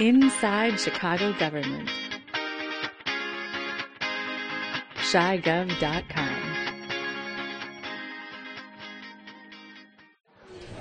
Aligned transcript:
Inside 0.00 0.80
Chicago 0.80 1.32
Government. 1.38 1.88
ChiGov.com. 4.96 6.54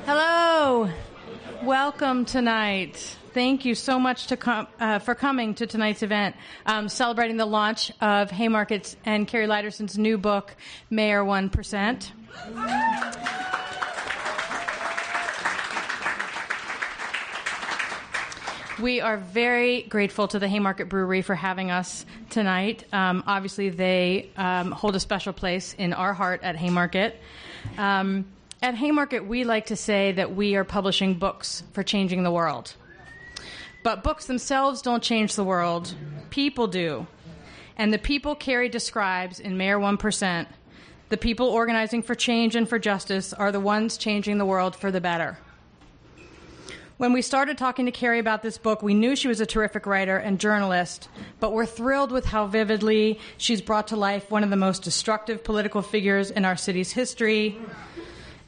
Hello. 0.06 0.90
Welcome 1.62 2.26
tonight. 2.26 3.18
Thank 3.34 3.66
you 3.66 3.76
so 3.76 4.00
much 4.00 4.28
com- 4.40 4.68
uh, 4.80 4.98
for 4.98 5.14
coming 5.14 5.54
to 5.56 5.68
tonight's 5.68 6.02
event, 6.02 6.36
um, 6.66 6.90
celebrating 6.90 7.38
the 7.38 7.46
launch 7.46 7.92
of 8.02 8.32
Haymarket's 8.32 8.98
and 9.06 9.28
Kari 9.28 9.46
Lydersen's 9.46 9.98
new 9.98 10.18
book, 10.18 10.56
Mayor 10.90 11.24
1%. 11.24 12.12
We 18.82 19.02
are 19.02 19.18
very 19.18 19.84
grateful 19.84 20.28
to 20.30 20.40
the 20.40 20.48
Haymarket 20.48 20.90
Brewery 20.90 21.22
for 21.22 21.36
having 21.36 21.70
us 21.70 22.08
tonight. 22.32 22.86
Um, 22.92 23.24
obviously, 23.28 23.70
they 23.70 24.32
um, 24.36 24.72
hold 24.72 24.96
a 24.96 25.00
special 25.00 25.32
place 25.32 25.76
in 25.78 25.94
our 25.94 26.12
heart 26.12 26.42
at 26.42 26.56
Haymarket. 26.56 27.20
Um, 27.78 28.26
at 28.64 28.74
Haymarket, 28.74 29.28
we 29.28 29.44
like 29.44 29.68
to 29.68 29.76
say 29.76 30.14
that 30.14 30.36
we 30.36 30.56
are 30.56 30.64
publishing 30.64 31.14
books 31.14 31.62
for 31.74 31.84
changing 31.84 32.24
the 32.24 32.32
world. 32.32 32.74
But 33.84 34.04
books 34.04 34.26
themselves 34.26 34.82
don't 34.82 35.04
change 35.04 35.36
the 35.36 35.44
world, 35.44 35.94
people 36.32 36.66
do. 36.66 37.06
And 37.78 37.94
the 37.94 38.00
people 38.00 38.34
Kari 38.34 38.70
describes 38.70 39.40
in 39.40 39.56
Mayor 39.56 39.78
1%, 39.78 40.48
the 41.10 41.18
people 41.18 41.48
organizing 41.48 42.02
for 42.02 42.16
change 42.16 42.56
and 42.56 42.68
for 42.68 42.80
justice, 42.80 43.34
are 43.34 43.52
the 43.52 43.60
ones 43.60 43.98
changing 43.98 44.40
the 44.40 44.46
world 44.46 44.76
for 44.76 44.90
the 44.90 45.02
better. 45.02 45.38
When 46.98 47.12
we 47.12 47.24
started 47.24 47.58
talking 47.58 47.88
to 47.88 47.92
Kari 47.92 48.20
about 48.20 48.44
this 48.44 48.60
book, 48.60 48.84
we 48.84 48.94
knew 48.94 49.16
she 49.16 49.28
was 49.28 49.42
a 49.42 49.48
terrific 49.48 49.88
writer 49.88 50.16
and 50.16 50.40
journalist, 50.40 51.10
but 51.40 51.52
we're 51.52 51.66
thrilled 51.66 52.12
with 52.12 52.24
how 52.24 52.46
vividly 52.46 53.20
she's 53.38 53.62
brought 53.62 53.88
to 53.88 53.96
life 53.96 54.30
one 54.30 54.44
of 54.44 54.52
the 54.52 54.56
most 54.56 54.84
destructive 54.84 55.44
political 55.44 55.82
figures 55.82 56.30
in 56.30 56.46
our 56.46 56.56
city's 56.56 56.92
history, 56.92 57.58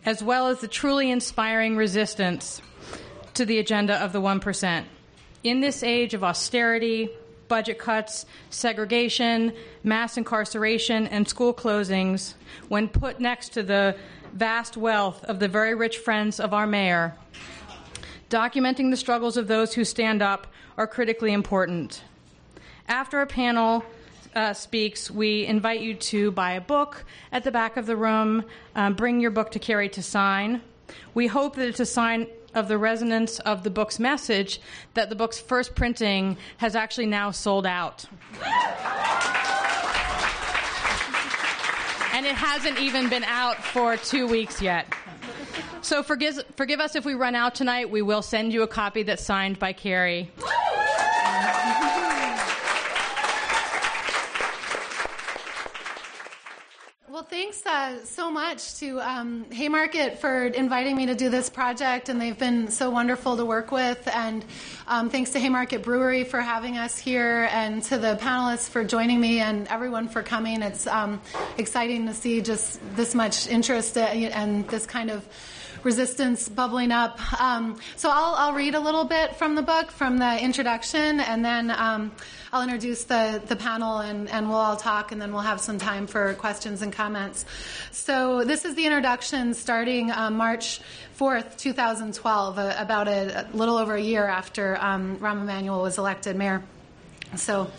as 0.06 0.22
well 0.22 0.48
as 0.48 0.62
the 0.62 0.68
truly 0.68 1.10
inspiring 1.10 1.76
resistance 1.76 2.62
to 3.34 3.46
the 3.46 3.58
agenda 3.58 3.96
of 3.96 4.14
the 4.14 4.22
1%. 4.22 4.84
In 5.44 5.62
this 5.62 5.82
age 5.82 6.14
of 6.14 6.24
austerity, 6.24 7.10
budget 7.48 7.80
cuts, 7.80 8.28
segregation, 8.52 9.54
mass 9.84 10.18
incarceration, 10.18 11.08
and 11.08 11.28
school 11.28 11.54
closings, 11.54 12.36
when 12.68 12.90
put 12.90 13.20
next 13.20 13.54
to 13.54 13.64
the 13.64 13.96
vast 14.34 14.78
wealth 14.78 15.24
of 15.24 15.40
the 15.40 15.48
very 15.48 15.74
rich 15.74 15.98
friends 15.98 16.40
of 16.40 16.54
our 16.54 16.68
mayor, 16.68 17.16
documenting 18.30 18.90
the 18.92 18.98
struggles 18.98 19.38
of 19.38 19.48
those 19.48 19.74
who 19.74 19.84
stand 19.84 20.22
up 20.22 20.48
are 20.78 20.88
critically 20.88 21.32
important. 21.32 22.04
After 22.88 23.22
a 23.22 23.28
panel 23.28 23.84
uh, 24.36 24.54
speaks, 24.54 25.10
we 25.10 25.46
invite 25.46 25.82
you 25.82 25.94
to 25.96 26.32
buy 26.32 26.54
a 26.54 26.62
book 26.62 27.06
at 27.32 27.44
the 27.44 27.52
back 27.52 27.78
of 27.78 27.86
the 27.86 27.96
room, 27.96 28.44
um, 28.76 28.94
bring 28.94 29.20
your 29.20 29.32
book 29.32 29.52
to 29.52 29.60
Kari 29.60 29.90
to 29.90 30.04
sign. 30.04 30.62
We 31.14 31.28
hope 31.28 31.56
that 31.56 31.68
it's 31.68 31.80
a 31.80 31.86
sign 31.86 32.28
of 32.54 32.68
the 32.68 32.78
resonance 32.78 33.40
of 33.40 33.64
the 33.64 33.70
book's 33.70 34.00
message 34.00 34.62
that 34.94 35.10
the 35.10 35.16
book's 35.16 35.40
first 35.40 35.76
printing 35.76 36.38
has 36.58 36.76
actually 36.76 37.08
now 37.08 37.32
sold 37.32 37.66
out. 37.66 38.06
and 42.14 42.26
it 42.26 42.36
hasn't 42.36 42.80
even 42.80 43.10
been 43.10 43.26
out 43.26 43.58
for 43.58 43.98
two 43.98 44.26
weeks 44.28 44.62
yet. 44.62 44.88
So 45.82 46.04
forgive, 46.04 46.44
forgive 46.56 46.80
us 46.80 46.96
if 46.96 47.06
we 47.06 47.14
run 47.14 47.36
out 47.36 47.56
tonight. 47.56 47.90
We 47.90 48.02
will 48.02 48.22
send 48.22 48.54
you 48.54 48.64
a 48.64 48.68
copy 48.68 49.04
that's 49.04 49.24
signed 49.24 49.60
by 49.60 49.74
Kari. 49.74 50.32
Well, 57.16 57.24
thanks 57.24 57.66
uh, 57.66 58.04
so 58.04 58.30
much 58.30 58.76
to 58.80 59.00
um, 59.00 59.50
Haymarket 59.50 60.20
for 60.20 60.48
inviting 60.48 60.98
me 60.98 61.06
to 61.06 61.16
do 61.16 61.30
this 61.30 61.50
project, 61.50 62.10
and 62.10 62.20
they've 62.20 62.38
been 62.38 62.70
so 62.70 62.90
wonderful 62.90 63.38
to 63.38 63.46
work 63.46 63.72
with. 63.72 64.06
And 64.14 64.44
um, 64.86 65.10
thanks 65.10 65.30
to 65.30 65.40
Haymarket 65.40 65.82
Brewery 65.82 66.26
for 66.26 66.42
having 66.42 66.78
us 66.78 66.98
here, 66.98 67.48
and 67.54 67.82
to 67.84 67.98
the 67.98 68.18
panelists 68.18 68.68
for 68.68 68.84
joining 68.84 69.22
me, 69.22 69.40
and 69.40 69.66
everyone 69.70 70.10
for 70.10 70.24
coming. 70.24 70.62
It's 70.62 70.88
um, 70.88 71.22
exciting 71.58 72.06
to 72.08 72.14
see 72.14 72.42
just 72.42 72.82
this 72.98 73.16
much 73.16 73.48
interest 73.48 73.98
uh, 73.98 74.02
and 74.02 74.68
this 74.68 74.86
kind 74.86 75.10
of 75.10 75.26
resistance 75.84 76.50
bubbling 76.50 76.92
up. 76.92 77.18
Um, 77.40 77.80
so 77.96 78.10
I'll, 78.10 78.36
I'll, 78.36 78.54
read 78.54 78.76
a 78.76 78.80
little 78.80 79.06
bit 79.06 79.36
from 79.36 79.56
the 79.56 79.62
book, 79.62 79.92
from 79.92 80.18
the 80.18 80.44
introduction, 80.44 81.20
and 81.20 81.46
then 81.46 81.70
um, 81.70 82.12
I'll 82.56 82.62
introduce 82.62 83.04
the, 83.04 83.42
the 83.48 83.58
panel 83.58 83.98
and, 83.98 84.30
and 84.30 84.48
we'll 84.48 84.58
all 84.58 84.78
talk, 84.78 85.12
and 85.12 85.22
then 85.22 85.34
we'll 85.34 85.42
have 85.42 85.60
some 85.60 85.78
time 85.78 86.08
for 86.08 86.36
questions 86.36 86.82
and 86.82 86.94
comments. 86.94 87.44
So 87.92 88.46
this 88.46 88.64
is 88.64 88.76
the 88.76 88.86
introduction 88.86 89.54
starting 89.54 90.10
uh, 90.10 90.32
March 90.32 90.80
4th, 91.20 91.58
2012, 91.58 92.58
uh, 92.58 92.74
about 92.78 93.10
a, 93.10 93.42
a, 93.42 93.48
little 93.54 93.76
over 93.76 93.96
a 93.96 94.02
year 94.02 94.26
after 94.26 94.78
um, 94.80 95.18
Rahm 95.18 95.42
Emanuel 95.42 95.82
was 95.82 95.98
elected 95.98 96.38
mayor. 96.38 96.64
So 97.36 97.70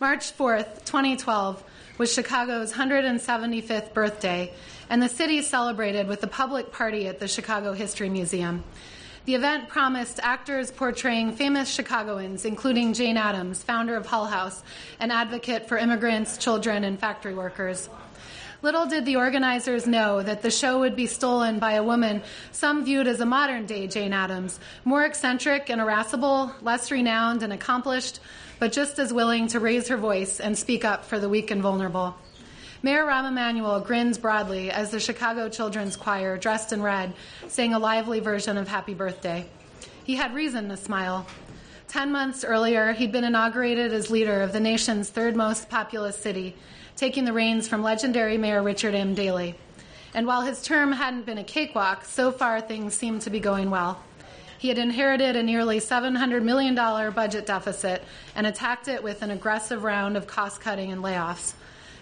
March 0.00 0.36
4th, 0.36 0.84
2012 0.84 1.62
was 1.98 2.12
Chicago's 2.12 2.72
175th 2.72 3.94
birthday 3.94 4.52
and 4.90 5.00
the 5.00 5.08
city 5.08 5.42
celebrated 5.42 6.08
with 6.08 6.24
a 6.24 6.28
public 6.28 6.72
party 6.72 7.06
at 7.06 7.20
the 7.20 7.28
Chicago 7.28 7.72
History 7.72 8.08
Museum. 8.08 8.64
The 9.28 9.34
event 9.34 9.68
promised 9.68 10.20
actors 10.22 10.70
portraying 10.70 11.32
famous 11.32 11.68
Chicagoans, 11.68 12.46
including 12.46 12.94
Jane 12.94 13.18
Addams, 13.18 13.62
founder 13.62 13.94
of 13.94 14.06
Hull 14.06 14.24
House, 14.24 14.62
an 15.00 15.10
advocate 15.10 15.68
for 15.68 15.76
immigrants, 15.76 16.38
children, 16.38 16.82
and 16.82 16.98
factory 16.98 17.34
workers. 17.34 17.90
Little 18.62 18.86
did 18.86 19.04
the 19.04 19.16
organizers 19.16 19.86
know 19.86 20.22
that 20.22 20.40
the 20.40 20.50
show 20.50 20.78
would 20.78 20.96
be 20.96 21.06
stolen 21.06 21.58
by 21.58 21.72
a 21.72 21.84
woman 21.84 22.22
some 22.52 22.86
viewed 22.86 23.06
as 23.06 23.20
a 23.20 23.26
modern 23.26 23.66
day 23.66 23.86
Jane 23.86 24.14
Addams, 24.14 24.58
more 24.86 25.04
eccentric 25.04 25.68
and 25.68 25.82
irascible, 25.82 26.50
less 26.62 26.90
renowned 26.90 27.42
and 27.42 27.52
accomplished, 27.52 28.20
but 28.58 28.72
just 28.72 28.98
as 28.98 29.12
willing 29.12 29.48
to 29.48 29.60
raise 29.60 29.88
her 29.88 29.98
voice 29.98 30.40
and 30.40 30.56
speak 30.56 30.86
up 30.86 31.04
for 31.04 31.18
the 31.18 31.28
weak 31.28 31.50
and 31.50 31.60
vulnerable. 31.60 32.16
Mayor 32.80 33.04
Rahm 33.04 33.26
Emanuel 33.26 33.80
grins 33.80 34.18
broadly 34.18 34.70
as 34.70 34.92
the 34.92 35.00
Chicago 35.00 35.48
Children's 35.48 35.96
Choir, 35.96 36.36
dressed 36.36 36.72
in 36.72 36.80
red, 36.80 37.12
sang 37.48 37.74
a 37.74 37.78
lively 37.78 38.20
version 38.20 38.56
of 38.56 38.68
Happy 38.68 38.94
Birthday. 38.94 39.46
He 40.04 40.14
had 40.14 40.32
reason 40.32 40.68
to 40.68 40.76
smile. 40.76 41.26
Ten 41.88 42.12
months 42.12 42.44
earlier, 42.44 42.92
he'd 42.92 43.10
been 43.10 43.24
inaugurated 43.24 43.92
as 43.92 44.12
leader 44.12 44.42
of 44.42 44.52
the 44.52 44.60
nation's 44.60 45.10
third 45.10 45.34
most 45.34 45.68
populous 45.68 46.16
city, 46.16 46.54
taking 46.94 47.24
the 47.24 47.32
reins 47.32 47.66
from 47.66 47.82
legendary 47.82 48.38
Mayor 48.38 48.62
Richard 48.62 48.94
M. 48.94 49.12
Daley. 49.12 49.56
And 50.14 50.24
while 50.24 50.42
his 50.42 50.62
term 50.62 50.92
hadn't 50.92 51.26
been 51.26 51.38
a 51.38 51.44
cakewalk, 51.44 52.04
so 52.04 52.30
far 52.30 52.60
things 52.60 52.94
seemed 52.94 53.22
to 53.22 53.30
be 53.30 53.40
going 53.40 53.70
well. 53.70 54.00
He 54.56 54.68
had 54.68 54.78
inherited 54.78 55.34
a 55.34 55.42
nearly 55.42 55.80
$700 55.80 56.44
million 56.44 56.76
budget 56.76 57.44
deficit 57.44 58.04
and 58.36 58.46
attacked 58.46 58.86
it 58.86 59.02
with 59.02 59.22
an 59.22 59.32
aggressive 59.32 59.82
round 59.82 60.16
of 60.16 60.28
cost 60.28 60.60
cutting 60.60 60.92
and 60.92 61.02
layoffs. 61.02 61.54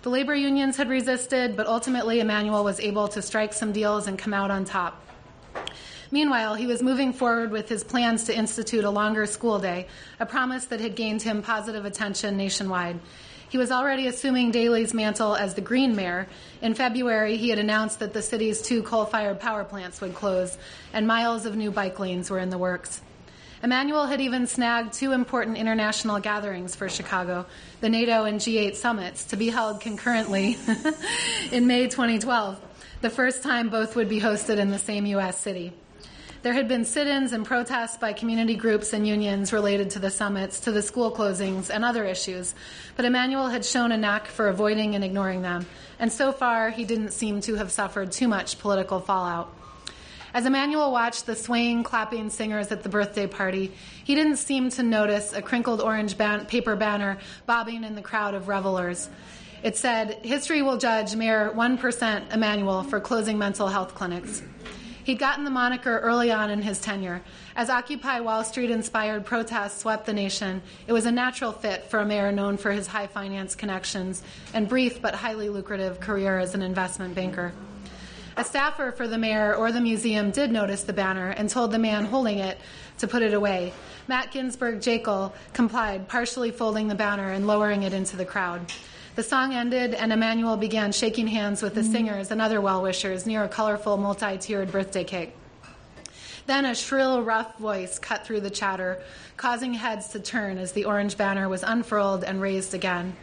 The 0.06 0.11
labor 0.11 0.37
unions 0.37 0.77
had 0.77 0.89
resisted, 0.89 1.56
but 1.56 1.67
ultimately 1.67 2.21
Emanuel 2.21 2.62
was 2.62 2.78
able 2.78 3.09
to 3.09 3.21
strike 3.21 3.53
some 3.53 3.72
deals 3.72 4.06
and 4.06 4.17
come 4.17 4.33
out 4.33 4.53
on 4.53 4.65
top. 4.65 5.05
Meanwhile, 6.12 6.55
he 6.55 6.69
was 6.69 6.81
moving 6.81 7.12
forward 7.12 7.50
with 7.50 7.69
his 7.69 7.83
plans 7.83 8.22
to 8.27 8.37
institute 8.37 8.84
a 8.84 8.91
longer 8.91 9.27
school 9.27 9.59
day, 9.59 9.89
a 10.21 10.25
promise 10.25 10.66
that 10.66 10.78
had 10.78 10.95
gained 10.95 11.22
him 11.22 11.43
positive 11.43 11.84
attention 11.84 12.37
nationwide. 12.37 13.00
He 13.49 13.59
was 13.59 13.72
already 13.72 14.06
assuming 14.06 14.53
Daley's 14.53 14.95
mantle 14.95 15.34
as 15.34 15.55
the 15.55 15.61
Green 15.61 15.97
Mayor. 15.97 16.28
In 16.62 16.75
February, 16.75 17.37
he 17.37 17.49
had 17.49 17.59
announced 17.59 17.99
that 17.99 18.12
the 18.12 18.22
city's 18.22 18.62
two 18.62 18.84
coal 18.84 19.06
fired 19.06 19.41
power 19.41 19.65
plants 19.65 20.00
would 20.00 20.15
close, 20.15 20.56
and 20.93 21.09
miles 21.09 21.47
of 21.47 21.56
new 21.56 21.72
bike 21.72 21.99
lanes 21.99 22.31
were 22.31 22.39
in 22.39 22.50
the 22.50 22.59
works. 22.59 23.03
Emanuel 23.66 24.07
had 24.07 24.21
even 24.21 24.47
snagged 24.47 24.92
two 24.92 25.10
important 25.10 25.57
international 25.57 26.21
gatherings 26.21 26.77
for 26.77 26.89
Chicago 26.89 27.47
the 27.80 27.89
NATO 27.89 28.22
and 28.22 28.39
G8 28.39 28.77
summits 28.77 29.24
to 29.24 29.36
be 29.36 29.48
held 29.48 29.80
concurrently 29.80 30.57
in 31.51 31.66
May 31.66 31.89
2012, 31.89 32.60
the 33.01 33.10
first 33.10 33.42
time 33.42 33.68
both 33.68 33.97
would 33.97 34.09
be 34.09 34.21
hosted 34.21 34.59
in 34.59 34.71
the 34.71 34.78
same 34.78 35.04
U.S. 35.07 35.41
city. 35.41 35.72
There 36.42 36.53
had 36.53 36.68
been 36.68 36.84
sit 36.84 37.09
ins 37.09 37.33
and 37.33 37.45
protests 37.45 37.97
by 37.97 38.13
community 38.13 38.54
groups 38.54 38.92
and 38.92 39.04
unions 39.04 39.53
related 39.53 39.91
to 39.91 39.98
the 39.98 40.10
summits, 40.10 40.60
to 40.60 40.71
the 40.71 40.80
school 40.80 41.10
closings, 41.10 41.68
and 41.68 41.84
other 41.84 42.04
issues, 42.04 42.54
but 42.95 43.04
Emanuel 43.04 43.48
had 43.48 43.65
shown 43.65 43.91
a 43.91 43.97
knack 43.97 44.28
for 44.28 44.47
avoiding 44.47 44.95
and 44.95 45.03
ignoring 45.03 45.42
them, 45.42 45.66
and 45.98 46.13
so 46.13 46.30
far 46.30 46.71
he 46.71 46.84
didn't 46.84 47.10
seem 47.10 47.41
to 47.41 47.57
have 47.57 47.72
suffered 47.72 48.13
too 48.13 48.28
much 48.28 48.60
political 48.60 49.01
fallout. 49.01 49.53
As 50.34 50.45
Emanuel 50.45 50.93
watched 50.93 51.27
the 51.27 51.34
swaying, 51.34 51.83
clapping 51.84 52.31
singers 52.31 52.71
at 52.73 52.83
the 52.83 52.89
birthday 52.89 53.27
party, 53.27 53.73
he 54.05 54.15
didn't 54.15 54.37
seem 54.37 54.71
to 54.71 54.83
notice 54.83 55.33
a 55.33 55.41
crinkled 55.41 55.81
orange 55.81 56.19
ban- 56.19 56.47
paper 56.47 56.77
banner 56.77 57.19
bobbing 57.47 57.84
in 57.84 57.95
the 57.95 58.03
crowd 58.03 58.34
of 58.34 58.49
revelers. 58.49 59.09
It 59.63 59.77
said, 59.77 60.21
History 60.23 60.63
will 60.63 60.77
judge 60.77 61.17
Mayor 61.17 61.51
1% 61.55 62.33
Emanuel 62.33 62.83
for 62.83 63.01
closing 63.01 63.39
mental 63.39 63.69
health 63.69 63.95
clinics. 63.95 64.43
He'd 65.05 65.21
gotten 65.21 65.45
the 65.45 65.51
moniker 65.51 66.01
early 66.01 66.33
on 66.33 66.51
in 66.51 66.63
his 66.63 66.81
tenure. 66.81 67.23
As 67.55 67.71
Occupy 67.71 68.21
Wall 68.21 68.43
Street 68.43 68.73
inspired 68.73 69.25
protests 69.25 69.81
swept 69.81 70.05
the 70.05 70.13
nation, 70.13 70.63
it 70.89 70.93
was 70.93 71.07
a 71.07 71.13
natural 71.13 71.53
fit 71.53 71.84
for 71.84 72.01
a 72.01 72.05
mayor 72.05 72.33
known 72.33 72.57
for 72.57 72.73
his 72.73 72.89
high 72.89 73.07
finance 73.07 73.55
connections 73.55 74.25
and 74.53 74.69
brief 74.69 75.01
but 75.01 75.15
highly 75.15 75.49
lucrative 75.49 76.01
career 76.01 76.39
as 76.41 76.57
an 76.57 76.63
investment 76.63 77.15
banker. 77.15 77.53
A 78.38 78.44
staffer 78.44 78.92
for 78.92 79.09
the 79.09 79.16
mayor 79.16 79.54
or 79.54 79.72
the 79.72 79.80
museum 79.80 80.30
did 80.30 80.53
notice 80.53 80.83
the 80.83 80.92
banner 80.92 81.30
and 81.30 81.48
told 81.48 81.72
the 81.72 81.78
man 81.78 82.04
holding 82.04 82.38
it 82.38 82.59
to 82.98 83.09
put 83.09 83.22
it 83.22 83.33
away. 83.33 83.72
Matt 84.09 84.30
Ginsberg 84.30 84.80
Jaeckle 84.80 85.33
complied, 85.54 86.06
partially 86.06 86.50
folding 86.50 86.88
the 86.88 86.94
banner 86.94 87.30
and 87.30 87.47
lowering 87.47 87.83
it 87.83 87.94
into 87.94 88.15
the 88.15 88.27
crowd. 88.27 88.71
The 89.15 89.22
song 89.22 89.54
ended, 89.54 89.94
and 89.94 90.12
Emanuel 90.12 90.59
began 90.59 90.92
shaking 90.92 91.27
hands 91.27 91.62
with 91.62 91.74
the 91.74 91.80
mm. 91.80 91.91
singers 91.91 92.30
and 92.30 92.42
other 92.42 92.60
well 92.60 92.83
wishers 92.83 93.24
near 93.24 93.42
a 93.44 93.48
colorful, 93.48 93.97
multi 93.97 94.36
tiered 94.36 94.71
birthday 94.71 95.04
cake. 95.04 95.34
Then 96.44 96.66
a 96.66 96.74
shrill, 96.74 97.22
rough 97.22 97.56
voice 97.59 97.98
cut 97.98 98.27
through 98.27 98.42
the 98.42 98.50
chatter, 98.50 99.00
causing 99.39 99.72
heads 99.72 100.09
to 100.09 100.21
turn 100.21 100.59
as 100.59 100.72
the 100.72 100.84
orange 100.84 101.16
banner 101.16 101.48
was 101.48 101.62
unfurled 101.62 102.22
and 102.22 102.42
raised 102.42 102.74
again. 102.74 103.16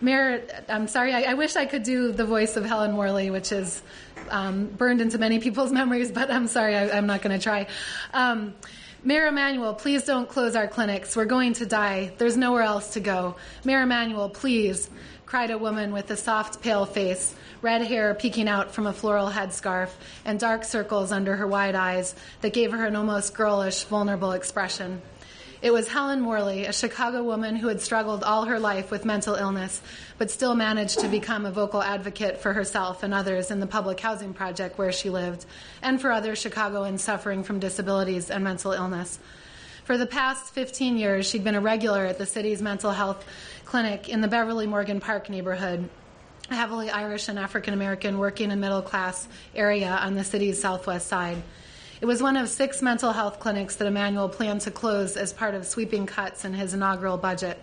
Mayor, 0.00 0.42
I'm 0.68 0.88
sorry, 0.88 1.12
I, 1.12 1.22
I 1.22 1.34
wish 1.34 1.56
I 1.56 1.66
could 1.66 1.82
do 1.82 2.12
the 2.12 2.24
voice 2.24 2.56
of 2.56 2.64
Helen 2.64 2.92
Morley, 2.92 3.30
which 3.30 3.52
is 3.52 3.82
um, 4.28 4.66
burned 4.66 5.00
into 5.00 5.18
many 5.18 5.38
people's 5.38 5.72
memories, 5.80 6.10
but 6.10 6.30
I'm 6.30 6.46
sorry, 6.46 6.74
I, 6.74 6.96
am 6.96 7.06
not 7.06 7.22
going 7.22 7.36
to 7.38 7.42
try. 7.42 7.66
Um, 8.12 8.54
Mayor 9.02 9.26
Emanuel, 9.26 9.74
please 9.74 10.04
don't 10.04 10.28
close 10.28 10.56
our 10.56 10.66
clinics. 10.66 11.14
We're 11.14 11.26
going 11.26 11.52
to 11.54 11.66
die. 11.66 12.12
There's 12.16 12.36
nowhere 12.36 12.62
else 12.62 12.94
to 12.94 13.00
go. 13.00 13.36
Mayor 13.64 13.82
Emanuel, 13.82 14.30
please 14.30 14.88
cried 15.26 15.50
a 15.50 15.58
woman 15.58 15.92
with 15.92 16.10
a 16.10 16.16
soft, 16.16 16.62
pale 16.62 16.86
face, 16.86 17.34
red 17.60 17.82
hair 17.82 18.14
peeking 18.14 18.48
out 18.48 18.72
from 18.72 18.86
a 18.86 18.92
floral 18.92 19.28
headscarf, 19.28 19.90
and 20.24 20.38
dark 20.38 20.64
circles 20.64 21.10
under 21.10 21.34
her 21.34 21.46
wide 21.46 21.74
eyes 21.74 22.14
that 22.40 22.52
gave 22.52 22.70
her 22.70 22.84
an 22.84 22.94
almost 22.94 23.34
girlish, 23.34 23.82
vulnerable 23.84 24.30
expression. 24.30 25.02
It 25.64 25.72
was 25.72 25.88
Helen 25.88 26.20
Morley, 26.20 26.66
a 26.66 26.74
Chicago 26.74 27.22
woman 27.22 27.56
who 27.56 27.68
had 27.68 27.80
struggled 27.80 28.22
all 28.22 28.44
her 28.44 28.60
life 28.60 28.90
with 28.90 29.06
mental 29.06 29.34
illness, 29.34 29.80
but 30.18 30.30
still 30.30 30.54
managed 30.54 30.98
to 30.98 31.08
become 31.08 31.46
a 31.46 31.50
vocal 31.50 31.82
advocate 31.82 32.36
for 32.36 32.52
herself 32.52 33.02
and 33.02 33.14
others 33.14 33.50
in 33.50 33.60
the 33.60 33.66
public 33.66 33.98
housing 33.98 34.34
project 34.34 34.76
where 34.76 34.92
she 34.92 35.08
lived, 35.08 35.46
and 35.80 36.02
for 36.02 36.12
other 36.12 36.36
Chicagoans 36.36 37.02
suffering 37.02 37.42
from 37.44 37.60
disabilities 37.60 38.28
and 38.28 38.44
mental 38.44 38.72
illness. 38.72 39.18
For 39.84 39.96
the 39.96 40.04
past 40.04 40.52
15 40.52 40.98
years, 40.98 41.26
she'd 41.26 41.44
been 41.44 41.54
a 41.54 41.62
regular 41.62 42.04
at 42.04 42.18
the 42.18 42.26
city's 42.26 42.60
mental 42.60 42.90
health 42.90 43.24
clinic 43.64 44.10
in 44.10 44.20
the 44.20 44.28
Beverly 44.28 44.66
Morgan 44.66 45.00
Park 45.00 45.30
neighborhood, 45.30 45.88
a 46.50 46.56
heavily 46.56 46.90
Irish 46.90 47.30
and 47.30 47.38
African 47.38 47.72
American 47.72 48.18
working 48.18 48.50
and 48.50 48.60
middle 48.60 48.82
class 48.82 49.26
area 49.54 49.92
on 49.92 50.12
the 50.12 50.24
city's 50.24 50.60
southwest 50.60 51.06
side. 51.06 51.42
It 52.00 52.06
was 52.06 52.22
one 52.22 52.36
of 52.36 52.48
six 52.48 52.82
mental 52.82 53.12
health 53.12 53.38
clinics 53.38 53.76
that 53.76 53.86
Emanuel 53.86 54.28
planned 54.28 54.62
to 54.62 54.70
close 54.70 55.16
as 55.16 55.32
part 55.32 55.54
of 55.54 55.66
sweeping 55.66 56.06
cuts 56.06 56.44
in 56.44 56.52
his 56.52 56.74
inaugural 56.74 57.16
budget. 57.16 57.58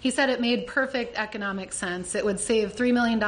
He 0.00 0.10
said 0.10 0.30
it 0.30 0.40
made 0.40 0.66
perfect 0.66 1.16
economic 1.16 1.72
sense. 1.72 2.14
It 2.14 2.24
would 2.24 2.38
save 2.38 2.76
$3 2.76 2.92
million, 2.92 3.22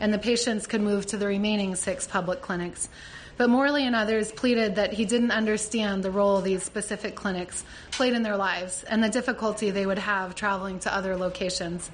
and 0.00 0.12
the 0.12 0.18
patients 0.18 0.66
could 0.66 0.80
move 0.80 1.06
to 1.06 1.16
the 1.16 1.26
remaining 1.26 1.76
six 1.76 2.06
public 2.06 2.42
clinics. 2.42 2.88
But 3.36 3.48
Morley 3.48 3.86
and 3.86 3.96
others 3.96 4.30
pleaded 4.30 4.74
that 4.76 4.92
he 4.92 5.04
didn't 5.04 5.30
understand 5.30 6.02
the 6.02 6.10
role 6.10 6.40
these 6.40 6.62
specific 6.62 7.14
clinics 7.14 7.64
played 7.90 8.12
in 8.12 8.22
their 8.22 8.36
lives 8.36 8.84
and 8.84 9.02
the 9.02 9.08
difficulty 9.08 9.70
they 9.70 9.86
would 9.86 9.98
have 9.98 10.34
traveling 10.34 10.78
to 10.80 10.94
other 10.94 11.16
locations. 11.16 11.90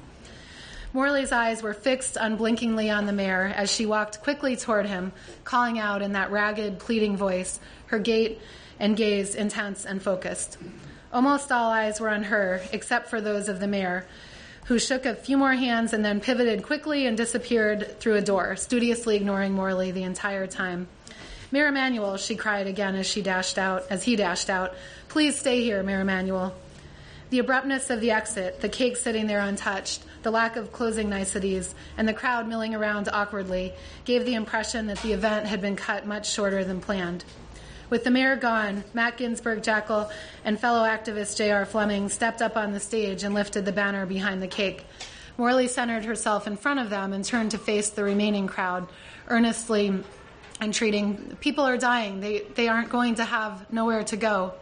Morley's 0.92 1.30
eyes 1.30 1.62
were 1.62 1.72
fixed 1.72 2.16
unblinkingly 2.20 2.90
on 2.90 3.06
the 3.06 3.12
mayor 3.12 3.52
as 3.54 3.70
she 3.70 3.86
walked 3.86 4.22
quickly 4.22 4.56
toward 4.56 4.86
him, 4.86 5.12
calling 5.44 5.78
out 5.78 6.02
in 6.02 6.14
that 6.14 6.32
ragged, 6.32 6.80
pleading 6.80 7.16
voice, 7.16 7.60
her 7.86 8.00
gait 8.00 8.40
and 8.80 8.96
gaze 8.96 9.36
intense 9.36 9.86
and 9.86 10.02
focused. 10.02 10.58
Almost 11.12 11.52
all 11.52 11.70
eyes 11.70 12.00
were 12.00 12.08
on 12.08 12.24
her, 12.24 12.60
except 12.72 13.08
for 13.08 13.20
those 13.20 13.48
of 13.48 13.60
the 13.60 13.68
mayor, 13.68 14.04
who 14.64 14.80
shook 14.80 15.06
a 15.06 15.14
few 15.14 15.36
more 15.36 15.52
hands 15.52 15.92
and 15.92 16.04
then 16.04 16.20
pivoted 16.20 16.64
quickly 16.64 17.06
and 17.06 17.16
disappeared 17.16 18.00
through 18.00 18.16
a 18.16 18.22
door, 18.22 18.56
studiously 18.56 19.14
ignoring 19.14 19.52
Morley 19.52 19.92
the 19.92 20.02
entire 20.02 20.48
time. 20.48 20.88
Mayor 21.52 21.68
Emanuel, 21.68 22.16
she 22.16 22.34
cried 22.34 22.66
again 22.66 22.96
as 22.96 23.06
she 23.06 23.22
dashed 23.22 23.58
out, 23.58 23.84
as 23.90 24.02
he 24.02 24.16
dashed 24.16 24.50
out. 24.50 24.74
Please 25.08 25.38
stay 25.38 25.62
here, 25.62 25.82
Mayor 25.84 26.00
Emanuel. 26.00 26.54
The 27.30 27.38
abruptness 27.38 27.90
of 27.90 28.00
the 28.00 28.10
exit, 28.10 28.60
the 28.60 28.68
cake 28.68 28.96
sitting 28.96 29.26
there 29.26 29.40
untouched, 29.40 30.02
the 30.22 30.30
lack 30.30 30.56
of 30.56 30.72
closing 30.72 31.08
niceties, 31.08 31.74
and 31.96 32.06
the 32.06 32.14
crowd 32.14 32.48
milling 32.48 32.74
around 32.74 33.08
awkwardly 33.12 33.72
gave 34.04 34.24
the 34.24 34.34
impression 34.34 34.86
that 34.86 35.00
the 35.02 35.12
event 35.12 35.46
had 35.46 35.60
been 35.60 35.76
cut 35.76 36.06
much 36.06 36.30
shorter 36.30 36.64
than 36.64 36.80
planned. 36.80 37.24
With 37.90 38.04
the 38.04 38.10
mayor 38.10 38.36
gone, 38.36 38.84
Matt 38.94 39.16
Ginsberg 39.16 39.62
Jaeckle 39.62 40.10
and 40.44 40.60
fellow 40.60 40.86
activist 40.86 41.36
J.R. 41.36 41.66
Fleming 41.66 42.08
stepped 42.08 42.40
up 42.40 42.56
on 42.56 42.72
the 42.72 42.80
stage 42.80 43.24
and 43.24 43.34
lifted 43.34 43.64
the 43.64 43.72
banner 43.72 44.06
behind 44.06 44.40
the 44.40 44.46
cake. 44.46 44.84
Morley 45.36 45.66
centered 45.66 46.04
herself 46.04 46.46
in 46.46 46.56
front 46.56 46.80
of 46.80 46.90
them 46.90 47.12
and 47.12 47.24
turned 47.24 47.50
to 47.50 47.58
face 47.58 47.90
the 47.90 48.04
remaining 48.04 48.46
crowd, 48.46 48.86
earnestly 49.28 50.04
entreating, 50.60 51.36
people 51.40 51.64
are 51.64 51.78
dying. 51.78 52.20
They, 52.20 52.40
they 52.54 52.68
aren't 52.68 52.90
going 52.90 53.16
to 53.16 53.24
have 53.24 53.72
nowhere 53.72 54.04
to 54.04 54.16
go. 54.16 54.54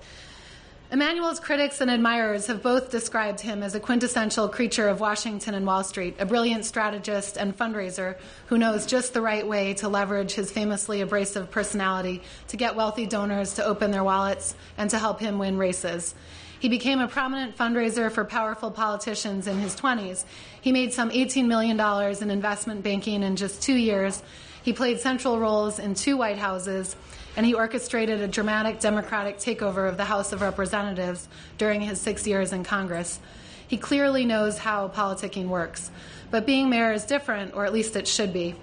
Emanuel's 0.90 1.38
critics 1.38 1.82
and 1.82 1.90
admirers 1.90 2.46
have 2.46 2.62
both 2.62 2.90
described 2.90 3.40
him 3.40 3.62
as 3.62 3.74
a 3.74 3.80
quintessential 3.80 4.48
creature 4.48 4.88
of 4.88 5.00
Washington 5.00 5.54
and 5.54 5.66
Wall 5.66 5.84
Street, 5.84 6.16
a 6.18 6.24
brilliant 6.24 6.64
strategist 6.64 7.36
and 7.36 7.54
fundraiser 7.54 8.16
who 8.46 8.56
knows 8.56 8.86
just 8.86 9.12
the 9.12 9.20
right 9.20 9.46
way 9.46 9.74
to 9.74 9.88
leverage 9.90 10.32
his 10.32 10.50
famously 10.50 11.02
abrasive 11.02 11.50
personality 11.50 12.22
to 12.48 12.56
get 12.56 12.74
wealthy 12.74 13.04
donors 13.04 13.52
to 13.54 13.64
open 13.66 13.90
their 13.90 14.02
wallets 14.02 14.54
and 14.78 14.88
to 14.88 14.98
help 14.98 15.20
him 15.20 15.38
win 15.38 15.58
races. 15.58 16.14
He 16.58 16.70
became 16.70 17.00
a 17.00 17.06
prominent 17.06 17.54
fundraiser 17.54 18.10
for 18.10 18.24
powerful 18.24 18.70
politicians 18.70 19.46
in 19.46 19.58
his 19.58 19.76
20s. 19.76 20.24
He 20.62 20.72
made 20.72 20.94
some 20.94 21.10
$18 21.10 21.48
million 21.48 21.78
in 22.22 22.30
investment 22.30 22.82
banking 22.82 23.22
in 23.22 23.36
just 23.36 23.60
two 23.60 23.76
years 23.76 24.22
he 24.68 24.74
played 24.74 25.00
central 25.00 25.38
roles 25.38 25.78
in 25.78 25.94
two 25.94 26.18
White 26.18 26.36
Houses, 26.36 26.94
and 27.38 27.46
he 27.46 27.54
orchestrated 27.54 28.20
a 28.20 28.26
dramatic 28.26 28.80
Democratic 28.80 29.38
takeover 29.38 29.88
of 29.88 29.96
the 29.96 30.04
House 30.04 30.32
of 30.32 30.40
Representatives 30.40 31.28
during 31.56 31.80
his 31.80 32.00
six 32.00 32.26
years 32.26 32.52
in 32.52 32.64
Congress. 32.64 33.20
He 33.68 33.76
clearly 33.76 34.24
knows 34.24 34.58
how 34.58 34.88
politicking 34.88 35.46
works, 35.46 35.92
but 36.32 36.46
being 36.46 36.68
mayor 36.68 36.92
is 36.92 37.04
different, 37.04 37.54
or 37.54 37.64
at 37.64 37.72
least 37.72 37.94
it 37.94 38.08
should 38.08 38.32
be. 38.32 38.56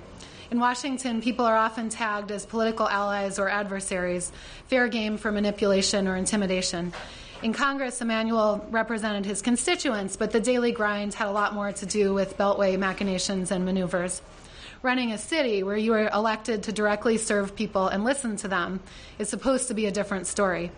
In 0.51 0.60
Washington, 0.60 1.22
people 1.22 1.45
are 1.45 1.56
often 1.56 1.88
tagged 1.88 2.31
as 2.31 2.45
political 2.45 2.89
allies 2.89 3.39
or 3.39 3.48
adversaries, 3.48 4.33
fair 4.68 4.89
game 4.89 5.16
for 5.16 5.31
manipulation 5.31 6.06
or 6.06 6.18
intimidation. 6.18 6.92
In 7.44 7.53
Congress, 7.53 8.01
Emanuel 8.01 8.67
represented 8.72 9.25
his 9.25 9.41
constituents, 9.41 10.17
but 10.17 10.32
the 10.32 10.41
daily 10.41 10.74
grind 10.74 11.13
had 11.13 11.29
a 11.29 11.32
lot 11.32 11.53
more 11.53 11.72
to 11.72 11.86
do 11.86 12.13
with 12.13 12.38
beltway 12.38 12.77
machinations 12.77 13.51
and 13.51 13.63
maneuvers 13.63 14.22
running 14.86 15.12
a 15.12 15.18
city 15.18 15.63
where 15.63 15.75
you 15.75 15.92
are 15.94 16.08
elected 16.10 16.62
to 16.62 16.72
directly 16.72 17.18
serve 17.18 17.56
people 17.56 17.88
and 17.88 18.04
listen 18.04 18.36
to 18.38 18.48
them 18.48 18.80
is 19.18 19.27
supposed 19.27 19.68
to 19.68 19.74
be 19.74 19.88
a 19.88 19.92
different 19.92 20.27
story. 20.27 20.72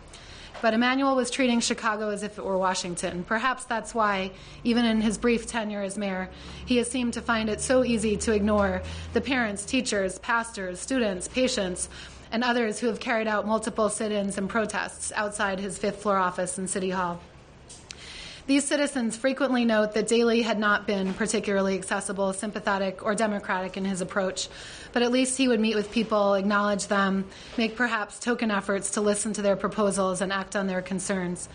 But 0.62 0.74
Emanuel 0.74 1.18
was 1.18 1.30
treating 1.30 1.60
Chicago 1.60 2.10
as 2.10 2.24
if 2.24 2.40
it 2.40 2.46
were 2.46 2.58
Washington. 2.58 3.26
Perhaps 3.26 3.66
that's 3.66 3.94
why, 3.94 4.32
even 4.64 4.86
in 4.86 5.02
his 5.02 5.18
brief 5.18 5.46
tenure 5.46 5.84
as 5.84 5.98
mayor, 5.98 6.30
he 6.66 6.78
has 6.78 6.90
seemed 6.90 7.16
to 7.16 7.22
find 7.22 7.50
it 7.50 7.60
so 7.60 7.84
easy 7.84 8.16
to 8.16 8.32
ignore 8.32 8.82
the 9.12 9.20
parents, 9.20 9.66
teachers, 9.66 10.18
pastors, 10.20 10.80
students, 10.80 11.28
patients, 11.28 11.90
and 12.32 12.46
others 12.46 12.80
who 12.80 12.88
have 12.88 13.02
carried 13.02 13.28
out 13.28 13.46
multiple 13.46 13.90
sit 13.90 14.14
ins 14.14 14.38
and 14.38 14.50
protests 14.50 15.12
outside 15.18 15.60
his 15.60 15.78
fifth 15.78 16.02
floor 16.02 16.18
office 16.18 16.58
in 16.58 16.66
City 16.66 16.92
Hall. 16.92 17.20
These 18.48 18.64
citizens 18.64 19.18
frequently 19.18 19.66
note 19.66 19.94
that 19.94 20.08
Daley 20.08 20.42
had 20.42 20.58
not 20.58 20.88
been 20.88 21.14
particularly 21.14 21.76
accessible, 21.76 22.32
sympathetic, 22.32 23.04
or 23.04 23.14
democratic 23.14 23.76
in 23.76 23.84
his 23.84 24.00
approach, 24.00 24.48
but 24.94 25.02
at 25.02 25.12
least 25.12 25.38
he 25.38 25.50
would 25.50 25.60
meet 25.60 25.76
with 25.76 25.92
people, 25.92 26.34
acknowledge 26.34 26.88
them, 26.88 27.26
make 27.58 27.76
perhaps 27.76 28.20
token 28.20 28.50
efforts 28.50 28.92
to 28.92 29.02
listen 29.02 29.34
to 29.34 29.42
their 29.42 29.58
proposals 29.58 30.22
and 30.22 30.32
act 30.32 30.56
on 30.56 30.66
their 30.66 30.82
concerns. 30.82 31.50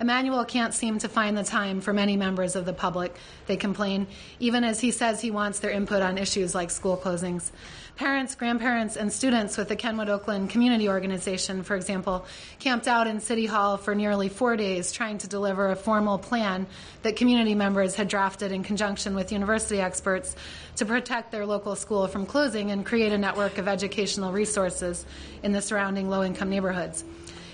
Emanuel 0.00 0.44
can't 0.44 0.74
seem 0.74 0.98
to 0.98 1.08
find 1.08 1.34
the 1.34 1.44
time 1.44 1.80
for 1.80 1.94
many 1.94 2.14
members 2.14 2.56
of 2.56 2.66
the 2.66 2.74
public, 2.74 3.16
they 3.46 3.56
complain, 3.56 4.06
even 4.38 4.64
as 4.64 4.80
he 4.80 4.90
says 4.90 5.22
he 5.22 5.30
wants 5.30 5.60
their 5.60 5.70
input 5.70 6.02
on 6.02 6.18
issues 6.18 6.54
like 6.54 6.70
school 6.70 6.98
closings. 6.98 7.52
Parents, 7.96 8.34
grandparents, 8.34 8.96
and 8.96 9.12
students 9.12 9.56
with 9.56 9.68
the 9.68 9.76
Kenwood 9.76 10.08
Oakland 10.08 10.50
Community 10.50 10.88
Organization, 10.88 11.62
for 11.62 11.76
example, 11.76 12.26
camped 12.58 12.88
out 12.88 13.06
in 13.06 13.20
City 13.20 13.46
Hall 13.46 13.76
for 13.76 13.94
nearly 13.94 14.28
four 14.28 14.56
days 14.56 14.90
trying 14.90 15.18
to 15.18 15.28
deliver 15.28 15.70
a 15.70 15.76
formal 15.76 16.18
plan 16.18 16.66
that 17.02 17.14
community 17.14 17.54
members 17.54 17.94
had 17.94 18.08
drafted 18.08 18.50
in 18.50 18.64
conjunction 18.64 19.14
with 19.14 19.30
university 19.30 19.80
experts 19.80 20.34
to 20.74 20.84
protect 20.84 21.30
their 21.30 21.46
local 21.46 21.76
school 21.76 22.08
from 22.08 22.26
closing 22.26 22.72
and 22.72 22.84
create 22.84 23.12
a 23.12 23.18
network 23.18 23.58
of 23.58 23.68
educational 23.68 24.32
resources 24.32 25.06
in 25.44 25.52
the 25.52 25.62
surrounding 25.62 26.10
low 26.10 26.24
income 26.24 26.50
neighborhoods. 26.50 27.04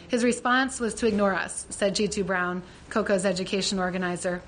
His 0.08 0.24
response 0.24 0.80
was 0.80 0.94
to 0.94 1.06
ignore 1.06 1.34
us, 1.34 1.66
said 1.68 1.94
Jitu 1.94 2.24
Brown, 2.24 2.62
KOCO's 2.88 3.26
education 3.26 3.78
organizer. 3.78 4.40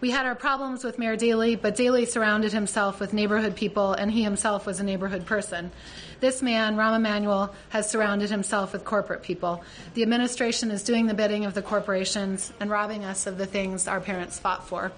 We 0.00 0.10
had 0.10 0.26
our 0.26 0.36
problems 0.36 0.84
with 0.84 0.96
Mayor 0.96 1.16
Daley, 1.16 1.56
but 1.56 1.74
Daley 1.74 2.04
surrounded 2.04 2.52
himself 2.52 3.00
with 3.00 3.12
neighborhood 3.12 3.56
people, 3.56 3.94
and 3.94 4.10
he 4.10 4.22
himself 4.22 4.64
was 4.64 4.78
a 4.78 4.84
neighborhood 4.84 5.26
person. 5.26 5.72
This 6.20 6.40
man, 6.40 6.76
Rahm 6.76 6.94
Emanuel, 6.94 7.52
has 7.70 7.90
surrounded 7.90 8.30
himself 8.30 8.72
with 8.72 8.84
corporate 8.84 9.22
people. 9.22 9.64
The 9.94 10.02
administration 10.02 10.70
is 10.70 10.84
doing 10.84 11.06
the 11.06 11.14
bidding 11.14 11.46
of 11.46 11.54
the 11.54 11.62
corporations 11.62 12.52
and 12.60 12.70
robbing 12.70 13.04
us 13.04 13.26
of 13.26 13.38
the 13.38 13.46
things 13.46 13.88
our 13.88 14.00
parents 14.00 14.38
fought 14.38 14.68
for. 14.68 14.92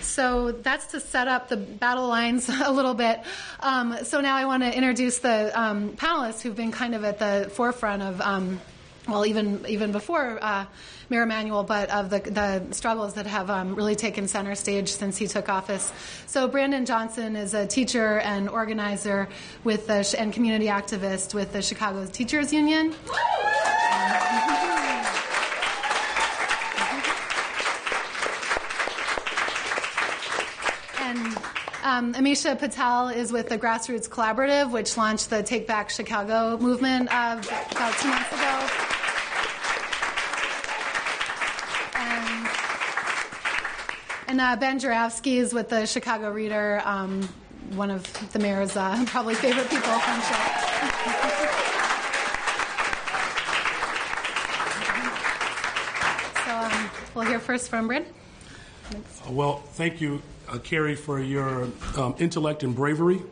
So 0.00 0.52
that's 0.52 0.88
to 0.88 1.00
set 1.00 1.26
up 1.26 1.48
the 1.48 1.56
battle 1.56 2.08
lines 2.08 2.48
a 2.62 2.70
little 2.70 2.94
bit. 2.94 3.20
Um, 3.60 3.96
so 4.04 4.20
now 4.20 4.36
I 4.36 4.44
want 4.44 4.64
to 4.64 4.76
introduce 4.76 5.20
the 5.20 5.58
um, 5.58 5.92
panelists 5.96 6.42
who've 6.42 6.54
been 6.54 6.72
kind 6.72 6.94
of 6.94 7.04
at 7.04 7.18
the 7.18 7.50
forefront 7.54 8.02
of. 8.02 8.20
Um, 8.20 8.60
well, 9.08 9.24
even 9.26 9.64
even 9.68 9.92
before 9.92 10.38
uh, 10.42 10.66
Mayor 11.08 11.22
Emanuel, 11.22 11.62
but 11.62 11.90
of 11.90 12.10
the, 12.10 12.18
the 12.18 12.74
struggles 12.74 13.14
that 13.14 13.26
have 13.26 13.48
um, 13.50 13.74
really 13.74 13.94
taken 13.94 14.26
center 14.26 14.54
stage 14.54 14.90
since 14.92 15.16
he 15.16 15.26
took 15.26 15.48
office. 15.48 15.92
So 16.26 16.48
Brandon 16.48 16.84
Johnson 16.84 17.36
is 17.36 17.54
a 17.54 17.66
teacher 17.66 18.18
and 18.20 18.48
organizer 18.48 19.28
with 19.62 19.86
the, 19.86 20.14
and 20.18 20.32
community 20.32 20.66
activist 20.66 21.34
with 21.34 21.52
the 21.52 21.62
Chicago 21.62 22.06
Teachers 22.06 22.52
Union. 22.52 22.94
and 31.00 31.36
um, 31.84 32.14
Amisha 32.14 32.58
Patel 32.58 33.08
is 33.08 33.30
with 33.30 33.48
the 33.48 33.56
Grassroots 33.56 34.08
Collaborative, 34.08 34.72
which 34.72 34.96
launched 34.96 35.30
the 35.30 35.42
Take 35.42 35.68
Back 35.68 35.88
Chicago 35.88 36.58
movement 36.58 37.08
uh, 37.12 37.40
about 37.70 37.94
two 37.98 38.08
months 38.08 38.32
ago. 38.32 38.95
And 44.36 44.42
uh, 44.42 44.56
Ben 44.56 44.78
Joravsky 44.78 45.38
is 45.38 45.54
with 45.54 45.70
the 45.70 45.86
Chicago 45.86 46.30
Reader, 46.30 46.82
um, 46.84 47.22
one 47.70 47.90
of 47.90 48.02
the 48.34 48.38
mayor's 48.38 48.76
uh, 48.76 49.02
probably 49.06 49.34
favorite 49.34 49.70
people 49.70 49.80
from 49.80 50.20
so 56.44 56.54
um, 56.54 56.90
we'll 57.14 57.24
hear 57.24 57.40
first 57.40 57.70
from 57.70 57.86
Bryn. 57.86 58.04
Well, 59.30 59.62
thank 59.70 60.02
you, 60.02 60.20
uh, 60.50 60.58
Kari, 60.58 60.96
for 60.96 61.18
your 61.18 61.68
um, 61.96 62.14
intellect 62.18 62.62
and 62.62 62.76
bravery 62.76 63.22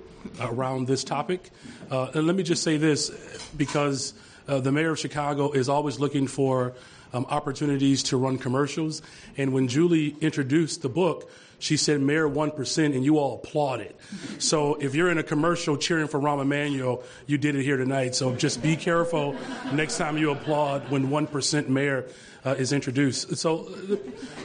around 0.41 0.87
this 0.87 1.05
topic. 1.05 1.51
Uh, 1.91 2.13
and 2.15 2.27
let 2.27 2.35
me 2.35 2.43
just 2.43 2.63
say 2.63 2.79
this 2.79 3.11
because 3.59 4.15
uh, 4.49 4.61
the 4.61 4.73
mayor 4.73 4.93
of 4.93 4.99
Chicago 4.99 5.53
is 5.53 5.69
always 5.69 6.01
looking 6.01 6.27
for 6.27 6.73
um, 7.15 7.25
opportunities 7.31 8.03
to 8.03 8.17
run 8.17 8.37
commercials. 8.37 9.01
And 9.39 9.55
when 9.55 9.69
Julie 9.69 10.17
introduced 10.21 10.83
the 10.83 10.89
book, 10.89 11.31
she 11.61 11.77
said 11.77 12.01
Mayor 12.01 12.29
1%, 12.29 12.85
and 12.85 13.05
you 13.05 13.19
all 13.19 13.37
applauded. 13.37 13.95
So 14.39 14.75
if 14.75 14.95
you're 14.95 15.11
in 15.11 15.17
a 15.17 15.23
commercial 15.23 15.77
cheering 15.77 16.09
for 16.09 16.21
Rahm 16.21 16.43
Emanuel, 16.43 17.03
you 17.27 17.39
did 17.39 17.55
it 17.55 17.63
here 17.63 17.77
tonight. 17.77 18.15
So 18.15 18.35
just 18.35 18.63
be 18.63 18.77
careful 18.77 19.37
next 19.73 19.97
time 19.97 20.19
you 20.19 20.33
applaud 20.33 20.91
when 20.91 21.09
1% 21.09 21.69
Mayor 21.69 22.07
uh, 22.45 22.51
is 22.59 22.73
introduced. 22.73 23.37
So 23.39 23.71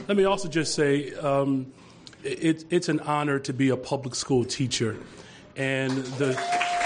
let 0.08 0.16
me 0.16 0.24
also 0.24 0.48
just 0.48 0.74
say 0.74 1.12
um, 1.14 1.72
it, 2.22 2.64
it's 2.70 2.88
an 2.88 3.00
honor 3.00 3.40
to 3.40 3.52
be 3.52 3.70
a 3.70 3.76
public 3.76 4.14
school 4.14 4.44
teacher. 4.44 4.96
And 5.56 5.90
the. 5.92 6.79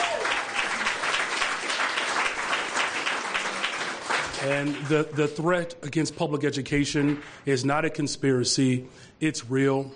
And 4.45 4.75
the, 4.89 5.09
the 5.11 5.27
threat 5.27 5.75
against 5.83 6.17
public 6.17 6.45
education 6.45 7.23
is 7.47 7.65
not 7.65 7.87
a 7.87 7.91
conspiracy, 7.91 8.87
it's 9.19 9.49
real. 9.49 9.91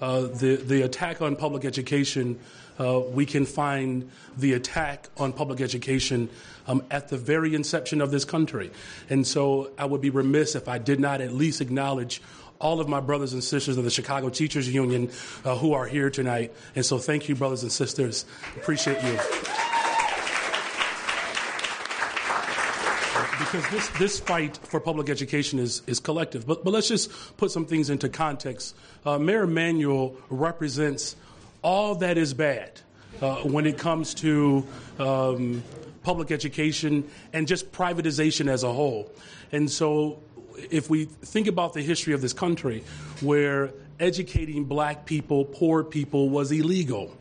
Uh, 0.00 0.22
the, 0.28 0.56
the 0.56 0.82
attack 0.82 1.20
on 1.20 1.34
public 1.34 1.64
education, 1.64 2.38
uh, 2.78 3.00
we 3.00 3.26
can 3.26 3.44
find 3.44 4.08
the 4.38 4.52
attack 4.52 5.08
on 5.16 5.32
public 5.32 5.60
education 5.60 6.28
um, 6.68 6.84
at 6.92 7.08
the 7.08 7.18
very 7.18 7.52
inception 7.52 8.00
of 8.00 8.12
this 8.12 8.24
country. 8.24 8.70
And 9.08 9.26
so 9.26 9.72
I 9.76 9.86
would 9.86 10.00
be 10.00 10.10
remiss 10.10 10.54
if 10.54 10.68
I 10.68 10.78
did 10.78 11.00
not 11.00 11.20
at 11.20 11.34
least 11.34 11.60
acknowledge 11.60 12.22
all 12.60 12.80
of 12.80 12.88
my 12.88 13.00
brothers 13.00 13.32
and 13.32 13.42
sisters 13.42 13.76
of 13.76 13.82
the 13.82 13.90
Chicago 13.90 14.28
Teachers 14.28 14.72
Union 14.72 15.10
uh, 15.44 15.56
who 15.56 15.72
are 15.72 15.86
here 15.86 16.10
tonight. 16.10 16.54
And 16.76 16.86
so 16.86 16.98
thank 16.98 17.28
you, 17.28 17.34
brothers 17.34 17.64
and 17.64 17.72
sisters. 17.72 18.24
Appreciate 18.56 19.02
you. 19.02 19.18
Because 23.50 23.68
this, 23.70 23.88
this 23.98 24.20
fight 24.20 24.56
for 24.58 24.78
public 24.78 25.08
education 25.08 25.58
is, 25.58 25.82
is 25.86 25.98
collective. 25.98 26.46
But, 26.46 26.64
but 26.64 26.72
let's 26.72 26.88
just 26.88 27.36
put 27.36 27.50
some 27.50 27.66
things 27.66 27.90
into 27.90 28.08
context. 28.08 28.76
Uh, 29.04 29.18
Mayor 29.18 29.42
Emanuel 29.42 30.16
represents 30.28 31.16
all 31.62 31.96
that 31.96 32.16
is 32.16 32.32
bad 32.32 32.80
uh, 33.20 33.36
when 33.36 33.66
it 33.66 33.76
comes 33.76 34.14
to 34.14 34.64
um, 34.98 35.64
public 36.04 36.30
education 36.30 37.08
and 37.32 37.48
just 37.48 37.72
privatization 37.72 38.48
as 38.48 38.62
a 38.62 38.72
whole. 38.72 39.10
And 39.50 39.68
so, 39.68 40.22
if 40.70 40.88
we 40.88 41.06
think 41.06 41.46
about 41.46 41.72
the 41.72 41.82
history 41.82 42.12
of 42.14 42.20
this 42.20 42.32
country, 42.32 42.84
where 43.20 43.72
educating 43.98 44.64
black 44.64 45.06
people, 45.06 45.44
poor 45.44 45.82
people, 45.82 46.28
was 46.28 46.52
illegal. 46.52 47.16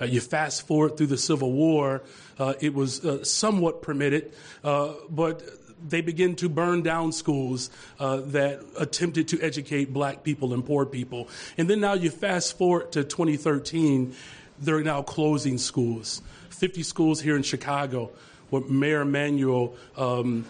Uh, 0.00 0.04
you 0.04 0.20
fast 0.20 0.66
forward 0.66 0.96
through 0.96 1.06
the 1.06 1.18
Civil 1.18 1.52
War, 1.52 2.02
uh, 2.38 2.54
it 2.60 2.74
was 2.74 3.04
uh, 3.04 3.24
somewhat 3.24 3.82
permitted, 3.82 4.32
uh, 4.62 4.92
but 5.08 5.42
they 5.86 6.00
begin 6.00 6.34
to 6.36 6.48
burn 6.48 6.82
down 6.82 7.12
schools 7.12 7.70
uh, 7.98 8.18
that 8.26 8.60
attempted 8.78 9.28
to 9.28 9.40
educate 9.40 9.92
black 9.92 10.22
people 10.22 10.52
and 10.52 10.64
poor 10.64 10.86
people. 10.86 11.28
And 11.58 11.68
then 11.68 11.80
now 11.80 11.94
you 11.94 12.10
fast 12.10 12.56
forward 12.56 12.92
to 12.92 13.04
2013, 13.04 14.14
they're 14.58 14.82
now 14.82 15.02
closing 15.02 15.58
schools. 15.58 16.22
50 16.50 16.82
schools 16.82 17.20
here 17.20 17.36
in 17.36 17.42
Chicago, 17.42 18.10
where 18.50 18.62
Mayor 18.62 19.02
Emanuel 19.02 19.76
um, 19.96 20.46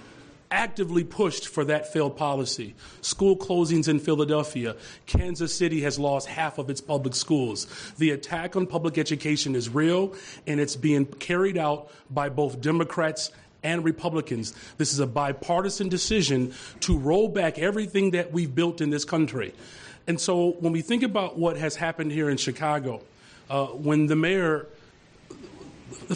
actively 0.51 1.03
pushed 1.03 1.49
for 1.49 1.65
that 1.65 1.93
failed 1.93 2.17
policy. 2.17 2.75
School 3.01 3.37
closings 3.37 3.89
in 3.89 3.99
Philadelphia. 3.99 4.77
Kansas 5.07 5.55
City 5.55 5.81
has 5.83 5.99
lost 5.99 6.29
half 6.29 6.59
of 6.59 6.71
its 6.71 6.81
public 6.81 7.15
schools. 7.15 7.67
The 7.99 8.11
attack 8.11 8.57
on 8.57 8.67
public 8.67 8.99
education 8.99 9.55
is 9.55 9.69
real, 9.69 10.15
and 10.47 10.61
it's 10.61 10.77
being 10.77 11.07
carried 11.07 11.59
out 11.59 11.91
by 12.11 12.29
both 12.29 12.61
Democrats 12.61 13.33
and 13.67 13.85
Republicans. 13.85 14.55
This 14.79 14.93
is 14.93 15.01
a 15.01 15.07
bipartisan 15.07 15.89
decision 15.89 16.55
to 16.81 16.97
roll 16.97 17.29
back 17.29 17.59
everything 17.59 18.13
that 18.13 18.33
we've 18.33 18.55
built 18.55 18.81
in 18.81 18.91
this 18.91 19.05
country. 19.05 19.53
And 20.07 20.21
so 20.21 20.53
when 20.61 20.73
we 20.73 20.83
think 20.83 21.03
about 21.03 21.37
what 21.37 21.57
has 21.57 21.75
happened 21.75 22.13
here 22.13 22.31
in 22.31 22.37
Chicago, 22.37 23.03
uh, 23.51 23.67
when 23.67 24.07
the 24.07 24.15
mayor, 24.15 24.69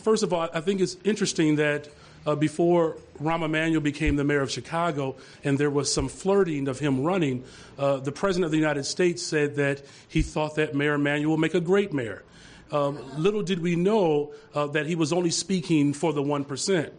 first 0.01 0.23
of 0.23 0.33
all, 0.33 0.49
I 0.55 0.61
think 0.61 0.81
it's 0.81 0.97
interesting 1.03 1.57
that 1.57 1.89
uh, 2.25 2.37
before 2.37 2.97
Rahm 3.21 3.43
Emanuel 3.45 3.81
became 3.81 4.15
the 4.15 4.25
mayor 4.25 4.43
of 4.43 4.51
Chicago 4.51 5.17
and 5.43 5.59
there 5.59 5.71
was 5.71 5.93
some 5.93 6.09
flirting 6.09 6.69
of 6.69 6.79
him 6.79 7.03
running, 7.03 7.43
uh, 7.79 7.97
the 7.97 8.13
President 8.13 8.45
of 8.45 8.53
the 8.53 8.59
United 8.59 8.85
States 8.85 9.23
said 9.23 9.57
that 9.57 9.83
he 10.07 10.23
thought 10.23 10.55
that 10.55 10.75
Mayor 10.75 10.95
Emanuel 10.95 11.33
would 11.33 11.41
make 11.41 11.55
a 11.55 11.61
great 11.61 11.93
mayor. 11.93 12.23
Um, 12.73 12.99
little 13.21 13.43
did 13.43 13.61
we 13.61 13.77
know 13.77 14.33
uh, 14.55 14.69
that 14.69 14.87
he 14.87 14.95
was 14.95 15.13
only 15.13 15.31
speaking 15.31 15.93
for 15.93 16.13
the 16.13 16.23
1%. 16.23 16.91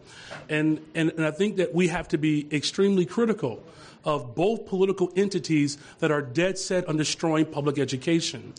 And, 0.48 0.84
and, 0.94 1.10
and 1.10 1.24
I 1.24 1.30
think 1.30 1.56
that 1.56 1.74
we 1.74 1.88
have 1.88 2.08
to 2.08 2.18
be 2.18 2.46
extremely 2.52 3.06
critical 3.06 3.62
of 4.04 4.34
both 4.34 4.66
political 4.66 5.12
entities 5.16 5.78
that 6.00 6.10
are 6.10 6.22
dead 6.22 6.58
set 6.58 6.88
on 6.88 6.96
destroying 6.96 7.46
public 7.46 7.78
education. 7.78 8.52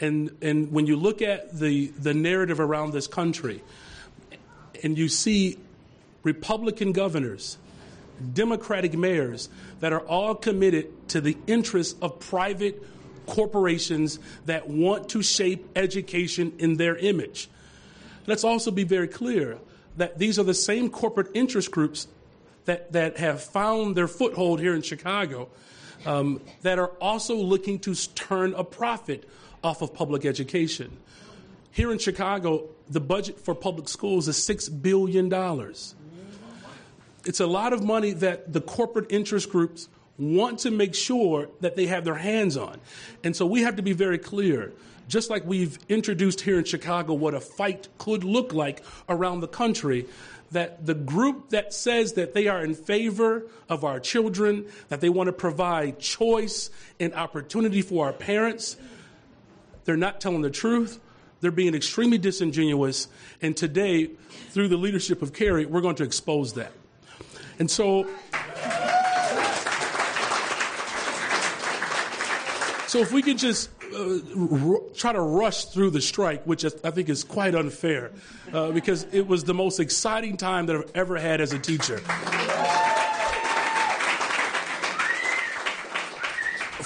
And, 0.00 0.36
and 0.42 0.72
when 0.72 0.86
you 0.86 0.96
look 0.96 1.22
at 1.22 1.56
the, 1.58 1.86
the 1.86 2.14
narrative 2.14 2.60
around 2.60 2.92
this 2.92 3.06
country, 3.06 3.62
and 4.82 4.98
you 4.98 5.08
see 5.08 5.58
Republican 6.22 6.92
governors, 6.92 7.58
Democratic 8.32 8.94
mayors 8.94 9.48
that 9.80 9.92
are 9.92 10.00
all 10.00 10.34
committed 10.34 11.08
to 11.10 11.20
the 11.20 11.36
interests 11.46 11.94
of 12.02 12.18
private 12.18 12.82
corporations 13.28 14.18
that 14.46 14.68
want 14.68 15.10
to 15.10 15.22
shape 15.22 15.68
education 15.76 16.52
in 16.58 16.76
their 16.76 16.96
image. 16.96 17.48
Let's 18.26 18.42
also 18.42 18.70
be 18.70 18.84
very 18.84 19.08
clear 19.08 19.58
that 19.96 20.18
these 20.18 20.38
are 20.38 20.44
the 20.44 20.54
same 20.54 20.90
corporate 20.90 21.28
interest 21.34 21.70
groups 21.70 22.08
that, 22.64 22.92
that 22.92 23.18
have 23.18 23.42
found 23.42 23.96
their 23.96 24.08
foothold 24.08 24.60
here 24.60 24.74
in 24.74 24.82
Chicago 24.82 25.48
um, 26.06 26.40
that 26.62 26.78
are 26.78 26.92
also 27.00 27.36
looking 27.36 27.78
to 27.80 27.94
turn 27.94 28.54
a 28.54 28.64
profit 28.64 29.28
off 29.62 29.82
of 29.82 29.94
public 29.94 30.24
education. 30.24 30.96
Here 31.72 31.92
in 31.92 31.98
Chicago, 31.98 32.68
the 32.88 33.00
budget 33.00 33.40
for 33.40 33.54
public 33.54 33.88
schools 33.88 34.28
is 34.28 34.36
$6 34.36 34.82
billion. 34.82 35.32
It's 37.24 37.40
a 37.40 37.46
lot 37.46 37.72
of 37.72 37.82
money 37.82 38.12
that 38.12 38.52
the 38.52 38.60
corporate 38.60 39.10
interest 39.10 39.50
groups 39.50 39.88
want 40.18 40.60
to 40.60 40.70
make 40.70 40.94
sure 40.94 41.48
that 41.60 41.76
they 41.76 41.86
have 41.86 42.04
their 42.04 42.16
hands 42.16 42.56
on. 42.56 42.80
And 43.22 43.34
so 43.34 43.46
we 43.46 43.62
have 43.62 43.76
to 43.76 43.82
be 43.82 43.92
very 43.92 44.18
clear. 44.18 44.72
Just 45.08 45.30
like 45.30 45.44
we've 45.46 45.78
introduced 45.88 46.42
here 46.42 46.58
in 46.58 46.64
Chicago 46.64 47.14
what 47.14 47.34
a 47.34 47.40
fight 47.40 47.88
could 47.96 48.24
look 48.24 48.52
like 48.52 48.82
around 49.08 49.40
the 49.40 49.48
country, 49.48 50.06
that 50.50 50.84
the 50.84 50.94
group 50.94 51.50
that 51.50 51.72
says 51.72 52.14
that 52.14 52.34
they 52.34 52.48
are 52.48 52.62
in 52.62 52.74
favor 52.74 53.46
of 53.68 53.84
our 53.84 54.00
children, 54.00 54.66
that 54.88 55.00
they 55.00 55.08
want 55.08 55.28
to 55.28 55.32
provide 55.32 55.98
choice 55.98 56.70
and 56.98 57.14
opportunity 57.14 57.82
for 57.82 58.06
our 58.06 58.12
parents, 58.12 58.76
they're 59.84 59.96
not 59.96 60.20
telling 60.20 60.42
the 60.42 60.50
truth. 60.50 61.00
They're 61.40 61.50
being 61.50 61.74
extremely 61.74 62.18
disingenuous. 62.18 63.08
And 63.40 63.56
today, 63.56 64.10
through 64.50 64.68
the 64.68 64.76
leadership 64.76 65.22
of 65.22 65.32
Kari, 65.32 65.66
we're 65.66 65.80
going 65.80 65.96
to 65.96 66.04
expose 66.04 66.54
that. 66.54 66.72
And 67.58 67.70
so, 67.70 68.06
so 72.88 73.00
if 73.00 73.12
we 73.12 73.20
could 73.20 73.36
just 73.36 73.70
uh, 73.94 74.18
r- 74.36 74.80
try 74.94 75.12
to 75.12 75.20
rush 75.20 75.66
through 75.66 75.90
the 75.90 76.00
strike, 76.00 76.42
which 76.44 76.64
I 76.64 76.90
think 76.90 77.10
is 77.10 77.22
quite 77.22 77.54
unfair, 77.54 78.12
uh, 78.52 78.70
because 78.70 79.06
it 79.12 79.26
was 79.26 79.44
the 79.44 79.52
most 79.52 79.78
exciting 79.78 80.38
time 80.38 80.64
that 80.66 80.76
I've 80.76 80.90
ever 80.94 81.18
had 81.18 81.42
as 81.42 81.52
a 81.52 81.58
teacher. 81.58 81.98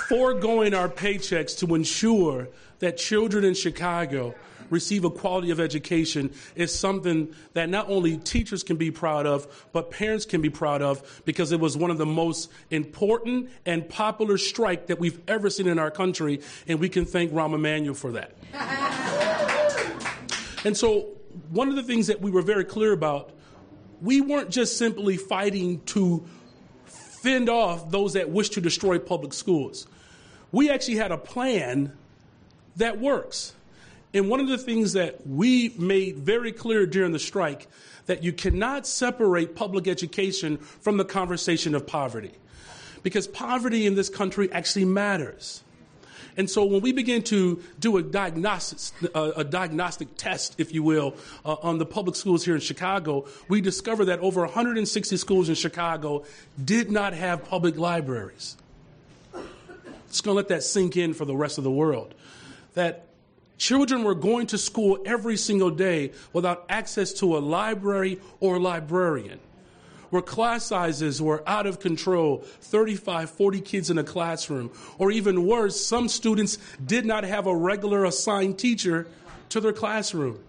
Foregoing 0.09 0.75
our 0.75 0.89
paychecks 0.89 1.57
to 1.61 1.75
ensure 1.75 2.49
that 2.81 2.99
children 2.99 3.45
in 3.45 3.55
Chicago 3.55 4.35
receive 4.71 5.05
a 5.05 5.11
quality 5.11 5.51
of 5.51 5.61
education 5.61 6.33
is 6.55 6.77
something 6.77 7.35
that 7.55 7.69
not 7.69 7.89
only 7.89 8.17
teachers 8.17 8.63
can 8.63 8.77
be 8.77 8.91
proud 8.91 9.27
of, 9.27 9.69
but 9.73 9.91
parents 9.91 10.25
can 10.25 10.41
be 10.41 10.51
proud 10.51 10.83
of 10.83 11.23
because 11.25 11.53
it 11.53 11.61
was 11.61 11.77
one 11.77 11.91
of 11.91 11.99
the 11.99 12.07
most 12.07 12.51
important 12.71 13.51
and 13.67 13.89
popular 13.89 14.39
strike 14.39 14.87
that 14.87 14.99
we've 14.99 15.21
ever 15.29 15.51
seen 15.51 15.67
in 15.67 15.79
our 15.79 15.91
country, 15.91 16.41
and 16.67 16.81
we 16.81 16.89
can 16.89 17.05
thank 17.05 17.33
Rahm 17.33 17.55
Emanuel 17.55 17.95
for 17.95 18.13
that. 18.13 18.33
and 20.65 20.77
so, 20.77 21.09
one 21.51 21.69
of 21.69 21.77
the 21.77 21.83
things 21.83 22.09
that 22.09 22.21
we 22.21 22.31
were 22.31 22.43
very 22.43 22.65
clear 22.65 22.93
about, 22.93 23.31
we 24.01 24.21
weren't 24.21 24.51
just 24.51 24.79
simply 24.79 25.17
fighting 25.17 25.81
to 25.87 26.25
fend 27.23 27.49
off 27.49 27.91
those 27.91 28.15
that 28.15 28.31
wish 28.31 28.51
to 28.51 28.61
destroy 28.61 28.99
public 28.99 29.33
schools. 29.33 29.87
We 30.51 30.71
actually 30.71 30.97
had 30.97 31.13
a 31.13 31.17
plan 31.17 31.93
that 32.77 33.01
works. 33.01 33.55
And 34.15 34.29
one 34.29 34.41
of 34.41 34.49
the 34.49 34.59
things 34.59 34.93
that 34.93 35.27
we 35.27 35.71
made 35.79 36.17
very 36.17 36.53
clear 36.53 36.87
during 36.87 37.13
the 37.13 37.19
strike 37.19 37.67
that 38.07 38.23
you 38.23 38.33
cannot 38.33 38.87
separate 38.87 39.55
public 39.55 39.89
education 39.89 40.59
from 40.59 40.97
the 40.97 41.05
conversation 41.05 41.75
of 41.75 41.87
poverty. 41.87 42.33
Because 43.03 43.27
poverty 43.27 43.87
in 43.87 43.95
this 43.95 44.09
country 44.09 44.53
actually 44.53 44.85
matters. 44.85 45.63
And 46.37 46.49
so 46.49 46.65
when 46.65 46.81
we 46.81 46.93
begin 46.93 47.23
to 47.25 47.63
do 47.79 47.97
a 47.99 48.03
diagnostic, 48.03 49.11
uh, 49.15 49.33
a 49.37 49.45
diagnostic 49.45 50.17
test, 50.17 50.55
if 50.59 50.73
you 50.73 50.83
will, 50.83 51.15
uh, 51.45 51.57
on 51.63 51.79
the 51.79 51.87
public 51.87 52.17
schools 52.17 52.45
here 52.45 52.55
in 52.55 52.61
Chicago, 52.61 53.27
we 53.49 53.61
discover 53.61 54.07
that 54.07 54.19
over 54.21 54.41
160 54.41 55.17
schools 55.17 55.49
in 55.49 55.55
Chicago 55.55 56.25
did 56.63 56.91
not 56.91 57.13
have 57.13 57.45
public 57.45 57.77
libraries. 57.77 58.57
Just 60.09 60.25
going 60.25 60.35
to 60.35 60.37
let 60.37 60.49
that 60.49 60.63
sink 60.63 60.97
in 60.97 61.15
for 61.15 61.25
the 61.25 61.37
rest 61.37 61.59
of 61.59 61.65
the 61.65 61.71
world. 61.71 62.15
That 62.75 63.07
Children 63.63 64.03
were 64.03 64.17
going 64.17 64.49
to 64.49 64.59
school 64.59 64.99
every 65.07 65.37
single 65.37 65.71
day 65.71 66.11
without 66.33 66.65
access 66.69 67.13
to 67.13 67.37
a 67.37 67.39
library 67.39 68.19
or 68.41 68.59
librarian. 68.59 69.39
Where 70.11 70.21
class 70.21 70.67
sizes 70.67 71.23
were 71.23 71.45
out 71.49 71.69
of 71.69 71.79
control 71.79 72.39
35, 72.39 73.31
40 73.31 73.61
kids 73.61 73.89
in 73.89 73.99
a 73.99 74.03
classroom. 74.03 74.73
Or 74.99 75.13
even 75.13 75.47
worse, 75.47 75.81
some 75.81 76.09
students 76.09 76.59
did 76.85 77.07
not 77.07 77.23
have 77.23 77.47
a 77.47 77.55
regular 77.55 78.05
assigned 78.05 78.59
teacher 78.59 79.07
to 79.51 79.61
their 79.61 79.73
classroom. 79.73 80.41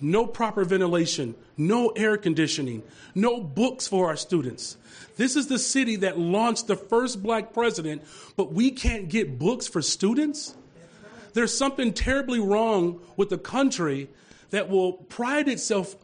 No 0.00 0.26
proper 0.26 0.64
ventilation, 0.64 1.36
no 1.56 1.90
air 1.90 2.16
conditioning, 2.16 2.82
no 3.14 3.40
books 3.40 3.86
for 3.86 4.08
our 4.08 4.16
students. 4.16 4.76
This 5.16 5.36
is 5.36 5.46
the 5.46 5.60
city 5.60 5.94
that 5.94 6.18
launched 6.18 6.66
the 6.66 6.74
first 6.74 7.22
black 7.22 7.52
president, 7.52 8.02
but 8.36 8.52
we 8.52 8.72
can't 8.72 9.08
get 9.08 9.38
books 9.38 9.68
for 9.68 9.80
students? 9.80 10.56
There's 11.34 11.56
something 11.56 11.92
terribly 11.92 12.40
wrong 12.40 13.00
with 13.16 13.30
the 13.30 13.38
country 13.38 14.08
that 14.50 14.68
will 14.68 14.92
pride 14.94 15.48
itself 15.48 15.96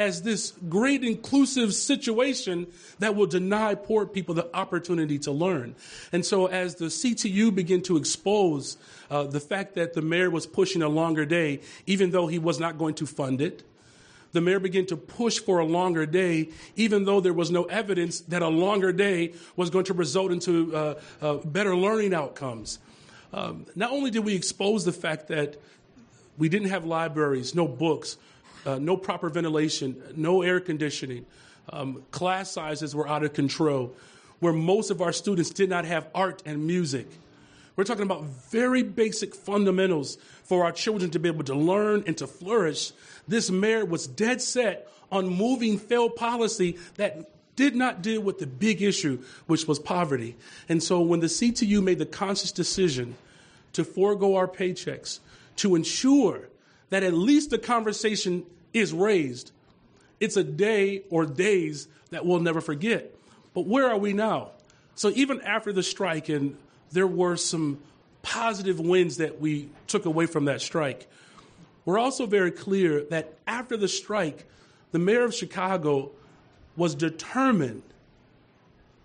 as 0.00 0.22
this 0.22 0.54
great 0.68 1.04
inclusive 1.04 1.74
situation 1.74 2.66
that 3.00 3.14
will 3.14 3.26
deny 3.26 3.74
poor 3.74 4.06
people 4.06 4.34
the 4.34 4.48
opportunity 4.56 5.18
to 5.18 5.30
learn. 5.30 5.74
And 6.10 6.24
so, 6.24 6.46
as 6.46 6.76
the 6.76 6.86
CTU 6.86 7.54
began 7.54 7.82
to 7.82 7.98
expose 7.98 8.78
uh, 9.10 9.24
the 9.24 9.40
fact 9.40 9.74
that 9.74 9.92
the 9.92 10.00
mayor 10.00 10.30
was 10.30 10.46
pushing 10.46 10.82
a 10.82 10.88
longer 10.88 11.26
day, 11.26 11.60
even 11.86 12.12
though 12.12 12.28
he 12.28 12.38
was 12.38 12.58
not 12.58 12.78
going 12.78 12.94
to 12.94 13.06
fund 13.06 13.42
it, 13.42 13.62
the 14.32 14.40
mayor 14.40 14.60
began 14.60 14.86
to 14.86 14.96
push 14.96 15.38
for 15.38 15.58
a 15.58 15.64
longer 15.64 16.06
day, 16.06 16.48
even 16.76 17.04
though 17.04 17.20
there 17.20 17.32
was 17.32 17.50
no 17.50 17.64
evidence 17.64 18.20
that 18.20 18.42
a 18.42 18.48
longer 18.48 18.92
day 18.92 19.34
was 19.56 19.70
going 19.70 19.84
to 19.86 19.92
result 19.92 20.30
into 20.30 20.74
uh, 20.74 20.94
uh, 21.20 21.34
better 21.44 21.76
learning 21.76 22.14
outcomes. 22.14 22.78
Um, 23.32 23.66
not 23.74 23.90
only 23.90 24.10
did 24.10 24.24
we 24.24 24.34
expose 24.34 24.84
the 24.84 24.92
fact 24.92 25.28
that 25.28 25.56
we 26.38 26.48
didn't 26.48 26.68
have 26.68 26.84
libraries, 26.84 27.54
no 27.54 27.68
books, 27.68 28.16
uh, 28.66 28.78
no 28.78 28.96
proper 28.96 29.28
ventilation, 29.28 30.02
no 30.16 30.42
air 30.42 30.60
conditioning, 30.60 31.26
um, 31.72 32.02
class 32.10 32.50
sizes 32.50 32.94
were 32.94 33.08
out 33.08 33.22
of 33.22 33.32
control, 33.32 33.94
where 34.40 34.52
most 34.52 34.90
of 34.90 35.00
our 35.00 35.12
students 35.12 35.50
did 35.50 35.70
not 35.70 35.84
have 35.84 36.08
art 36.14 36.42
and 36.44 36.66
music. 36.66 37.06
We're 37.76 37.84
talking 37.84 38.02
about 38.02 38.24
very 38.24 38.82
basic 38.82 39.34
fundamentals 39.34 40.18
for 40.44 40.64
our 40.64 40.72
children 40.72 41.10
to 41.12 41.18
be 41.18 41.28
able 41.28 41.44
to 41.44 41.54
learn 41.54 42.04
and 42.06 42.16
to 42.18 42.26
flourish. 42.26 42.92
This 43.28 43.50
mayor 43.50 43.84
was 43.84 44.06
dead 44.06 44.42
set 44.42 44.88
on 45.12 45.28
moving 45.28 45.78
failed 45.78 46.16
policy 46.16 46.78
that 46.96 47.30
did 47.56 47.76
not 47.76 48.02
deal 48.02 48.20
with 48.20 48.38
the 48.38 48.46
big 48.46 48.82
issue, 48.82 49.22
which 49.46 49.66
was 49.66 49.78
poverty. 49.78 50.36
And 50.68 50.82
so 50.82 51.00
when 51.00 51.20
the 51.20 51.26
CTU 51.26 51.82
made 51.82 51.98
the 51.98 52.06
conscious 52.06 52.52
decision 52.52 53.16
to 53.72 53.84
forego 53.84 54.36
our 54.36 54.48
paychecks, 54.48 55.20
to 55.56 55.74
ensure 55.74 56.48
that 56.90 57.02
at 57.02 57.12
least 57.12 57.50
the 57.50 57.58
conversation 57.58 58.44
is 58.72 58.92
raised, 58.92 59.52
it's 60.20 60.36
a 60.36 60.44
day 60.44 61.02
or 61.10 61.26
days 61.26 61.88
that 62.10 62.26
we'll 62.26 62.40
never 62.40 62.60
forget. 62.60 63.14
But 63.54 63.66
where 63.66 63.88
are 63.88 63.98
we 63.98 64.12
now? 64.12 64.50
So 64.94 65.10
even 65.10 65.40
after 65.42 65.72
the 65.72 65.82
strike, 65.82 66.28
and 66.28 66.56
there 66.92 67.06
were 67.06 67.36
some 67.36 67.80
positive 68.22 68.78
wins 68.80 69.16
that 69.16 69.40
we 69.40 69.70
took 69.86 70.04
away 70.04 70.26
from 70.26 70.46
that 70.46 70.60
strike, 70.60 71.08
we're 71.84 71.98
also 71.98 72.26
very 72.26 72.50
clear 72.50 73.04
that 73.04 73.34
after 73.46 73.76
the 73.76 73.88
strike, 73.88 74.46
the 74.92 74.98
mayor 74.98 75.24
of 75.24 75.34
Chicago 75.34 76.12
was 76.80 76.94
determined 76.94 77.82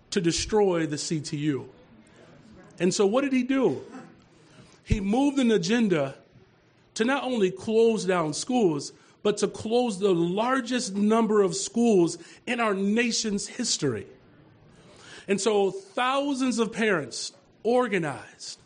to 0.10 0.22
destroy 0.22 0.86
the 0.86 0.96
CTU. 0.96 1.66
And 2.80 2.94
so, 2.94 3.06
what 3.06 3.26
did 3.26 3.34
he 3.34 3.44
do? 3.44 3.82
He 4.86 5.02
moved 5.02 5.40
an 5.40 5.52
agenda 5.52 6.16
to 6.94 7.04
not 7.04 7.26
only 7.26 7.52
close 7.52 8.06
down 8.06 8.34
schools, 8.34 8.94
but 9.24 9.36
to 9.40 9.50
close 9.50 10.00
the 10.00 10.16
largest 10.16 10.96
number 10.96 11.42
of 11.42 11.54
schools 11.54 12.18
in 12.48 12.62
our 12.62 12.74
nation's 12.74 13.46
history. 13.46 14.08
And 15.28 15.42
so, 15.42 15.72
thousands 15.72 16.60
of 16.60 16.72
parents 16.72 17.34
organized, 17.64 18.58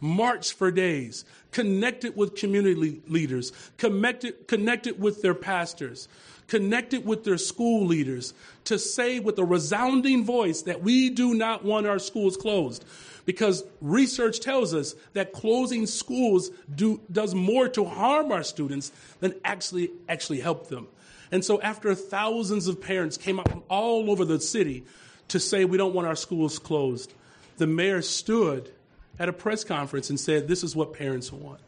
marched 0.00 0.54
for 0.54 0.72
days, 0.72 1.24
connected 1.52 2.16
with 2.16 2.34
community 2.34 3.00
leaders, 3.06 3.52
connected, 3.76 4.48
connected 4.48 5.00
with 5.00 5.22
their 5.22 5.34
pastors, 5.34 6.08
connected 6.48 7.04
with 7.04 7.24
their 7.24 7.38
school 7.38 7.86
leaders 7.86 8.34
to 8.64 8.78
say 8.78 9.18
with 9.20 9.38
a 9.38 9.44
resounding 9.44 10.24
voice 10.24 10.62
that 10.62 10.82
we 10.82 11.10
do 11.10 11.34
not 11.34 11.64
want 11.64 11.86
our 11.86 11.98
schools 11.98 12.36
closed. 12.36 12.84
Because 13.24 13.64
research 13.80 14.40
tells 14.40 14.72
us 14.72 14.94
that 15.14 15.32
closing 15.32 15.86
schools 15.86 16.50
do, 16.72 17.00
does 17.10 17.34
more 17.34 17.68
to 17.70 17.84
harm 17.84 18.30
our 18.30 18.44
students 18.44 18.92
than 19.20 19.34
actually, 19.44 19.90
actually 20.08 20.40
help 20.40 20.68
them. 20.68 20.86
And 21.32 21.44
so 21.44 21.60
after 21.60 21.94
thousands 21.94 22.68
of 22.68 22.80
parents 22.80 23.16
came 23.16 23.40
out 23.40 23.50
from 23.50 23.64
all 23.68 24.10
over 24.10 24.24
the 24.24 24.40
city 24.40 24.84
to 25.28 25.40
say 25.40 25.64
we 25.64 25.76
don't 25.76 25.94
want 25.94 26.06
our 26.06 26.14
schools 26.14 26.60
closed, 26.60 27.12
the 27.56 27.66
mayor 27.66 28.00
stood 28.00 28.70
at 29.18 29.28
a 29.28 29.32
press 29.32 29.64
conference 29.64 30.08
and 30.10 30.20
said, 30.20 30.46
This 30.46 30.62
is 30.62 30.76
what 30.76 30.92
parents 30.92 31.32
want. 31.32 31.60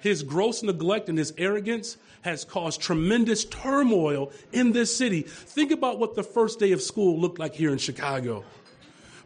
His 0.00 0.22
gross 0.22 0.62
neglect 0.62 1.08
and 1.08 1.18
his 1.18 1.32
arrogance 1.38 1.96
has 2.22 2.44
caused 2.44 2.80
tremendous 2.80 3.44
turmoil 3.44 4.32
in 4.52 4.72
this 4.72 4.94
city. 4.94 5.22
Think 5.22 5.70
about 5.70 5.98
what 5.98 6.14
the 6.14 6.22
first 6.22 6.58
day 6.58 6.72
of 6.72 6.82
school 6.82 7.18
looked 7.18 7.38
like 7.38 7.54
here 7.54 7.72
in 7.72 7.78
Chicago. 7.78 8.44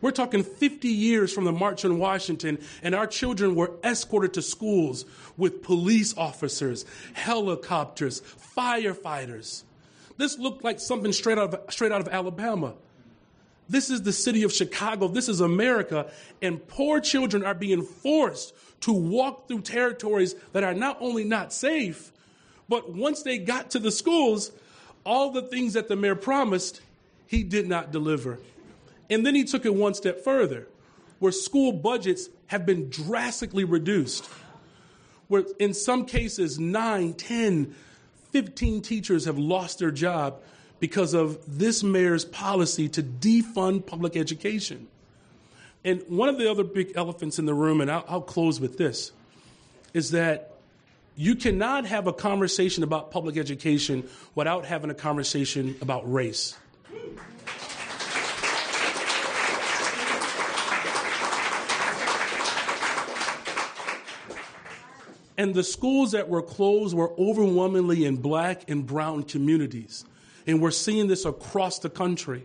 We're 0.00 0.10
talking 0.10 0.42
50 0.42 0.88
years 0.88 1.32
from 1.32 1.44
the 1.44 1.52
March 1.52 1.84
on 1.84 1.98
Washington, 1.98 2.58
and 2.82 2.94
our 2.94 3.06
children 3.06 3.54
were 3.54 3.72
escorted 3.84 4.34
to 4.34 4.42
schools 4.42 5.04
with 5.36 5.62
police 5.62 6.16
officers, 6.16 6.84
helicopters, 7.12 8.20
firefighters. 8.56 9.62
This 10.16 10.38
looked 10.38 10.64
like 10.64 10.80
something 10.80 11.12
straight 11.12 11.38
out 11.38 11.54
of, 11.54 11.72
straight 11.72 11.92
out 11.92 12.00
of 12.00 12.08
Alabama. 12.08 12.74
This 13.68 13.90
is 13.90 14.02
the 14.02 14.12
city 14.12 14.42
of 14.42 14.52
Chicago. 14.52 15.06
This 15.06 15.28
is 15.28 15.40
America. 15.40 16.10
And 16.42 16.66
poor 16.66 17.00
children 17.00 17.44
are 17.44 17.54
being 17.54 17.82
forced 17.82 18.54
to 18.82 18.92
walk 18.92 19.48
through 19.48 19.62
territories 19.62 20.34
that 20.52 20.64
are 20.64 20.74
not 20.74 20.98
only 21.00 21.24
not 21.24 21.52
safe, 21.52 22.12
but 22.68 22.92
once 22.92 23.22
they 23.22 23.38
got 23.38 23.70
to 23.70 23.78
the 23.78 23.90
schools, 23.90 24.52
all 25.04 25.30
the 25.30 25.42
things 25.42 25.72
that 25.72 25.88
the 25.88 25.96
mayor 25.96 26.14
promised, 26.14 26.80
he 27.26 27.42
did 27.42 27.68
not 27.68 27.90
deliver. 27.90 28.38
And 29.10 29.26
then 29.26 29.34
he 29.34 29.44
took 29.44 29.64
it 29.64 29.74
one 29.74 29.94
step 29.94 30.22
further, 30.22 30.68
where 31.18 31.32
school 31.32 31.72
budgets 31.72 32.28
have 32.46 32.66
been 32.66 32.88
drastically 32.88 33.64
reduced, 33.64 34.26
where 35.28 35.44
in 35.58 35.74
some 35.74 36.04
cases, 36.04 36.58
9, 36.58 37.14
10, 37.14 37.74
15 38.30 38.82
teachers 38.82 39.24
have 39.26 39.38
lost 39.38 39.78
their 39.78 39.90
job 39.90 40.40
because 40.80 41.14
of 41.14 41.58
this 41.58 41.82
mayor's 41.82 42.24
policy 42.24 42.88
to 42.88 43.02
defund 43.02 43.86
public 43.86 44.16
education. 44.16 44.88
And 45.84 46.02
one 46.08 46.28
of 46.28 46.38
the 46.38 46.50
other 46.50 46.62
big 46.62 46.92
elephants 46.94 47.38
in 47.38 47.46
the 47.46 47.54
room, 47.54 47.80
and 47.80 47.90
I'll, 47.90 48.04
I'll 48.08 48.20
close 48.20 48.60
with 48.60 48.78
this, 48.78 49.12
is 49.92 50.12
that 50.12 50.52
you 51.16 51.34
cannot 51.34 51.86
have 51.86 52.06
a 52.06 52.12
conversation 52.12 52.84
about 52.84 53.10
public 53.10 53.36
education 53.36 54.08
without 54.34 54.64
having 54.64 54.90
a 54.90 54.94
conversation 54.94 55.76
about 55.82 56.10
race. 56.10 56.56
And 65.36 65.54
the 65.54 65.64
schools 65.64 66.12
that 66.12 66.28
were 66.28 66.42
closed 66.42 66.94
were 66.94 67.12
overwhelmingly 67.18 68.04
in 68.04 68.16
black 68.16 68.70
and 68.70 68.86
brown 68.86 69.24
communities. 69.24 70.04
And 70.46 70.62
we're 70.62 70.70
seeing 70.70 71.08
this 71.08 71.24
across 71.24 71.80
the 71.80 71.90
country. 71.90 72.44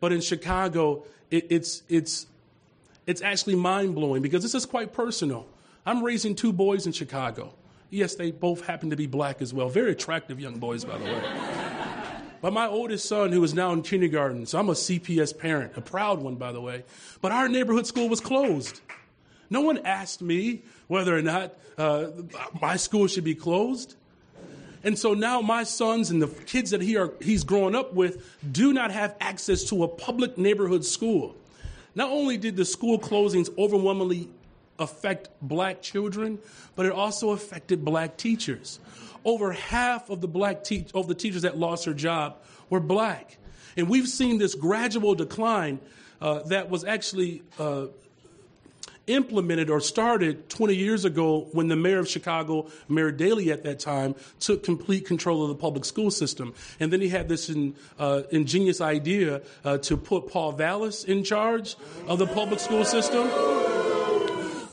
But 0.00 0.12
in 0.12 0.20
Chicago, 0.20 1.04
it, 1.30 1.46
it's, 1.50 1.82
it's, 1.88 2.26
it's 3.06 3.22
actually 3.22 3.54
mind 3.54 3.94
blowing 3.94 4.22
because 4.22 4.42
this 4.42 4.54
is 4.54 4.66
quite 4.66 4.92
personal. 4.92 5.46
I'm 5.84 6.02
raising 6.02 6.34
two 6.34 6.52
boys 6.52 6.86
in 6.86 6.92
Chicago. 6.92 7.54
Yes, 7.90 8.16
they 8.16 8.32
both 8.32 8.66
happen 8.66 8.90
to 8.90 8.96
be 8.96 9.06
black 9.06 9.40
as 9.40 9.54
well. 9.54 9.68
Very 9.68 9.92
attractive 9.92 10.40
young 10.40 10.58
boys, 10.58 10.84
by 10.84 10.98
the 10.98 11.04
way. 11.04 11.22
but 12.42 12.52
my 12.52 12.66
oldest 12.66 13.08
son, 13.08 13.30
who 13.30 13.42
is 13.44 13.54
now 13.54 13.72
in 13.72 13.82
kindergarten, 13.82 14.44
so 14.44 14.58
I'm 14.58 14.68
a 14.68 14.72
CPS 14.72 15.38
parent, 15.38 15.76
a 15.76 15.80
proud 15.80 16.20
one, 16.20 16.34
by 16.34 16.50
the 16.50 16.60
way. 16.60 16.84
But 17.20 17.30
our 17.30 17.48
neighborhood 17.48 17.86
school 17.86 18.08
was 18.08 18.20
closed. 18.20 18.80
No 19.48 19.60
one 19.60 19.78
asked 19.86 20.20
me 20.20 20.62
whether 20.88 21.16
or 21.16 21.22
not 21.22 21.54
uh, 21.78 22.08
my 22.60 22.76
school 22.76 23.06
should 23.06 23.24
be 23.24 23.36
closed. 23.36 23.94
And 24.82 24.98
so 24.98 25.14
now 25.14 25.40
my 25.40 25.62
sons 25.62 26.10
and 26.10 26.20
the 26.20 26.28
kids 26.28 26.70
that 26.70 26.80
he 26.80 26.96
are, 26.96 27.12
he's 27.20 27.44
growing 27.44 27.74
up 27.74 27.94
with 27.94 28.24
do 28.52 28.72
not 28.72 28.90
have 28.90 29.14
access 29.20 29.64
to 29.64 29.84
a 29.84 29.88
public 29.88 30.36
neighborhood 30.36 30.84
school. 30.84 31.36
Not 31.96 32.10
only 32.10 32.36
did 32.36 32.56
the 32.56 32.64
school 32.64 33.00
closings 33.00 33.48
overwhelmingly 33.58 34.28
affect 34.78 35.30
black 35.40 35.80
children, 35.80 36.38
but 36.76 36.84
it 36.86 36.92
also 36.92 37.30
affected 37.30 37.84
black 37.84 38.18
teachers. 38.18 38.78
Over 39.24 39.52
half 39.52 40.10
of 40.10 40.20
the 40.20 40.28
black 40.28 40.62
te- 40.62 40.86
of 40.94 41.08
the 41.08 41.14
teachers 41.14 41.42
that 41.42 41.58
lost 41.58 41.86
their 41.86 41.94
job 41.94 42.36
were 42.68 42.80
black. 42.80 43.38
And 43.78 43.88
we've 43.88 44.06
seen 44.06 44.38
this 44.38 44.54
gradual 44.54 45.14
decline 45.14 45.80
uh, 46.20 46.40
that 46.44 46.68
was 46.68 46.84
actually 46.84 47.42
uh, 47.58 47.86
implemented 49.06 49.70
or 49.70 49.80
started 49.80 50.48
20 50.48 50.74
years 50.74 51.04
ago 51.04 51.48
when 51.52 51.68
the 51.68 51.76
mayor 51.76 51.98
of 51.98 52.08
Chicago, 52.08 52.68
Mayor 52.88 53.12
Daley 53.12 53.50
at 53.52 53.62
that 53.64 53.78
time, 53.78 54.14
took 54.40 54.62
complete 54.62 55.06
control 55.06 55.42
of 55.42 55.48
the 55.48 55.54
public 55.54 55.84
school 55.84 56.10
system. 56.10 56.54
And 56.80 56.92
then 56.92 57.00
he 57.00 57.08
had 57.08 57.28
this 57.28 57.48
in, 57.48 57.74
uh, 57.98 58.22
ingenious 58.30 58.80
idea 58.80 59.42
uh, 59.64 59.78
to 59.78 59.96
put 59.96 60.28
Paul 60.28 60.52
Vallas 60.52 61.04
in 61.04 61.24
charge 61.24 61.76
of 62.06 62.18
the 62.18 62.26
public 62.26 62.60
school 62.60 62.84
system. 62.84 63.30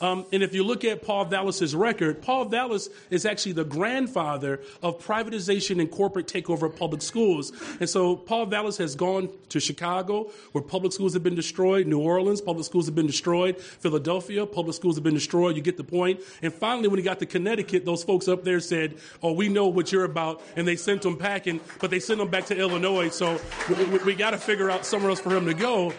Um, 0.04 0.26
and 0.34 0.44
if 0.44 0.54
you 0.54 0.66
look 0.66 0.84
at 0.84 1.02
Paul 1.02 1.24
Vallas's 1.24 1.74
record, 1.74 2.22
Paul 2.22 2.44
Vallas 2.44 2.89
is 3.10 3.26
actually 3.26 3.54
the 3.54 3.63
grandfather 3.63 4.60
of 4.82 5.02
privatization 5.02 5.80
and 5.80 5.89
corporate 5.89 6.28
takeover 6.28 6.63
of 6.63 6.76
public 6.76 7.02
schools. 7.02 7.54
And 7.80 7.89
so 7.89 8.18
Paul 8.18 8.48
Vallas 8.48 8.76
has 8.80 8.96
gone 8.96 9.30
to 9.48 9.62
Chicago, 9.62 10.30
where 10.52 10.62
public 10.62 10.92
schools 10.92 11.13
have 11.13 11.24
been 11.24 11.36
destroyed, 11.36 11.88
New 11.88 12.02
Orleans, 12.02 12.42
public 12.42 12.66
schools 12.66 12.86
have 12.88 12.96
been 12.96 13.08
destroyed, 13.08 13.62
Philadelphia, 13.62 14.46
public 14.46 14.76
schools 14.76 14.98
have 14.98 15.06
been 15.06 15.13
destroyed. 15.13 15.56
You 15.56 15.62
get 15.62 15.78
the 15.78 15.86
point. 15.86 16.20
And 16.42 16.54
finally, 16.54 16.89
when 16.89 17.00
he 17.00 17.04
got 17.04 17.20
to 17.20 17.26
Connecticut, 17.26 17.86
those 17.86 18.04
folks 18.04 18.28
up 18.28 18.44
there 18.44 18.60
said, 18.60 18.96
Oh, 19.22 19.32
we 19.32 19.48
know 19.48 19.68
what 19.68 19.94
you're 19.94 20.04
about. 20.04 20.42
And 20.58 20.68
they 20.68 20.76
sent 20.76 21.06
him 21.06 21.16
packing, 21.16 21.62
but 21.80 21.92
they 21.92 22.02
sent 22.02 22.20
him 22.20 22.28
back 22.28 22.48
to 22.48 22.58
Illinois. 22.58 23.08
So 23.08 23.39
we, 23.70 23.86
we, 23.86 23.98
we 24.00 24.16
got 24.16 24.32
to 24.32 24.38
figure 24.38 24.70
out 24.70 24.86
somewhere 24.86 25.12
else 25.12 25.22
for 25.22 25.34
him 25.34 25.46
to 25.46 25.54
go. 25.54 25.94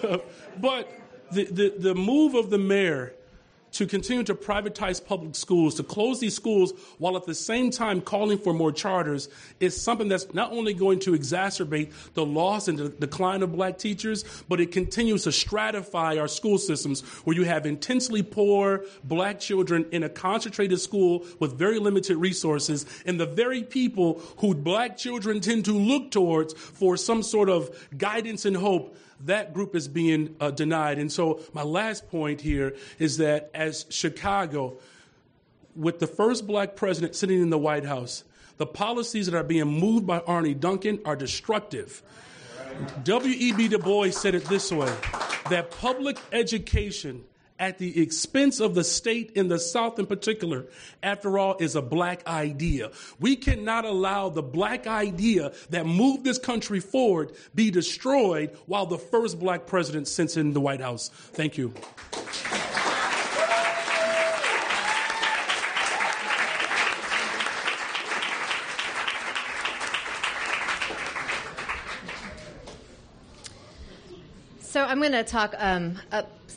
but 0.58 0.99
the, 1.32 1.44
the, 1.44 1.74
the 1.78 1.94
move 1.94 2.34
of 2.34 2.50
the 2.50 2.58
mayor 2.58 3.14
to 3.72 3.86
continue 3.86 4.24
to 4.24 4.34
privatize 4.34 5.04
public 5.04 5.34
schools, 5.34 5.74
to 5.76 5.82
close 5.82 6.20
these 6.20 6.34
schools 6.34 6.72
while 6.98 7.16
at 7.16 7.26
the 7.26 7.34
same 7.34 7.70
time 7.70 8.00
calling 8.00 8.38
for 8.38 8.52
more 8.52 8.72
charters 8.72 9.28
is 9.60 9.80
something 9.80 10.08
that's 10.08 10.32
not 10.34 10.52
only 10.52 10.74
going 10.74 10.98
to 11.00 11.12
exacerbate 11.12 11.92
the 12.14 12.24
loss 12.24 12.68
and 12.68 12.78
the 12.78 12.88
decline 12.88 13.42
of 13.42 13.52
black 13.52 13.78
teachers, 13.78 14.24
but 14.48 14.60
it 14.60 14.72
continues 14.72 15.24
to 15.24 15.30
stratify 15.30 16.20
our 16.20 16.28
school 16.28 16.58
systems 16.58 17.02
where 17.24 17.36
you 17.36 17.44
have 17.44 17.66
intensely 17.66 18.22
poor 18.22 18.84
black 19.04 19.38
children 19.38 19.86
in 19.92 20.02
a 20.02 20.08
concentrated 20.08 20.80
school 20.80 21.24
with 21.38 21.56
very 21.56 21.78
limited 21.78 22.16
resources 22.16 22.86
and 23.06 23.20
the 23.20 23.26
very 23.26 23.62
people 23.62 24.20
who 24.38 24.54
black 24.54 24.96
children 24.96 25.40
tend 25.40 25.64
to 25.64 25.72
look 25.72 26.10
towards 26.10 26.54
for 26.54 26.96
some 26.96 27.22
sort 27.22 27.48
of 27.48 27.70
guidance 27.96 28.44
and 28.44 28.56
hope 28.56 28.96
that 29.24 29.52
group 29.52 29.74
is 29.74 29.88
being 29.88 30.36
uh, 30.40 30.50
denied. 30.50 30.98
And 30.98 31.10
so, 31.10 31.40
my 31.52 31.62
last 31.62 32.08
point 32.08 32.40
here 32.40 32.74
is 32.98 33.18
that 33.18 33.50
as 33.54 33.86
Chicago, 33.90 34.78
with 35.76 35.98
the 35.98 36.06
first 36.06 36.46
black 36.46 36.76
president 36.76 37.14
sitting 37.14 37.40
in 37.40 37.50
the 37.50 37.58
White 37.58 37.84
House, 37.84 38.24
the 38.56 38.66
policies 38.66 39.26
that 39.26 39.34
are 39.34 39.44
being 39.44 39.66
moved 39.66 40.06
by 40.06 40.18
Arne 40.20 40.58
Duncan 40.58 41.00
are 41.04 41.16
destructive. 41.16 42.02
W.E.B. 43.04 43.68
Du 43.68 43.78
Bois 43.78 44.10
said 44.10 44.34
it 44.34 44.44
this 44.44 44.70
way 44.70 44.92
that 45.48 45.70
public 45.70 46.18
education 46.32 47.24
at 47.60 47.78
the 47.78 48.02
expense 48.02 48.58
of 48.58 48.74
the 48.74 48.82
state 48.82 49.32
in 49.36 49.48
the 49.48 49.58
South 49.58 49.98
in 49.98 50.06
particular, 50.06 50.66
after 51.02 51.38
all, 51.38 51.56
is 51.58 51.76
a 51.76 51.82
black 51.82 52.26
idea. 52.26 52.90
We 53.20 53.36
cannot 53.36 53.84
allow 53.84 54.30
the 54.30 54.42
black 54.42 54.86
idea 54.86 55.52
that 55.68 55.86
moved 55.86 56.24
this 56.24 56.38
country 56.38 56.80
forward 56.80 57.32
be 57.54 57.70
destroyed 57.70 58.56
while 58.66 58.86
the 58.86 58.98
first 58.98 59.38
black 59.38 59.66
president 59.66 60.08
sits 60.08 60.36
in 60.38 60.54
the 60.54 60.60
White 60.60 60.80
House. 60.80 61.10
Thank 61.10 61.58
you. 61.58 61.74
So 74.70 74.84
I'm 74.84 75.00
going 75.00 75.10
to 75.10 75.24
talk 75.24 75.56
um, 75.58 75.98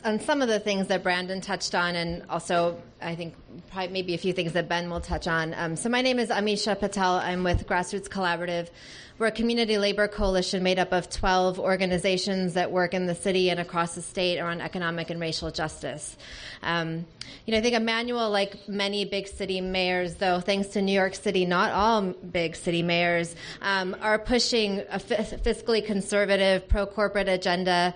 on 0.04 0.20
some 0.20 0.40
of 0.40 0.46
the 0.46 0.60
things 0.60 0.86
that 0.86 1.02
Brandon 1.02 1.40
touched 1.40 1.74
on, 1.74 1.96
and 1.96 2.22
also 2.30 2.80
I 3.02 3.16
think 3.16 3.34
probably 3.72 3.88
maybe 3.92 4.14
a 4.14 4.18
few 4.18 4.32
things 4.32 4.52
that 4.52 4.68
Ben 4.68 4.88
will 4.88 5.00
touch 5.00 5.26
on. 5.26 5.52
Um, 5.54 5.74
so 5.74 5.88
my 5.88 6.00
name 6.00 6.20
is 6.20 6.28
Amisha 6.28 6.78
Patel. 6.78 7.14
I'm 7.14 7.42
with 7.42 7.66
Grassroots 7.66 8.08
Collaborative. 8.08 8.68
We're 9.16 9.28
a 9.28 9.30
community 9.30 9.78
labor 9.78 10.08
coalition 10.08 10.64
made 10.64 10.80
up 10.80 10.90
of 10.90 11.08
12 11.08 11.60
organizations 11.60 12.54
that 12.54 12.72
work 12.72 12.94
in 12.94 13.06
the 13.06 13.14
city 13.14 13.48
and 13.48 13.60
across 13.60 13.94
the 13.94 14.02
state 14.02 14.40
around 14.40 14.60
economic 14.60 15.08
and 15.08 15.20
racial 15.20 15.52
justice. 15.52 16.16
Um, 16.64 17.06
you 17.46 17.52
know, 17.52 17.58
I 17.58 17.60
think 17.60 17.76
Emanuel, 17.76 18.28
like 18.30 18.68
many 18.68 19.04
big 19.04 19.28
city 19.28 19.60
mayors, 19.60 20.16
though, 20.16 20.40
thanks 20.40 20.66
to 20.70 20.82
New 20.82 20.90
York 20.90 21.14
City, 21.14 21.46
not 21.46 21.70
all 21.70 22.02
big 22.02 22.56
city 22.56 22.82
mayors, 22.82 23.36
um, 23.62 23.94
are 24.02 24.18
pushing 24.18 24.80
a 24.90 24.98
fiscally 24.98 25.86
conservative, 25.86 26.68
pro 26.68 26.84
corporate 26.84 27.28
agenda 27.28 27.94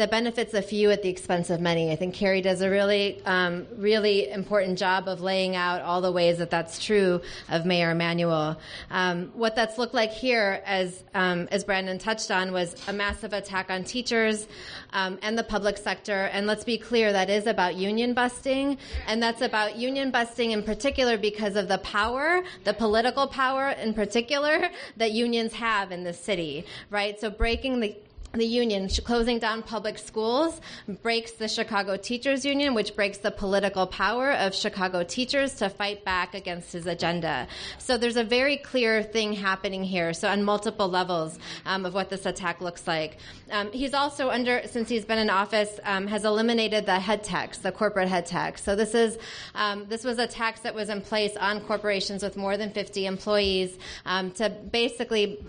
that 0.00 0.10
benefits 0.10 0.54
a 0.54 0.62
few 0.62 0.90
at 0.90 1.02
the 1.02 1.10
expense 1.10 1.50
of 1.50 1.60
many. 1.60 1.92
I 1.92 1.96
think 1.96 2.14
Kari 2.14 2.40
does 2.40 2.62
a 2.62 2.70
really, 2.70 3.20
um, 3.26 3.66
really 3.76 4.30
important 4.30 4.78
job 4.78 5.08
of 5.08 5.20
laying 5.20 5.56
out 5.56 5.82
all 5.82 6.00
the 6.00 6.10
ways 6.10 6.38
that 6.38 6.48
that's 6.48 6.82
true 6.82 7.20
of 7.50 7.66
Mayor 7.66 7.90
Emanuel. 7.90 8.58
Um, 8.90 9.30
what 9.34 9.54
that's 9.54 9.76
looked 9.76 9.92
like 9.92 10.10
here, 10.10 10.62
as 10.64 11.04
um, 11.12 11.48
as 11.50 11.64
Brandon 11.64 11.98
touched 11.98 12.30
on, 12.30 12.50
was 12.50 12.74
a 12.88 12.94
massive 12.94 13.34
attack 13.34 13.70
on 13.70 13.84
teachers 13.84 14.48
um, 14.94 15.18
and 15.20 15.36
the 15.36 15.44
public 15.44 15.76
sector. 15.76 16.30
And 16.32 16.46
let's 16.46 16.64
be 16.64 16.78
clear, 16.78 17.12
that 17.12 17.28
is 17.28 17.46
about 17.46 17.74
union 17.76 18.14
busting, 18.14 18.78
and 19.06 19.22
that's 19.22 19.42
about 19.42 19.76
union 19.76 20.10
busting 20.10 20.52
in 20.52 20.62
particular 20.62 21.18
because 21.18 21.56
of 21.56 21.68
the 21.68 21.78
power, 21.78 22.42
the 22.64 22.72
political 22.72 23.26
power 23.26 23.68
in 23.72 23.92
particular, 23.92 24.70
that 24.96 25.12
unions 25.12 25.52
have 25.52 25.92
in 25.92 26.04
the 26.04 26.14
city. 26.14 26.64
Right. 26.88 27.20
So 27.20 27.28
breaking 27.28 27.80
the 27.80 27.94
the 28.32 28.46
union 28.46 28.88
closing 29.04 29.40
down 29.40 29.62
public 29.62 29.98
schools 29.98 30.60
breaks 31.02 31.32
the 31.32 31.48
Chicago 31.48 31.96
Teachers 31.96 32.44
Union, 32.44 32.74
which 32.74 32.94
breaks 32.94 33.18
the 33.18 33.30
political 33.30 33.88
power 33.88 34.32
of 34.32 34.54
Chicago 34.54 35.02
teachers 35.02 35.54
to 35.54 35.68
fight 35.68 36.04
back 36.04 36.34
against 36.34 36.72
his 36.72 36.86
agenda. 36.86 37.48
So 37.78 37.98
there's 37.98 38.16
a 38.16 38.22
very 38.22 38.56
clear 38.56 39.02
thing 39.02 39.32
happening 39.32 39.82
here. 39.82 40.12
So 40.12 40.28
on 40.28 40.44
multiple 40.44 40.88
levels 40.88 41.38
um, 41.66 41.84
of 41.84 41.92
what 41.92 42.08
this 42.08 42.24
attack 42.24 42.60
looks 42.60 42.86
like. 42.86 43.18
Um, 43.50 43.72
he's 43.72 43.94
also 43.94 44.30
under, 44.30 44.62
since 44.66 44.88
he's 44.88 45.04
been 45.04 45.18
in 45.18 45.28
office, 45.28 45.80
um, 45.82 46.06
has 46.06 46.24
eliminated 46.24 46.86
the 46.86 47.00
head 47.00 47.24
tax, 47.24 47.58
the 47.58 47.72
corporate 47.72 48.08
head 48.08 48.26
tax. 48.26 48.62
So 48.62 48.76
this 48.76 48.94
is 48.94 49.18
um, 49.56 49.86
this 49.88 50.04
was 50.04 50.18
a 50.18 50.26
tax 50.26 50.60
that 50.60 50.74
was 50.74 50.88
in 50.88 51.00
place 51.00 51.36
on 51.36 51.60
corporations 51.62 52.22
with 52.22 52.36
more 52.36 52.56
than 52.56 52.70
50 52.70 53.06
employees 53.06 53.76
um, 54.06 54.30
to 54.32 54.50
basically 54.50 55.44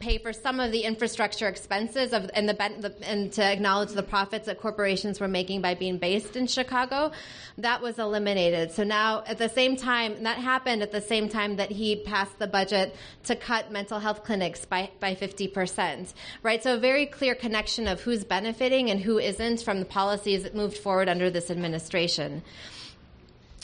pay 0.00 0.16
for 0.16 0.32
some 0.32 0.58
of 0.60 0.72
the 0.72 0.80
infrastructure 0.80 1.46
expenses 1.46 2.12
of 2.14 2.30
and 2.34 2.48
the, 2.48 2.94
and 3.02 3.32
to 3.34 3.44
acknowledge 3.44 3.90
the 3.90 4.02
profits 4.02 4.46
that 4.46 4.58
corporations 4.58 5.20
were 5.20 5.28
making 5.28 5.60
by 5.60 5.74
being 5.74 5.98
based 5.98 6.36
in 6.36 6.46
Chicago, 6.46 7.12
that 7.58 7.82
was 7.82 7.98
eliminated. 7.98 8.72
So 8.72 8.82
now, 8.82 9.22
at 9.26 9.36
the 9.36 9.50
same 9.50 9.76
time, 9.76 10.22
that 10.22 10.38
happened 10.38 10.82
at 10.82 10.90
the 10.90 11.02
same 11.02 11.28
time 11.28 11.56
that 11.56 11.70
he 11.70 11.96
passed 11.96 12.38
the 12.38 12.46
budget 12.46 12.96
to 13.24 13.36
cut 13.36 13.70
mental 13.70 14.00
health 14.00 14.24
clinics 14.24 14.64
by 14.64 14.90
by 14.98 15.14
fifty 15.14 15.46
percent. 15.46 16.14
Right. 16.42 16.62
So 16.62 16.74
a 16.74 16.78
very 16.78 17.06
clear 17.06 17.34
connection 17.34 17.86
of 17.86 18.00
who's 18.00 18.24
benefiting 18.24 18.90
and 18.90 19.00
who 19.00 19.18
isn't 19.18 19.62
from 19.62 19.80
the 19.80 19.86
policies 19.86 20.44
that 20.44 20.54
moved 20.54 20.78
forward 20.78 21.08
under 21.08 21.30
this 21.30 21.50
administration 21.50 22.42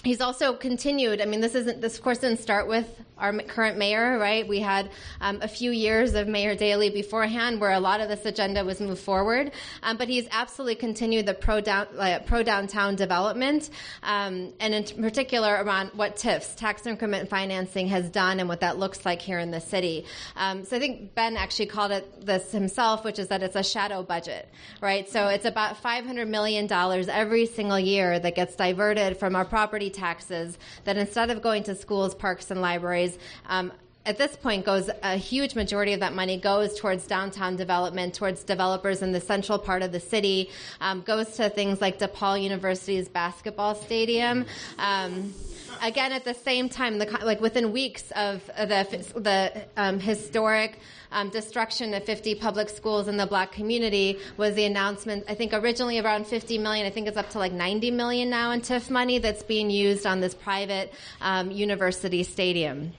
he's 0.07 0.21
also 0.21 0.55
continued. 0.55 1.21
I 1.21 1.27
mean, 1.27 1.41
this 1.41 1.55
isn't 1.55 1.81
this 1.81 1.97
of 1.97 2.03
course 2.03 2.19
didn't 2.19 2.41
start 2.41 2.69
with 2.69 2.87
our 3.19 3.33
current 3.33 3.79
mayor, 3.79 4.19
right? 4.19 4.47
We 4.47 4.61
had 4.61 4.91
um, 5.21 5.39
a 5.41 5.49
few 5.49 5.71
years 5.71 6.15
of 6.15 6.29
Mayor 6.29 6.55
Daley 6.55 6.91
beforehand 6.91 7.61
where 7.61 7.73
a 7.73 7.81
lot 7.81 8.01
of 8.01 8.09
this 8.09 8.27
agenda 8.27 8.63
was 8.65 8.79
moved 8.79 9.01
forward, 9.01 9.53
um, 9.83 9.97
but 9.97 10.09
he's 10.09 10.29
absolutely 10.31 10.75
continued 10.75 11.27
the 11.27 11.35
pro 11.35 11.61
down 11.61 11.87
uh, 11.99 12.21
pro 12.27 12.43
downtown 12.43 12.95
development, 12.95 13.71
um, 14.03 14.53
and 14.61 14.75
in 14.75 15.03
particular 15.03 15.63
around 15.63 15.91
what 15.95 16.17
TIFs, 16.17 16.55
tax 16.55 16.87
increment 16.87 17.29
financing, 17.29 17.89
has 17.89 18.09
done 18.11 18.39
and 18.39 18.49
what 18.49 18.61
that 18.61 18.79
looks 18.79 19.05
like 19.05 19.21
here 19.21 19.39
in 19.39 19.51
the 19.51 19.61
city. 19.61 20.05
Um, 20.37 20.65
so 20.65 20.77
I 20.77 20.79
think 20.79 21.15
Ben 21.15 21.37
actually 21.37 21.67
called 21.67 21.93
it 21.93 22.25
this 22.25 22.53
himself, 22.53 23.05
which 23.05 23.19
is 23.19 23.29
that 23.29 23.43
it's 23.43 23.57
a 23.57 23.65
shadow 23.65 24.03
budget, 24.03 24.49
right? 24.81 25.09
So 25.09 25.29
it's 25.29 25.47
about 25.47 25.79
500 25.79 26.29
million 26.29 26.67
dollars 26.67 27.09
every 27.09 27.47
single 27.47 27.81
year 27.81 28.19
that 28.19 28.35
gets 28.35 28.55
diverted 28.55 29.17
from 29.17 29.35
our 29.35 29.45
property 29.45 29.91
taxes 29.97 30.59
that 30.85 30.97
instead 30.97 31.31
of 31.31 31.43
going 31.43 31.63
to 31.65 31.75
schools, 31.75 32.15
parks, 32.15 32.51
and 32.51 32.61
libraries, 32.61 33.19
um, 33.47 33.73
at 34.07 34.19
this 34.19 34.37
point 34.37 34.65
goes 34.65 34.89
a 35.03 35.17
huge 35.17 35.55
majority 35.55 35.93
of 35.93 36.01
that 36.01 36.15
money 36.15 36.39
goes 36.39 36.79
towards 36.79 37.07
downtown 37.07 37.57
development, 37.57 38.15
towards 38.15 38.45
developers 38.45 39.03
in 39.03 39.13
the 39.13 39.21
central 39.21 39.59
part 39.59 39.83
of 39.83 39.93
the 39.93 40.01
city, 40.01 40.51
um, 40.81 41.03
goes 41.03 41.29
to 41.37 41.51
things 41.51 41.81
like 41.81 41.99
DePaul 41.99 42.41
University's 42.41 43.09
basketball 43.09 43.75
stadium. 43.75 44.47
Um, 44.79 45.35
again, 45.83 46.13
at 46.13 46.25
the 46.25 46.35
same 46.35 46.69
time, 46.69 46.99
the, 46.99 47.07
like 47.25 47.41
within 47.41 47.73
weeks 47.73 48.13
of 48.13 48.47
the 48.47 48.87
the 49.17 49.65
um, 49.77 49.99
historic 49.99 50.79
um, 51.11 51.31
destruction 51.31 51.93
of 51.95 52.05
50 52.05 52.37
public 52.37 52.69
schools 52.69 53.09
in 53.09 53.17
the 53.17 53.27
black 53.27 53.51
community 53.51 54.19
was 54.37 54.55
the 54.55 54.65
announcement. 54.65 55.25
I 55.29 55.35
think 55.35 55.53
originally 55.53 55.99
around 55.99 56.27
50 56.27 56.59
million. 56.59 56.87
I 56.87 56.91
think 56.91 57.09
it's 57.09 57.17
up 57.17 57.31
to 57.31 57.39
like 57.39 57.53
90 57.53 57.91
million 57.91 58.31
now 58.31 58.53
in 58.53 58.61
TIF 58.61 58.89
money 58.89 59.19
that's 59.19 59.43
being 59.43 59.71
used 59.71 60.07
on 60.07 60.21
this 60.21 60.35
private 60.35 60.93
um, 61.21 61.51
university 61.51 62.23
stadium. 62.23 62.93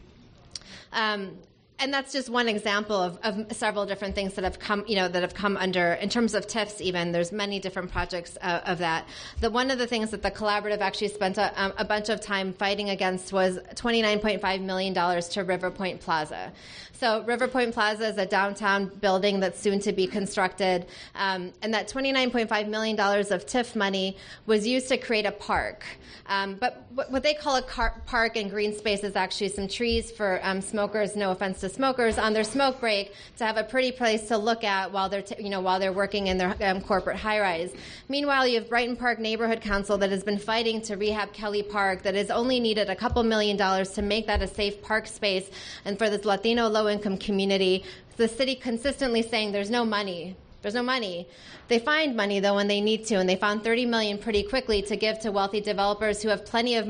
Um, 0.97 1.37
and 1.79 1.93
that's 1.93 2.11
just 2.11 2.27
one 2.27 2.47
example 2.47 2.95
of, 2.95 3.19
of, 3.23 3.55
several 3.55 3.85
different 3.85 4.15
things 4.15 4.33
that 4.33 4.43
have 4.43 4.57
come, 4.57 4.83
you 4.87 4.95
know, 4.95 5.07
that 5.07 5.21
have 5.21 5.35
come 5.35 5.55
under 5.57 5.93
in 5.93 6.09
terms 6.09 6.33
of 6.33 6.47
TIFs. 6.47 6.81
Even 6.81 7.11
there's 7.11 7.31
many 7.31 7.59
different 7.59 7.91
projects 7.91 8.35
uh, 8.41 8.61
of 8.65 8.79
that. 8.79 9.07
The 9.41 9.51
one 9.51 9.69
of 9.69 9.77
the 9.77 9.85
things 9.85 10.09
that 10.09 10.23
the 10.23 10.31
collaborative 10.31 10.79
actually 10.79 11.09
spent 11.09 11.37
a, 11.37 11.53
um, 11.61 11.73
a 11.77 11.85
bunch 11.85 12.09
of 12.09 12.19
time 12.19 12.53
fighting 12.53 12.89
against 12.89 13.31
was 13.31 13.59
29.5 13.75 14.61
million 14.61 14.93
dollars 14.93 15.29
to 15.29 15.43
River 15.43 15.69
Point 15.69 16.01
Plaza. 16.01 16.51
So 16.99 17.21
River 17.25 17.47
Point 17.47 17.75
Plaza 17.75 18.07
is 18.07 18.17
a 18.17 18.25
downtown 18.25 18.87
building 18.87 19.39
that's 19.39 19.59
soon 19.59 19.79
to 19.81 19.91
be 19.91 20.07
constructed, 20.07 20.87
um, 21.13 21.53
and 21.61 21.71
that 21.71 21.87
29.5 21.87 22.67
million 22.69 22.95
dollars 22.95 23.29
of 23.29 23.45
TIF 23.45 23.75
money 23.75 24.17
was 24.47 24.65
used 24.65 24.87
to 24.87 24.97
create 24.97 25.27
a 25.27 25.31
park. 25.31 25.85
Um, 26.25 26.55
but 26.55 26.87
what 26.91 27.21
they 27.21 27.35
call 27.35 27.57
a 27.57 27.61
car- 27.61 28.01
park 28.07 28.35
and 28.35 28.49
green 28.49 28.75
space 28.75 29.03
is 29.03 29.15
actually 29.15 29.49
some 29.49 29.67
trees 29.67 30.09
for 30.09 30.39
um, 30.41 30.59
smokers. 30.59 31.15
No 31.15 31.31
offense 31.31 31.59
to 31.61 31.69
smokers 31.69 32.17
on 32.17 32.33
their 32.33 32.43
smoke 32.43 32.79
break 32.79 33.13
to 33.37 33.45
have 33.45 33.57
a 33.57 33.63
pretty 33.63 33.91
place 33.91 34.27
to 34.29 34.37
look 34.37 34.63
at 34.63 34.91
while 34.91 35.07
they're 35.07 35.21
t- 35.21 35.41
you 35.41 35.49
know 35.49 35.61
while 35.61 35.79
they're 35.79 35.93
working 35.93 36.27
in 36.27 36.39
their 36.39 36.55
um, 36.63 36.81
corporate 36.81 37.17
high 37.17 37.39
rise. 37.39 37.75
Meanwhile, 38.09 38.47
you 38.47 38.59
have 38.59 38.69
Brighton 38.69 38.95
Park 38.95 39.19
Neighborhood 39.19 39.61
Council 39.61 39.99
that 39.99 40.09
has 40.09 40.23
been 40.23 40.39
fighting 40.39 40.81
to 40.81 40.97
rehab 40.97 41.31
Kelly 41.31 41.61
Park 41.61 42.01
that 42.01 42.15
has 42.15 42.31
only 42.31 42.59
needed 42.59 42.89
a 42.89 42.95
couple 42.95 43.21
million 43.21 43.55
dollars 43.55 43.91
to 43.91 44.01
make 44.01 44.25
that 44.25 44.41
a 44.41 44.47
safe 44.47 44.81
park 44.81 45.05
space 45.05 45.51
and 45.85 45.99
for 45.99 46.09
this 46.09 46.25
Latino 46.25 46.67
low 46.67 46.86
income 46.87 47.17
community. 47.17 47.83
The 48.17 48.27
city 48.27 48.55
consistently 48.55 49.21
saying 49.21 49.51
there's 49.51 49.69
no 49.69 49.85
money. 49.85 50.35
There's 50.61 50.73
no 50.73 50.83
money. 50.83 51.27
They 51.67 51.79
find 51.79 52.15
money 52.15 52.39
though 52.39 52.55
when 52.55 52.67
they 52.67 52.81
need 52.81 53.05
to, 53.07 53.15
and 53.15 53.29
they 53.29 53.35
found 53.35 53.63
30 53.63 53.85
million 53.85 54.17
pretty 54.17 54.43
quickly 54.43 54.81
to 54.83 54.95
give 54.95 55.19
to 55.19 55.31
wealthy 55.31 55.61
developers 55.61 56.21
who 56.21 56.29
have 56.29 56.45
plenty 56.45 56.75
of 56.75 56.87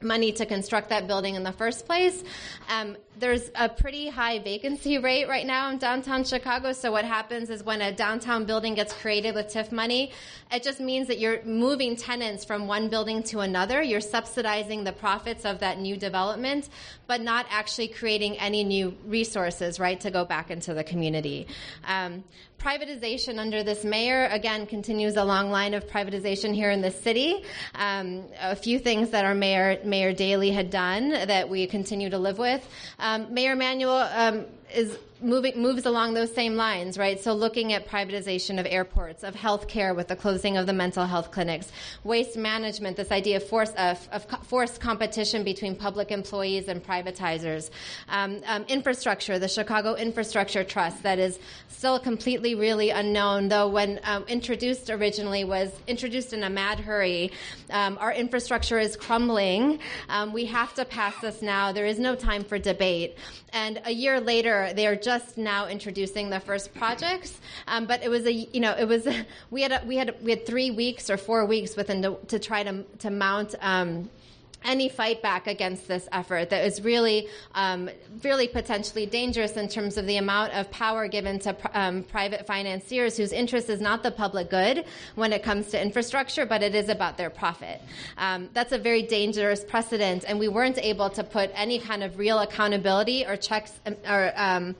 money 0.00 0.32
to 0.32 0.46
construct 0.46 0.90
that 0.90 1.06
building 1.06 1.34
in 1.34 1.42
the 1.42 1.52
first 1.52 1.86
place. 1.86 2.22
Um, 2.68 2.96
there's 3.18 3.50
a 3.54 3.68
pretty 3.68 4.08
high 4.08 4.38
vacancy 4.38 4.98
rate 4.98 5.26
right 5.26 5.46
now 5.46 5.70
in 5.70 5.78
downtown 5.78 6.24
Chicago. 6.24 6.72
So 6.72 6.92
what 6.92 7.04
happens 7.04 7.48
is 7.48 7.62
when 7.62 7.80
a 7.80 7.92
downtown 7.92 8.44
building 8.44 8.74
gets 8.74 8.92
created 8.92 9.34
with 9.34 9.46
TIF 9.46 9.72
money, 9.72 10.12
it 10.52 10.62
just 10.62 10.80
means 10.80 11.08
that 11.08 11.18
you're 11.18 11.42
moving 11.44 11.96
tenants 11.96 12.44
from 12.44 12.66
one 12.66 12.88
building 12.88 13.22
to 13.24 13.40
another. 13.40 13.82
You're 13.82 14.00
subsidizing 14.00 14.84
the 14.84 14.92
profits 14.92 15.44
of 15.44 15.60
that 15.60 15.78
new 15.78 15.96
development, 15.96 16.68
but 17.06 17.22
not 17.22 17.46
actually 17.48 17.88
creating 17.88 18.38
any 18.38 18.64
new 18.64 18.94
resources, 19.06 19.80
right, 19.80 19.98
to 20.00 20.10
go 20.10 20.24
back 20.24 20.50
into 20.50 20.74
the 20.74 20.84
community. 20.84 21.46
Um, 21.86 22.24
privatization 22.66 23.38
under 23.38 23.62
this 23.62 23.84
mayor, 23.84 24.26
again, 24.32 24.66
continues 24.66 25.14
a 25.14 25.22
long 25.22 25.52
line 25.52 25.72
of 25.72 25.86
privatization 25.86 26.52
here 26.52 26.72
in 26.72 26.80
the 26.80 26.90
city. 26.90 27.44
Um, 27.76 28.24
a 28.40 28.56
few 28.56 28.80
things 28.80 29.10
that 29.10 29.24
our 29.24 29.36
mayor, 29.36 29.78
Mayor 29.84 30.12
Daley 30.12 30.50
had 30.50 30.68
done 30.68 31.10
that 31.10 31.48
we 31.48 31.68
continue 31.68 32.10
to 32.10 32.18
live 32.18 32.38
with. 32.38 32.68
Um, 32.98 33.32
Mayor 33.32 33.52
Emanuel 33.52 34.08
um, 34.12 34.46
is 34.74 34.98
moving 35.20 35.60
moves 35.60 35.86
along 35.86 36.14
those 36.14 36.32
same 36.34 36.56
lines, 36.56 36.98
right? 36.98 37.20
So 37.20 37.32
looking 37.32 37.72
at 37.72 37.88
privatization 37.88 38.60
of 38.60 38.66
airports, 38.66 39.24
of 39.24 39.34
healthcare 39.34 39.96
with 39.96 40.08
the 40.08 40.16
closing 40.16 40.56
of 40.56 40.66
the 40.66 40.72
mental 40.72 41.06
health 41.06 41.30
clinics, 41.30 41.72
waste 42.04 42.36
management, 42.36 42.96
this 42.96 43.10
idea 43.10 43.36
of, 43.36 43.44
force, 43.48 43.72
of, 43.78 44.08
of 44.12 44.26
forced 44.44 44.80
competition 44.80 45.42
between 45.42 45.74
public 45.74 46.10
employees 46.10 46.68
and 46.68 46.84
privatizers, 46.84 47.70
um, 48.08 48.42
um, 48.46 48.64
infrastructure, 48.68 49.38
the 49.38 49.48
Chicago 49.48 49.94
Infrastructure 49.94 50.64
Trust 50.64 51.02
that 51.02 51.18
is 51.18 51.38
still 51.68 51.98
completely 51.98 52.54
really 52.54 52.90
unknown, 52.90 53.48
though 53.48 53.68
when 53.68 54.00
um, 54.04 54.24
introduced 54.28 54.90
originally 54.90 55.44
was 55.44 55.70
introduced 55.86 56.32
in 56.32 56.42
a 56.42 56.50
mad 56.50 56.78
hurry. 56.80 57.32
Um, 57.70 57.96
our 58.00 58.12
infrastructure 58.12 58.78
is 58.78 58.96
crumbling. 58.96 59.78
Um, 60.08 60.32
we 60.32 60.44
have 60.46 60.74
to 60.74 60.84
pass 60.84 61.14
this 61.20 61.42
now. 61.42 61.72
There 61.72 61.86
is 61.86 61.98
no 61.98 62.14
time 62.14 62.44
for 62.44 62.58
debate. 62.58 63.16
And 63.52 63.80
a 63.84 63.92
year 63.92 64.20
later, 64.20 64.55
they 64.74 64.86
are 64.86 64.96
just 64.96 65.36
now 65.36 65.68
introducing 65.68 66.30
the 66.30 66.40
first 66.40 66.74
projects. 66.74 67.38
Um, 67.66 67.86
but 67.86 68.02
it 68.02 68.08
was 68.08 68.26
a, 68.26 68.32
you 68.32 68.60
know, 68.60 68.74
it 68.76 68.86
was 68.86 69.06
we 69.50 69.62
had 69.62 69.72
a, 69.72 69.82
we 69.86 69.96
had 69.96 70.14
we 70.22 70.30
had 70.30 70.46
three 70.46 70.70
weeks 70.70 71.10
or 71.10 71.16
four 71.16 71.44
weeks 71.46 71.76
within 71.76 72.02
to, 72.02 72.16
to 72.28 72.38
try 72.38 72.62
to 72.62 72.84
to 72.98 73.10
mount. 73.10 73.54
Um, 73.60 74.10
any 74.66 74.88
fight 74.88 75.22
back 75.22 75.46
against 75.46 75.88
this 75.88 76.08
effort 76.12 76.50
that 76.50 76.64
is 76.66 76.82
really, 76.82 77.28
um, 77.54 77.88
really 78.22 78.48
potentially 78.48 79.06
dangerous 79.06 79.56
in 79.56 79.68
terms 79.68 79.96
of 79.96 80.06
the 80.06 80.16
amount 80.16 80.52
of 80.52 80.70
power 80.70 81.08
given 81.08 81.38
to 81.38 81.56
um, 81.72 82.02
private 82.02 82.46
financiers 82.46 83.16
whose 83.16 83.32
interest 83.32 83.70
is 83.70 83.80
not 83.80 84.02
the 84.02 84.10
public 84.10 84.50
good 84.50 84.84
when 85.14 85.32
it 85.32 85.42
comes 85.42 85.68
to 85.68 85.80
infrastructure, 85.80 86.44
but 86.44 86.62
it 86.62 86.74
is 86.74 86.88
about 86.88 87.16
their 87.16 87.30
profit. 87.30 87.80
Um, 88.18 88.48
that's 88.52 88.72
a 88.72 88.78
very 88.78 89.02
dangerous 89.02 89.64
precedent, 89.64 90.24
and 90.26 90.38
we 90.38 90.48
weren't 90.48 90.78
able 90.78 91.10
to 91.10 91.24
put 91.24 91.50
any 91.54 91.78
kind 91.78 92.02
of 92.02 92.18
real 92.18 92.40
accountability 92.40 93.24
or 93.24 93.36
checks 93.36 93.72
or 94.08 94.32
um, 94.36 94.74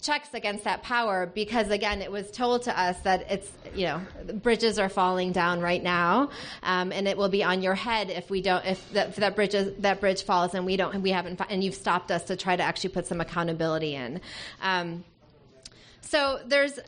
checks 0.00 0.32
against 0.34 0.64
that 0.64 0.82
power 0.82 1.26
because 1.26 1.70
again 1.70 2.02
it 2.02 2.10
was 2.10 2.30
told 2.30 2.62
to 2.62 2.80
us 2.80 2.98
that 3.00 3.30
it's 3.30 3.50
you 3.74 3.84
know 3.86 4.00
bridges 4.34 4.78
are 4.78 4.88
falling 4.88 5.32
down 5.32 5.60
right 5.60 5.82
now 5.82 6.30
um, 6.62 6.92
and 6.92 7.08
it 7.08 7.16
will 7.16 7.28
be 7.28 7.42
on 7.42 7.62
your 7.62 7.74
head 7.74 8.10
if 8.10 8.30
we 8.30 8.40
don't 8.40 8.64
if 8.64 8.92
that, 8.92 9.08
if 9.08 9.16
that 9.16 9.34
bridge 9.34 9.54
is, 9.54 9.74
that 9.78 10.00
bridge 10.00 10.22
falls 10.22 10.54
and 10.54 10.64
we 10.64 10.76
don't 10.76 11.02
we 11.02 11.10
haven't 11.10 11.40
and 11.48 11.62
you've 11.64 11.74
stopped 11.74 12.10
us 12.10 12.24
to 12.24 12.36
try 12.36 12.54
to 12.54 12.62
actually 12.62 12.90
put 12.90 13.06
some 13.06 13.20
accountability 13.20 13.94
in. 13.94 14.20
Um, 14.62 15.04
so 16.00 16.40
there's 16.46 16.78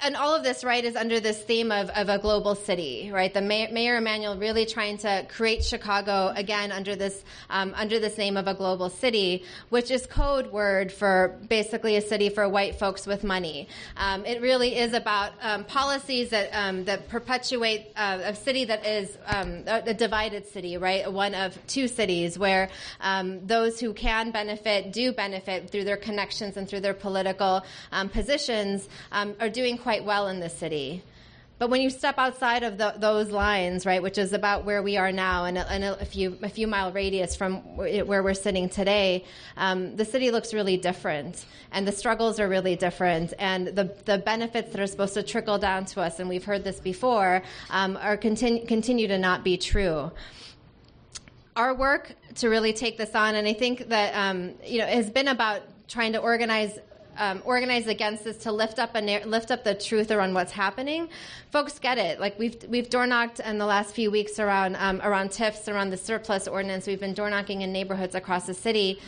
and 0.00 0.14
all 0.14 0.34
of 0.34 0.44
this, 0.44 0.62
right, 0.62 0.84
is 0.84 0.94
under 0.94 1.18
this 1.18 1.42
theme 1.42 1.72
of, 1.72 1.90
of 1.90 2.08
a 2.08 2.18
global 2.18 2.54
city, 2.54 3.10
right? 3.12 3.34
The 3.34 3.40
Mayor, 3.40 3.68
Mayor 3.72 3.96
Emanuel 3.96 4.36
really 4.36 4.64
trying 4.64 4.98
to 4.98 5.26
create 5.28 5.64
Chicago 5.64 6.32
again 6.36 6.70
under 6.70 6.94
this 6.94 7.24
um, 7.50 7.74
under 7.76 7.98
this 7.98 8.16
name 8.16 8.36
of 8.36 8.46
a 8.46 8.54
global 8.54 8.90
city, 8.90 9.44
which 9.70 9.90
is 9.90 10.06
code 10.06 10.52
word 10.52 10.92
for 10.92 11.36
basically 11.48 11.96
a 11.96 12.00
city 12.00 12.28
for 12.28 12.48
white 12.48 12.78
folks 12.78 13.06
with 13.06 13.24
money. 13.24 13.68
Um, 13.96 14.24
it 14.24 14.40
really 14.40 14.76
is 14.76 14.92
about 14.92 15.32
um, 15.42 15.64
policies 15.64 16.30
that 16.30 16.50
um, 16.52 16.84
that 16.84 17.08
perpetuate 17.08 17.88
uh, 17.96 18.20
a 18.22 18.36
city 18.36 18.64
that 18.66 18.86
is 18.86 19.18
um, 19.26 19.64
a, 19.66 19.94
divided 19.94 20.46
city, 20.46 20.76
right? 20.76 21.12
One 21.12 21.34
of 21.34 21.58
two 21.66 21.88
cities 21.88 22.38
where 22.38 22.68
um, 23.00 23.44
those 23.46 23.80
who 23.80 23.92
can 23.92 24.30
benefit 24.30 24.92
do 24.92 25.12
benefit 25.12 25.70
through 25.70 25.84
their 25.84 25.96
connections 25.96 26.56
and 26.56 26.68
through 26.68 26.80
their 26.80 26.94
political 26.94 27.64
positions 28.12 28.88
are 29.10 29.48
doing 29.48 29.76
quite 29.88 30.04
well 30.04 30.28
in 30.28 30.38
the 30.38 30.50
city. 30.50 31.02
But 31.58 31.70
when 31.70 31.80
you 31.80 31.88
step 31.88 32.16
outside 32.18 32.62
of 32.62 32.76
the, 32.76 32.92
those 32.98 33.30
lines, 33.30 33.86
right, 33.86 34.02
which 34.02 34.18
is 34.18 34.34
about 34.34 34.66
where 34.66 34.82
we 34.82 34.98
are 34.98 35.10
now, 35.10 35.46
and 35.46 35.56
a, 35.56 35.98
a, 35.98 36.04
few 36.04 36.36
a 36.42 36.50
few 36.50 36.66
mile 36.66 36.92
radius 36.92 37.34
from 37.34 37.54
where 37.74 38.22
we're 38.22 38.34
sitting 38.34 38.68
today, 38.68 39.24
um, 39.56 39.96
the 39.96 40.04
city 40.04 40.30
looks 40.30 40.52
really 40.52 40.76
different, 40.76 41.46
and 41.72 41.88
the 41.88 41.92
struggles 41.92 42.38
are 42.38 42.48
really 42.50 42.76
different, 42.76 43.32
and 43.38 43.68
the 43.68 43.84
the 44.04 44.18
benefits 44.18 44.72
that 44.72 44.80
are 44.82 44.86
supposed 44.86 45.14
to 45.14 45.22
trickle 45.22 45.56
down 45.56 45.86
to 45.86 46.02
us, 46.02 46.20
and 46.20 46.28
we've 46.28 46.44
heard 46.44 46.64
this 46.64 46.80
before, 46.80 47.42
um, 47.70 47.96
are 47.96 48.18
continue 48.18 48.66
continue 48.66 49.08
to 49.08 49.16
not 49.16 49.42
be 49.42 49.56
true 49.56 50.10
our 51.56 51.74
work 51.74 52.14
to 52.36 52.48
really 52.48 52.74
take 52.74 52.98
this 52.98 53.14
on, 53.14 53.34
and 53.34 53.48
I 53.48 53.54
think 53.54 53.88
that 53.88 54.14
um, 54.14 54.52
you 54.62 54.80
know 54.80 54.86
has 54.86 55.08
been 55.08 55.28
about 55.28 55.62
trying 55.88 56.12
to 56.12 56.18
organize 56.18 56.78
um, 57.18 57.42
organized 57.44 57.88
against 57.88 58.24
this 58.24 58.36
to 58.38 58.52
lift 58.52 58.78
up 58.78 58.94
a 58.94 59.24
lift 59.24 59.50
up 59.50 59.64
the 59.64 59.74
truth 59.74 60.10
around 60.10 60.34
what's 60.34 60.52
happening. 60.52 61.08
Folks 61.50 61.78
get 61.78 61.98
it. 61.98 62.20
Like 62.20 62.38
we've 62.38 62.56
we've 62.68 62.88
door 62.88 63.06
knocked 63.06 63.40
in 63.40 63.58
the 63.58 63.66
last 63.66 63.94
few 63.94 64.10
weeks 64.10 64.38
around 64.38 64.76
um, 64.76 65.00
around 65.02 65.30
TIFs, 65.30 65.68
around 65.68 65.90
the 65.90 65.96
surplus 65.96 66.48
ordinance. 66.48 66.86
We've 66.86 67.00
been 67.00 67.14
door 67.14 67.30
knocking 67.30 67.62
in 67.62 67.72
neighborhoods 67.72 68.14
across 68.14 68.46
the 68.46 68.54
city 68.54 69.00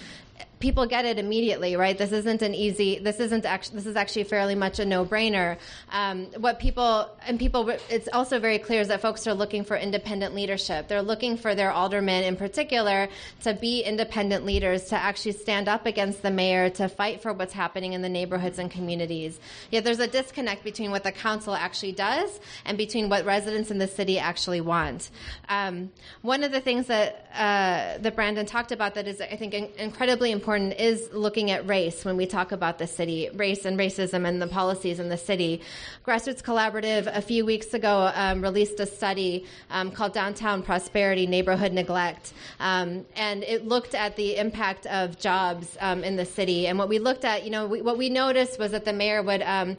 people 0.61 0.85
get 0.85 1.07
it 1.07 1.19
immediately, 1.19 1.75
right? 1.75 1.97
This 1.97 2.13
isn't 2.13 2.43
an 2.43 2.55
easy. 2.55 2.99
This 2.99 3.19
isn't 3.19 3.47
actually. 3.47 3.77
This 3.77 3.87
is 3.87 3.97
actually 3.97 4.25
fairly 4.25 4.55
much 4.55 4.79
a 4.79 4.85
no-brainer. 4.85 5.57
Um, 5.91 6.27
what 6.37 6.61
people 6.61 7.11
and 7.27 7.39
people, 7.39 7.71
it's 7.89 8.09
also 8.13 8.39
very 8.39 8.59
clear 8.59 8.83
is 8.83 8.89
that 8.89 9.01
folks 9.01 9.27
are 9.27 9.35
looking 9.35 9.65
for 9.65 9.77
independent 9.77 10.35
leadership. 10.35 10.87
They're 10.87 11.03
looking 11.03 11.39
for 11.39 11.55
their 11.55 11.73
aldermen 11.73 12.25
in 12.25 12.37
particular 12.37 13.09
to 13.43 13.55
be 13.55 13.81
independent 13.81 14.45
leaders, 14.45 14.85
to 14.87 14.97
actually 14.97 15.33
stand 15.33 15.67
up 15.67 15.87
against 15.87 16.21
the 16.21 16.31
mayor, 16.31 16.69
to 16.71 16.89
fight 16.89 17.23
for 17.23 17.33
what's 17.33 17.55
happening 17.55 17.95
in 17.95 18.03
the 18.03 18.09
neighborhoods 18.09 18.59
and 18.59 18.71
communities. 18.71 19.41
Yet 19.71 19.85
there's 19.85 19.99
a 19.99 20.07
disconnect 20.07 20.63
between 20.63 20.91
what 20.91 21.05
the 21.05 21.13
council 21.13 21.55
actually 21.55 21.93
does 21.93 22.39
and 22.67 22.77
between 22.77 23.09
what 23.09 23.25
residents 23.25 23.71
in 23.71 23.79
the 23.79 23.89
city 23.89 24.19
actually 24.19 24.61
want. 24.61 25.09
Um, 25.49 25.91
one 26.21 26.45
of 26.45 26.53
the 26.53 26.61
things 26.61 26.87
that 26.89 27.29
uh, 27.33 27.97
that 28.03 28.15
Brandon 28.15 28.45
talked 28.45 28.73
about 28.73 28.95
that 28.97 29.09
is, 29.09 29.23
I 29.23 29.37
think, 29.37 29.55
in- 29.55 29.71
incredibly 29.79 30.31
important 30.31 30.50
important 30.51 30.81
is 30.81 31.09
looking 31.13 31.53
at 31.53 31.65
race 31.69 32.05
when 32.05 32.17
we 32.17 32.27
talk 32.27 32.51
about 32.51 32.77
the 32.77 32.87
city, 32.87 33.31
race 33.35 33.65
and 33.67 33.79
racism 33.79 34.27
and 34.27 34.43
the 34.43 34.49
policies 34.49 34.99
in 34.99 35.09
the 35.09 35.17
city. 35.17 35.61
Grassroots 36.05 36.43
Collaborative 36.43 37.07
a 37.07 37.23
few 37.23 37.47
weeks 37.47 37.73
ago 37.73 38.11
um, 38.17 38.43
released 38.43 38.81
a 38.81 38.87
study 38.87 39.47
um, 39.71 39.93
called 39.93 40.13
Downtown 40.13 40.65
Prosperity 40.65 41.29
Neighborhood 41.29 41.73
Neglect. 41.73 42.33
Um, 42.59 43.07
and 43.15 43.45
it 43.45 43.69
looked 43.69 43.95
at 43.95 44.17
the 44.17 44.39
impact 44.39 44.87
of 44.87 45.21
jobs 45.21 45.77
um, 45.79 46.03
in 46.03 46.17
the 46.17 46.27
city. 46.27 46.67
And 46.67 46.77
what 46.77 46.89
we 46.89 46.99
looked 46.99 47.25
at, 47.25 47.45
you 47.45 47.51
know, 47.51 47.69
we, 47.69 47.81
what 47.81 47.97
we 47.97 48.09
noticed 48.09 48.59
was 48.59 48.73
that 48.73 48.85
the 48.85 48.93
mayor 48.93 49.23
would 49.23 49.43
um, 49.43 49.77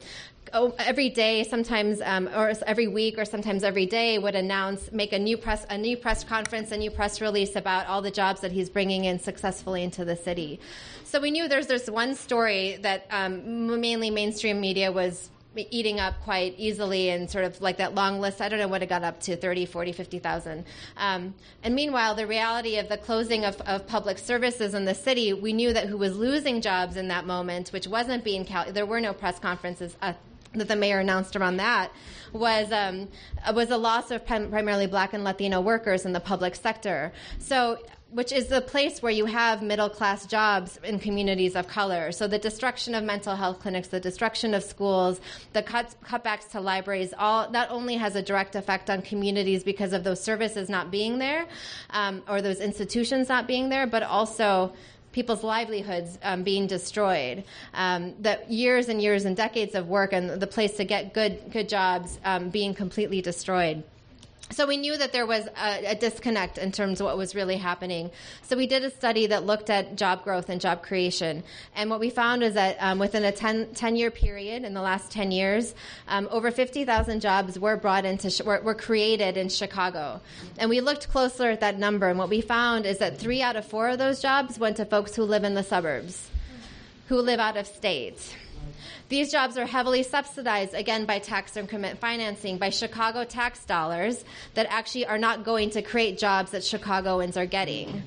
oh, 0.54 0.74
every 0.80 1.10
day, 1.10 1.44
sometimes 1.44 2.02
um, 2.02 2.28
or 2.36 2.54
every 2.66 2.88
week, 2.88 3.18
or 3.18 3.26
sometimes 3.26 3.64
every 3.64 3.86
day, 3.86 4.18
would 4.18 4.36
announce, 4.36 4.92
make 4.92 5.14
a 5.14 5.20
new 5.20 5.38
press, 5.38 5.66
a 5.70 5.78
new 5.78 5.98
press 5.98 6.24
conference, 6.24 6.72
a 6.72 6.78
new 6.78 6.92
press 6.92 7.22
release 7.22 7.56
about 7.56 7.88
all 7.88 8.02
the 8.02 8.12
jobs 8.12 8.42
that 8.42 8.52
he's 8.52 8.70
bringing 8.70 9.06
in 9.06 9.20
successfully 9.20 9.84
into 9.84 10.06
the 10.06 10.16
city. 10.16 10.60
So 11.04 11.20
we 11.20 11.32
knew 11.32 11.48
there's 11.48 11.68
this 11.68 11.90
one 11.90 12.16
story 12.16 12.78
that 12.82 13.06
um, 13.12 13.80
mainly 13.82 14.10
mainstream 14.10 14.62
media 14.62 14.92
was 14.92 15.30
eating 15.56 16.00
up 16.00 16.22
quite 16.24 16.56
easily 16.58 17.10
and 17.10 17.30
sort 17.30 17.44
of 17.44 17.60
like 17.62 17.78
that 17.78 17.94
long 17.94 18.22
list. 18.22 18.40
I 18.40 18.48
don't 18.48 18.60
know 18.60 18.70
what 18.70 18.82
it 18.82 18.88
got 18.88 19.04
up 19.04 19.20
to 19.22 19.36
30, 19.36 19.66
40, 19.66 19.92
50,000. 19.92 20.66
Um, 20.96 21.34
and 21.64 21.76
meanwhile, 21.76 22.16
the 22.16 22.26
reality 22.26 22.78
of 22.78 22.88
the 22.88 22.98
closing 22.98 23.44
of, 23.44 23.60
of, 23.62 23.86
public 23.86 24.18
services 24.18 24.74
in 24.74 24.86
the 24.86 24.96
city, 24.96 25.34
we 25.34 25.52
knew 25.52 25.74
that 25.74 25.88
who 25.88 25.98
was 25.98 26.16
losing 26.16 26.62
jobs 26.62 26.96
in 26.96 27.10
that 27.10 27.26
moment, 27.26 27.70
which 27.70 27.88
wasn't 27.88 28.24
being, 28.24 28.46
cal- 28.46 28.72
there 28.72 28.86
were 28.86 29.02
no 29.02 29.12
press 29.12 29.40
conferences. 29.40 29.98
That 30.54 30.68
the 30.68 30.76
mayor 30.76 31.00
announced 31.00 31.36
around 31.36 31.58
that 31.58 31.92
was 32.34 32.72
um, 32.72 33.08
was 33.54 33.70
a 33.70 33.78
loss 33.78 34.12
of 34.12 34.26
primarily 34.26 34.88
Black 34.88 35.14
and 35.14 35.24
Latino 35.24 35.62
workers 35.62 36.06
in 36.06 36.14
the 36.14 36.20
public 36.20 36.56
sector. 36.56 37.12
So 37.40 37.80
which 38.12 38.34
is 38.34 38.48
the 38.48 38.60
place 38.60 39.02
where 39.02 39.12
you 39.12 39.26
have 39.26 39.62
middle 39.62 39.90
class 39.90 40.26
jobs 40.26 40.78
in 40.84 41.00
communities 41.00 41.56
of 41.56 41.68
color. 41.68 42.12
So 42.12 42.28
the 42.28 42.38
destruction 42.38 42.94
of 42.94 43.06
mental 43.06 43.36
health 43.36 43.60
clinics, 43.60 43.88
the 43.88 44.02
destruction 44.02 44.54
of 44.54 44.64
schools, 44.64 45.22
the 45.54 45.64
cuts, 45.64 45.96
cutbacks 46.04 46.50
to 46.52 46.60
libraries, 46.60 47.14
all 47.18 47.50
not 47.50 47.72
only 47.72 47.96
has 47.96 48.18
a 48.18 48.22
direct 48.22 48.56
effect 48.56 48.90
on 48.90 49.02
communities 49.02 49.64
because 49.64 49.94
of 49.94 50.04
those 50.04 50.22
services 50.22 50.68
not 50.68 50.92
being 50.92 51.20
there 51.20 51.48
um, 51.92 52.22
or 52.28 52.42
those 52.42 52.60
institutions 52.60 53.30
not 53.30 53.48
being 53.48 53.70
there, 53.70 53.88
but 53.88 54.04
also 54.04 54.74
people's 55.12 55.44
livelihoods 55.44 56.18
um, 56.24 56.44
being 56.44 56.68
destroyed. 56.68 57.44
Um, 57.74 58.14
that 58.20 58.50
years 58.50 58.90
and 58.90 59.02
years 59.02 59.26
and 59.26 59.36
decades 59.36 59.76
of 59.76 59.88
work 59.88 60.14
and 60.14 60.30
the 60.30 60.48
place 60.48 60.78
to 60.78 60.84
get 60.84 61.14
good 61.14 61.52
good 61.52 61.70
jobs 61.70 62.20
um, 62.26 62.50
being 62.50 62.74
completely 62.74 63.22
destroyed. 63.22 63.84
So 64.52 64.68
we 64.68 64.76
knew 64.76 64.98
that 64.98 65.14
there 65.14 65.26
was 65.26 65.48
a, 65.58 65.92
a, 65.92 65.96
disconnect 65.96 66.58
in 66.58 66.74
terms 66.74 67.00
of 67.00 67.06
what 67.06 67.18
was 67.18 67.34
really 67.36 67.56
happening. 67.56 68.12
So 68.44 68.58
we 68.58 68.68
did 68.68 68.84
a 68.84 68.90
study 68.90 69.28
that 69.28 69.46
looked 69.46 69.70
at 69.70 69.96
job 69.96 70.24
growth 70.24 70.50
and 70.50 70.60
job 70.60 70.84
creation. 70.84 71.44
And 71.74 71.90
what 71.90 72.02
we 72.02 72.10
found 72.10 72.44
is 72.44 72.56
that 72.56 72.76
um, 72.80 73.00
within 73.00 73.24
a 73.24 73.32
10, 73.32 73.74
10, 73.74 73.96
year 73.96 74.12
period, 74.12 74.66
in 74.66 74.74
the 74.74 74.82
last 74.82 75.10
10 75.12 75.32
years, 75.32 75.74
um, 76.10 76.28
over 76.32 76.52
50,000 76.52 77.22
jobs 77.22 77.58
were 77.58 77.78
brought 77.78 78.04
into, 78.04 78.44
were, 78.44 78.60
were 78.62 78.76
created 78.76 79.38
in 79.38 79.48
Chicago. 79.48 80.20
And 80.58 80.70
we 80.70 80.82
looked 80.82 81.10
closer 81.10 81.50
at 81.50 81.62
that 81.62 81.80
number. 81.80 82.10
And 82.10 82.20
what 82.20 82.30
we 82.30 82.42
found 82.42 82.86
is 82.86 82.98
that 82.98 83.18
three 83.18 83.42
out 83.42 83.56
of 83.56 83.66
four 83.66 83.88
of 83.90 84.00
those 84.00 84.22
jobs 84.22 84.60
went 84.60 84.78
to 84.78 84.86
folks 84.86 85.16
who 85.16 85.24
live 85.24 85.46
in 85.46 85.54
the 85.54 85.64
suburbs, 85.64 86.30
who 87.08 87.22
live 87.22 87.40
out 87.40 87.56
of 87.56 87.68
state. 87.68 88.36
These 89.10 89.32
jobs 89.32 89.58
are 89.58 89.66
heavily 89.66 90.04
subsidized, 90.04 90.74
again, 90.74 91.06
by 91.06 91.20
tax 91.20 91.58
increment 91.58 92.00
financing, 92.00 92.58
by 92.58 92.70
Chicago 92.70 93.24
tax 93.24 93.66
dollars 93.66 94.24
that 94.54 94.68
actually 94.70 95.06
are 95.06 95.18
not 95.18 95.44
going 95.44 95.70
to 95.72 95.82
create 95.82 96.18
jobs 96.18 96.52
that 96.52 96.64
Chicagoans 96.64 97.38
are 97.38 97.46
getting. 97.46 98.04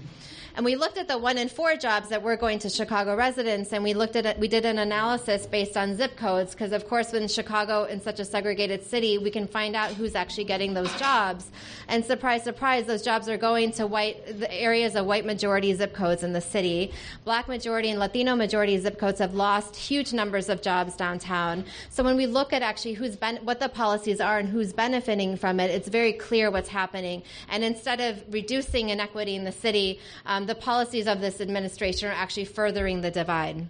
And 0.57 0.65
we 0.65 0.77
looked 0.77 0.99
at 0.99 1.09
the 1.09 1.19
one 1.19 1.37
in 1.37 1.49
four 1.49 1.75
jobs 1.77 2.11
that 2.11 2.23
were 2.23 2.37
going 2.37 2.61
to 2.61 2.69
Chicago 2.69 3.17
residents, 3.17 3.73
and 3.73 3.83
we 3.83 3.93
looked 3.93 4.15
at 4.15 4.25
it, 4.25 4.39
we 4.39 4.47
did 4.47 4.65
an 4.65 4.79
analysis 4.79 5.47
based 5.47 5.77
on 5.77 5.97
zip 5.97 6.17
codes, 6.17 6.53
because 6.53 6.71
of 6.71 6.89
course, 6.89 7.13
in 7.13 7.27
Chicago, 7.27 7.85
in 7.85 8.01
such 8.01 8.21
a 8.21 8.25
segregated 8.25 8.85
city, 8.85 9.19
we 9.19 9.31
can 9.31 9.49
find 9.49 9.75
out 9.75 9.91
who's 9.91 10.15
actually 10.15 10.45
getting 10.45 10.73
those 10.73 10.95
jobs. 10.97 11.51
And 11.89 12.05
surprise, 12.05 12.45
surprise, 12.45 12.85
those 12.87 13.03
jobs 13.03 13.29
are 13.29 13.37
going 13.37 13.73
to 13.73 13.87
white 13.89 14.39
the 14.39 14.53
areas 14.53 14.95
of 14.95 15.07
white 15.07 15.27
majority 15.27 15.75
zip 15.75 15.93
codes 15.93 16.23
in 16.23 16.33
the 16.33 16.41
city. 16.41 16.93
Black 17.25 17.49
majority 17.49 17.91
and 17.91 17.99
Latino 17.99 18.37
majority 18.37 18.79
zip 18.79 18.97
codes 18.97 19.19
have 19.19 19.35
lost 19.35 19.75
huge 19.75 20.13
numbers 20.13 20.49
of 20.49 20.63
jobs 20.63 20.95
downtown. 20.95 21.65
So 21.91 22.05
when 22.05 22.17
we 22.17 22.27
look 22.27 22.53
at 22.53 22.63
actually 22.63 22.95
who's 22.95 23.17
ben- 23.17 23.41
what 23.43 23.59
the 23.59 23.69
policies 23.69 24.21
are 24.21 24.39
and 24.39 24.49
who's 24.49 24.73
benefiting 24.73 25.37
from 25.37 25.59
it, 25.59 25.73
it's 25.73 25.89
very 25.89 26.13
clear 26.13 26.53
what's 26.53 26.69
happening. 26.69 27.25
And 27.49 27.65
instead 27.65 28.01
of 28.01 28.23
reducing 28.33 28.91
inequity 28.91 29.35
in 29.35 29.43
the 29.43 29.53
city, 29.53 29.99
um, 30.27 30.44
the 30.47 30.55
policies 30.55 31.07
of 31.07 31.21
this 31.21 31.41
administration 31.41 32.09
are 32.09 32.13
actually 32.13 32.45
furthering 32.47 33.01
the 33.01 33.11
divide. 33.11 33.69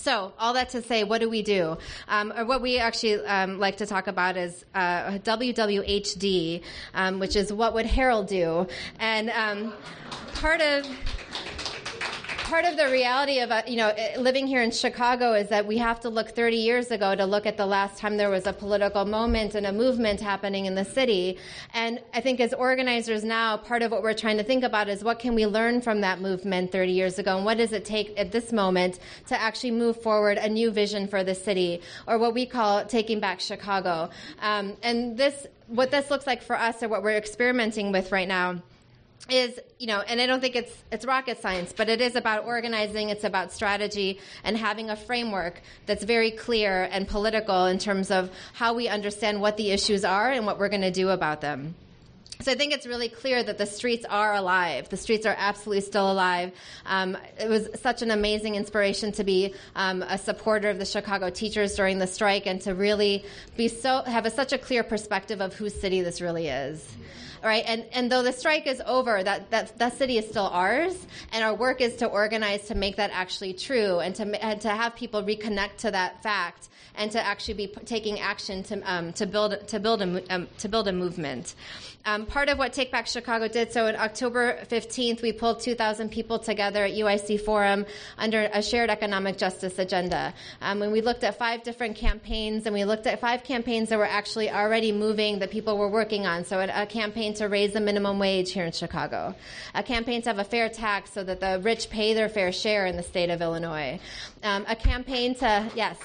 So, 0.00 0.32
all 0.38 0.54
that 0.54 0.70
to 0.70 0.82
say, 0.82 1.04
what 1.04 1.20
do 1.20 1.28
we 1.28 1.42
do? 1.42 1.76
Um, 2.08 2.32
or 2.34 2.46
what 2.46 2.62
we 2.62 2.78
actually 2.78 3.24
um, 3.26 3.58
like 3.58 3.76
to 3.78 3.86
talk 3.86 4.06
about 4.06 4.36
is 4.38 4.64
uh, 4.74 5.18
WWHD, 5.18 6.62
um, 6.94 7.18
which 7.18 7.36
is 7.36 7.52
what 7.52 7.74
would 7.74 7.84
Harold 7.84 8.28
do? 8.28 8.66
And 8.98 9.28
um, 9.30 9.74
part 10.34 10.62
of 10.62 10.86
part 12.50 12.64
of 12.64 12.76
the 12.76 12.90
reality 12.90 13.38
of 13.38 13.52
uh, 13.52 13.62
you 13.64 13.76
know 13.76 13.92
eh, 13.96 14.18
living 14.18 14.44
here 14.44 14.60
in 14.60 14.72
Chicago 14.72 15.34
is 15.34 15.48
that 15.50 15.64
we 15.68 15.78
have 15.78 16.00
to 16.00 16.08
look 16.08 16.30
30 16.30 16.56
years 16.56 16.90
ago 16.90 17.14
to 17.14 17.24
look 17.24 17.46
at 17.46 17.56
the 17.56 17.64
last 17.64 17.96
time 17.96 18.16
there 18.16 18.28
was 18.28 18.44
a 18.44 18.52
political 18.52 19.04
moment 19.04 19.54
and 19.54 19.66
a 19.66 19.72
movement 19.72 20.20
happening 20.20 20.66
in 20.66 20.74
the 20.74 20.84
city. 20.84 21.38
And 21.74 22.00
I 22.12 22.20
think 22.20 22.40
as 22.40 22.52
organizers 22.52 23.22
now, 23.22 23.56
part 23.56 23.82
of 23.82 23.92
what 23.92 24.02
we're 24.02 24.14
trying 24.14 24.36
to 24.38 24.42
think 24.42 24.64
about 24.64 24.88
is 24.88 25.04
what 25.04 25.20
can 25.20 25.36
we 25.36 25.46
learn 25.46 25.80
from 25.80 26.00
that 26.00 26.20
movement 26.20 26.72
30 26.72 26.90
years 26.90 27.20
ago, 27.20 27.36
and 27.36 27.44
what 27.44 27.58
does 27.58 27.72
it 27.72 27.84
take 27.84 28.18
at 28.18 28.32
this 28.32 28.52
moment 28.52 28.98
to 29.28 29.40
actually 29.40 29.70
move 29.70 30.02
forward 30.02 30.36
a 30.36 30.48
new 30.48 30.72
vision 30.72 31.06
for 31.06 31.22
the 31.22 31.36
city, 31.36 31.80
or 32.08 32.18
what 32.18 32.34
we 32.34 32.46
call 32.46 32.84
taking 32.84 33.20
back 33.20 33.38
Chicago. 33.38 34.10
Um, 34.40 34.76
and 34.82 35.16
this, 35.16 35.46
what 35.68 35.92
this 35.92 36.10
looks 36.10 36.26
like 36.26 36.42
for 36.42 36.58
us, 36.58 36.82
or 36.82 36.88
what 36.88 37.04
we're 37.04 37.16
experimenting 37.16 37.92
with 37.92 38.10
right 38.10 38.26
now 38.26 38.60
is 39.30 39.58
you 39.78 39.86
know 39.86 40.00
and 40.00 40.20
i 40.20 40.26
don't 40.26 40.40
think 40.40 40.56
it's 40.56 40.84
it's 40.90 41.04
rocket 41.04 41.40
science 41.40 41.72
but 41.76 41.88
it 41.88 42.00
is 42.00 42.16
about 42.16 42.44
organizing 42.44 43.10
it's 43.10 43.24
about 43.24 43.52
strategy 43.52 44.18
and 44.44 44.56
having 44.56 44.90
a 44.90 44.96
framework 44.96 45.60
that's 45.86 46.04
very 46.04 46.30
clear 46.30 46.88
and 46.90 47.06
political 47.08 47.66
in 47.66 47.78
terms 47.78 48.10
of 48.10 48.30
how 48.54 48.74
we 48.74 48.88
understand 48.88 49.40
what 49.40 49.56
the 49.56 49.70
issues 49.70 50.04
are 50.04 50.30
and 50.30 50.46
what 50.46 50.58
we're 50.58 50.68
going 50.68 50.82
to 50.82 50.90
do 50.90 51.08
about 51.10 51.40
them 51.40 51.74
so 52.42 52.52
I 52.52 52.54
think 52.54 52.72
it's 52.72 52.86
really 52.86 53.10
clear 53.10 53.42
that 53.42 53.58
the 53.58 53.66
streets 53.66 54.06
are 54.08 54.34
alive. 54.34 54.88
The 54.88 54.96
streets 54.96 55.26
are 55.26 55.34
absolutely 55.36 55.82
still 55.82 56.10
alive. 56.10 56.52
Um, 56.86 57.18
it 57.38 57.50
was 57.50 57.68
such 57.82 58.00
an 58.00 58.10
amazing 58.10 58.54
inspiration 58.54 59.12
to 59.12 59.24
be 59.24 59.52
um, 59.76 60.00
a 60.02 60.16
supporter 60.16 60.70
of 60.70 60.78
the 60.78 60.86
Chicago 60.86 61.28
teachers 61.28 61.74
during 61.74 61.98
the 61.98 62.06
strike 62.06 62.46
and 62.46 62.58
to 62.62 62.74
really 62.74 63.26
be 63.58 63.68
so 63.68 64.00
have 64.04 64.24
a, 64.24 64.30
such 64.30 64.54
a 64.54 64.58
clear 64.58 64.82
perspective 64.82 65.42
of 65.42 65.52
whose 65.52 65.78
city 65.78 66.00
this 66.00 66.22
really 66.22 66.48
is 66.48 66.96
right? 67.42 67.64
And 67.66 67.84
and 67.92 68.10
though 68.10 68.22
the 68.22 68.32
strike 68.32 68.66
is 68.66 68.82
over, 68.86 69.22
that 69.22 69.50
that 69.50 69.78
that 69.78 69.96
city 69.96 70.18
is 70.18 70.28
still 70.28 70.46
ours, 70.46 71.06
and 71.32 71.44
our 71.44 71.54
work 71.54 71.80
is 71.80 71.96
to 71.96 72.06
organize 72.06 72.66
to 72.68 72.74
make 72.74 72.96
that 72.96 73.10
actually 73.12 73.52
true, 73.54 74.00
and 74.00 74.14
to 74.16 74.44
and 74.44 74.60
to 74.60 74.68
have 74.68 74.94
people 74.96 75.22
reconnect 75.22 75.78
to 75.78 75.90
that 75.90 76.22
fact, 76.22 76.68
and 76.94 77.10
to 77.12 77.24
actually 77.24 77.54
be 77.54 77.66
taking 77.84 78.20
action 78.20 78.62
to 78.64 78.80
um, 78.82 79.12
to 79.14 79.26
build 79.26 79.66
to 79.68 79.80
build 79.80 80.02
a 80.02 80.34
um, 80.34 80.48
to 80.58 80.68
build 80.68 80.88
a 80.88 80.92
movement. 80.92 81.54
Um, 82.06 82.24
part 82.24 82.48
of 82.48 82.58
what 82.58 82.72
Take 82.72 82.90
Back 82.90 83.06
Chicago 83.06 83.46
did, 83.46 83.72
so 83.72 83.86
on 83.86 83.94
October 83.94 84.58
15th, 84.70 85.20
we 85.20 85.32
pulled 85.32 85.60
2,000 85.60 86.10
people 86.10 86.38
together 86.38 86.84
at 86.84 86.92
UIC 86.92 87.42
Forum 87.42 87.84
under 88.16 88.48
a 88.54 88.62
shared 88.62 88.88
economic 88.88 89.36
justice 89.36 89.78
agenda. 89.78 90.32
Um, 90.62 90.80
and 90.80 90.92
we 90.92 91.02
looked 91.02 91.24
at 91.24 91.36
five 91.36 91.62
different 91.62 91.96
campaigns, 91.96 92.64
and 92.64 92.74
we 92.74 92.84
looked 92.84 93.06
at 93.06 93.20
five 93.20 93.44
campaigns 93.44 93.90
that 93.90 93.98
were 93.98 94.06
actually 94.06 94.50
already 94.50 94.92
moving 94.92 95.40
that 95.40 95.50
people 95.50 95.76
were 95.76 95.90
working 95.90 96.26
on. 96.26 96.46
So 96.46 96.60
a, 96.60 96.86
campaign 96.86 97.34
to 97.34 97.48
raise 97.48 97.74
the 97.74 97.80
minimum 97.80 98.18
wage 98.18 98.52
here 98.52 98.64
in 98.64 98.72
Chicago, 98.72 99.34
a 99.74 99.82
campaign 99.82 100.22
to 100.22 100.30
have 100.30 100.38
a 100.38 100.44
fair 100.44 100.70
tax 100.70 101.12
so 101.12 101.22
that 101.22 101.40
the 101.40 101.60
rich 101.62 101.90
pay 101.90 102.14
their 102.14 102.30
fair 102.30 102.50
share 102.50 102.86
in 102.86 102.96
the 102.96 103.02
state 103.02 103.28
of 103.28 103.42
Illinois, 103.42 104.00
um, 104.42 104.64
a 104.68 104.74
campaign 104.74 105.34
to, 105.36 105.70
yes, 105.74 105.98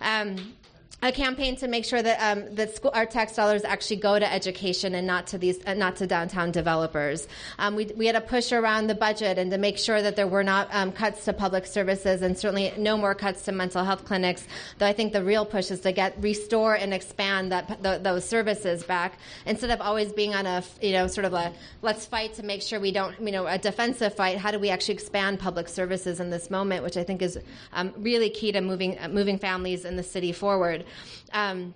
um, 0.00 0.54
a 1.02 1.10
campaign 1.10 1.56
to 1.56 1.66
make 1.66 1.84
sure 1.84 2.00
that 2.00 2.18
um, 2.20 2.54
that 2.54 2.76
school, 2.76 2.92
our 2.94 3.06
tax 3.06 3.34
dollars 3.34 3.64
actually 3.64 3.96
go 3.96 4.18
to 4.18 4.32
education 4.32 4.94
and 4.94 5.04
not 5.04 5.26
to 5.26 5.38
these 5.38 5.58
uh, 5.66 5.74
not 5.74 5.96
to 5.96 6.06
downtown 6.06 6.52
developers. 6.52 7.26
Um, 7.58 7.74
we 7.74 7.86
we 7.96 8.06
had 8.06 8.14
a 8.14 8.20
push 8.20 8.52
around 8.52 8.86
the 8.86 8.94
budget 8.94 9.36
and 9.36 9.50
to 9.50 9.58
make 9.58 9.78
sure 9.78 10.00
that 10.00 10.14
there 10.14 10.28
were 10.28 10.44
not 10.44 10.68
um, 10.70 10.92
cuts 10.92 11.24
to 11.24 11.32
public 11.32 11.66
services 11.66 12.22
and 12.22 12.38
certainly 12.38 12.72
no 12.78 12.96
more 12.96 13.16
cuts 13.16 13.42
to 13.46 13.52
mental 13.52 13.84
health 13.84 14.04
clinics. 14.04 14.46
Though 14.78 14.86
I 14.86 14.92
think 14.92 15.12
the 15.12 15.24
real 15.24 15.44
push 15.44 15.72
is 15.72 15.80
to 15.80 15.90
get 15.90 16.14
restore 16.22 16.74
and 16.74 16.94
expand 16.94 17.50
that 17.50 17.82
those 17.82 18.24
services 18.24 18.84
back 18.84 19.18
instead 19.44 19.70
of 19.70 19.80
always 19.80 20.12
being 20.12 20.34
on 20.36 20.46
a 20.46 20.62
you 20.80 20.92
know 20.92 21.08
sort 21.08 21.24
of 21.24 21.32
a 21.32 21.52
let's 21.82 22.06
fight 22.06 22.34
to 22.34 22.44
make 22.44 22.62
sure 22.62 22.78
we 22.78 22.92
don't 22.92 23.18
you 23.20 23.32
know 23.32 23.48
a 23.48 23.58
defensive 23.58 24.14
fight. 24.14 24.38
How 24.38 24.52
do 24.52 24.60
we 24.60 24.70
actually 24.70 24.94
expand 24.94 25.40
public 25.40 25.68
services 25.68 26.20
in 26.20 26.30
this 26.30 26.48
moment, 26.48 26.84
which 26.84 26.96
I 26.96 27.02
think 27.02 27.22
is 27.22 27.40
um, 27.72 27.92
really 27.96 28.30
key 28.30 28.52
to 28.52 28.60
moving 28.60 28.96
uh, 29.00 29.08
moving 29.08 29.36
families 29.36 29.84
in 29.84 29.96
the 29.96 30.04
city 30.04 30.30
forward. 30.30 30.84
Um, 31.32 31.74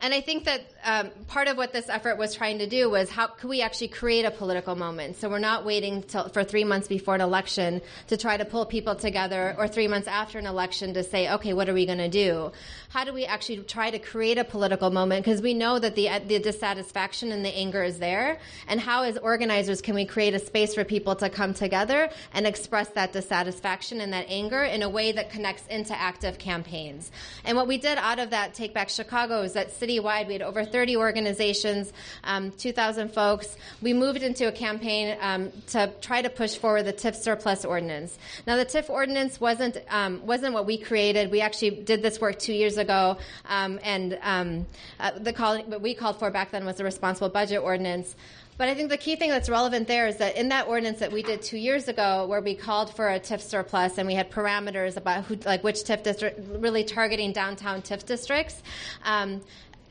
and 0.00 0.14
I 0.14 0.20
think 0.22 0.44
that 0.44 0.62
um, 0.82 1.10
part 1.26 1.46
of 1.48 1.58
what 1.58 1.72
this 1.72 1.88
effort 1.90 2.16
was 2.16 2.34
trying 2.34 2.58
to 2.58 2.66
do 2.66 2.88
was 2.88 3.10
how 3.10 3.26
could 3.26 3.50
we 3.50 3.60
actually 3.60 3.88
create 3.88 4.24
a 4.24 4.30
political 4.30 4.74
moment? 4.74 5.16
So 5.16 5.28
we're 5.28 5.38
not 5.38 5.66
waiting 5.66 6.02
till, 6.02 6.28
for 6.30 6.42
three 6.42 6.64
months 6.64 6.88
before 6.88 7.14
an 7.14 7.20
election 7.20 7.82
to 8.06 8.16
try 8.16 8.38
to 8.38 8.46
pull 8.46 8.64
people 8.64 8.94
together, 8.94 9.54
or 9.58 9.68
three 9.68 9.88
months 9.88 10.08
after 10.08 10.38
an 10.38 10.46
election 10.46 10.94
to 10.94 11.02
say, 11.02 11.30
okay, 11.32 11.52
what 11.52 11.68
are 11.68 11.74
we 11.74 11.84
going 11.84 11.98
to 11.98 12.08
do? 12.08 12.50
How 12.88 13.04
do 13.04 13.12
we 13.12 13.26
actually 13.26 13.58
try 13.58 13.90
to 13.90 13.98
create 13.98 14.38
a 14.38 14.44
political 14.44 14.90
moment? 14.90 15.24
Because 15.24 15.42
we 15.42 15.52
know 15.52 15.78
that 15.78 15.94
the 15.94 16.08
the 16.26 16.38
dissatisfaction 16.38 17.30
and 17.30 17.44
the 17.44 17.54
anger 17.54 17.82
is 17.82 17.98
there. 17.98 18.38
And 18.68 18.80
how, 18.80 19.02
as 19.02 19.18
organizers, 19.18 19.82
can 19.82 19.94
we 19.94 20.06
create 20.06 20.34
a 20.34 20.38
space 20.38 20.74
for 20.74 20.84
people 20.84 21.14
to 21.16 21.28
come 21.28 21.52
together 21.52 22.08
and 22.32 22.46
express 22.46 22.88
that 22.90 23.12
dissatisfaction 23.12 24.00
and 24.00 24.12
that 24.14 24.26
anger 24.28 24.62
in 24.62 24.82
a 24.82 24.88
way 24.88 25.12
that 25.12 25.30
connects 25.30 25.66
into 25.66 25.98
active 25.98 26.38
campaigns? 26.38 27.10
And 27.44 27.56
what 27.56 27.68
we 27.68 27.76
did 27.76 27.98
out 27.98 28.18
of 28.18 28.30
that 28.30 28.54
Take 28.54 28.72
Back 28.72 28.88
Chicago 28.88 29.42
is 29.42 29.52
that 29.52 29.70
city 29.72 29.89
citywide. 29.90 30.26
We 30.26 30.34
had 30.34 30.42
over 30.42 30.64
30 30.64 30.96
organizations, 30.96 31.92
um, 32.24 32.52
2,000 32.52 33.12
folks. 33.12 33.56
We 33.82 33.92
moved 33.92 34.22
into 34.22 34.48
a 34.48 34.52
campaign 34.52 35.16
um, 35.20 35.50
to 35.68 35.92
try 36.00 36.22
to 36.22 36.30
push 36.30 36.56
forward 36.56 36.84
the 36.84 36.92
TIF 36.92 37.14
surplus 37.14 37.64
ordinance. 37.64 38.18
Now, 38.46 38.56
the 38.56 38.64
TIF 38.64 38.90
ordinance 38.90 39.40
wasn't 39.40 39.78
um, 39.88 40.24
wasn't 40.26 40.54
what 40.54 40.66
we 40.66 40.78
created. 40.78 41.30
We 41.30 41.40
actually 41.40 41.70
did 41.70 42.02
this 42.02 42.20
work 42.20 42.38
two 42.38 42.52
years 42.52 42.76
ago, 42.76 43.18
um, 43.46 43.80
and 43.82 44.18
um, 44.22 44.66
uh, 44.98 45.12
the 45.18 45.32
call, 45.32 45.58
what 45.62 45.80
we 45.80 45.94
called 45.94 46.18
for 46.18 46.30
back 46.30 46.50
then 46.50 46.64
was 46.64 46.76
the 46.76 46.84
responsible 46.84 47.28
budget 47.28 47.62
ordinance. 47.62 48.14
But 48.60 48.68
I 48.68 48.74
think 48.74 48.90
the 48.90 48.98
key 48.98 49.16
thing 49.16 49.30
that's 49.30 49.48
relevant 49.48 49.88
there 49.88 50.06
is 50.06 50.18
that 50.18 50.36
in 50.36 50.50
that 50.50 50.68
ordinance 50.68 50.98
that 50.98 51.12
we 51.12 51.22
did 51.22 51.40
two 51.40 51.56
years 51.56 51.88
ago, 51.88 52.26
where 52.26 52.42
we 52.42 52.54
called 52.54 52.94
for 52.94 53.08
a 53.08 53.18
TIF 53.18 53.40
surplus 53.40 53.96
and 53.96 54.06
we 54.06 54.12
had 54.12 54.30
parameters 54.30 54.98
about 54.98 55.24
who, 55.24 55.36
like 55.46 55.64
which 55.64 55.76
TIF 55.76 56.02
district, 56.02 56.38
really 56.60 56.84
targeting 56.84 57.32
downtown 57.32 57.80
TIF 57.80 58.04
districts. 58.04 58.62
Um, 59.02 59.40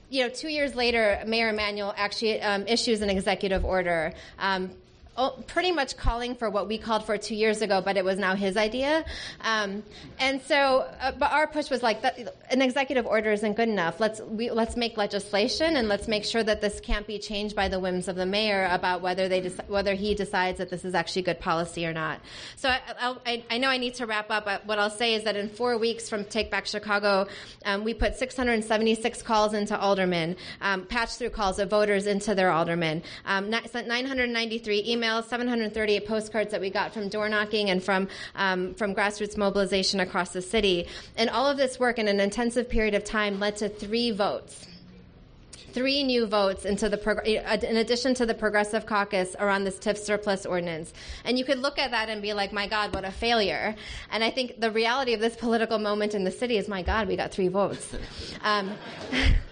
you 0.10 0.24
know, 0.24 0.30
two 0.30 0.49
years 0.49 0.76
later, 0.76 1.22
Mayor 1.26 1.49
Emanuel 1.49 1.93
actually 1.95 2.41
um, 2.41 2.68
issues 2.68 3.01
an 3.01 3.10
executive 3.10 3.64
order 3.64 4.14
um, 4.39 4.72
pretty 5.47 5.72
much 5.72 5.97
calling 5.97 6.36
for 6.36 6.49
what 6.49 6.67
we 6.67 6.78
called 6.78 7.05
for 7.05 7.17
two 7.17 7.36
years 7.36 7.61
ago, 7.61 7.82
but 7.82 7.97
it 7.97 8.05
was 8.05 8.17
now 8.17 8.36
his 8.36 8.55
idea. 8.55 9.03
Um, 9.41 9.84
and 10.20 10.41
so, 10.41 10.88
uh, 11.01 11.11
but 11.11 11.32
our 11.32 11.47
push 11.47 11.70
was 11.70 11.84
like, 11.84 12.01
that, 12.03 12.36
an 12.49 12.61
executive 12.61 13.05
order 13.05 13.32
isn't 13.32 13.55
good 13.55 13.70
enough. 13.70 13.99
Let's 13.99 14.22
we, 14.22 14.49
let's 14.51 14.78
make 14.78 14.97
legislation 14.97 15.76
and 15.76 15.88
let's 15.88 16.07
make 16.07 16.24
sure 16.24 16.43
that 16.43 16.61
this 16.61 16.80
can't 16.80 17.05
be 17.05 17.20
changed 17.20 17.55
by 17.55 17.67
the 17.67 17.80
whims 17.80 18.07
of 18.07 18.15
the 18.15 18.26
mayor 18.26 18.67
about 18.72 19.01
whether 19.01 19.28
they 19.28 19.41
whether 19.67 19.93
he 19.93 20.15
decides 20.15 20.57
that 20.59 20.70
this 20.70 20.86
is 20.86 20.95
actually 20.95 21.24
good 21.24 21.39
policy 21.39 21.86
or 21.86 21.93
not. 21.93 22.22
So 22.55 22.70
I, 22.70 23.15
I, 23.26 23.43
I, 23.49 23.57
know 23.57 23.67
I 23.67 23.78
need 23.78 23.95
to 23.95 24.05
wrap 24.05 24.32
up. 24.32 24.45
But 24.45 24.65
what 24.65 24.80
I'll 24.80 24.89
say 24.89 25.15
is 25.15 25.24
that 25.24 25.36
in 25.36 25.49
four 25.49 25.78
weeks 25.78 26.09
from 26.09 26.24
Take 26.26 26.49
Back 26.49 26.65
Chicago, 26.65 27.28
um, 27.65 27.84
we 27.84 27.93
put 27.93 28.15
676 28.15 29.22
calls 29.22 29.53
into 29.53 29.78
aldermen, 29.78 30.38
um, 30.61 30.86
patch 30.86 31.15
through 31.15 31.32
calls 31.32 31.59
of 31.59 31.70
voters 31.70 32.07
into 32.07 32.36
their 32.36 32.51
aldermen, 32.51 33.03
um, 33.26 33.49
993 33.49 34.95
emails 34.95 35.09
emails, 35.10 35.28
738 35.28 36.07
postcards 36.07 36.51
that 36.51 36.62
we 36.62 36.70
got 36.70 36.93
from 36.93 37.10
door 37.10 37.30
knocking 37.30 37.70
and 37.70 37.84
from 37.84 38.07
um, 38.36 38.74
from 38.76 38.95
grassroots 38.95 39.38
mobilization 39.38 39.99
across 39.99 40.32
the 40.32 40.41
city. 40.41 40.88
And 41.18 41.30
all 41.30 41.47
of 41.47 41.57
this 41.57 41.80
work 41.80 41.99
in 41.99 42.07
an 42.07 42.20
intensive 42.20 42.70
period 42.70 42.93
of 42.93 43.03
time 43.03 43.39
led 43.39 43.57
to 43.57 43.70
three 43.70 44.12
votes 44.12 44.66
three 45.72 46.01
new 46.03 46.26
votes 46.26 46.66
into 46.66 46.89
the 46.89 46.97
prog- 46.97 47.28
in 47.28 47.78
addition 47.78 48.16
to 48.16 48.26
the 48.26 48.34
progressive 48.34 48.88
caucus 48.88 49.36
around 49.39 49.66
this 49.66 49.78
TIF 49.78 49.99
surplus 49.99 50.43
ordinance. 50.43 50.91
And 51.24 51.38
you 51.38 51.45
could 51.45 51.60
look 51.60 51.78
at 51.78 51.91
that 51.91 52.10
and 52.10 52.24
be 52.24 52.34
like, 52.34 52.51
"My 52.51 52.68
God, 52.68 52.93
what 52.93 53.05
a 53.05 53.12
failure!" 53.12 53.76
And 54.10 54.24
I 54.24 54.32
think 54.32 54.60
the 54.60 54.72
reality 54.72 55.14
of 55.14 55.20
this 55.20 55.36
political 55.36 55.78
moment 55.78 56.16
in 56.16 56.24
the 56.24 56.32
city 56.32 56.57
is, 56.57 56.68
"My 56.68 56.82
God, 56.82 57.07
we 57.07 57.16
got 57.16 57.32
three 57.32 57.49
votes." 57.49 57.95
Um, 58.41 58.72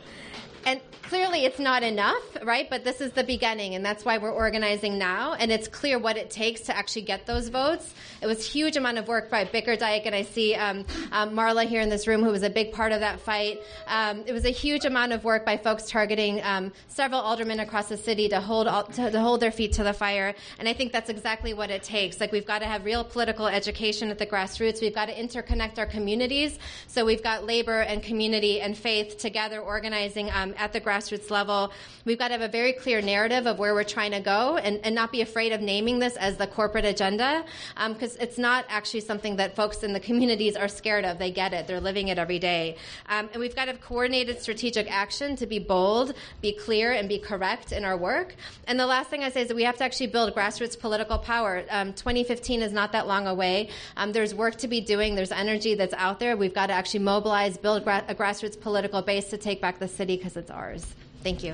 clearly 1.07 1.45
it's 1.45 1.59
not 1.59 1.83
enough, 1.83 2.21
right? 2.43 2.69
But 2.69 2.83
this 2.83 2.99
is 2.99 3.13
the 3.13 3.23
beginning, 3.23 3.75
and 3.75 3.85
that's 3.85 4.03
why 4.03 4.17
we're 4.17 4.31
organizing 4.31 4.97
now. 4.97 5.33
And 5.33 5.51
it's 5.51 5.67
clear 5.67 5.97
what 5.97 6.17
it 6.17 6.29
takes 6.29 6.61
to 6.61 6.75
actually 6.75 7.03
get 7.03 7.25
those 7.25 7.47
votes. 7.47 7.93
It 8.21 8.27
was 8.27 8.39
a 8.39 8.49
huge 8.49 8.75
amount 8.75 8.97
of 8.97 9.07
work 9.07 9.29
by 9.29 9.45
Bickerdike, 9.45 10.05
and 10.05 10.13
I 10.13 10.23
see 10.23 10.55
um, 10.55 10.85
um, 11.11 11.31
Marla 11.31 11.65
here 11.65 11.81
in 11.81 11.89
this 11.89 12.07
room, 12.07 12.23
who 12.23 12.31
was 12.31 12.43
a 12.43 12.49
big 12.49 12.73
part 12.73 12.91
of 12.91 12.99
that 12.99 13.21
fight. 13.21 13.59
Um, 13.87 14.23
it 14.25 14.33
was 14.33 14.45
a 14.45 14.49
huge 14.49 14.85
amount 14.85 15.13
of 15.13 15.23
work 15.23 15.45
by 15.45 15.55
folks 15.55 15.89
targeting 15.89 16.41
um, 16.43 16.73
several 16.89 17.21
aldermen 17.21 17.61
across 17.61 17.87
the 17.87 17.97
city 17.97 18.27
to 18.29 18.41
hold 18.41 18.67
all, 18.67 18.83
to, 18.83 19.09
to 19.09 19.19
hold 19.19 19.39
their 19.39 19.51
feet 19.51 19.73
to 19.73 19.83
the 19.83 19.93
fire. 19.93 20.35
And 20.59 20.67
I 20.67 20.73
think 20.73 20.91
that's 20.91 21.09
exactly 21.09 21.53
what 21.53 21.69
it 21.69 21.83
takes. 21.83 22.19
Like 22.19 22.33
we've 22.33 22.45
got 22.45 22.59
to 22.59 22.65
have 22.65 22.83
real 22.83 23.03
political 23.03 23.47
education 23.47 24.09
at 24.09 24.17
the 24.17 24.25
grassroots. 24.25 24.81
We've 24.81 24.95
got 24.95 25.05
to 25.05 25.15
interconnect 25.15 25.77
our 25.77 25.85
communities. 25.85 26.59
So 26.87 27.05
we've 27.05 27.23
got 27.23 27.45
labor 27.45 27.79
and 27.81 28.03
community 28.03 28.59
and 28.59 28.77
faith 28.77 29.17
together 29.17 29.59
organizing 29.59 30.29
um, 30.31 30.53
at 30.57 30.73
the 30.73 30.81
grassroots 30.81 30.96
level. 31.29 31.71
We've 32.05 32.17
got 32.17 32.29
to 32.29 32.33
have 32.33 32.41
a 32.41 32.47
very 32.47 32.73
clear 32.73 33.01
narrative 33.01 33.47
of 33.47 33.59
where 33.59 33.73
we're 33.73 33.83
trying 33.83 34.11
to 34.11 34.19
go 34.19 34.57
and, 34.57 34.79
and 34.83 34.95
not 34.95 35.11
be 35.11 35.21
afraid 35.21 35.51
of 35.51 35.61
naming 35.61 35.99
this 35.99 36.15
as 36.15 36.37
the 36.37 36.47
corporate 36.47 36.85
agenda 36.85 37.43
because 37.89 38.15
um, 38.15 38.21
it's 38.21 38.37
not 38.37 38.65
actually 38.69 39.01
something 39.01 39.35
that 39.37 39.55
folks 39.55 39.83
in 39.83 39.93
the 39.93 39.99
communities 39.99 40.55
are 40.55 40.67
scared 40.67 41.05
of. 41.05 41.19
They 41.19 41.31
get 41.31 41.53
it. 41.53 41.67
They're 41.67 41.81
living 41.81 42.07
it 42.07 42.17
every 42.17 42.39
day. 42.39 42.77
Um, 43.09 43.29
and 43.33 43.39
we've 43.41 43.55
got 43.55 43.65
to 43.65 43.71
have 43.71 43.81
coordinated 43.81 44.41
strategic 44.41 44.89
action 44.91 45.35
to 45.35 45.45
be 45.45 45.59
bold, 45.59 46.13
be 46.41 46.53
clear, 46.53 46.93
and 46.93 47.07
be 47.07 47.19
correct 47.19 47.71
in 47.71 47.83
our 47.85 47.97
work. 47.97 48.35
And 48.65 48.79
the 48.79 48.85
last 48.85 49.09
thing 49.09 49.23
I 49.23 49.29
say 49.29 49.41
is 49.41 49.49
that 49.49 49.55
we 49.55 49.63
have 49.63 49.77
to 49.77 49.83
actually 49.83 50.07
build 50.07 50.33
grassroots 50.33 50.79
political 50.79 51.17
power. 51.19 51.63
Um, 51.69 51.93
2015 51.93 52.61
is 52.61 52.71
not 52.71 52.93
that 52.93 53.07
long 53.07 53.27
away. 53.27 53.69
Um, 53.97 54.11
there's 54.13 54.33
work 54.33 54.55
to 54.57 54.67
be 54.67 54.81
doing. 54.81 55.15
There's 55.15 55.31
energy 55.31 55.75
that's 55.75 55.93
out 55.93 56.19
there. 56.19 56.35
We've 56.37 56.53
got 56.53 56.67
to 56.67 56.73
actually 56.73 57.01
mobilize, 57.01 57.57
build 57.57 57.83
gra- 57.83 58.05
a 58.07 58.15
grassroots 58.15 58.59
political 58.59 59.01
base 59.01 59.29
to 59.29 59.37
take 59.37 59.61
back 59.61 59.79
the 59.79 59.87
city 59.87 60.17
because 60.17 60.37
it's 60.37 60.51
ours. 60.51 60.86
Thank 61.23 61.43
you. 61.43 61.53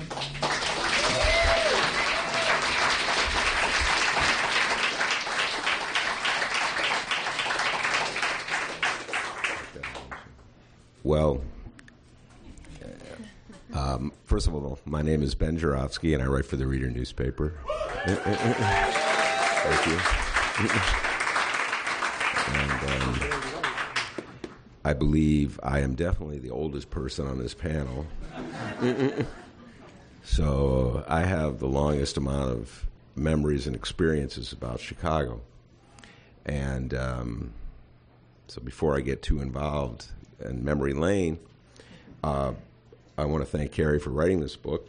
Well, 11.02 11.42
uh, 12.82 12.88
Um, 13.78 14.12
first 14.24 14.46
of 14.46 14.54
all, 14.54 14.78
my 14.84 15.02
name 15.02 15.22
is 15.22 15.34
Ben 15.34 15.58
Joravsky, 15.58 16.14
and 16.14 16.22
I 16.22 16.26
write 16.26 16.46
for 16.46 16.56
the 16.56 16.66
Reader 16.66 16.90
newspaper. 16.90 17.54
Thank 18.06 18.26
you. 19.86 19.98
and 22.54 23.02
um, 23.02 23.20
I 24.84 24.92
believe 24.92 25.58
I 25.62 25.80
am 25.80 25.94
definitely 25.94 26.38
the 26.38 26.50
oldest 26.50 26.90
person 26.90 27.26
on 27.26 27.38
this 27.38 27.54
panel. 27.54 28.06
so 30.24 31.04
I 31.06 31.20
have 31.20 31.58
the 31.60 31.68
longest 31.68 32.16
amount 32.16 32.50
of 32.50 32.86
memories 33.14 33.66
and 33.66 33.76
experiences 33.76 34.52
about 34.52 34.80
Chicago. 34.80 35.40
And 36.44 36.92
um, 36.94 37.52
so 38.48 38.60
before 38.60 38.96
I 38.96 39.00
get 39.00 39.22
too 39.22 39.40
involved 39.40 40.06
in 40.44 40.64
memory 40.64 40.94
lane, 40.94 41.38
uh, 42.22 42.52
I 43.16 43.24
want 43.26 43.44
to 43.44 43.50
thank 43.50 43.72
Kari 43.72 44.00
for 44.00 44.10
writing 44.10 44.40
this 44.40 44.56
book. 44.56 44.88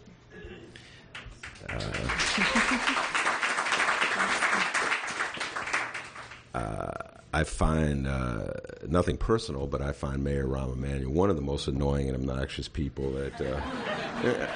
Uh, 6.54 6.92
I 7.34 7.44
find 7.44 8.08
uh, 8.08 8.52
nothing 8.88 9.18
personal, 9.18 9.68
but 9.68 9.82
I 9.82 9.92
find 9.92 10.24
Mayor 10.24 10.48
Rahm 10.48 10.72
Emanuel 10.74 11.12
one 11.12 11.30
of 11.30 11.36
the 11.36 11.42
most 11.42 11.68
annoying 11.68 12.08
and 12.08 12.16
obnoxious 12.16 12.70
people 12.70 13.12
that 13.12 13.42
uh, 13.42 14.48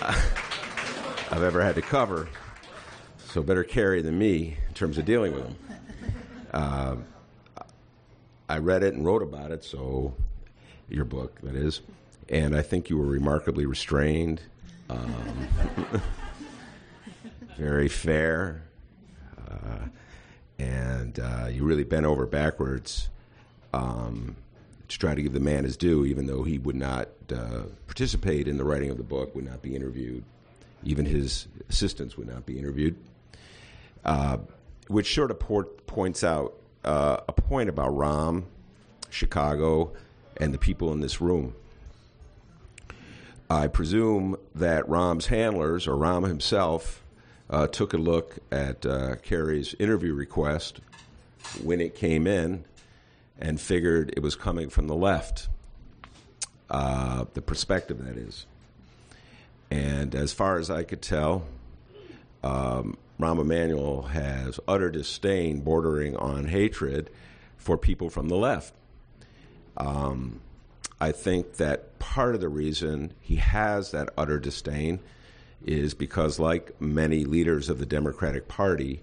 I've 1.30 1.42
ever 1.42 1.60
had 1.60 1.74
to 1.74 1.82
cover. 1.82 2.28
So 3.26 3.42
better 3.42 3.64
Kari 3.64 4.00
than 4.00 4.18
me 4.18 4.56
in 4.68 4.74
terms 4.74 4.96
of 4.96 5.04
dealing 5.04 5.34
with 5.34 5.44
them. 5.44 5.56
Uh, 6.52 6.96
I 8.48 8.58
read 8.58 8.82
it 8.82 8.94
and 8.94 9.04
wrote 9.04 9.22
about 9.22 9.50
it, 9.50 9.64
so 9.64 10.14
your 10.88 11.04
book, 11.04 11.40
that 11.42 11.54
is, 11.54 11.82
and 12.28 12.56
I 12.56 12.62
think 12.62 12.88
you 12.88 12.96
were 12.96 13.06
remarkably 13.06 13.66
restrained, 13.66 14.40
um, 14.88 15.48
very 17.58 17.88
fair, 17.88 18.62
uh, 19.50 19.88
and 20.58 21.18
uh, 21.18 21.48
you 21.50 21.64
really 21.64 21.84
bent 21.84 22.06
over 22.06 22.24
backwards 22.24 23.10
um, 23.74 24.36
to 24.88 24.98
try 24.98 25.14
to 25.14 25.22
give 25.22 25.32
the 25.32 25.40
man 25.40 25.64
his 25.64 25.76
due, 25.76 26.04
even 26.04 26.26
though 26.26 26.42
he 26.42 26.58
would 26.58 26.76
not 26.76 27.08
uh, 27.32 27.62
participate 27.86 28.48
in 28.48 28.56
the 28.56 28.64
writing 28.64 28.90
of 28.90 28.96
the 28.96 29.02
book, 29.02 29.34
would 29.34 29.44
not 29.44 29.62
be 29.62 29.76
interviewed, 29.76 30.24
even 30.82 31.04
his 31.04 31.46
assistants 31.68 32.16
would 32.16 32.28
not 32.28 32.46
be 32.46 32.58
interviewed, 32.58 32.96
uh, 34.04 34.38
which 34.88 35.14
sort 35.14 35.30
of 35.30 35.38
port- 35.38 35.86
points 35.86 36.24
out 36.24 36.54
uh, 36.84 37.18
a 37.28 37.32
point 37.32 37.68
about 37.68 37.90
Rahm, 37.90 38.44
Chicago, 39.10 39.92
and 40.38 40.54
the 40.54 40.58
people 40.58 40.92
in 40.92 41.00
this 41.00 41.20
room. 41.20 41.54
I 43.50 43.66
presume 43.66 44.36
that 44.54 44.86
Rahm's 44.86 45.26
handlers, 45.26 45.86
or 45.86 45.96
Rahm 45.96 46.26
himself, 46.26 47.02
uh, 47.50 47.66
took 47.66 47.92
a 47.92 47.96
look 47.96 48.38
at 48.50 48.84
uh, 48.84 49.16
Kari's 49.16 49.74
interview 49.78 50.14
request 50.14 50.80
when 51.62 51.80
it 51.80 51.94
came 51.94 52.26
in 52.26 52.64
and 53.38 53.60
figured 53.60 54.12
it 54.16 54.20
was 54.20 54.34
coming 54.34 54.68
from 54.68 54.88
the 54.88 54.96
left, 54.96 55.48
uh, 56.70 57.24
the 57.34 57.42
perspective 57.42 58.04
that 58.04 58.16
is. 58.16 58.46
And 59.70 60.14
as 60.14 60.32
far 60.32 60.58
as 60.58 60.70
I 60.70 60.82
could 60.82 61.02
tell, 61.02 61.44
um, 62.42 62.96
Rahm 63.20 63.40
Emanuel 63.40 64.02
has 64.02 64.58
utter 64.66 64.90
disdain 64.90 65.60
bordering 65.60 66.16
on 66.16 66.46
hatred 66.46 67.10
for 67.56 67.76
people 67.76 68.10
from 68.10 68.28
the 68.28 68.36
left. 68.36 68.72
Um, 69.76 70.40
I 71.00 71.12
think 71.12 71.56
that 71.56 71.98
part 71.98 72.34
of 72.34 72.40
the 72.40 72.48
reason 72.48 73.12
he 73.20 73.36
has 73.36 73.92
that 73.92 74.10
utter 74.16 74.38
disdain 74.40 75.00
is 75.64 75.94
because, 75.94 76.38
like 76.38 76.80
many 76.80 77.24
leaders 77.24 77.68
of 77.68 77.78
the 77.78 77.86
Democratic 77.86 78.48
Party, 78.48 79.02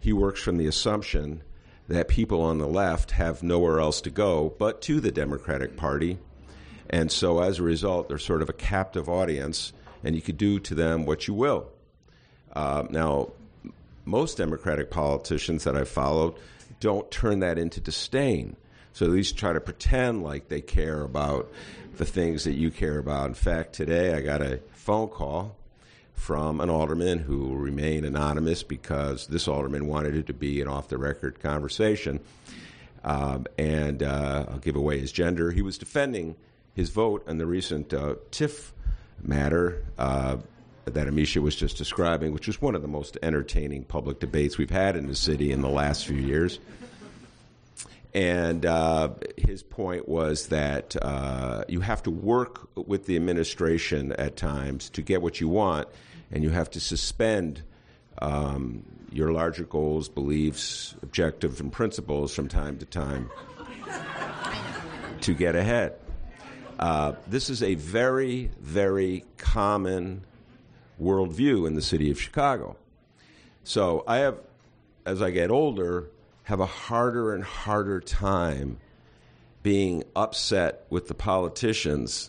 he 0.00 0.12
works 0.12 0.40
from 0.40 0.56
the 0.56 0.66
assumption 0.66 1.42
that 1.90 2.06
people 2.06 2.40
on 2.40 2.58
the 2.58 2.68
left 2.68 3.10
have 3.10 3.42
nowhere 3.42 3.80
else 3.80 4.00
to 4.00 4.10
go 4.10 4.54
but 4.58 4.80
to 4.80 5.00
the 5.00 5.10
Democratic 5.10 5.76
Party. 5.76 6.18
And 6.88 7.10
so, 7.10 7.40
as 7.40 7.58
a 7.58 7.64
result, 7.64 8.08
they're 8.08 8.18
sort 8.18 8.42
of 8.42 8.48
a 8.48 8.52
captive 8.52 9.08
audience, 9.08 9.72
and 10.04 10.14
you 10.14 10.22
could 10.22 10.38
do 10.38 10.60
to 10.60 10.74
them 10.74 11.04
what 11.04 11.26
you 11.26 11.34
will. 11.34 11.68
Uh, 12.52 12.84
now, 12.90 13.30
most 14.04 14.36
Democratic 14.36 14.90
politicians 14.90 15.64
that 15.64 15.76
I've 15.76 15.88
followed 15.88 16.34
don't 16.78 17.10
turn 17.10 17.40
that 17.40 17.58
into 17.58 17.80
disdain. 17.80 18.56
So 18.92 19.04
at 19.04 19.12
least 19.12 19.36
try 19.36 19.52
to 19.52 19.60
pretend 19.60 20.22
like 20.22 20.48
they 20.48 20.60
care 20.60 21.02
about 21.02 21.50
the 21.96 22.04
things 22.04 22.44
that 22.44 22.54
you 22.54 22.70
care 22.70 22.98
about. 22.98 23.26
In 23.26 23.34
fact, 23.34 23.72
today 23.72 24.14
I 24.14 24.20
got 24.20 24.42
a 24.42 24.60
phone 24.72 25.08
call 25.08 25.56
from 26.14 26.60
an 26.60 26.70
alderman 26.70 27.18
who 27.18 27.38
will 27.38 27.56
remain 27.56 28.04
anonymous 28.04 28.62
because 28.62 29.26
this 29.26 29.48
alderman 29.48 29.86
wanted 29.86 30.14
it 30.14 30.26
to 30.26 30.34
be 30.34 30.60
an 30.60 30.68
off 30.68 30.88
the 30.88 30.98
record 30.98 31.40
conversation. 31.40 32.20
Um, 33.02 33.46
and 33.58 34.02
uh, 34.02 34.46
I'll 34.48 34.58
give 34.58 34.76
away 34.76 34.98
his 34.98 35.12
gender. 35.12 35.50
He 35.50 35.62
was 35.62 35.78
defending 35.78 36.36
his 36.74 36.90
vote 36.90 37.24
on 37.26 37.38
the 37.38 37.46
recent 37.46 37.94
uh, 37.94 38.16
TIF 38.30 38.72
matter 39.22 39.84
uh, 39.98 40.36
that 40.84 41.06
Amisha 41.06 41.42
was 41.42 41.56
just 41.56 41.76
describing, 41.76 42.32
which 42.32 42.46
was 42.46 42.60
one 42.60 42.74
of 42.74 42.82
the 42.82 42.88
most 42.88 43.16
entertaining 43.22 43.84
public 43.84 44.18
debates 44.20 44.58
we've 44.58 44.70
had 44.70 44.96
in 44.96 45.06
the 45.06 45.14
city 45.14 45.52
in 45.52 45.62
the 45.62 45.68
last 45.68 46.06
few 46.06 46.16
years. 46.16 46.58
And 48.12 48.66
uh, 48.66 49.10
his 49.36 49.62
point 49.62 50.08
was 50.08 50.48
that 50.48 50.96
uh, 51.00 51.64
you 51.68 51.80
have 51.80 52.02
to 52.04 52.10
work 52.10 52.68
with 52.74 53.06
the 53.06 53.14
administration 53.16 54.12
at 54.12 54.36
times 54.36 54.90
to 54.90 55.02
get 55.02 55.22
what 55.22 55.40
you 55.40 55.48
want, 55.48 55.88
and 56.32 56.42
you 56.42 56.50
have 56.50 56.70
to 56.70 56.80
suspend 56.80 57.62
um, 58.20 58.84
your 59.12 59.32
larger 59.32 59.64
goals, 59.64 60.08
beliefs, 60.08 60.94
objectives, 61.02 61.60
and 61.60 61.72
principles 61.72 62.34
from 62.34 62.48
time 62.48 62.78
to 62.78 62.84
time 62.84 63.30
to 65.20 65.34
get 65.34 65.54
ahead. 65.54 65.94
Uh, 66.78 67.12
this 67.28 67.50
is 67.50 67.62
a 67.62 67.74
very, 67.74 68.50
very 68.58 69.24
common 69.36 70.22
worldview 71.00 71.66
in 71.66 71.74
the 71.74 71.82
city 71.82 72.10
of 72.10 72.20
Chicago. 72.20 72.76
So 73.64 74.02
I 74.06 74.18
have, 74.18 74.38
as 75.04 75.20
I 75.20 75.30
get 75.30 75.50
older, 75.50 76.08
have 76.50 76.58
a 76.58 76.66
harder 76.66 77.32
and 77.32 77.44
harder 77.44 78.00
time 78.00 78.76
being 79.62 80.02
upset 80.16 80.84
with 80.90 81.06
the 81.06 81.14
politicians 81.14 82.28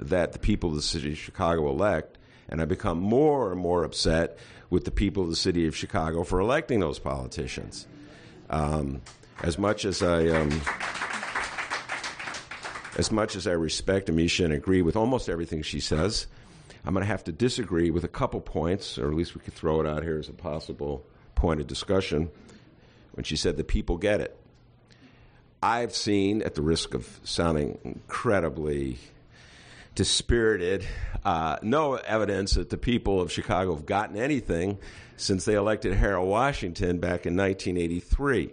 that 0.00 0.32
the 0.32 0.38
people 0.38 0.70
of 0.70 0.76
the 0.76 0.80
city 0.80 1.12
of 1.12 1.18
Chicago 1.18 1.68
elect, 1.68 2.16
and 2.48 2.62
I 2.62 2.64
become 2.64 2.98
more 2.98 3.52
and 3.52 3.60
more 3.60 3.84
upset 3.84 4.38
with 4.70 4.86
the 4.86 4.90
people 4.90 5.24
of 5.24 5.28
the 5.28 5.36
city 5.36 5.66
of 5.66 5.76
Chicago 5.76 6.24
for 6.24 6.40
electing 6.40 6.80
those 6.80 6.98
politicians. 6.98 7.86
Um, 8.48 9.02
as 9.42 9.58
much 9.58 9.84
as 9.84 10.02
I. 10.02 10.28
Um, 10.28 10.62
as 12.96 13.12
much 13.12 13.36
as 13.36 13.46
I 13.46 13.52
respect 13.52 14.08
Amisha 14.08 14.44
and 14.46 14.52
agree 14.52 14.82
with 14.82 14.96
almost 14.96 15.28
everything 15.28 15.62
she 15.62 15.78
says, 15.78 16.26
I'm 16.84 16.94
going 16.94 17.04
to 17.04 17.06
have 17.06 17.22
to 17.24 17.32
disagree 17.32 17.90
with 17.90 18.02
a 18.02 18.08
couple 18.08 18.40
points, 18.40 18.98
or 18.98 19.08
at 19.08 19.14
least 19.14 19.36
we 19.36 19.40
could 19.40 19.54
throw 19.54 19.80
it 19.80 19.86
out 19.86 20.02
here 20.02 20.18
as 20.18 20.28
a 20.28 20.32
possible 20.32 21.04
point 21.36 21.60
of 21.60 21.68
discussion 21.68 22.30
when 23.18 23.24
she 23.24 23.34
said 23.34 23.56
the 23.56 23.64
people 23.64 23.96
get 23.96 24.20
it. 24.20 24.38
I've 25.60 25.92
seen, 25.92 26.40
at 26.42 26.54
the 26.54 26.62
risk 26.62 26.94
of 26.94 27.18
sounding 27.24 27.76
incredibly 27.82 28.98
dispirited, 29.96 30.86
uh, 31.24 31.56
no 31.60 31.94
evidence 31.94 32.52
that 32.54 32.70
the 32.70 32.76
people 32.76 33.20
of 33.20 33.32
Chicago 33.32 33.74
have 33.74 33.86
gotten 33.86 34.16
anything 34.16 34.78
since 35.16 35.44
they 35.44 35.54
elected 35.54 35.94
Harold 35.94 36.28
Washington 36.28 36.98
back 36.98 37.26
in 37.26 37.36
1983. 37.36 38.50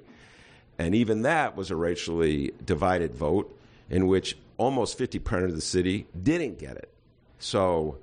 And 0.80 0.95
even 0.95 1.22
that 1.22 1.55
was 1.55 1.70
a 1.70 1.76
racially 1.76 2.51
divided 2.66 3.13
vote 3.13 3.55
in 3.91 4.07
which 4.07 4.36
almost 4.57 4.97
50% 4.97 5.43
of 5.43 5.53
the 5.53 5.61
city 5.61 6.07
didn't 6.20 6.57
get 6.57 6.76
it. 6.76 6.89
So 7.38 7.99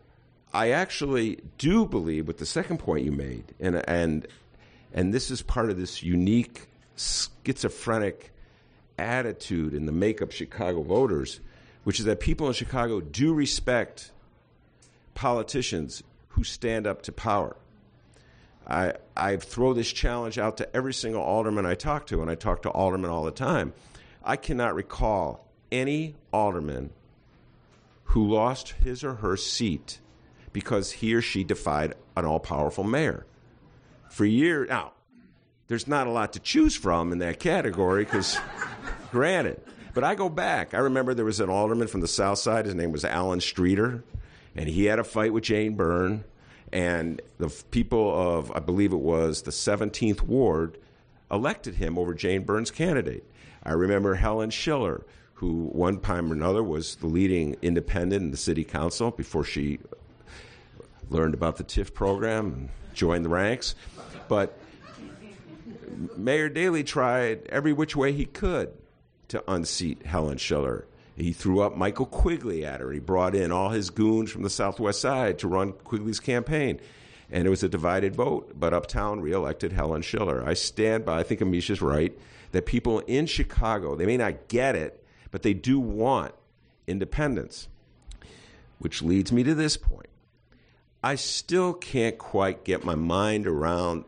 I 0.54 0.70
actually 0.70 1.40
do 1.58 1.86
believe 1.86 2.28
with 2.28 2.38
the 2.38 2.46
second 2.46 2.78
point 2.78 3.04
you 3.04 3.10
made, 3.10 3.46
and, 3.58 3.82
and, 3.88 4.28
and 4.93 5.12
this 5.12 5.30
is 5.30 5.43
part 5.43 5.70
of 5.70 5.78
this 5.78 6.03
unique 6.03 6.68
schizophrenic 6.97 8.30
attitude 8.99 9.74
in 9.74 9.86
the 9.86 9.93
makeup 9.93 10.32
Chicago 10.32 10.82
voters, 10.82 11.40
which 11.84 11.99
is 11.99 12.05
that 12.05 12.20
people 12.20 12.47
in 12.47 12.53
Chicago 12.53 13.01
do 13.01 13.32
respect 13.32 14.12
politicians 15.14 16.03
who 16.28 16.45
stand 16.45 16.86
up 16.86 17.03
to 17.03 17.12
power. 17.12 17.57
I, 18.66 18.95
I 19.16 19.36
throw 19.36 19.72
this 19.74 19.93
challenge 19.93 20.38
out 20.38 20.57
to 20.59 20.76
every 20.76 20.95
single 20.95 21.22
alderman 21.22 21.66
I 21.66 21.74
talk 21.74 22.07
to, 22.09 22.22
and 22.22 22.30
I 22.30 22.36
talk 22.36 22.62
to 22.62 22.70
aldermen 22.70 23.11
all 23.11 23.24
the 23.24 23.32
time. 23.32 23.72
I 24.24 24.36
cannot 24.36 24.74
recall 24.74 25.49
any 25.72 26.14
alderman 26.32 26.90
who 28.05 28.30
lost 28.30 28.74
his 28.84 29.03
or 29.03 29.14
her 29.14 29.36
seat 29.36 29.99
because 30.53 30.93
he 30.93 31.14
or 31.14 31.22
she 31.22 31.43
defied 31.45 31.95
an 32.16 32.24
all 32.24 32.38
powerful 32.38 32.84
mayor. 32.84 33.26
For 34.12 34.26
years, 34.26 34.68
now, 34.68 34.92
there's 35.68 35.88
not 35.88 36.06
a 36.06 36.10
lot 36.10 36.34
to 36.34 36.38
choose 36.38 36.76
from 36.76 37.12
in 37.12 37.18
that 37.20 37.40
category 37.40 38.04
because, 38.04 38.38
granted, 39.10 39.58
but 39.94 40.04
I 40.04 40.14
go 40.14 40.28
back. 40.28 40.74
I 40.74 40.78
remember 40.80 41.14
there 41.14 41.24
was 41.24 41.40
an 41.40 41.48
alderman 41.48 41.88
from 41.88 42.02
the 42.02 42.08
South 42.08 42.38
Side. 42.38 42.66
His 42.66 42.74
name 42.74 42.92
was 42.92 43.06
Allan 43.06 43.40
Streeter. 43.40 44.04
and 44.54 44.68
he 44.68 44.84
had 44.84 44.98
a 44.98 45.04
fight 45.04 45.32
with 45.32 45.44
Jane 45.44 45.76
Byrne, 45.76 46.24
and 46.70 47.22
the 47.38 47.48
people 47.70 48.14
of, 48.14 48.52
I 48.54 48.58
believe 48.58 48.92
it 48.92 48.98
was 48.98 49.42
the 49.42 49.50
17th 49.50 50.20
Ward, 50.20 50.76
elected 51.30 51.76
him 51.76 51.96
over 51.96 52.12
Jane 52.12 52.42
Byrne's 52.42 52.70
candidate. 52.70 53.24
I 53.62 53.72
remember 53.72 54.16
Helen 54.16 54.50
Schiller, 54.50 55.06
who 55.36 55.68
one 55.72 56.00
time 56.00 56.30
or 56.30 56.34
another 56.34 56.62
was 56.62 56.96
the 56.96 57.06
leading 57.06 57.56
independent 57.62 58.24
in 58.24 58.30
the 58.30 58.36
city 58.36 58.62
council 58.62 59.10
before 59.10 59.44
she 59.44 59.78
learned 61.08 61.32
about 61.32 61.56
the 61.56 61.64
TIF 61.64 61.94
program 61.94 62.68
joined 62.93 63.24
the 63.24 63.28
ranks. 63.28 63.74
But 64.28 64.59
Mayor 66.16 66.49
Daley 66.49 66.84
tried 66.84 67.47
every 67.49 67.72
which 67.72 67.95
way 67.97 68.12
he 68.12 68.24
could 68.24 68.72
to 69.28 69.43
unseat 69.51 70.05
Helen 70.05 70.38
Schiller. 70.38 70.86
He 71.16 71.32
threw 71.32 71.61
up 71.61 71.76
Michael 71.76 72.07
Quigley 72.07 72.64
at 72.64 72.80
her. 72.80 72.90
He 72.90 72.99
brought 72.99 73.34
in 73.34 73.53
all 73.53 73.70
his 73.70 73.90
goons 73.90 74.30
from 74.30 74.43
the 74.43 74.51
Southwest 74.51 75.01
Side 75.01 75.38
to 75.40 75.49
run 75.49 75.72
Quigley's 75.72 76.20
campaign. 76.20 76.80
And 77.30 77.47
it 77.47 77.51
was 77.51 77.62
a 77.62 77.68
divided 77.68 78.14
vote, 78.14 78.53
but 78.59 78.74
Uptown 78.74 79.20
reelected 79.20 79.72
Helen 79.72 80.03
Schiller. 80.03 80.43
I 80.47 80.55
stand 80.55 81.05
by, 81.05 81.20
I 81.20 81.22
think 81.22 81.40
Amisha's 81.40 81.80
right, 81.80 82.16
that 82.53 82.66
people 82.66 83.01
in 83.01 83.26
Chicago, 83.26 83.95
they 83.95 84.07
may 84.07 84.16
not 84.18 84.49
get 84.49 84.76
it, 84.76 85.03
but 85.30 85.43
they 85.43 85.55
do 85.55 85.80
want 85.80 86.34
independence. 86.86 87.68
Which 88.78 89.03
leads 89.03 89.32
me 89.32 89.45
to 89.45 89.55
this 89.55 89.76
point. 89.76 90.09
I 91.03 91.16
still 91.16 91.74
can't 91.74 92.16
quite 92.16 92.64
get 92.64 92.84
my 92.84 92.94
mind 92.94 93.46
around 93.46 94.05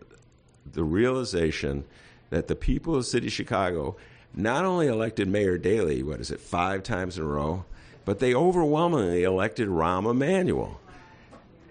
the 0.71 0.85
realization 0.85 1.85
that 2.31 2.49
the 2.49 2.55
people 2.55 2.95
of 2.95 3.01
the 3.01 3.05
city 3.05 3.27
of 3.27 3.33
Chicago 3.33 3.97
not 4.35 4.65
only 4.65 4.89
elected 4.89 5.29
Mayor 5.29 5.59
Daley, 5.59 6.03
what 6.03 6.21
is 6.21 6.31
it, 6.31 6.41
five 6.41 6.83
times 6.83 7.19
in 7.19 7.25
a 7.25 7.27
row, 7.27 7.65
but 8.05 8.19
they 8.19 8.35
overwhelmingly 8.35 9.23
elected 9.23 9.69
Rahm 9.69 10.11
Emanuel. 10.11 10.81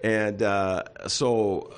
And 0.02 0.42
uh, 0.42 0.84
so 1.06 1.72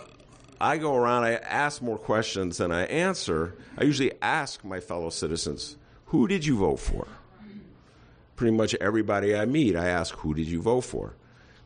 I 0.61 0.79
go 0.79 0.97
around, 0.97 1.25
I 1.25 1.35
ask 1.35 1.83
more 1.83 1.99
questions 1.99 2.59
than 2.59 2.73
I 2.73 2.85
answer. 2.85 3.55
I 3.79 3.85
usually 3.85 4.13
ask 4.23 4.65
my 4.65 4.81
fellow 4.81 5.11
citizens, 5.11 5.77
who 6.07 6.27
did 6.27 6.47
you 6.47 6.57
vote 6.57 6.81
for? 6.81 7.07
Pretty 8.37 8.57
much 8.57 8.75
everybody 8.81 9.37
I 9.37 9.45
meet, 9.45 9.77
I 9.77 9.89
ask, 9.89 10.15
who 10.17 10.35
did 10.35 10.47
you 10.47 10.61
vote 10.61 10.83
for? 10.83 11.15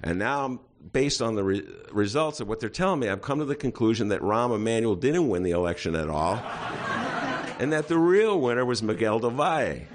And 0.02 0.18
now, 0.18 0.44
I'm, 0.44 0.60
based 0.92 1.20
on 1.22 1.34
the 1.34 1.44
re- 1.44 1.68
results 1.92 2.40
of 2.40 2.48
what 2.48 2.60
they're 2.60 2.68
telling 2.68 3.00
me, 3.00 3.08
I've 3.08 3.22
come 3.22 3.38
to 3.38 3.44
the 3.44 3.54
conclusion 3.54 4.08
that 4.08 4.20
Rahm 4.20 4.54
Emanuel 4.54 4.96
didn't 4.96 5.28
win 5.28 5.42
the 5.42 5.50
election 5.50 5.94
at 5.94 6.08
all, 6.08 6.34
and 7.58 7.72
that 7.72 7.88
the 7.88 7.98
real 7.98 8.40
winner 8.40 8.64
was 8.64 8.82
Miguel 8.82 9.18
del 9.18 9.30
Valle. 9.30 9.86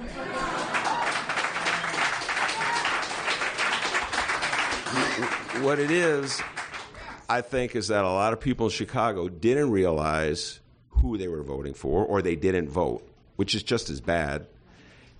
what 5.62 5.80
it 5.80 5.90
is, 5.90 6.42
I 7.28 7.42
think, 7.42 7.76
is 7.76 7.88
that 7.88 8.04
a 8.04 8.10
lot 8.10 8.34
of 8.34 8.40
people 8.40 8.68
in 8.68 8.72
Chicago 8.72 9.30
didn't 9.30 9.72
realize 9.72 10.60
who 10.90 11.18
they 11.18 11.28
were 11.28 11.42
voting 11.42 11.74
for, 11.74 12.06
or 12.06 12.22
they 12.22 12.36
didn't 12.36 12.70
vote, 12.70 13.08
which 13.36 13.56
is 13.56 13.64
just 13.64 13.90
as 13.90 14.00
bad. 14.00 14.46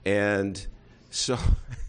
And 0.06 0.64
so 1.10 1.38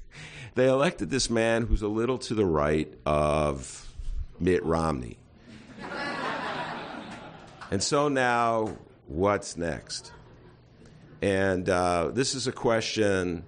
they 0.57 0.69
elected 0.69 1.11
this 1.11 1.29
man 1.29 1.67
who's 1.67 1.83
a 1.83 1.89
little 1.89 2.17
to 2.17 2.35
the 2.35 2.45
right 2.45 2.93
of 3.05 3.95
Mitt 4.41 4.65
Romney. 4.65 5.19
and 7.71 7.83
so 7.83 8.09
now, 8.09 8.77
what's 9.07 9.59
next? 9.59 10.13
And 11.21 11.69
uh, 11.69 12.11
this 12.13 12.35
is 12.35 12.47
a 12.47 12.53
question 12.53 13.45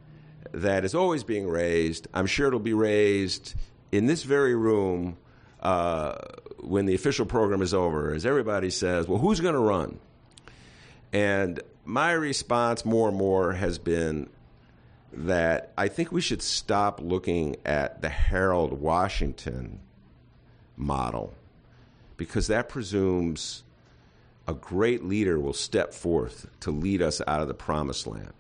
that 0.53 0.85
is 0.85 0.95
always 0.95 1.25
being 1.25 1.49
raised. 1.49 2.09
I'm 2.13 2.27
sure 2.27 2.47
it'll 2.47 2.61
be 2.61 2.75
raised 2.75 3.55
in 3.91 4.05
this 4.05 4.23
very 4.23 4.55
room 4.55 5.17
uh, 5.61 6.15
when 6.59 6.85
the 6.85 6.95
official 6.95 7.25
program 7.25 7.63
is 7.63 7.73
over, 7.73 8.13
as 8.13 8.27
everybody 8.27 8.69
says, 8.69 9.09
well, 9.09 9.19
who's 9.19 9.41
going 9.41 9.55
to 9.55 9.61
run? 9.61 9.99
And 11.15 11.61
my 11.87 12.13
response 12.13 12.85
more 12.85 13.09
and 13.09 13.17
more 13.17 13.55
has 13.55 13.79
been 13.79 14.29
that 15.13 15.73
I 15.77 15.89
think 15.89 16.13
we 16.13 16.21
should 16.21 16.43
stop 16.43 17.01
looking 17.01 17.57
at 17.65 18.03
the 18.03 18.09
Harold 18.09 18.81
Washington 18.81 19.81
model 20.77 21.35
because 22.17 22.49
that 22.49 22.69
presumes 22.69 23.65
a 24.47 24.55
great 24.55 25.05
leader 25.05 25.39
will 25.39 25.53
step 25.53 25.93
forth 25.93 26.47
to 26.61 26.71
lead 26.71 27.03
us 27.03 27.21
out 27.27 27.41
of 27.41 27.49
the 27.49 27.55
promised 27.55 28.07
land. 28.07 28.33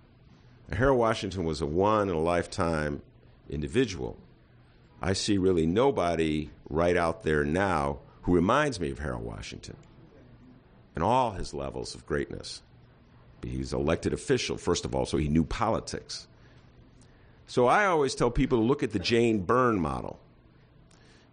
Harold 0.73 0.99
Washington 0.99 1.45
was 1.45 1.61
a 1.61 1.66
one 1.66 2.09
in 2.09 2.14
a 2.14 2.21
lifetime 2.21 3.03
individual. 3.49 4.19
I 5.01 5.12
see 5.12 5.39
really 5.39 5.66
nobody 5.66 6.51
right 6.69 6.97
out 6.97 7.23
there 7.23 7.45
now 7.45 8.01
who 8.23 8.35
reminds 8.35 8.79
me 8.81 8.91
of 8.91 8.99
Harold 8.99 9.25
Washington 9.25 9.77
and 10.95 11.05
all 11.05 11.31
his 11.31 11.55
levels 11.55 11.95
of 11.95 12.05
greatness. 12.05 12.62
He 13.43 13.51
He's 13.51 13.73
elected 13.73 14.12
official, 14.12 14.59
first 14.59 14.85
of 14.85 14.95
all, 14.95 15.07
so 15.07 15.16
he 15.16 15.29
knew 15.29 15.45
politics. 15.45 16.27
So 17.49 17.66
I 17.66 17.86
always 17.86 18.14
tell 18.14 18.30
people 18.30 18.59
to 18.59 18.64
look 18.64 18.82
at 18.82 18.92
the 18.92 18.99
Jane 18.99 19.40
Byrne 19.40 19.80
model. 19.80 20.20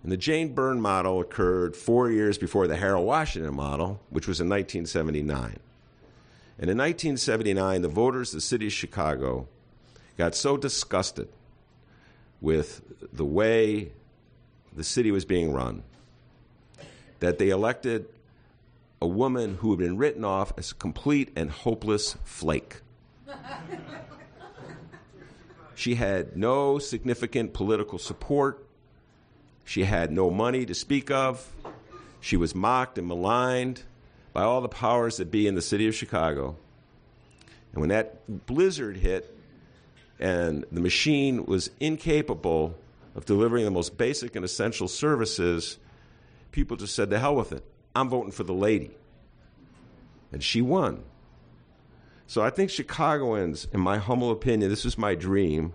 And 0.02 0.10
the 0.10 0.18
Jane 0.18 0.54
Byrne 0.56 0.80
model 0.80 1.20
occurred 1.20 1.76
four 1.76 2.10
years 2.10 2.38
before 2.38 2.68
the 2.68 2.78
Harold 2.78 3.06
Washington 3.06 3.54
model, 3.54 4.00
which 4.10 4.26
was 4.26 4.40
in 4.40 4.48
1979. 4.48 5.60
And 6.58 6.70
in 6.70 6.78
1979, 6.78 7.82
the 7.82 7.90
voters 7.90 8.30
of 8.30 8.38
the 8.38 8.42
city 8.42 8.68
of 8.68 8.72
Chicago 8.72 9.50
got 10.18 10.36
so 10.36 10.56
disgusted 10.56 11.28
with 12.40 12.82
the 13.12 13.26
way 13.26 13.92
the 14.74 14.86
city 14.86 15.12
was 15.12 15.26
being 15.26 15.52
run 15.52 15.84
that 17.20 17.40
they 17.40 17.50
elected 17.50 18.08
a 19.02 19.08
woman 19.08 19.56
who 19.56 19.72
had 19.72 19.80
been 19.80 19.98
written 19.98 20.24
off 20.24 20.54
as 20.58 20.72
a 20.72 20.76
complete 20.76 21.30
and 21.36 21.52
hopeless 21.52 22.16
flake. 22.24 22.78
she 25.76 25.96
had 25.96 26.38
no 26.38 26.80
significant 26.80 27.54
political 27.54 28.00
support. 28.00 28.66
She 29.66 29.84
had 29.84 30.12
no 30.12 30.32
money 30.32 30.66
to 30.66 30.74
speak 30.74 31.12
of. 31.12 31.52
She 32.22 32.38
was 32.38 32.56
mocked 32.56 32.98
and 32.98 33.08
maligned 33.08 33.84
by 34.34 34.44
all 34.44 34.62
the 34.62 34.70
powers 34.70 35.18
that 35.18 35.30
be 35.30 35.48
in 35.48 35.56
the 35.56 35.62
city 35.62 35.88
of 35.88 35.94
Chicago. 35.94 36.56
And 37.74 37.82
when 37.82 37.90
that 37.90 38.46
blizzard 38.48 38.98
hit 38.98 39.38
and 40.18 40.66
the 40.72 40.82
machine 40.82 41.46
was 41.46 41.70
incapable 41.80 42.76
of 43.16 43.26
delivering 43.26 43.66
the 43.66 43.72
most 43.72 43.98
basic 43.98 44.36
and 44.36 44.46
essential 44.46 44.88
services, 44.88 45.78
people 46.52 46.78
just 46.78 46.96
said, 46.96 47.10
to 47.10 47.20
hell 47.20 47.36
with 47.36 47.52
it. 47.52 47.64
I'm 47.94 48.10
voting 48.10 48.32
for 48.32 48.44
the 48.44 48.54
lady. 48.54 48.92
And 50.32 50.42
she 50.42 50.62
won. 50.62 51.04
So 52.28 52.42
I 52.42 52.50
think 52.50 52.70
Chicagoans, 52.70 53.68
in 53.72 53.80
my 53.80 53.98
humble 53.98 54.32
opinion, 54.32 54.70
this 54.70 54.86
is 54.86 54.98
my 54.98 55.16
dream, 55.16 55.74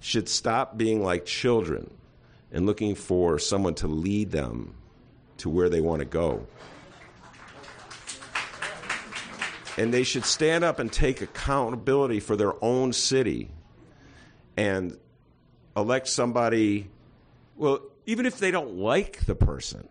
should 0.00 0.28
stop 0.28 0.78
being 0.78 1.02
like 1.02 1.26
children 1.26 1.90
and 2.50 2.64
looking 2.66 2.94
for 2.94 3.38
someone 3.38 3.74
to 3.74 3.86
lead 3.86 4.30
them 4.30 4.74
to 5.38 5.50
where 5.50 5.68
they 5.68 5.80
want 5.80 6.00
to 6.00 6.06
go. 6.06 6.46
And 9.76 9.94
they 9.94 10.02
should 10.02 10.24
stand 10.24 10.64
up 10.64 10.78
and 10.78 10.92
take 10.92 11.20
accountability 11.20 12.20
for 12.20 12.34
their 12.36 12.52
own 12.64 12.92
city 12.92 13.50
and 14.56 14.98
elect 15.76 16.08
somebody, 16.08 16.90
well, 17.56 17.80
even 18.06 18.26
if 18.26 18.38
they 18.38 18.50
don't 18.50 18.74
like 18.74 19.26
the 19.26 19.36
person, 19.36 19.88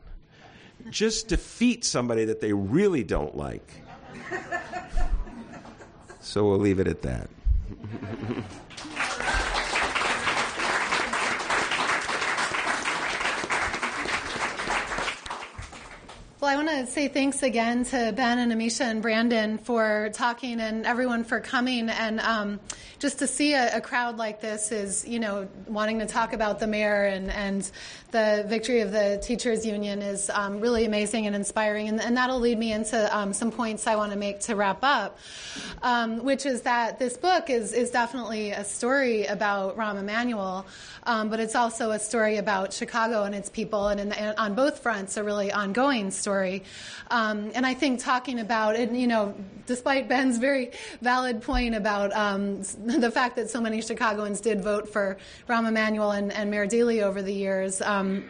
just 0.89 1.28
defeat 1.28 1.86
somebody 1.86 2.25
that 2.25 2.41
they 2.41 2.51
really 2.51 3.03
don't 3.03 3.38
like. 3.38 3.71
So 6.28 6.43
we'll 6.45 6.59
leave 6.59 6.82
it 6.82 6.88
at 6.88 7.03
that. 7.03 7.30
Well, 16.41 16.51
I 16.51 16.55
want 16.55 16.69
to 16.69 16.86
say 16.86 17.07
thanks 17.07 17.43
again 17.43 17.86
to 17.86 18.11
Ben 18.11 18.39
and 18.39 18.51
Amisha 18.51 18.82
and 18.82 19.01
Brandon 19.01 19.57
for 19.57 20.09
talking 20.13 20.59
and 20.59 20.86
everyone 20.86 21.23
for 21.23 21.39
coming. 21.39 21.89
And 21.89 22.19
um, 22.19 22.59
just 23.00 23.20
to 23.20 23.28
see 23.28 23.54
a, 23.54 23.78
a, 23.78 23.82
crowd 23.82 24.18
like 24.18 24.41
this 24.41 24.72
is, 24.72 25.08
you 25.08 25.20
know, 25.20 25.48
wanting 25.68 26.00
to 26.00 26.06
talk 26.06 26.34
about 26.34 26.60
the 26.60 26.68
mayor 26.68 27.06
and, 27.06 27.30
and 27.32 27.70
the 28.12 28.45
victory 28.48 28.82
of 28.82 28.91
the 28.91 29.20
teachers 29.24 29.66
union 29.66 30.02
is 30.02 30.30
um, 30.30 30.60
really 30.60 30.86
amazing 30.86 31.28
and 31.28 31.36
inspiring. 31.36 31.89
And, 31.89 32.02
and 32.02 32.16
that'll 32.18 32.39
lead 32.39 32.58
me 32.58 32.72
into 32.72 33.16
um, 33.16 33.34
some 33.34 33.52
points 33.52 33.88
I 33.88 33.95
want 33.95 34.12
to 34.14 34.18
make 34.18 34.39
to 34.41 34.56
wrap 34.56 34.80
up, 34.84 35.20
um, 35.82 36.24
which 36.24 36.45
is 36.45 36.62
that 36.62 37.00
this 37.00 37.18
book 37.18 37.50
is, 37.50 37.74
is 37.74 37.91
definitely 37.91 38.52
a 38.52 38.64
story 38.64 39.26
about 39.26 39.78
Rahm 39.78 40.00
Emanuel, 40.00 40.66
um, 41.04 41.30
but 41.30 41.39
it's 41.39 41.56
also 41.56 41.91
a 41.91 42.00
story 42.00 42.38
about 42.38 42.74
Chicago 42.74 43.24
and 43.24 43.36
its 43.36 43.50
people, 43.50 43.88
and, 43.88 44.00
in, 44.00 44.12
and 44.12 44.38
on 44.38 44.56
both 44.56 44.80
fronts, 44.80 45.18
a 45.18 45.24
really 45.24 45.52
ongoing 45.52 46.12
story 46.12 46.28
story. 46.38 46.64
Um, 47.10 47.52
and 47.56 47.66
I 47.66 47.74
think 47.74 48.02
talking 48.02 48.39
about 48.39 48.76
it, 48.76 48.91
you 48.91 49.08
know, 49.08 49.34
despite 49.66 50.10
Ben's 50.10 50.38
very 50.38 50.72
valid 51.02 51.41
point 51.41 51.74
about 51.74 52.12
um, 52.14 52.64
the 53.00 53.12
fact 53.12 53.36
that 53.36 53.50
so 53.50 53.60
many 53.60 53.82
Chicagoans 53.82 54.40
did 54.40 54.64
vote 54.64 54.88
for 54.88 55.18
Rahm 55.50 55.68
Emanuel 55.68 56.12
and, 56.12 56.32
and 56.32 56.50
Mayor 56.50 56.66
Daley 56.66 57.02
over 57.04 57.22
the 57.22 57.34
years, 57.34 57.82
um, 57.82 58.24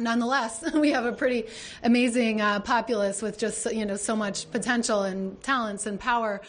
nonetheless, 0.00 0.64
we 0.74 0.90
have 0.90 1.04
a 1.04 1.12
pretty 1.12 1.46
amazing 1.84 2.40
uh, 2.40 2.58
populace 2.58 3.22
with 3.22 3.38
just 3.38 3.72
you 3.72 3.86
know 3.86 3.94
so 3.94 4.16
much 4.16 4.50
potential 4.50 5.02
and 5.04 5.40
talents 5.42 5.86
and 5.86 6.00
power. 6.00 6.40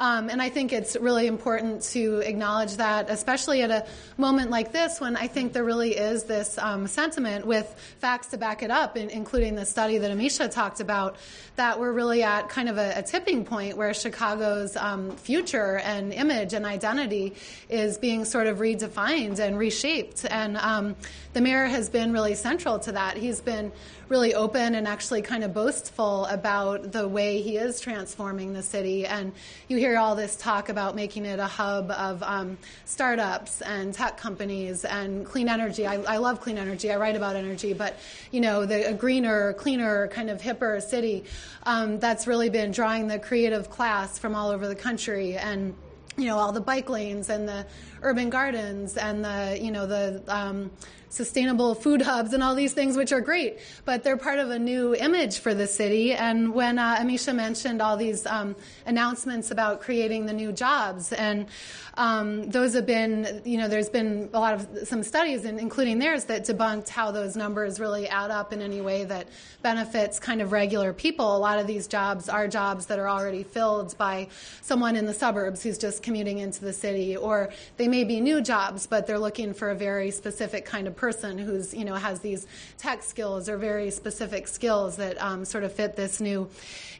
Um, 0.00 0.30
and 0.30 0.40
I 0.40 0.48
think 0.48 0.72
it's 0.72 0.96
really 0.96 1.26
important 1.26 1.82
to 1.92 2.20
acknowledge 2.20 2.78
that, 2.78 3.10
especially 3.10 3.60
at 3.60 3.70
a 3.70 3.86
moment 4.16 4.50
like 4.50 4.72
this, 4.72 4.98
when 4.98 5.14
I 5.14 5.26
think 5.26 5.52
there 5.52 5.62
really 5.62 5.94
is 5.94 6.24
this 6.24 6.56
um, 6.56 6.86
sentiment 6.86 7.46
with 7.46 7.68
facts 7.98 8.28
to 8.28 8.38
back 8.38 8.62
it 8.62 8.70
up, 8.70 8.96
in, 8.96 9.10
including 9.10 9.56
the 9.56 9.66
study 9.66 9.98
that 9.98 10.10
Amisha 10.10 10.50
talked 10.50 10.80
about, 10.80 11.16
that 11.56 11.78
we're 11.78 11.92
really 11.92 12.22
at 12.22 12.48
kind 12.48 12.70
of 12.70 12.78
a, 12.78 12.94
a 12.96 13.02
tipping 13.02 13.44
point 13.44 13.76
where 13.76 13.92
Chicago's 13.92 14.74
um, 14.74 15.10
future 15.16 15.76
and 15.84 16.14
image 16.14 16.54
and 16.54 16.64
identity 16.64 17.34
is 17.68 17.98
being 17.98 18.24
sort 18.24 18.46
of 18.46 18.56
redefined 18.56 19.38
and 19.38 19.58
reshaped. 19.58 20.24
And 20.24 20.56
um, 20.56 20.96
the 21.34 21.42
mayor 21.42 21.66
has 21.66 21.90
been 21.90 22.14
really 22.14 22.36
central 22.36 22.78
to 22.80 22.92
that. 22.92 23.18
He's 23.18 23.42
been 23.42 23.70
really 24.10 24.34
open 24.34 24.74
and 24.74 24.88
actually 24.88 25.22
kind 25.22 25.44
of 25.44 25.54
boastful 25.54 26.26
about 26.26 26.90
the 26.90 27.06
way 27.06 27.40
he 27.40 27.56
is 27.56 27.80
transforming 27.80 28.52
the 28.52 28.62
city. 28.62 29.06
And 29.06 29.32
you 29.68 29.78
hear 29.78 29.96
all 29.96 30.16
this 30.16 30.34
talk 30.34 30.68
about 30.68 30.96
making 30.96 31.26
it 31.26 31.38
a 31.38 31.46
hub 31.46 31.92
of 31.92 32.20
um, 32.24 32.58
startups 32.84 33.62
and 33.62 33.94
tech 33.94 34.16
companies 34.16 34.84
and 34.84 35.24
clean 35.24 35.48
energy. 35.48 35.86
I, 35.86 35.94
I, 36.02 36.16
love 36.16 36.40
clean 36.40 36.58
energy. 36.58 36.90
I 36.90 36.96
write 36.96 37.14
about 37.14 37.36
energy, 37.36 37.72
but 37.72 37.96
you 38.32 38.40
know, 38.40 38.66
the 38.66 38.96
greener, 38.98 39.52
cleaner, 39.52 40.08
kind 40.08 40.28
of 40.28 40.42
hipper 40.42 40.82
city 40.82 41.24
um, 41.62 42.00
that's 42.00 42.26
really 42.26 42.50
been 42.50 42.72
drawing 42.72 43.06
the 43.06 43.18
creative 43.20 43.70
class 43.70 44.18
from 44.18 44.34
all 44.34 44.50
over 44.50 44.66
the 44.66 44.74
country 44.74 45.36
and 45.36 45.72
you 46.16 46.26
know 46.26 46.36
all 46.36 46.50
the 46.50 46.60
bike 46.60 46.90
lanes 46.90 47.30
and 47.30 47.48
the 47.48 47.64
urban 48.02 48.30
gardens 48.30 48.96
and 48.96 49.24
the 49.24 49.58
you 49.60 49.70
know 49.70 49.86
the 49.86 50.22
um, 50.26 50.70
sustainable 51.10 51.74
food 51.74 52.00
hubs 52.00 52.32
and 52.32 52.42
all 52.42 52.54
these 52.54 52.72
things, 52.72 52.96
which 52.96 53.12
are 53.12 53.20
great, 53.20 53.58
but 53.84 54.02
they're 54.02 54.16
part 54.16 54.38
of 54.38 54.50
a 54.50 54.58
new 54.58 54.94
image 54.94 55.40
for 55.40 55.52
the 55.52 55.66
city. 55.66 56.12
And 56.12 56.54
when 56.54 56.78
uh, 56.78 56.96
Amisha 56.96 57.34
mentioned 57.34 57.82
all 57.82 57.96
these 57.96 58.24
um, 58.26 58.56
announcements 58.86 59.50
about 59.50 59.80
creating 59.82 60.26
the 60.26 60.32
new 60.32 60.52
jobs, 60.52 61.12
and 61.12 61.46
um, 61.94 62.48
those 62.48 62.74
have 62.74 62.86
been, 62.86 63.42
you 63.44 63.58
know, 63.58 63.68
there's 63.68 63.90
been 63.90 64.30
a 64.32 64.40
lot 64.40 64.54
of 64.54 64.88
some 64.88 65.02
studies, 65.02 65.44
including 65.44 65.98
theirs, 65.98 66.24
that 66.26 66.46
debunked 66.46 66.88
how 66.88 67.10
those 67.10 67.36
numbers 67.36 67.78
really 67.80 68.08
add 68.08 68.30
up 68.30 68.52
in 68.52 68.62
any 68.62 68.80
way 68.80 69.04
that 69.04 69.28
benefits 69.62 70.18
kind 70.18 70.40
of 70.40 70.52
regular 70.52 70.92
people. 70.92 71.36
A 71.36 71.38
lot 71.38 71.58
of 71.58 71.66
these 71.66 71.86
jobs 71.86 72.28
are 72.28 72.48
jobs 72.48 72.86
that 72.86 72.98
are 72.98 73.08
already 73.08 73.42
filled 73.42 73.98
by 73.98 74.28
someone 74.62 74.96
in 74.96 75.04
the 75.04 75.12
suburbs 75.12 75.62
who's 75.62 75.76
just 75.76 76.02
commuting 76.02 76.38
into 76.38 76.60
the 76.64 76.72
city, 76.72 77.16
or 77.16 77.50
they 77.76 77.88
may 77.88 78.04
be 78.04 78.20
new 78.20 78.40
jobs, 78.40 78.86
but 78.86 79.06
they're 79.06 79.18
looking 79.18 79.52
for 79.52 79.70
a 79.70 79.74
very 79.74 80.10
specific 80.10 80.64
kind 80.64 80.86
of 80.86 80.96
person 81.00 81.38
who's 81.38 81.72
you 81.72 81.84
know 81.84 81.94
has 81.94 82.20
these 82.20 82.46
tech 82.76 83.02
skills 83.02 83.48
or 83.48 83.56
very 83.56 83.90
specific 83.90 84.46
skills 84.46 84.96
that 84.96 85.20
um, 85.20 85.46
sort 85.46 85.64
of 85.64 85.72
fit 85.72 85.96
this 85.96 86.20
new 86.20 86.46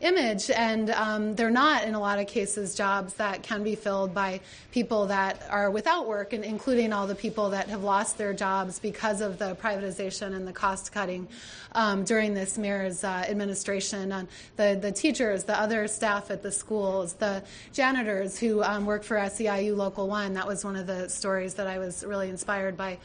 image, 0.01 0.51
and 0.51 0.89
um, 0.91 1.35
they're 1.35 1.51
not 1.51 1.85
in 1.85 1.95
a 1.95 2.01
lot 2.01 2.19
of 2.19 2.27
cases 2.27 2.75
jobs 2.75 3.13
that 3.15 3.43
can 3.43 3.63
be 3.63 3.75
filled 3.75 4.15
by 4.15 4.41
people 4.73 5.07
that 5.07 5.43
are 5.51 5.71
without 5.71 6.09
work, 6.09 6.33
and 6.33 6.45
including 6.45 6.95
all 6.95 7.07
the 7.07 7.15
people 7.15 7.51
that 7.51 7.69
have 7.69 7.83
lost 7.83 8.17
their 8.17 8.33
jobs 8.33 8.79
because 8.79 9.21
of 9.21 9.39
the 9.39 9.55
privatization 9.57 10.35
and 10.35 10.49
the 10.49 10.53
cost 10.53 10.93
cutting 10.93 11.29
um, 11.73 12.03
during 12.05 12.33
this 12.33 12.57
mayor's 12.57 13.05
uh, 13.05 13.25
administration. 13.29 14.13
And 14.13 14.29
the 14.57 14.79
the 14.81 14.93
teachers, 14.93 15.45
the 15.45 15.61
other 15.61 15.87
staff 15.89 16.31
at 16.31 16.43
the 16.43 16.51
schools, 16.51 17.13
the 17.13 17.43
janitors 17.75 18.39
who 18.39 18.63
um, 18.63 18.87
work 18.87 19.05
for 19.05 19.17
SEIU 19.17 19.77
Local 19.77 20.09
One. 20.09 20.33
That 20.33 20.47
was 20.47 20.65
one 20.65 20.77
of 20.77 20.87
the 20.87 21.11
stories 21.11 21.55
that 21.55 21.67
I 21.67 21.79
was 21.79 22.03
really 22.03 22.31
inspired 22.31 22.79
by 22.79 22.99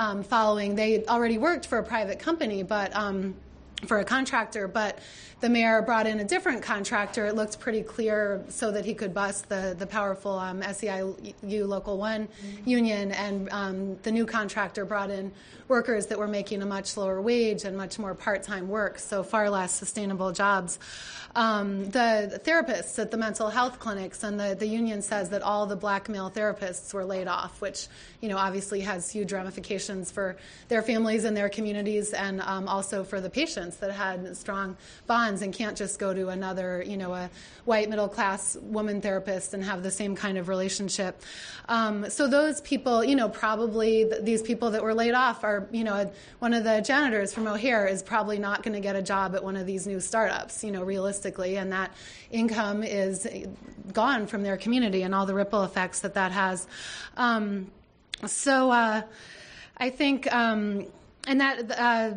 um, 0.00 0.22
following. 0.22 0.74
They 0.74 1.04
already 1.04 1.36
worked 1.36 1.66
for 1.66 1.76
a 1.76 1.84
private 1.84 2.18
company, 2.18 2.62
but 2.62 2.96
um, 2.96 3.36
for 3.84 3.98
a 3.98 4.04
contractor, 4.04 4.66
but 4.66 4.98
the 5.40 5.48
mayor 5.48 5.80
brought 5.82 6.06
in 6.06 6.20
a 6.20 6.24
different 6.24 6.62
contractor. 6.62 7.26
It 7.26 7.34
looked 7.34 7.58
pretty 7.58 7.82
clear 7.82 8.44
so 8.48 8.70
that 8.72 8.84
he 8.84 8.94
could 8.94 9.14
bust 9.14 9.48
the, 9.48 9.74
the 9.78 9.86
powerful 9.86 10.38
um, 10.38 10.60
SEIU 10.60 11.66
Local 11.66 11.96
1 11.96 12.28
mm-hmm. 12.28 12.68
union, 12.68 13.12
and 13.12 13.48
um, 13.50 13.96
the 14.02 14.12
new 14.12 14.26
contractor 14.26 14.84
brought 14.84 15.10
in 15.10 15.32
workers 15.68 16.06
that 16.06 16.18
were 16.18 16.28
making 16.28 16.62
a 16.62 16.66
much 16.66 16.96
lower 16.96 17.20
wage 17.20 17.64
and 17.64 17.76
much 17.76 17.98
more 17.98 18.14
part 18.14 18.42
time 18.42 18.68
work, 18.68 18.98
so 18.98 19.22
far 19.22 19.48
less 19.48 19.72
sustainable 19.72 20.32
jobs. 20.32 20.78
Um, 21.36 21.88
the 21.90 22.40
therapists 22.44 22.98
at 22.98 23.12
the 23.12 23.16
mental 23.16 23.50
health 23.50 23.78
clinics, 23.78 24.24
and 24.24 24.38
the, 24.38 24.56
the 24.58 24.66
union 24.66 25.00
says 25.00 25.30
that 25.30 25.42
all 25.42 25.64
the 25.64 25.76
black 25.76 26.08
male 26.08 26.28
therapists 26.28 26.92
were 26.92 27.04
laid 27.04 27.28
off, 27.28 27.60
which 27.60 27.86
you 28.20 28.28
know 28.28 28.36
obviously 28.36 28.80
has 28.80 29.10
huge 29.10 29.32
ramifications 29.32 30.10
for 30.10 30.36
their 30.68 30.82
families 30.82 31.24
and 31.24 31.36
their 31.36 31.48
communities, 31.48 32.12
and 32.12 32.40
um, 32.40 32.66
also 32.66 33.04
for 33.04 33.20
the 33.20 33.30
patients 33.30 33.76
that 33.76 33.92
had 33.92 34.36
strong 34.36 34.76
bonds 35.06 35.29
and 35.42 35.54
can't 35.54 35.76
just 35.76 35.98
go 35.98 36.12
to 36.12 36.28
another 36.28 36.82
you 36.86 36.96
know 36.96 37.14
a 37.14 37.30
white 37.64 37.88
middle 37.88 38.08
class 38.08 38.56
woman 38.60 39.00
therapist 39.00 39.54
and 39.54 39.62
have 39.64 39.82
the 39.82 39.90
same 39.90 40.16
kind 40.16 40.36
of 40.38 40.48
relationship. 40.48 41.22
Um, 41.68 42.10
so 42.10 42.26
those 42.26 42.60
people, 42.62 43.04
you 43.04 43.14
know, 43.14 43.28
probably 43.28 44.04
th- 44.04 44.22
these 44.22 44.42
people 44.42 44.72
that 44.72 44.82
were 44.82 44.94
laid 44.94 45.14
off 45.14 45.44
are 45.44 45.68
you 45.70 45.84
know 45.84 46.10
one 46.40 46.54
of 46.54 46.64
the 46.64 46.80
janitors 46.80 47.32
from 47.32 47.46
O'Hare 47.46 47.86
is 47.86 48.02
probably 48.02 48.38
not 48.38 48.62
going 48.62 48.74
to 48.74 48.80
get 48.80 48.96
a 48.96 49.02
job 49.02 49.34
at 49.34 49.44
one 49.44 49.56
of 49.56 49.66
these 49.66 49.86
new 49.86 50.00
startups, 50.00 50.64
you 50.64 50.72
know, 50.72 50.82
realistically 50.82 51.20
realistically, 51.20 51.56
and 51.56 51.72
that 51.72 51.92
income 52.30 52.82
is 52.82 53.26
gone 53.92 54.26
from 54.26 54.42
their 54.42 54.56
community 54.56 55.02
and 55.02 55.14
all 55.14 55.26
the 55.26 55.34
ripple 55.34 55.64
effects 55.64 56.00
that 56.00 56.14
that 56.14 56.32
has. 56.32 56.66
Um, 57.16 57.70
so 58.26 58.70
uh, 58.70 59.02
I 59.76 59.90
think, 59.90 60.32
um, 60.32 60.86
and 61.26 61.40
that. 61.40 61.70
Uh, 61.70 62.14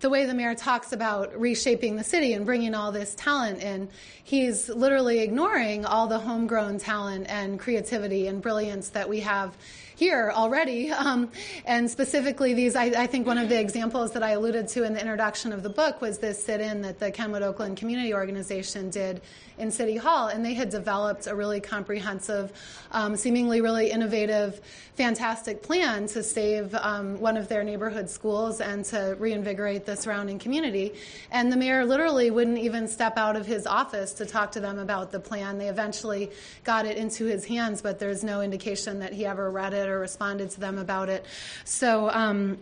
the 0.00 0.08
way 0.08 0.24
the 0.24 0.34
mayor 0.34 0.54
talks 0.54 0.92
about 0.92 1.38
reshaping 1.38 1.96
the 1.96 2.04
city 2.04 2.32
and 2.34 2.46
bringing 2.46 2.74
all 2.74 2.92
this 2.92 3.14
talent 3.16 3.62
in, 3.62 3.88
he's 4.22 4.68
literally 4.68 5.20
ignoring 5.20 5.84
all 5.84 6.06
the 6.06 6.18
homegrown 6.18 6.78
talent 6.78 7.26
and 7.28 7.58
creativity 7.58 8.26
and 8.28 8.40
brilliance 8.40 8.90
that 8.90 9.08
we 9.08 9.20
have 9.20 9.56
here 10.04 10.30
already. 10.34 10.92
Um, 11.04 11.30
and 11.64 11.90
specifically, 11.90 12.54
these, 12.54 12.76
I, 12.76 12.84
I, 12.84 13.06
think 13.06 13.26
one 13.26 13.36
of 13.38 13.48
the 13.48 13.58
examples 13.58 14.12
that 14.12 14.22
I 14.22 14.30
alluded 14.30 14.68
to 14.68 14.84
in 14.84 14.94
the 14.94 15.00
introduction 15.00 15.52
of 15.52 15.62
the 15.62 15.68
book 15.68 16.00
was 16.00 16.18
this 16.18 16.42
sit 16.42 16.60
in 16.60 16.82
that 16.82 16.98
the 16.98 17.10
Kenwood 17.10 17.42
Oakland 17.42 17.76
Community 17.76 18.14
Organization 18.14 18.90
did 18.90 19.20
in 19.58 19.70
City 19.70 19.96
Hall. 19.96 20.28
And 20.28 20.44
they 20.44 20.54
had 20.54 20.70
developed 20.70 21.26
a 21.26 21.34
really 21.34 21.60
comprehensive, 21.60 22.52
um, 22.90 23.16
seemingly 23.16 23.60
really 23.60 23.90
innovative, 23.90 24.60
fantastic 24.94 25.62
plan 25.62 26.06
to 26.08 26.22
save 26.22 26.74
um, 26.74 27.18
one 27.20 27.36
of 27.36 27.48
their 27.48 27.64
neighborhood 27.64 28.08
schools 28.10 28.60
and 28.60 28.84
to 28.86 29.16
reinvigorate 29.18 29.86
the 29.86 29.96
surrounding 29.96 30.38
community. 30.38 30.94
And 31.30 31.52
the 31.52 31.56
mayor 31.56 31.84
literally 31.84 32.30
wouldn't 32.30 32.58
even 32.58 32.88
step 32.88 33.16
out 33.16 33.36
of 33.36 33.46
his 33.46 33.66
office 33.66 34.12
to 34.14 34.26
talk 34.26 34.52
to 34.52 34.60
them 34.60 34.78
about 34.78 35.12
the 35.12 35.20
plan. 35.20 35.58
They 35.58 35.68
eventually 35.68 36.30
got 36.62 36.86
it 36.86 36.96
into 36.96 37.26
his 37.26 37.44
hands, 37.44 37.82
but 37.82 37.98
there's 37.98 38.24
no 38.24 38.40
indication 38.40 39.00
that 39.00 39.12
he 39.12 39.26
ever 39.26 39.50
read 39.50 39.72
it 39.72 39.84
it 39.84 39.90
or 39.94 40.00
responded 40.00 40.50
to 40.50 40.60
them 40.60 40.78
about 40.78 41.08
it. 41.08 41.24
So 41.64 42.10
um, 42.10 42.58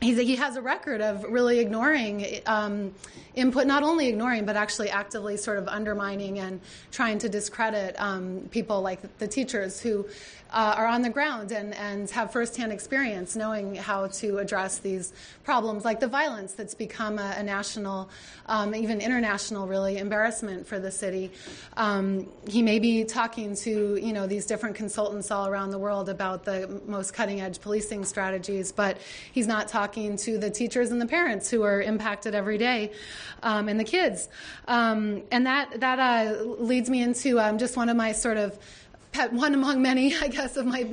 he's, 0.00 0.18
he 0.18 0.36
has 0.36 0.56
a 0.56 0.62
record 0.62 1.00
of 1.00 1.24
really 1.24 1.58
ignoring 1.58 2.40
um, 2.46 2.94
input, 3.34 3.66
not 3.66 3.82
only 3.82 4.08
ignoring, 4.08 4.44
but 4.44 4.56
actually 4.56 4.90
actively 4.90 5.36
sort 5.36 5.58
of 5.58 5.66
undermining 5.68 6.38
and 6.38 6.60
trying 6.90 7.18
to 7.18 7.28
discredit 7.28 7.94
um, 7.98 8.48
people 8.50 8.80
like 8.80 9.18
the 9.18 9.26
teachers 9.26 9.80
who 9.80 10.06
uh, 10.54 10.74
are 10.78 10.86
on 10.86 11.02
the 11.02 11.10
ground 11.10 11.50
and, 11.50 11.74
and 11.74 12.08
have 12.10 12.32
firsthand 12.32 12.72
experience 12.72 13.34
knowing 13.34 13.74
how 13.74 14.06
to 14.06 14.38
address 14.38 14.78
these 14.78 15.12
problems, 15.42 15.84
like 15.84 15.98
the 15.98 16.06
violence 16.06 16.52
that's 16.52 16.74
become 16.74 17.18
a, 17.18 17.34
a 17.36 17.42
national, 17.42 18.08
um, 18.46 18.72
even 18.72 19.00
international, 19.00 19.66
really 19.66 19.98
embarrassment 19.98 20.64
for 20.64 20.78
the 20.78 20.92
city. 20.92 21.32
Um, 21.76 22.28
he 22.46 22.62
may 22.62 22.78
be 22.78 23.02
talking 23.04 23.56
to 23.56 23.96
you 23.96 24.12
know 24.12 24.28
these 24.28 24.46
different 24.46 24.76
consultants 24.76 25.32
all 25.32 25.48
around 25.48 25.70
the 25.70 25.78
world 25.78 26.08
about 26.08 26.44
the 26.44 26.80
most 26.86 27.12
cutting 27.12 27.40
edge 27.40 27.60
policing 27.60 28.04
strategies, 28.04 28.70
but 28.70 28.98
he's 29.32 29.48
not 29.48 29.66
talking 29.66 30.16
to 30.18 30.38
the 30.38 30.50
teachers 30.50 30.92
and 30.92 31.00
the 31.00 31.06
parents 31.06 31.50
who 31.50 31.62
are 31.62 31.82
impacted 31.82 32.32
every 32.32 32.58
day, 32.58 32.92
um, 33.42 33.68
and 33.68 33.80
the 33.80 33.84
kids. 33.84 34.28
Um, 34.68 35.24
and 35.32 35.46
that 35.46 35.80
that 35.80 35.98
uh, 35.98 36.42
leads 36.44 36.88
me 36.88 37.02
into 37.02 37.40
um, 37.40 37.58
just 37.58 37.76
one 37.76 37.88
of 37.88 37.96
my 37.96 38.12
sort 38.12 38.36
of 38.36 38.56
pet, 39.14 39.32
one 39.32 39.54
among 39.54 39.80
many, 39.80 40.14
I 40.16 40.28
guess, 40.28 40.56
of 40.56 40.66
my 40.66 40.84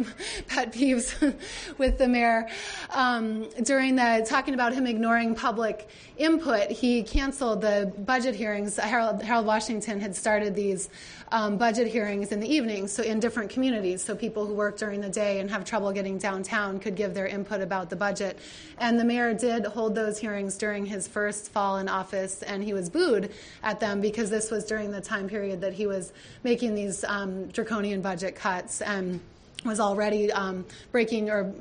pet 0.47 0.72
peeves 0.72 1.36
with 1.78 1.97
the 1.97 2.07
mayor. 2.07 2.47
Um, 2.91 3.49
during 3.63 3.95
the 3.95 4.26
talking 4.30 4.53
about 4.53 4.74
him 4.74 4.86
ignoring 4.86 5.34
public 5.34 5.89
input, 6.17 6.69
he 6.69 7.01
canceled 7.01 7.61
the 7.61 7.91
budget 7.97 8.36
hearings. 8.36 8.78
Harold, 8.78 9.24
Harold 9.24 9.47
Washington 9.47 9.99
had 9.99 10.15
started 10.15 10.55
these 10.55 10.89
um, 11.32 11.57
budget 11.57 11.88
hearings 11.88 12.32
in 12.32 12.39
the 12.39 12.53
evening, 12.53 12.88
so 12.88 13.01
in 13.03 13.19
different 13.19 13.49
communities, 13.49 14.03
so 14.03 14.15
people 14.15 14.45
who 14.45 14.53
work 14.53 14.78
during 14.78 15.01
the 15.01 15.09
day 15.09 15.39
and 15.39 15.49
have 15.49 15.63
trouble 15.63 15.91
getting 15.91 16.17
downtown 16.17 16.78
could 16.78 16.95
give 16.95 17.13
their 17.13 17.26
input 17.26 17.61
about 17.61 17.89
the 17.89 17.95
budget. 17.95 18.38
And 18.78 18.99
the 18.99 19.05
mayor 19.05 19.34
did 19.34 19.65
hold 19.65 19.95
those 19.95 20.19
hearings 20.19 20.57
during 20.57 20.86
his 20.86 21.07
first 21.07 21.51
fall 21.51 21.78
in 21.78 21.88
office, 21.88 22.43
and 22.43 22.63
he 22.63 22.74
was 22.74 22.89
booed 22.89 23.32
at 23.63 23.80
them 23.80 24.01
because 24.01 24.30
this 24.30 24.51
was 24.51 24.65
during 24.65 24.91
the 24.91 25.01
time 25.01 25.28
period 25.30 25.61
that 25.61 25.74
he 25.74 25.88
was 25.88 26.11
making 26.43 26.76
these 26.76 27.03
um, 27.05 27.47
draconian 27.47 28.01
budget 28.12 28.36
cuts 28.36 28.82
and 28.82 29.22
was 29.64 29.80
already 29.80 30.30
um, 30.34 30.66
breaking 30.91 31.30
or 31.30 31.53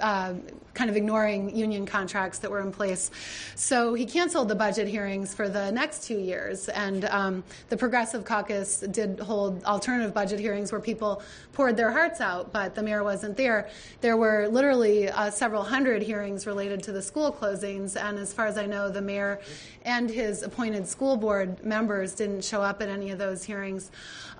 uh, 0.00 0.34
kind 0.76 0.90
of 0.90 0.96
ignoring 0.96 1.56
union 1.56 1.86
contracts 1.86 2.38
that 2.38 2.50
were 2.50 2.60
in 2.60 2.70
place. 2.70 3.10
So 3.56 3.94
he 3.94 4.06
canceled 4.06 4.48
the 4.48 4.54
budget 4.54 4.86
hearings 4.86 5.34
for 5.34 5.48
the 5.48 5.72
next 5.72 6.04
two 6.04 6.18
years. 6.18 6.68
And 6.68 7.06
um, 7.06 7.42
the 7.70 7.76
Progressive 7.76 8.24
Caucus 8.24 8.80
did 8.80 9.18
hold 9.18 9.64
alternative 9.64 10.14
budget 10.14 10.38
hearings 10.38 10.70
where 10.70 10.80
people 10.80 11.22
poured 11.54 11.76
their 11.76 11.90
hearts 11.90 12.20
out, 12.20 12.52
but 12.52 12.74
the 12.74 12.82
mayor 12.82 13.02
wasn't 13.02 13.36
there. 13.36 13.68
There 14.02 14.16
were 14.16 14.46
literally 14.48 15.08
uh, 15.08 15.30
several 15.30 15.62
hundred 15.62 16.02
hearings 16.02 16.46
related 16.46 16.82
to 16.84 16.92
the 16.92 17.02
school 17.02 17.32
closings. 17.32 17.96
And 18.00 18.18
as 18.18 18.32
far 18.32 18.46
as 18.46 18.58
I 18.58 18.66
know, 18.66 18.90
the 18.90 19.02
mayor 19.02 19.40
and 19.82 20.10
his 20.10 20.42
appointed 20.42 20.86
school 20.86 21.16
board 21.16 21.64
members 21.64 22.14
didn't 22.14 22.44
show 22.44 22.60
up 22.60 22.82
at 22.82 22.88
any 22.88 23.10
of 23.10 23.18
those 23.18 23.42
hearings. 23.42 23.90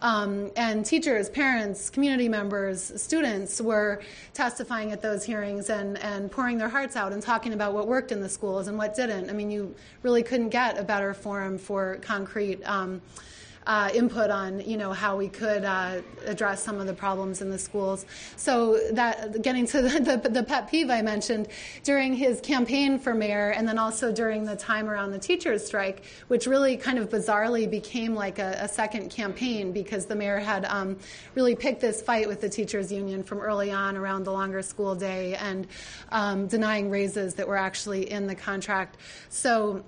Um, 0.03 0.51
and 0.57 0.85
teachers, 0.85 1.31
parents, 1.31 1.89
community 1.89 2.29
members, 2.29 3.01
students 3.01 3.61
were 3.61 4.03
testifying 4.35 4.93
at 4.93 5.01
those 5.01 5.25
hearings 5.25 5.71
and, 5.71 5.97
and 5.99 6.26
pouring 6.29 6.59
their 6.59 6.69
hearts 6.69 6.97
out 6.97 7.13
and 7.13 7.23
talking 7.23 7.53
about 7.53 7.75
what 7.75 7.87
worked 7.87 8.13
in 8.13 8.21
the 8.21 8.29
schools 8.29 8.69
and 8.69 8.79
what 8.79 8.95
didn't. 8.95 9.31
I 9.31 9.33
mean, 9.33 9.51
you 9.51 9.75
really 10.03 10.23
couldn't 10.23 10.51
get 10.51 10.79
a 10.79 10.85
better 10.85 11.15
forum 11.15 11.59
for 11.59 11.99
concrete. 12.03 12.63
Um, 12.69 13.01
uh, 13.67 13.91
input 13.93 14.31
on 14.31 14.61
you 14.61 14.77
know 14.77 14.93
how 14.93 15.17
we 15.17 15.29
could 15.29 15.65
uh, 15.65 16.01
address 16.25 16.63
some 16.63 16.81
of 16.81 16.87
the 16.87 16.95
problems 16.95 17.43
in 17.43 17.51
the 17.51 17.59
schools. 17.59 18.07
So 18.37 18.79
that 18.93 19.43
getting 19.43 19.67
to 19.69 19.83
the, 19.87 20.21
the, 20.23 20.29
the, 20.29 20.43
pet 20.43 20.71
peeve 20.71 20.91
I 20.91 21.03
mentioned 21.03 21.49
during 21.83 22.15
his 22.15 22.41
campaign 22.41 22.99
for 22.99 23.15
mayor, 23.15 23.51
and 23.51 23.67
then 23.67 23.79
also 23.79 24.13
during 24.13 24.45
the 24.45 24.57
time 24.57 24.89
around 24.89 25.11
the 25.11 25.19
teachers' 25.19 25.67
strike, 25.67 26.05
which 26.29 26.47
really 26.47 26.77
kind 26.77 26.99
of 26.99 27.09
bizarrely 27.09 27.69
became 27.69 28.15
like 28.15 28.39
a, 28.39 28.57
a 28.61 28.69
second 28.69 29.11
campaign 29.11 29.73
because 29.73 30.07
the 30.07 30.15
mayor 30.15 30.39
had 30.39 30.65
um, 30.67 30.97
really 31.35 31.57
picked 31.57 31.81
this 31.81 32.01
fight 32.01 32.29
with 32.29 32.41
the 32.41 32.49
teachers' 32.49 32.93
union 32.93 33.23
from 33.23 33.39
early 33.39 33.73
on 33.73 33.97
around 33.97 34.25
the 34.25 34.33
longer 34.33 34.63
school 34.63 34.95
day 34.95 35.35
and 35.35 35.67
um, 36.11 36.47
denying 36.47 36.89
raises 36.91 37.35
that 37.35 37.49
were 37.49 37.57
actually 37.57 38.11
in 38.11 38.27
the 38.27 38.35
contract. 38.35 38.97
So 39.29 39.85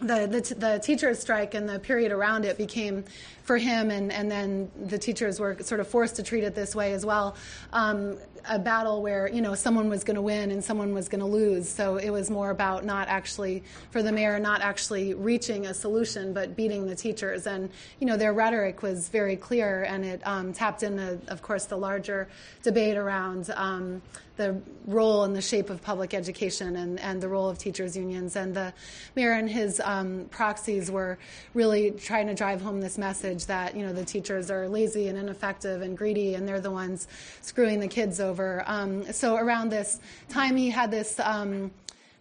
the, 0.00 0.26
the, 0.26 0.54
the 0.54 0.78
teachers 0.82 1.18
strike 1.18 1.54
and 1.54 1.68
the 1.68 1.78
period 1.78 2.12
around 2.12 2.44
it 2.44 2.58
became 2.58 3.04
for 3.44 3.56
him 3.56 3.90
and, 3.90 4.12
and 4.12 4.30
then 4.30 4.70
the 4.86 4.98
teachers 4.98 5.40
were 5.40 5.56
sort 5.62 5.80
of 5.80 5.88
forced 5.88 6.16
to 6.16 6.22
treat 6.22 6.44
it 6.44 6.54
this 6.54 6.74
way 6.74 6.92
as 6.92 7.06
well 7.06 7.34
um, 7.72 8.18
a 8.48 8.58
battle 8.58 9.02
where 9.02 9.28
you 9.28 9.40
know 9.40 9.54
someone 9.54 9.88
was 9.88 10.04
going 10.04 10.14
to 10.14 10.22
win 10.22 10.50
and 10.50 10.62
someone 10.62 10.94
was 10.94 11.08
going 11.08 11.20
to 11.20 11.26
lose. 11.26 11.68
So 11.68 11.96
it 11.96 12.10
was 12.10 12.30
more 12.30 12.50
about 12.50 12.84
not 12.84 13.08
actually 13.08 13.62
for 13.90 14.02
the 14.02 14.12
mayor 14.12 14.38
not 14.38 14.60
actually 14.60 15.14
reaching 15.14 15.66
a 15.66 15.74
solution 15.74 16.32
but 16.32 16.56
beating 16.56 16.86
the 16.86 16.94
teachers. 16.94 17.46
And 17.46 17.70
you 18.00 18.06
know 18.06 18.16
their 18.16 18.32
rhetoric 18.32 18.82
was 18.82 19.08
very 19.08 19.36
clear 19.36 19.84
and 19.84 20.04
it 20.04 20.20
um, 20.24 20.52
tapped 20.52 20.82
into 20.82 21.18
of 21.28 21.42
course 21.42 21.66
the 21.66 21.76
larger 21.76 22.28
debate 22.62 22.96
around 22.96 23.50
um, 23.56 24.02
the 24.36 24.60
role 24.86 25.24
and 25.24 25.34
the 25.34 25.42
shape 25.42 25.70
of 25.70 25.82
public 25.82 26.14
education 26.14 26.76
and, 26.76 27.00
and 27.00 27.20
the 27.20 27.28
role 27.28 27.48
of 27.48 27.58
teachers 27.58 27.96
unions. 27.96 28.36
And 28.36 28.54
the 28.54 28.72
mayor 29.14 29.32
and 29.32 29.48
his 29.48 29.80
um, 29.80 30.26
proxies 30.30 30.90
were 30.90 31.18
really 31.54 31.90
trying 31.90 32.26
to 32.28 32.34
drive 32.34 32.60
home 32.60 32.80
this 32.80 32.98
message 32.98 33.46
that 33.46 33.76
you 33.76 33.84
know 33.84 33.92
the 33.92 34.04
teachers 34.04 34.50
are 34.50 34.68
lazy 34.68 35.08
and 35.08 35.18
ineffective 35.18 35.82
and 35.82 35.96
greedy, 35.96 36.34
and 36.34 36.46
they're 36.46 36.60
the 36.60 36.70
ones 36.70 37.08
screwing 37.42 37.80
the 37.80 37.88
kids 37.88 38.20
over. 38.20 38.62
Um, 38.66 39.12
so 39.12 39.36
around 39.36 39.70
this 39.70 40.00
time, 40.28 40.56
he 40.56 40.70
had 40.70 40.90
this. 40.90 41.18
Um, 41.20 41.70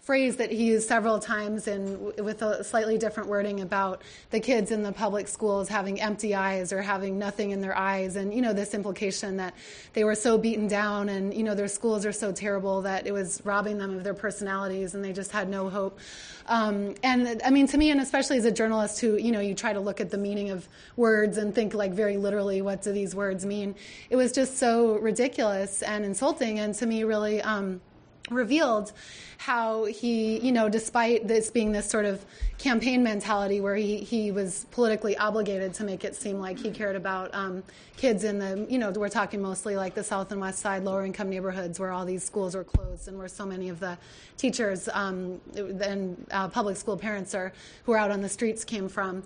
phrase 0.06 0.36
that 0.36 0.52
he 0.52 0.66
used 0.66 0.88
several 0.88 1.18
times 1.18 1.68
and 1.68 2.00
with 2.24 2.44
a 2.44 2.64
slightly 2.64 2.96
different 2.96 3.28
wording 3.28 3.62
about 3.62 4.04
the 4.30 4.40
kids 4.40 4.70
in 4.70 4.84
the 4.84 4.92
public 4.92 5.28
schools 5.28 5.68
having 5.68 6.00
empty 6.00 6.36
eyes 6.36 6.72
or 6.72 6.80
having 6.80 7.18
nothing 7.18 7.50
in 7.50 7.60
their 7.60 7.76
eyes. 7.76 8.16
And 8.16 8.32
you 8.32 8.40
know 8.40 8.54
this 8.54 8.76
implication 8.76 9.38
that 9.38 9.56
they 9.94 10.04
were 10.04 10.14
so 10.14 10.38
beaten 10.38 10.68
down 10.68 11.10
and 11.10 11.34
you 11.34 11.42
know 11.42 11.56
their 11.56 11.68
schools 11.68 12.06
are 12.06 12.12
so 12.12 12.32
terrible 12.32 12.84
that 12.84 13.08
it 13.08 13.14
was 13.14 13.42
robbing 13.46 13.80
them 13.80 13.98
of 13.98 14.04
their 14.04 14.14
personalities 14.14 14.94
and 14.94 15.04
they 15.04 15.12
just 15.12 15.32
had 15.32 15.50
no 15.50 15.70
hope. 15.70 15.98
Um, 16.46 16.94
and 17.02 17.42
i 17.44 17.50
mean 17.50 17.66
to 17.70 17.78
me 17.80 17.90
and 17.90 18.00
especially 18.00 18.38
as 18.38 18.46
a 18.46 18.52
journalist 18.52 19.02
who 19.02 19.18
you 19.18 19.32
know 19.32 19.40
you 19.40 19.56
try 19.56 19.74
to 19.74 19.80
look 19.80 20.00
at 20.00 20.12
the 20.12 20.18
meaning 20.20 20.52
of 20.52 20.70
words 20.96 21.40
and 21.40 21.56
think 21.56 21.74
like 21.74 21.92
very 21.92 22.18
literally 22.18 22.62
what 22.62 22.84
do 22.84 22.92
these 22.92 23.16
words 23.16 23.44
mean? 23.44 23.74
It 24.12 24.18
was 24.18 24.32
just 24.32 24.60
so 24.60 25.00
ridiculous 25.00 25.82
and 25.82 26.06
insulting 26.06 26.60
and 26.60 26.76
to 26.76 26.86
me 26.86 27.04
really 27.04 27.42
um, 27.42 27.82
revealed 28.30 28.92
how 29.38 29.86
he, 29.86 30.40
you 30.40 30.52
know, 30.52 30.70
despite 30.70 31.28
this 31.28 31.50
being 31.50 31.72
this 31.72 31.90
sort 31.90 32.06
of 32.06 32.24
campaign 32.58 33.04
mentality 33.04 33.60
where 33.60 33.76
he, 33.76 33.98
he 33.98 34.32
was 34.32 34.66
politically 34.72 35.18
obligated 35.18 35.74
to 35.74 35.84
make 35.84 36.04
it 36.04 36.16
seem 36.16 36.40
like 36.40 36.58
he 36.58 36.72
cared 36.72 36.96
about 36.96 37.34
um, 37.34 37.64
kids 37.98 38.24
in 38.24 38.40
the, 38.40 38.66
you 38.70 38.78
know, 38.78 38.92
we're 38.92 39.10
talking 39.10 39.42
mostly 39.42 39.76
like 39.76 39.94
the 39.94 40.04
south 40.04 40.32
and 40.32 40.40
west 40.40 40.60
side, 40.60 40.84
lower 40.84 41.06
income 41.06 41.30
neighborhoods 41.30 41.80
where 41.80 41.92
all 41.92 42.06
these 42.06 42.24
schools 42.24 42.56
were 42.56 42.64
closed 42.64 43.08
and 43.08 43.18
where 43.18 43.28
so 43.28 43.46
many 43.46 43.70
of 43.70 43.80
the 43.80 43.98
teachers 44.38 44.88
um, 44.94 45.40
and 45.56 46.26
uh, 46.32 46.48
public 46.48 46.78
school 46.78 46.98
parents 46.98 47.34
are 47.34 47.52
who 47.86 47.92
are 47.92 47.98
out 47.98 48.12
on 48.12 48.22
the 48.22 48.30
streets 48.30 48.64
came 48.64 48.88
from. 48.88 49.24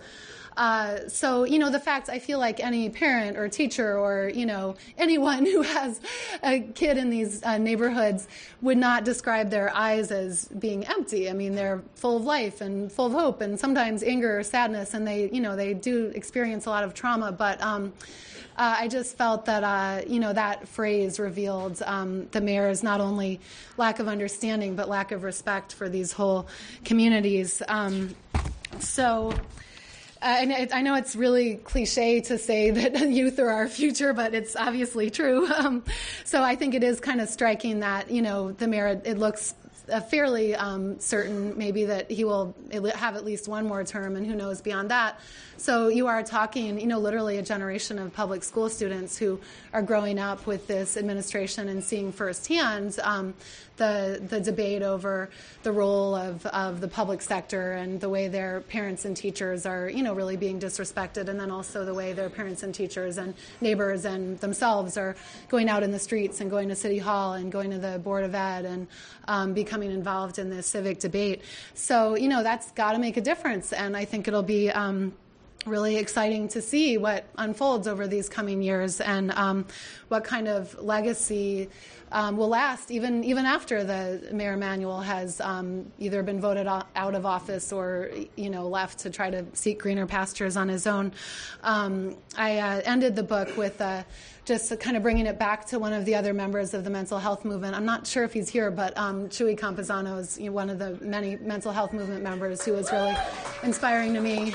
Uh, 0.57 1.07
so, 1.07 1.45
you 1.45 1.57
know, 1.59 1.69
the 1.69 1.79
fact 1.79 2.09
I 2.09 2.19
feel 2.19 2.39
like 2.39 2.59
any 2.59 2.89
parent 2.89 3.37
or 3.37 3.47
teacher 3.47 3.97
or, 3.97 4.29
you 4.33 4.45
know, 4.45 4.75
anyone 4.97 5.45
who 5.45 5.61
has 5.61 6.01
a 6.43 6.59
kid 6.59 6.97
in 6.97 7.09
these 7.09 7.43
uh, 7.43 7.57
neighborhoods 7.57 8.27
would 8.61 8.77
not 8.77 9.03
describe 9.05 9.49
their 9.49 9.75
eyes 9.75 9.98
as 10.11 10.45
being 10.45 10.85
empty. 10.85 11.29
I 11.29 11.33
mean, 11.33 11.55
they're 11.55 11.81
full 11.95 12.17
of 12.17 12.23
life 12.23 12.61
and 12.61 12.91
full 12.91 13.07
of 13.07 13.13
hope 13.13 13.41
and 13.41 13.59
sometimes 13.59 14.03
anger 14.03 14.39
or 14.39 14.43
sadness, 14.43 14.93
and 14.93 15.07
they, 15.07 15.29
you 15.29 15.41
know, 15.41 15.55
they 15.55 15.73
do 15.73 16.07
experience 16.15 16.65
a 16.65 16.69
lot 16.69 16.83
of 16.83 16.93
trauma. 16.93 17.31
But 17.31 17.61
um, 17.61 17.93
uh, 18.57 18.75
I 18.79 18.87
just 18.87 19.17
felt 19.17 19.45
that, 19.45 19.63
uh, 19.63 20.01
you 20.05 20.19
know, 20.19 20.33
that 20.33 20.67
phrase 20.67 21.19
revealed 21.19 21.81
um, 21.85 22.27
the 22.31 22.41
mayor's 22.41 22.83
not 22.83 22.99
only 22.99 23.39
lack 23.77 23.99
of 23.99 24.07
understanding, 24.07 24.75
but 24.75 24.89
lack 24.89 25.11
of 25.11 25.23
respect 25.23 25.73
for 25.73 25.87
these 25.87 26.11
whole 26.11 26.47
communities. 26.83 27.61
Um, 27.69 28.15
so, 28.79 29.33
uh, 30.21 30.25
and 30.39 30.51
it, 30.51 30.75
I 30.75 30.81
know 30.81 30.95
it's 30.95 31.15
really 31.15 31.55
cliche 31.55 32.19
to 32.21 32.37
say 32.37 32.69
that 32.71 33.09
youth 33.09 33.39
are 33.39 33.49
our 33.49 33.69
future, 33.69 34.11
but 34.11 34.33
it's 34.33 34.55
obviously 34.55 35.09
true. 35.09 35.47
Um, 35.59 35.83
so 36.23 36.41
I 36.41 36.55
think 36.55 36.73
it 36.73 36.85
is 36.85 37.01
kind 37.01 37.19
of 37.19 37.27
striking 37.27 37.81
that 37.81 38.09
you 38.09 38.21
know 38.21 38.53
the 38.53 38.65
mayor. 38.65 39.01
It 39.03 39.17
looks 39.17 39.53
fairly 40.09 40.55
um, 40.55 40.99
certain, 40.99 41.57
maybe 41.57 41.85
that 41.85 42.09
he 42.11 42.23
will 42.23 42.55
have 42.95 43.15
at 43.15 43.25
least 43.25 43.47
one 43.47 43.65
more 43.65 43.83
term, 43.83 44.15
and 44.15 44.25
who 44.25 44.35
knows 44.35 44.61
beyond 44.61 44.91
that. 44.91 45.19
So 45.57 45.89
you 45.89 46.07
are 46.07 46.23
talking, 46.23 46.79
you 46.79 46.87
know, 46.87 46.99
literally 46.99 47.37
a 47.37 47.41
generation 47.41 47.99
of 47.99 48.13
public 48.13 48.43
school 48.43 48.69
students 48.69 49.17
who 49.17 49.39
are 49.73 49.81
growing 49.81 50.17
up 50.17 50.47
with 50.47 50.67
this 50.67 50.95
administration 50.95 51.67
and 51.67 51.83
seeing 51.83 52.11
firsthand 52.11 52.97
um, 53.03 53.33
the 53.75 54.21
the 54.29 54.39
debate 54.39 54.83
over 54.83 55.29
the 55.63 55.71
role 55.71 56.13
of, 56.15 56.45
of 56.47 56.81
the 56.81 56.87
public 56.87 57.21
sector 57.21 57.73
and 57.73 57.99
the 57.99 58.09
way 58.09 58.27
their 58.27 58.61
parents 58.61 59.05
and 59.05 59.15
teachers 59.15 59.65
are, 59.65 59.89
you 59.89 60.03
know, 60.03 60.13
really 60.13 60.37
being 60.37 60.59
disrespected, 60.59 61.27
and 61.27 61.39
then 61.39 61.51
also 61.51 61.85
the 61.85 61.93
way 61.93 62.13
their 62.13 62.29
parents 62.29 62.63
and 62.63 62.75
teachers 62.75 63.17
and 63.17 63.33
neighbors 63.61 64.05
and 64.05 64.39
themselves 64.39 64.97
are 64.97 65.15
going 65.47 65.69
out 65.69 65.83
in 65.83 65.91
the 65.91 65.99
streets 65.99 66.41
and 66.41 66.49
going 66.49 66.69
to 66.69 66.75
city 66.75 66.99
hall 66.99 67.33
and 67.33 67.51
going 67.51 67.71
to 67.71 67.77
the 67.77 67.99
board 67.99 68.23
of 68.23 68.35
ed 68.35 68.65
and 68.65 68.87
um, 69.27 69.53
becoming 69.53 69.78
involved 69.87 70.39
in 70.39 70.49
this 70.49 70.67
civic 70.67 70.99
debate. 70.99 71.41
So 71.73 72.15
you 72.15 72.27
know 72.27 72.43
that's 72.43 72.71
got 72.71 72.93
to 72.93 72.99
make 72.99 73.17
a 73.17 73.21
difference, 73.21 73.73
and 73.73 73.95
I 73.95 74.05
think 74.05 74.27
it'll 74.27 74.43
be. 74.43 74.69
Um, 74.69 75.13
really 75.65 75.97
exciting 75.97 76.47
to 76.47 76.61
see 76.61 76.97
what 76.97 77.25
unfolds 77.37 77.85
over 77.85 78.07
these 78.07 78.29
coming 78.29 78.61
years 78.61 79.01
and 79.01 79.29
um, 79.31 79.65
what 80.07 80.23
kind 80.23 80.47
of 80.47 80.73
legacy 80.81 81.69
um, 82.11 82.37
will 82.37 82.47
last 82.47 82.91
even 82.91 83.23
even 83.23 83.45
after 83.45 83.83
the 83.83 84.29
Mayor 84.31 84.53
Emanuel 84.53 85.01
has 85.01 85.39
um, 85.41 85.91
either 85.99 86.23
been 86.23 86.41
voted 86.41 86.67
out 86.67 87.15
of 87.15 87.25
office 87.25 87.71
or 87.71 88.11
you 88.35 88.49
know 88.49 88.67
left 88.67 88.99
to 88.99 89.09
try 89.09 89.29
to 89.29 89.45
seek 89.53 89.79
greener 89.79 90.05
pastures 90.05 90.57
on 90.57 90.67
his 90.67 90.87
own. 90.87 91.11
Um, 91.63 92.15
I 92.37 92.57
uh, 92.57 92.81
ended 92.85 93.15
the 93.15 93.23
book 93.23 93.55
with. 93.57 93.79
Uh, 93.81 94.03
just 94.45 94.79
kind 94.79 94.97
of 94.97 95.03
bringing 95.03 95.27
it 95.27 95.37
back 95.37 95.63
to 95.67 95.77
one 95.77 95.93
of 95.93 96.05
the 96.05 96.15
other 96.15 96.33
members 96.33 96.73
of 96.73 96.83
the 96.83 96.89
mental 96.89 97.19
health 97.19 97.45
movement. 97.45 97.75
I'm 97.75 97.85
not 97.85 98.07
sure 98.07 98.23
if 98.23 98.33
he's 98.33 98.49
here, 98.49 98.71
but 98.71 98.97
um, 98.97 99.29
Chuy 99.29 99.55
Campuzano 99.55 100.19
is 100.19 100.39
you 100.39 100.47
know, 100.47 100.53
one 100.53 100.71
of 100.71 100.79
the 100.79 100.97
many 101.01 101.35
mental 101.35 101.71
health 101.71 101.93
movement 101.93 102.23
members 102.23 102.65
who 102.65 102.73
was 102.73 102.91
really 102.91 103.15
inspiring 103.61 104.11
to 104.15 104.21
me. 104.21 104.51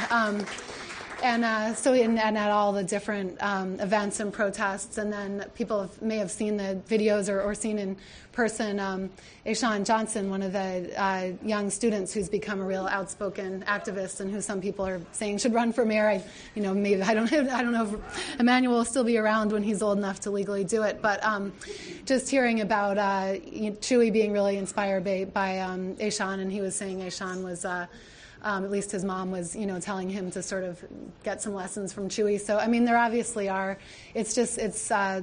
And 1.24 1.42
uh, 1.42 1.72
so 1.72 1.94
in, 1.94 2.18
and 2.18 2.36
at 2.36 2.50
all 2.50 2.74
the 2.74 2.84
different 2.84 3.42
um, 3.42 3.80
events 3.80 4.20
and 4.20 4.30
protests, 4.30 4.98
and 4.98 5.10
then 5.10 5.46
people 5.54 5.80
have, 5.80 6.02
may 6.02 6.18
have 6.18 6.30
seen 6.30 6.58
the 6.58 6.78
videos 6.86 7.30
or, 7.30 7.40
or 7.40 7.54
seen 7.54 7.78
in 7.78 7.96
person 8.32 8.78
um, 8.78 9.08
Asean 9.46 9.86
Johnson, 9.86 10.28
one 10.28 10.42
of 10.42 10.52
the 10.52 10.92
uh, 11.02 11.32
young 11.42 11.70
students 11.70 12.12
who's 12.12 12.28
become 12.28 12.60
a 12.60 12.64
real 12.66 12.86
outspoken 12.86 13.64
activist, 13.66 14.20
and 14.20 14.30
who 14.30 14.42
some 14.42 14.60
people 14.60 14.86
are 14.86 15.00
saying 15.12 15.38
should 15.38 15.54
run 15.54 15.72
for 15.72 15.86
mayor. 15.86 16.10
I, 16.10 16.22
you 16.54 16.62
know, 16.62 16.74
maybe 16.74 17.00
I 17.00 17.14
don't, 17.14 17.32
I 17.32 17.62
don't 17.62 17.72
know 17.72 17.86
if 17.94 18.38
Emanuel 18.38 18.74
will 18.74 18.84
still 18.84 19.04
be 19.04 19.16
around 19.16 19.50
when 19.50 19.62
he's 19.62 19.80
old 19.80 19.96
enough 19.96 20.20
to 20.20 20.30
legally 20.30 20.64
do 20.64 20.82
it, 20.82 21.00
but 21.00 21.24
um, 21.24 21.54
just 22.04 22.28
hearing 22.28 22.60
about 22.60 22.98
uh, 22.98 23.36
Chuy 23.80 24.12
being 24.12 24.32
really 24.32 24.58
inspired 24.58 25.04
by, 25.04 25.24
by 25.24 25.60
um, 25.60 25.94
Asean, 25.94 26.40
and 26.40 26.52
he 26.52 26.60
was 26.60 26.76
saying 26.76 26.98
Asean 26.98 27.42
was. 27.42 27.64
Uh, 27.64 27.86
um, 28.44 28.64
at 28.64 28.70
least 28.70 28.92
his 28.92 29.04
mom 29.04 29.30
was, 29.30 29.56
you 29.56 29.66
know, 29.66 29.80
telling 29.80 30.08
him 30.08 30.30
to 30.30 30.42
sort 30.42 30.62
of 30.62 30.84
get 31.24 31.42
some 31.42 31.54
lessons 31.54 31.92
from 31.92 32.08
Chuy. 32.08 32.40
So, 32.40 32.58
I 32.58 32.68
mean, 32.68 32.84
there 32.84 32.98
obviously 32.98 33.48
are. 33.48 33.78
It's 34.14 34.34
just, 34.34 34.58
it's 34.58 34.90
uh, 34.90 35.22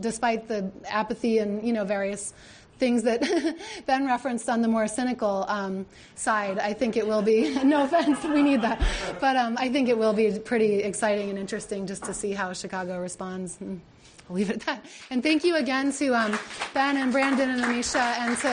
despite 0.00 0.48
the 0.48 0.70
apathy 0.88 1.38
and 1.38 1.66
you 1.66 1.72
know 1.72 1.84
various 1.84 2.32
things 2.78 3.02
that 3.04 3.22
Ben 3.86 4.06
referenced 4.06 4.48
on 4.48 4.62
the 4.62 4.68
more 4.68 4.86
cynical 4.86 5.44
um, 5.48 5.86
side, 6.14 6.58
I 6.58 6.72
think 6.72 6.96
it 6.96 7.06
will 7.06 7.22
be, 7.22 7.54
no 7.64 7.84
offense, 7.84 8.22
we 8.24 8.42
need 8.42 8.62
that, 8.62 8.80
but 9.20 9.34
um, 9.36 9.56
I 9.58 9.70
think 9.70 9.88
it 9.88 9.96
will 9.96 10.12
be 10.12 10.38
pretty 10.38 10.82
exciting 10.82 11.30
and 11.30 11.38
interesting 11.38 11.86
just 11.86 12.04
to 12.04 12.14
see 12.14 12.32
how 12.32 12.52
Chicago 12.52 13.00
responds. 13.00 13.56
And 13.60 13.80
I'll 14.28 14.36
leave 14.36 14.50
it 14.50 14.56
at 14.56 14.62
that. 14.66 14.84
And 15.10 15.22
thank 15.22 15.42
you 15.42 15.56
again 15.56 15.92
to 15.92 16.14
um, 16.14 16.38
Ben 16.74 16.96
and 16.98 17.12
Brandon 17.12 17.48
and 17.48 17.62
Amisha 17.62 18.18
and 18.18 18.36
to 18.38 18.50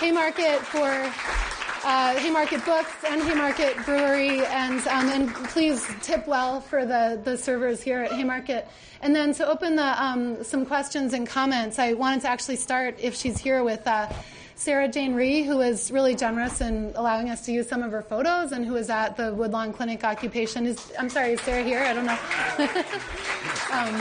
Haymarket 0.00 0.60
for 0.60 1.53
uh, 1.84 2.14
Haymarket 2.16 2.64
Books 2.64 2.92
and 3.06 3.22
Haymarket 3.22 3.76
Brewery, 3.84 4.44
and 4.46 4.86
um, 4.88 5.08
and 5.08 5.34
please 5.48 5.86
tip 6.02 6.26
well 6.26 6.60
for 6.60 6.84
the 6.86 7.20
the 7.22 7.36
servers 7.36 7.82
here 7.82 8.00
at 8.00 8.12
Haymarket. 8.12 8.66
And 9.02 9.14
then 9.14 9.34
to 9.34 9.46
open 9.46 9.76
the 9.76 10.02
um, 10.02 10.42
some 10.42 10.64
questions 10.64 11.12
and 11.12 11.26
comments, 11.26 11.78
I 11.78 11.92
wanted 11.92 12.22
to 12.22 12.28
actually 12.28 12.56
start, 12.56 12.96
if 13.00 13.14
she's 13.14 13.38
here, 13.38 13.62
with. 13.62 13.86
Uh, 13.86 14.08
Sarah 14.56 14.86
Jane 14.86 15.14
Rhee, 15.14 15.42
who 15.42 15.56
was 15.56 15.90
really 15.90 16.14
generous 16.14 16.60
in 16.60 16.92
allowing 16.94 17.28
us 17.28 17.44
to 17.46 17.52
use 17.52 17.68
some 17.68 17.82
of 17.82 17.90
her 17.90 18.02
photos 18.02 18.52
and 18.52 18.64
who 18.64 18.74
was 18.74 18.88
at 18.88 19.16
the 19.16 19.34
Woodlawn 19.34 19.72
Clinic 19.72 20.04
occupation. 20.04 20.64
Is, 20.64 20.92
I'm 20.96 21.10
sorry, 21.10 21.32
is 21.32 21.40
Sarah 21.40 21.64
here? 21.64 21.80
I 21.80 21.92
don't 21.92 22.06
know. 22.06 22.16
um, 23.72 23.98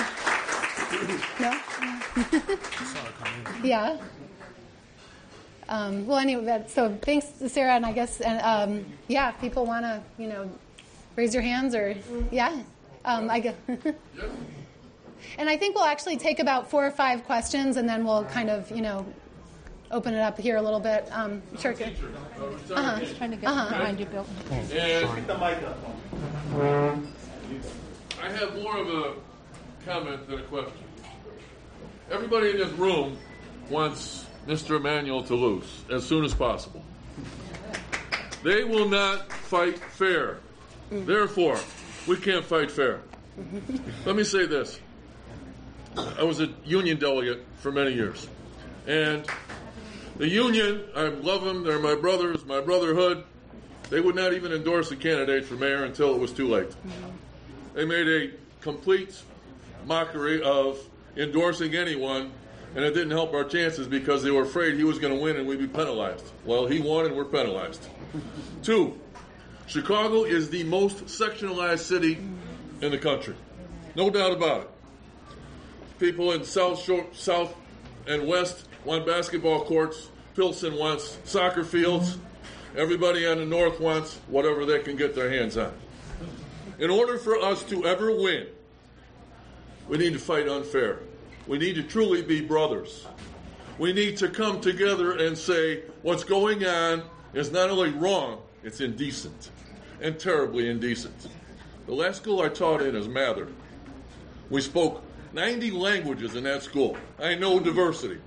no? 1.39 1.59
yeah. 3.63 3.97
Um, 5.69 6.05
well, 6.07 6.17
anyway, 6.17 6.63
so 6.67 6.97
thanks, 7.01 7.27
Sarah, 7.47 7.73
and 7.75 7.85
I 7.85 7.91
guess, 7.93 8.21
and 8.21 8.41
um, 8.41 8.85
yeah, 9.07 9.29
if 9.29 9.39
people 9.41 9.65
want 9.65 9.85
to, 9.85 10.01
you 10.17 10.27
know, 10.27 10.49
raise 11.15 11.33
your 11.33 11.43
hands 11.43 11.73
or, 11.75 11.95
yeah, 12.31 12.61
um, 13.05 13.29
I 13.29 13.39
guess. 13.39 13.55
and 15.37 15.49
I 15.49 15.57
think 15.57 15.75
we'll 15.75 15.85
actually 15.85 16.17
take 16.17 16.39
about 16.39 16.69
four 16.69 16.85
or 16.85 16.91
five 16.91 17.23
questions, 17.25 17.77
and 17.77 17.87
then 17.87 18.03
we'll 18.05 18.25
kind 18.25 18.49
of, 18.49 18.69
you 18.71 18.81
know, 18.81 19.05
open 19.91 20.13
it 20.13 20.19
up 20.21 20.39
here 20.39 20.57
a 20.57 20.61
little 20.61 20.79
bit. 20.79 21.07
Um, 21.11 21.41
sure. 21.59 21.73
Uh-huh. 21.73 22.99
Just 22.99 23.17
trying 23.17 23.31
to 23.31 23.37
get 23.37 23.49
Uh-huh. 23.49 23.69
behind 23.69 23.99
you, 23.99 24.05
Bill. 24.07 24.25
I 28.21 28.29
have 28.31 28.61
more 28.61 28.77
of 28.77 28.87
a 28.87 29.13
comment 29.85 30.27
than 30.27 30.39
a 30.39 30.43
question. 30.43 30.73
Everybody 32.11 32.51
in 32.51 32.57
this 32.57 32.71
room 32.73 33.17
wants 33.69 34.22
Mr. 34.47 34.77
Emanuel 34.77 35.23
to 35.23 35.35
lose 35.35 35.83
as 35.91 36.05
soon 36.05 36.25
as 36.25 36.33
possible. 36.33 36.83
They 38.43 38.63
will 38.63 38.89
not 38.89 39.31
fight 39.31 39.79
fair. 39.79 40.39
Therefore, 40.91 41.57
we 42.07 42.17
can't 42.17 42.43
fight 42.43 42.69
fair. 42.69 43.01
Let 44.05 44.15
me 44.15 44.23
say 44.23 44.45
this. 44.45 44.79
I 45.95 46.23
was 46.23 46.41
a 46.41 46.49
union 46.65 46.97
delegate 46.97 47.45
for 47.59 47.71
many 47.71 47.93
years. 47.93 48.27
And 48.85 49.25
the 50.17 50.27
union, 50.27 50.83
I 50.95 51.07
love 51.07 51.43
them, 51.43 51.63
they're 51.63 51.79
my 51.79 51.95
brothers, 51.95 52.45
my 52.45 52.59
brotherhood. 52.61 53.23
They 53.89 54.01
would 54.01 54.15
not 54.15 54.33
even 54.33 54.51
endorse 54.51 54.91
a 54.91 54.95
candidate 54.95 55.45
for 55.45 55.55
mayor 55.55 55.83
until 55.85 56.13
it 56.15 56.19
was 56.19 56.31
too 56.31 56.47
late. 56.47 56.71
They 57.73 57.85
made 57.85 58.07
a 58.07 58.31
complete 58.61 59.15
mockery 59.85 60.41
of 60.41 60.79
endorsing 61.15 61.75
anyone, 61.75 62.31
and 62.75 62.83
it 62.83 62.93
didn't 62.93 63.11
help 63.11 63.33
our 63.33 63.43
chances 63.43 63.87
because 63.87 64.23
they 64.23 64.31
were 64.31 64.43
afraid 64.43 64.75
he 64.75 64.83
was 64.83 64.99
going 64.99 65.13
to 65.13 65.19
win 65.19 65.37
and 65.37 65.47
we'd 65.47 65.59
be 65.59 65.67
penalized. 65.67 66.25
Well, 66.43 66.65
he 66.65 66.79
won 66.79 67.05
and 67.05 67.15
we're 67.15 67.25
penalized. 67.25 67.87
Two, 68.63 68.99
Chicago 69.67 70.23
is 70.23 70.49
the 70.49 70.63
most 70.63 71.05
sectionalized 71.05 71.79
city 71.79 72.17
in 72.81 72.91
the 72.91 72.97
country. 72.97 73.35
No 73.95 74.09
doubt 74.09 74.31
about 74.31 74.61
it. 74.61 74.69
People 75.99 76.31
in 76.31 76.43
South 76.43 76.81
Shore, 76.81 77.05
South 77.13 77.55
and 78.07 78.27
West 78.27 78.67
want 78.83 79.05
basketball 79.05 79.63
courts. 79.65 80.09
Pilsen 80.35 80.75
wants 80.75 81.17
soccer 81.25 81.63
fields. 81.63 82.17
Mm-hmm. 82.17 82.79
Everybody 82.79 83.27
on 83.27 83.37
the 83.37 83.45
North 83.45 83.79
wants 83.79 84.19
whatever 84.27 84.65
they 84.65 84.79
can 84.79 84.95
get 84.95 85.13
their 85.13 85.29
hands 85.29 85.57
on. 85.57 85.73
In 86.79 86.89
order 86.89 87.19
for 87.19 87.37
us 87.37 87.61
to 87.63 87.85
ever 87.85 88.11
win, 88.15 88.47
we 89.87 89.97
need 89.97 90.13
to 90.13 90.19
fight 90.19 90.47
unfair. 90.47 90.99
We 91.47 91.57
need 91.57 91.75
to 91.75 91.83
truly 91.83 92.21
be 92.21 92.41
brothers. 92.41 93.05
We 93.77 93.91
need 93.91 94.17
to 94.17 94.29
come 94.29 94.61
together 94.61 95.17
and 95.17 95.37
say 95.37 95.83
what's 96.01 96.23
going 96.23 96.65
on 96.65 97.03
is 97.33 97.51
not 97.51 97.69
only 97.69 97.89
wrong, 97.89 98.41
it's 98.63 98.79
indecent 98.79 99.51
and 99.99 100.19
terribly 100.19 100.69
indecent. 100.69 101.27
The 101.85 101.93
last 101.93 102.17
school 102.17 102.41
I 102.41 102.49
taught 102.49 102.81
in 102.81 102.95
is 102.95 103.07
Mather. 103.07 103.47
We 104.49 104.61
spoke 104.61 105.03
90 105.33 105.71
languages 105.71 106.35
in 106.35 106.43
that 106.43 106.63
school. 106.63 106.95
I 107.19 107.35
know 107.35 107.59
diversity. 107.59 108.19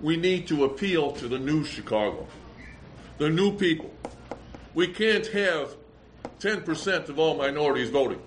We 0.00 0.16
need 0.16 0.48
to 0.48 0.64
appeal 0.64 1.12
to 1.12 1.28
the 1.28 1.38
new 1.38 1.64
Chicago, 1.64 2.26
the 3.18 3.30
new 3.30 3.56
people. 3.56 3.94
We 4.74 4.88
can't 4.88 5.26
have 5.28 5.76
10% 6.40 7.08
of 7.08 7.18
all 7.18 7.36
minorities 7.36 7.90
voting 7.90 8.20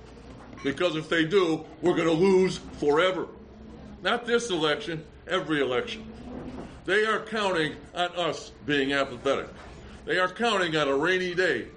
because 0.63 0.95
if 0.95 1.09
they 1.09 1.25
do, 1.25 1.65
we're 1.81 1.95
going 1.95 2.07
to 2.07 2.13
lose 2.13 2.59
forever. 2.79 3.27
Not 4.03 4.25
this 4.25 4.49
election, 4.49 5.05
every 5.27 5.61
election. 5.61 6.05
They 6.83 7.05
are 7.05 7.21
counting 7.21 7.77
on 7.95 8.09
us 8.17 8.51
being 8.65 8.91
apathetic. 8.91 9.47
They 10.03 10.19
are 10.19 10.27
counting 10.27 10.75
on 10.75 10.89
a 10.89 10.95
rainy 10.95 11.33
day 11.33 11.67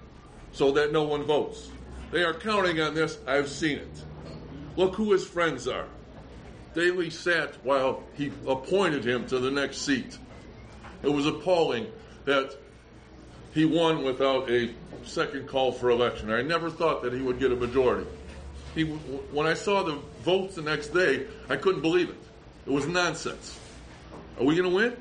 so 0.51 0.73
that 0.73 0.91
no 0.91 1.05
one 1.05 1.23
votes. 1.23 1.71
They 2.11 2.25
are 2.25 2.35
counting 2.35 2.81
on 2.81 2.95
this. 2.95 3.17
I've 3.29 3.49
seen 3.49 3.79
it. 3.79 4.05
Look 4.77 4.97
who 4.97 5.13
his 5.13 5.25
friends 5.25 5.69
are. 5.69 5.87
Daley 6.75 7.11
sat 7.11 7.55
while 7.65 8.03
he 8.15 8.33
appointed 8.47 9.07
him 9.07 9.29
to 9.29 9.39
the 9.39 9.53
next 9.53 9.79
seat. 9.79 10.19
It 11.05 11.09
was 11.09 11.27
appalling 11.27 11.87
that 12.25 12.57
he 13.55 13.65
won 13.65 14.03
without 14.03 14.51
a 14.51 14.75
second 15.05 15.47
call 15.47 15.71
for 15.71 15.91
election. 15.91 16.33
I 16.33 16.43
never 16.43 16.71
thought 16.71 17.05
that 17.05 17.13
he 17.13 17.23
would 17.23 17.39
get 17.39 17.53
a 17.53 17.57
majority. 17.57 18.11
He, 18.77 18.85
when 18.85 19.47
I 19.47 19.55
saw 19.55 19.83
the 19.83 19.99
votes 20.23 20.57
the 20.57 20.63
next 20.63 20.89
day, 20.89 21.27
I 21.49 21.57
couldn't 21.57 21.81
believe 21.81 22.11
it. 22.11 22.23
It 22.67 22.71
was 22.71 22.87
nonsense. 22.87 23.59
Are 24.39 24.45
we 24.45 24.55
going 24.55 24.69
to 24.69 24.77
win? 24.77 24.97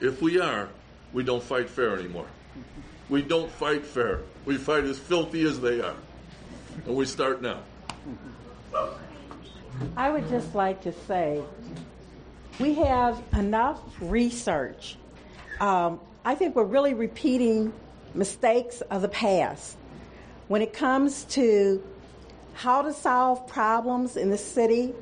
If 0.00 0.22
we 0.22 0.40
are, 0.40 0.68
we 1.12 1.24
don't 1.24 1.42
fight 1.42 1.68
fair 1.68 1.98
anymore. 1.98 2.28
We 3.08 3.22
don't 3.22 3.50
fight 3.50 3.84
fair. 3.84 4.20
We 4.44 4.56
fight 4.58 4.84
as 4.84 4.96
filthy 4.96 5.42
as 5.42 5.60
they 5.60 5.80
are. 5.80 5.96
And 6.86 6.94
we 6.94 7.04
start 7.04 7.42
now. 7.42 7.62
I 9.96 10.10
would 10.10 10.28
just 10.28 10.54
like 10.54 10.82
to 10.82 10.92
say 10.92 11.42
we 12.60 12.74
have 12.74 13.20
enough 13.32 13.80
research. 14.00 14.98
Um, 15.58 15.98
I 16.24 16.36
think 16.36 16.54
we're 16.54 16.62
really 16.62 16.94
repeating 16.94 17.72
mistakes 18.14 18.82
of 18.82 19.02
the 19.02 19.08
past. 19.08 19.76
When 20.46 20.62
it 20.62 20.72
comes 20.72 21.24
to 21.24 21.82
how 22.56 22.80
to 22.80 22.92
solve 22.92 23.46
problems 23.46 24.16
in 24.16 24.30
the 24.30 24.38
city, 24.38 24.94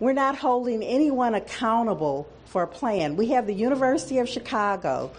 we're 0.00 0.12
not 0.12 0.36
holding 0.36 0.82
anyone 0.82 1.34
accountable 1.34 2.28
for 2.44 2.62
a 2.62 2.66
plan. 2.66 3.16
We 3.16 3.28
have 3.28 3.46
the 3.46 3.54
University 3.54 4.18
of 4.18 4.28
Chicago 4.28 5.10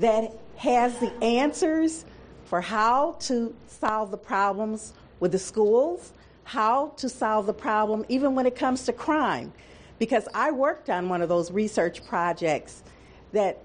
that 0.00 0.36
has 0.56 0.98
the 0.98 1.10
answers 1.22 2.04
for 2.44 2.60
how 2.60 3.16
to 3.20 3.54
solve 3.66 4.10
the 4.10 4.18
problems 4.18 4.92
with 5.18 5.32
the 5.32 5.38
schools, 5.38 6.12
how 6.44 6.88
to 6.98 7.08
solve 7.08 7.46
the 7.46 7.54
problem 7.54 8.04
even 8.10 8.34
when 8.34 8.44
it 8.44 8.54
comes 8.54 8.84
to 8.84 8.92
crime. 8.92 9.50
Because 9.98 10.28
I 10.34 10.50
worked 10.50 10.90
on 10.90 11.08
one 11.08 11.22
of 11.22 11.30
those 11.30 11.50
research 11.50 12.06
projects 12.06 12.82
that 13.32 13.62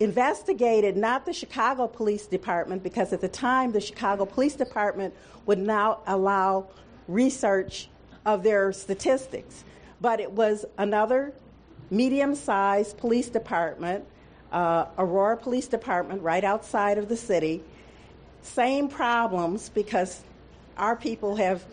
investigated 0.00 0.96
not 0.96 1.26
the 1.26 1.32
Chicago 1.32 1.86
Police 1.86 2.26
Department, 2.26 2.82
because 2.82 3.12
at 3.12 3.20
the 3.20 3.28
time 3.28 3.72
the 3.72 3.80
Chicago 3.80 4.24
Police 4.24 4.54
Department 4.54 5.14
would 5.44 5.58
not 5.58 6.02
allow 6.06 6.66
research 7.08 7.88
of 8.24 8.42
their 8.42 8.72
statistics, 8.72 9.64
but 10.00 10.20
it 10.20 10.32
was 10.32 10.64
another 10.78 11.32
medium 11.90 12.34
sized 12.34 12.98
police 12.98 13.28
department, 13.28 14.04
uh, 14.50 14.86
Aurora 14.98 15.36
Police 15.36 15.68
Department, 15.68 16.22
right 16.22 16.42
outside 16.42 16.98
of 16.98 17.08
the 17.08 17.16
city. 17.16 17.62
Same 18.42 18.88
problems 18.88 19.68
because 19.68 20.22
our 20.76 20.96
people 20.96 21.36
have 21.36 21.64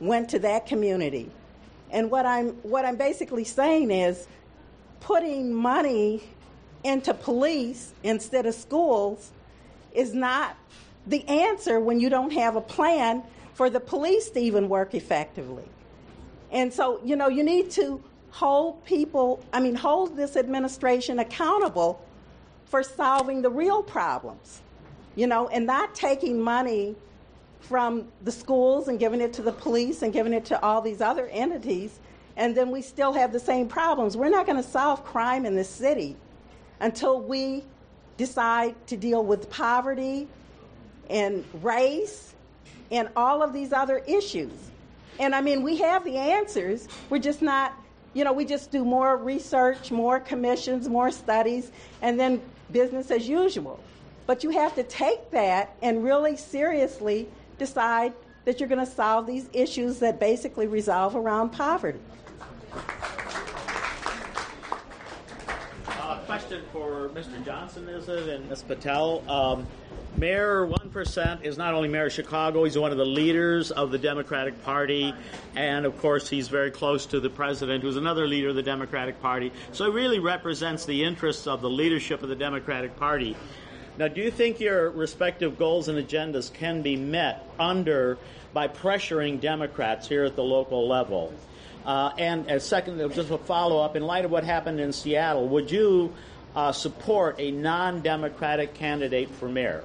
went 0.00 0.30
to 0.30 0.38
that 0.40 0.66
community. 0.66 1.30
And 1.90 2.10
what 2.10 2.26
I'm 2.26 2.50
what 2.62 2.84
I'm 2.84 2.96
basically 2.96 3.44
saying 3.44 3.90
is 3.90 4.26
putting 5.00 5.52
money 5.52 6.22
into 6.86 7.12
police 7.12 7.92
instead 8.04 8.46
of 8.46 8.54
schools 8.54 9.32
is 9.92 10.14
not 10.14 10.56
the 11.06 11.26
answer 11.28 11.80
when 11.80 11.98
you 11.98 12.08
don't 12.08 12.32
have 12.32 12.54
a 12.54 12.60
plan 12.60 13.22
for 13.54 13.68
the 13.68 13.80
police 13.80 14.30
to 14.30 14.38
even 14.38 14.68
work 14.68 14.94
effectively. 14.94 15.64
And 16.52 16.72
so, 16.72 17.00
you 17.04 17.16
know, 17.16 17.28
you 17.28 17.42
need 17.42 17.70
to 17.72 18.00
hold 18.30 18.84
people, 18.84 19.42
I 19.52 19.60
mean, 19.60 19.74
hold 19.74 20.16
this 20.16 20.36
administration 20.36 21.18
accountable 21.18 22.04
for 22.66 22.82
solving 22.82 23.42
the 23.42 23.50
real 23.50 23.82
problems, 23.82 24.60
you 25.16 25.26
know, 25.26 25.48
and 25.48 25.66
not 25.66 25.94
taking 25.94 26.40
money 26.40 26.94
from 27.60 28.06
the 28.22 28.30
schools 28.30 28.86
and 28.86 28.98
giving 29.00 29.20
it 29.20 29.32
to 29.32 29.42
the 29.42 29.52
police 29.52 30.02
and 30.02 30.12
giving 30.12 30.32
it 30.32 30.44
to 30.44 30.62
all 30.62 30.80
these 30.80 31.00
other 31.00 31.26
entities, 31.28 31.98
and 32.36 32.56
then 32.56 32.70
we 32.70 32.82
still 32.82 33.12
have 33.12 33.32
the 33.32 33.40
same 33.40 33.66
problems. 33.66 34.16
We're 34.16 34.28
not 34.28 34.46
going 34.46 34.62
to 34.62 34.68
solve 34.68 35.04
crime 35.04 35.46
in 35.46 35.56
this 35.56 35.70
city 35.70 36.16
until 36.80 37.20
we 37.20 37.64
decide 38.16 38.74
to 38.88 38.96
deal 38.96 39.24
with 39.24 39.50
poverty 39.50 40.28
and 41.10 41.44
race 41.62 42.34
and 42.90 43.08
all 43.16 43.42
of 43.42 43.52
these 43.52 43.72
other 43.72 43.98
issues. 44.06 44.52
And 45.18 45.34
I 45.34 45.40
mean, 45.40 45.62
we 45.62 45.76
have 45.78 46.04
the 46.04 46.16
answers. 46.16 46.88
We're 47.10 47.18
just 47.18 47.42
not, 47.42 47.72
you 48.14 48.24
know, 48.24 48.32
we 48.32 48.44
just 48.44 48.70
do 48.70 48.84
more 48.84 49.16
research, 49.16 49.90
more 49.90 50.20
commissions, 50.20 50.88
more 50.88 51.10
studies, 51.10 51.70
and 52.02 52.18
then 52.18 52.40
business 52.70 53.10
as 53.10 53.28
usual. 53.28 53.80
But 54.26 54.42
you 54.42 54.50
have 54.50 54.74
to 54.74 54.82
take 54.82 55.30
that 55.30 55.76
and 55.82 56.02
really 56.02 56.36
seriously 56.36 57.28
decide 57.58 58.12
that 58.44 58.60
you're 58.60 58.68
going 58.68 58.84
to 58.84 58.90
solve 58.90 59.26
these 59.26 59.48
issues 59.52 59.98
that 60.00 60.20
basically 60.20 60.66
resolve 60.66 61.16
around 61.16 61.50
poverty. 61.50 62.00
Uh, 66.06 66.18
question 66.18 66.62
for 66.72 67.08
Mr. 67.16 67.44
Johnson, 67.44 67.88
is 67.88 68.08
it, 68.08 68.28
and 68.28 68.48
Ms. 68.48 68.62
Patel? 68.62 69.28
Um, 69.28 69.66
Mayor 70.16 70.64
1% 70.64 71.42
is 71.42 71.58
not 71.58 71.74
only 71.74 71.88
mayor 71.88 72.06
of 72.06 72.12
Chicago, 72.12 72.62
he's 72.62 72.78
one 72.78 72.92
of 72.92 72.96
the 72.96 73.04
leaders 73.04 73.72
of 73.72 73.90
the 73.90 73.98
Democratic 73.98 74.62
Party. 74.62 75.12
And 75.56 75.84
of 75.84 75.98
course, 75.98 76.28
he's 76.28 76.46
very 76.46 76.70
close 76.70 77.06
to 77.06 77.18
the 77.18 77.28
president, 77.28 77.82
who's 77.82 77.96
another 77.96 78.28
leader 78.28 78.50
of 78.50 78.54
the 78.54 78.62
Democratic 78.62 79.20
Party. 79.20 79.50
So 79.72 79.86
he 79.86 79.90
really 79.90 80.20
represents 80.20 80.84
the 80.84 81.02
interests 81.02 81.48
of 81.48 81.60
the 81.60 81.70
leadership 81.70 82.22
of 82.22 82.28
the 82.28 82.36
Democratic 82.36 82.96
Party. 82.96 83.36
Now, 83.98 84.06
do 84.06 84.20
you 84.20 84.30
think 84.30 84.60
your 84.60 84.90
respective 84.90 85.58
goals 85.58 85.88
and 85.88 85.98
agendas 85.98 86.52
can 86.52 86.82
be 86.82 86.94
met 86.94 87.44
under 87.58 88.16
by 88.52 88.68
pressuring 88.68 89.40
Democrats 89.40 90.06
here 90.06 90.22
at 90.22 90.36
the 90.36 90.44
local 90.44 90.86
level? 90.86 91.32
Uh, 91.86 92.12
and 92.18 92.50
as 92.50 92.66
second, 92.66 92.98
just 93.12 93.30
a 93.30 93.38
follow 93.38 93.80
up, 93.80 93.94
in 93.94 94.02
light 94.02 94.24
of 94.24 94.30
what 94.32 94.42
happened 94.42 94.80
in 94.80 94.92
Seattle, 94.92 95.46
would 95.46 95.70
you 95.70 96.12
uh, 96.56 96.72
support 96.72 97.36
a 97.38 97.52
non 97.52 98.00
Democratic 98.00 98.74
candidate 98.74 99.30
for 99.30 99.48
mayor? 99.48 99.84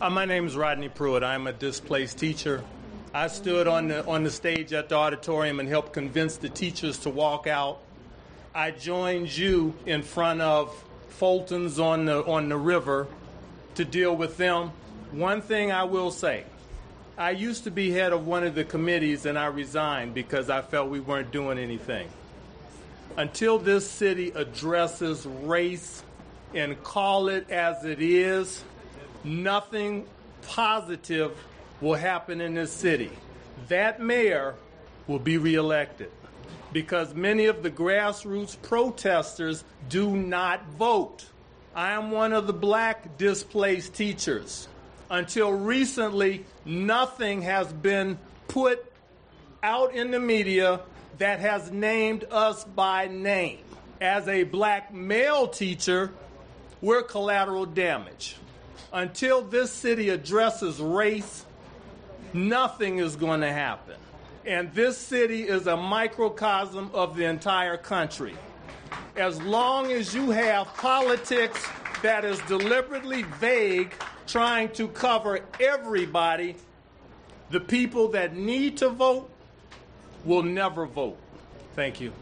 Uh, 0.00 0.10
my 0.10 0.24
name 0.24 0.46
is 0.46 0.56
Rodney 0.56 0.88
Pruitt. 0.88 1.22
I'm 1.22 1.46
a 1.46 1.52
displaced 1.52 2.18
teacher. 2.18 2.64
I 3.12 3.26
stood 3.26 3.68
on 3.68 3.88
the, 3.88 4.06
on 4.06 4.24
the 4.24 4.30
stage 4.30 4.72
at 4.72 4.88
the 4.88 4.94
auditorium 4.94 5.60
and 5.60 5.68
helped 5.68 5.92
convince 5.92 6.38
the 6.38 6.48
teachers 6.48 6.96
to 7.00 7.10
walk 7.10 7.46
out. 7.46 7.80
I 8.54 8.70
joined 8.70 9.36
you 9.36 9.74
in 9.84 10.02
front 10.02 10.40
of 10.40 10.74
Fulton's 11.10 11.78
on 11.78 12.06
the, 12.06 12.24
on 12.24 12.48
the 12.48 12.56
river 12.56 13.06
to 13.74 13.84
deal 13.84 14.16
with 14.16 14.36
them. 14.36 14.72
One 15.12 15.42
thing 15.42 15.72
I 15.72 15.84
will 15.84 16.10
say 16.10 16.44
I 17.18 17.30
used 17.30 17.64
to 17.64 17.70
be 17.70 17.90
head 17.90 18.12
of 18.12 18.26
one 18.26 18.44
of 18.44 18.54
the 18.54 18.64
committees 18.64 19.26
and 19.26 19.38
I 19.38 19.46
resigned 19.46 20.14
because 20.14 20.48
I 20.50 20.62
felt 20.62 20.88
we 20.88 21.00
weren't 21.00 21.30
doing 21.30 21.58
anything 21.58 22.08
until 23.16 23.58
this 23.58 23.88
city 23.88 24.32
addresses 24.34 25.26
race 25.26 26.02
and 26.54 26.82
call 26.82 27.28
it 27.28 27.50
as 27.50 27.84
it 27.84 28.00
is, 28.00 28.62
nothing 29.24 30.06
positive 30.42 31.32
will 31.80 31.94
happen 31.94 32.40
in 32.40 32.54
this 32.54 32.72
city. 32.72 33.10
That 33.68 34.00
mayor 34.00 34.54
will 35.06 35.18
be 35.18 35.38
reelected 35.38 36.10
because 36.72 37.14
many 37.14 37.46
of 37.46 37.62
the 37.62 37.70
grassroots 37.70 38.60
protesters 38.62 39.64
do 39.88 40.16
not 40.16 40.64
vote. 40.78 41.26
I 41.74 41.92
am 41.92 42.10
one 42.10 42.32
of 42.32 42.46
the 42.46 42.52
black 42.52 43.16
displaced 43.16 43.94
teachers. 43.94 44.68
Until 45.10 45.50
recently, 45.52 46.44
nothing 46.64 47.42
has 47.42 47.72
been 47.72 48.18
put 48.48 48.84
out 49.62 49.94
in 49.94 50.10
the 50.10 50.20
media 50.20 50.80
that 51.18 51.40
has 51.40 51.70
named 51.70 52.24
us 52.30 52.64
by 52.64 53.08
name. 53.08 53.58
As 54.00 54.28
a 54.28 54.42
black 54.42 54.92
male 54.92 55.48
teacher, 55.48 56.12
we're 56.80 57.02
collateral 57.02 57.64
damage. 57.64 58.36
Until 58.92 59.40
this 59.40 59.70
city 59.70 60.10
addresses 60.10 60.78
race, 60.80 61.46
nothing 62.34 62.98
is 62.98 63.16
going 63.16 63.40
to 63.40 63.52
happen. 63.52 63.96
And 64.44 64.74
this 64.74 64.98
city 64.98 65.44
is 65.44 65.66
a 65.66 65.76
microcosm 65.76 66.90
of 66.92 67.16
the 67.16 67.24
entire 67.24 67.76
country. 67.76 68.34
As 69.16 69.40
long 69.42 69.92
as 69.92 70.14
you 70.14 70.30
have 70.30 70.68
politics 70.74 71.66
that 72.02 72.24
is 72.24 72.38
deliberately 72.40 73.22
vague, 73.22 73.94
trying 74.26 74.70
to 74.70 74.88
cover 74.88 75.40
everybody, 75.60 76.56
the 77.50 77.60
people 77.60 78.08
that 78.08 78.34
need 78.34 78.78
to 78.78 78.88
vote 78.88 79.30
will 80.24 80.42
never 80.42 80.86
vote. 80.86 81.18
Thank 81.76 82.00
you. 82.00 82.12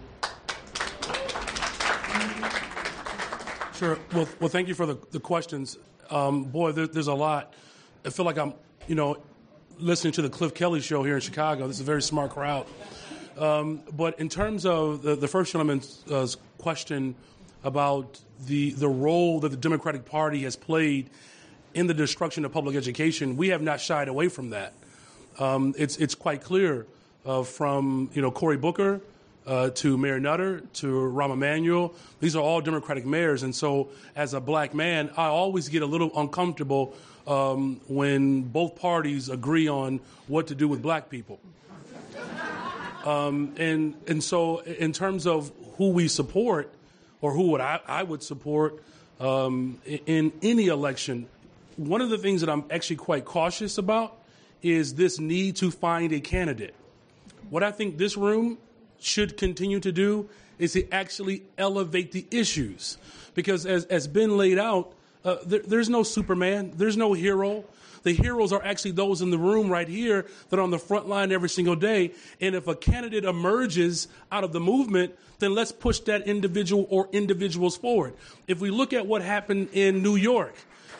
Sure. 3.74 3.98
Well, 4.12 4.28
well 4.40 4.48
thank 4.48 4.68
you 4.68 4.74
for 4.74 4.84
the, 4.84 4.98
the 5.12 5.20
questions. 5.20 5.78
Um, 6.10 6.44
boy, 6.44 6.72
there, 6.72 6.88
there's 6.88 7.06
a 7.06 7.14
lot. 7.14 7.54
I 8.04 8.10
feel 8.10 8.24
like 8.24 8.36
I'm, 8.36 8.54
you 8.88 8.96
know, 8.96 9.16
listening 9.78 10.12
to 10.14 10.22
the 10.22 10.28
Cliff 10.28 10.54
Kelly 10.54 10.80
show 10.80 11.04
here 11.04 11.14
in 11.14 11.20
Chicago. 11.20 11.66
This 11.66 11.76
is 11.76 11.82
a 11.82 11.84
very 11.84 12.02
smart 12.02 12.32
crowd. 12.32 12.66
Um, 13.38 13.82
but 13.92 14.18
in 14.18 14.28
terms 14.28 14.66
of 14.66 15.02
the, 15.02 15.16
the 15.16 15.28
first 15.28 15.52
gentleman's 15.52 16.04
uh, 16.10 16.26
question 16.58 17.14
about 17.64 18.20
the 18.46 18.70
the 18.70 18.88
role 18.88 19.40
that 19.40 19.50
the 19.50 19.56
Democratic 19.56 20.04
Party 20.04 20.42
has 20.42 20.56
played 20.56 21.10
in 21.74 21.86
the 21.86 21.94
destruction 21.94 22.44
of 22.44 22.52
public 22.52 22.76
education, 22.76 23.36
we 23.36 23.48
have 23.48 23.62
not 23.62 23.80
shied 23.80 24.08
away 24.08 24.28
from 24.28 24.50
that. 24.50 24.72
Um, 25.38 25.74
it's 25.78 25.96
it's 25.96 26.14
quite 26.14 26.42
clear 26.42 26.86
uh, 27.24 27.42
from 27.42 28.10
you 28.14 28.22
know 28.22 28.30
Cory 28.30 28.56
Booker 28.56 29.00
uh, 29.46 29.70
to 29.70 29.96
Mayor 29.96 30.20
Nutter 30.20 30.60
to 30.74 30.86
Rahm 30.86 31.32
Emanuel. 31.32 31.94
These 32.20 32.36
are 32.36 32.42
all 32.42 32.60
Democratic 32.60 33.06
mayors, 33.06 33.42
and 33.42 33.54
so 33.54 33.88
as 34.16 34.34
a 34.34 34.40
black 34.40 34.74
man, 34.74 35.10
I 35.16 35.26
always 35.26 35.68
get 35.68 35.82
a 35.82 35.86
little 35.86 36.10
uncomfortable 36.18 36.94
um, 37.26 37.80
when 37.86 38.42
both 38.42 38.76
parties 38.76 39.28
agree 39.28 39.68
on 39.68 40.00
what 40.26 40.48
to 40.48 40.54
do 40.54 40.68
with 40.68 40.82
black 40.82 41.10
people. 41.10 41.40
Um, 43.04 43.54
and 43.56 43.94
and 44.06 44.22
so 44.22 44.58
in 44.58 44.92
terms 44.92 45.26
of 45.26 45.52
who 45.76 45.90
we 45.90 46.08
support, 46.08 46.72
or 47.20 47.32
who 47.32 47.52
would 47.52 47.60
I, 47.60 47.80
I 47.86 48.02
would 48.02 48.22
support 48.22 48.82
um, 49.18 49.80
in 49.84 50.32
any 50.42 50.66
election, 50.66 51.26
one 51.76 52.00
of 52.00 52.10
the 52.10 52.18
things 52.18 52.40
that 52.42 52.50
I'm 52.50 52.64
actually 52.70 52.96
quite 52.96 53.24
cautious 53.24 53.78
about 53.78 54.16
is 54.62 54.94
this 54.94 55.18
need 55.18 55.56
to 55.56 55.70
find 55.70 56.12
a 56.12 56.20
candidate. 56.20 56.74
What 57.48 57.62
I 57.62 57.72
think 57.72 57.96
this 57.96 58.16
room 58.16 58.58
should 59.00 59.36
continue 59.36 59.80
to 59.80 59.92
do 59.92 60.28
is 60.58 60.74
to 60.74 60.88
actually 60.92 61.42
elevate 61.56 62.12
the 62.12 62.26
issues. 62.30 62.98
Because 63.34 63.64
as, 63.64 63.86
as 63.86 64.06
Ben 64.06 64.36
laid 64.36 64.58
out, 64.58 64.92
uh, 65.24 65.36
there, 65.46 65.60
there's 65.60 65.88
no 65.88 66.02
Superman, 66.02 66.72
there's 66.76 66.96
no 66.96 67.14
hero. 67.14 67.64
The 68.02 68.12
heroes 68.12 68.52
are 68.52 68.62
actually 68.64 68.92
those 68.92 69.22
in 69.22 69.30
the 69.30 69.38
room 69.38 69.68
right 69.68 69.88
here 69.88 70.26
that 70.48 70.58
are 70.58 70.62
on 70.62 70.70
the 70.70 70.78
front 70.78 71.08
line 71.08 71.32
every 71.32 71.48
single 71.48 71.76
day. 71.76 72.12
And 72.40 72.54
if 72.54 72.66
a 72.66 72.74
candidate 72.74 73.24
emerges 73.24 74.08
out 74.32 74.44
of 74.44 74.52
the 74.52 74.60
movement, 74.60 75.14
then 75.38 75.54
let's 75.54 75.72
push 75.72 76.00
that 76.00 76.26
individual 76.26 76.86
or 76.90 77.08
individuals 77.12 77.76
forward. 77.76 78.14
If 78.46 78.60
we 78.60 78.70
look 78.70 78.92
at 78.92 79.06
what 79.06 79.22
happened 79.22 79.70
in 79.72 80.02
New 80.02 80.16
York, 80.16 80.54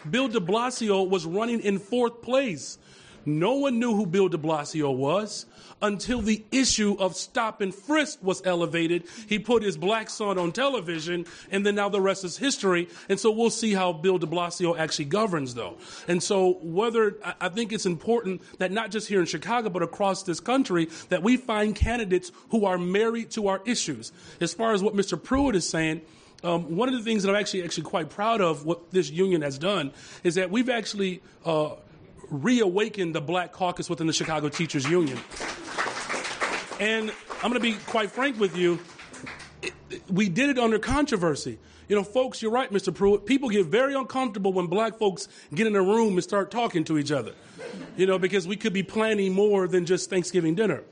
Bill 0.08 0.28
de 0.28 0.40
Blasio 0.40 1.08
was 1.08 1.26
running 1.26 1.60
in 1.60 1.78
fourth 1.78 2.22
place. 2.22 2.78
No 3.26 3.54
one 3.54 3.78
knew 3.78 3.94
who 3.94 4.06
Bill 4.06 4.28
de 4.28 4.38
Blasio 4.38 4.94
was 4.94 5.44
until 5.82 6.20
the 6.20 6.44
issue 6.52 6.96
of 6.98 7.16
stop 7.16 7.60
and 7.60 7.74
frisk 7.74 8.22
was 8.22 8.42
elevated. 8.44 9.04
He 9.28 9.38
put 9.38 9.62
his 9.62 9.76
black 9.76 10.10
son 10.10 10.38
on 10.38 10.52
television, 10.52 11.26
and 11.50 11.64
then 11.64 11.74
now 11.74 11.88
the 11.88 12.00
rest 12.00 12.24
is 12.24 12.36
history. 12.36 12.88
And 13.08 13.18
so 13.18 13.30
we'll 13.30 13.50
see 13.50 13.74
how 13.74 13.92
Bill 13.92 14.18
de 14.18 14.26
Blasio 14.26 14.78
actually 14.78 15.06
governs, 15.06 15.54
though. 15.54 15.78
And 16.08 16.22
so 16.22 16.58
whether 16.62 17.16
I 17.40 17.48
think 17.48 17.72
it's 17.72 17.86
important 17.86 18.42
that 18.58 18.72
not 18.72 18.90
just 18.90 19.08
here 19.08 19.20
in 19.20 19.26
Chicago, 19.26 19.70
but 19.70 19.82
across 19.82 20.22
this 20.22 20.40
country, 20.40 20.88
that 21.08 21.22
we 21.22 21.36
find 21.36 21.74
candidates 21.74 22.32
who 22.50 22.66
are 22.66 22.78
married 22.78 23.30
to 23.32 23.48
our 23.48 23.60
issues. 23.64 24.12
As 24.40 24.54
far 24.54 24.72
as 24.72 24.82
what 24.82 24.94
Mr. 24.94 25.22
Pruitt 25.22 25.56
is 25.56 25.68
saying, 25.68 26.02
um, 26.42 26.76
one 26.76 26.88
of 26.88 26.94
the 26.94 27.02
things 27.02 27.22
that 27.22 27.30
I'm 27.30 27.36
actually 27.36 27.64
actually 27.64 27.84
quite 27.84 28.08
proud 28.08 28.40
of 28.40 28.64
what 28.64 28.90
this 28.90 29.10
union 29.10 29.42
has 29.42 29.58
done 29.58 29.92
is 30.24 30.36
that 30.36 30.50
we've 30.50 30.70
actually 30.70 31.22
uh, 31.44 31.70
reawakened 32.30 33.14
the 33.14 33.20
Black 33.20 33.52
Caucus 33.52 33.90
within 33.90 34.06
the 34.06 34.12
Chicago 34.12 34.48
Teachers 34.48 34.88
Union. 34.88 35.18
And 36.80 37.12
I'm 37.42 37.50
going 37.50 37.54
to 37.54 37.60
be 37.60 37.74
quite 37.74 38.10
frank 38.10 38.40
with 38.40 38.56
you. 38.56 38.78
We 40.08 40.30
did 40.30 40.48
it 40.48 40.58
under 40.58 40.78
controversy. 40.78 41.58
You 41.88 41.96
know, 41.96 42.02
folks, 42.02 42.40
you're 42.40 42.50
right, 42.50 42.72
Mr. 42.72 42.94
Pruitt. 42.94 43.26
People 43.26 43.50
get 43.50 43.66
very 43.66 43.94
uncomfortable 43.94 44.54
when 44.54 44.66
black 44.66 44.96
folks 44.98 45.28
get 45.54 45.66
in 45.66 45.76
a 45.76 45.82
room 45.82 46.14
and 46.14 46.22
start 46.22 46.50
talking 46.50 46.84
to 46.84 46.96
each 46.96 47.12
other. 47.12 47.32
You 47.98 48.06
know, 48.06 48.18
because 48.18 48.48
we 48.48 48.56
could 48.56 48.72
be 48.72 48.82
planning 48.82 49.34
more 49.34 49.68
than 49.68 49.84
just 49.84 50.08
Thanksgiving 50.08 50.54
dinner. 50.54 50.82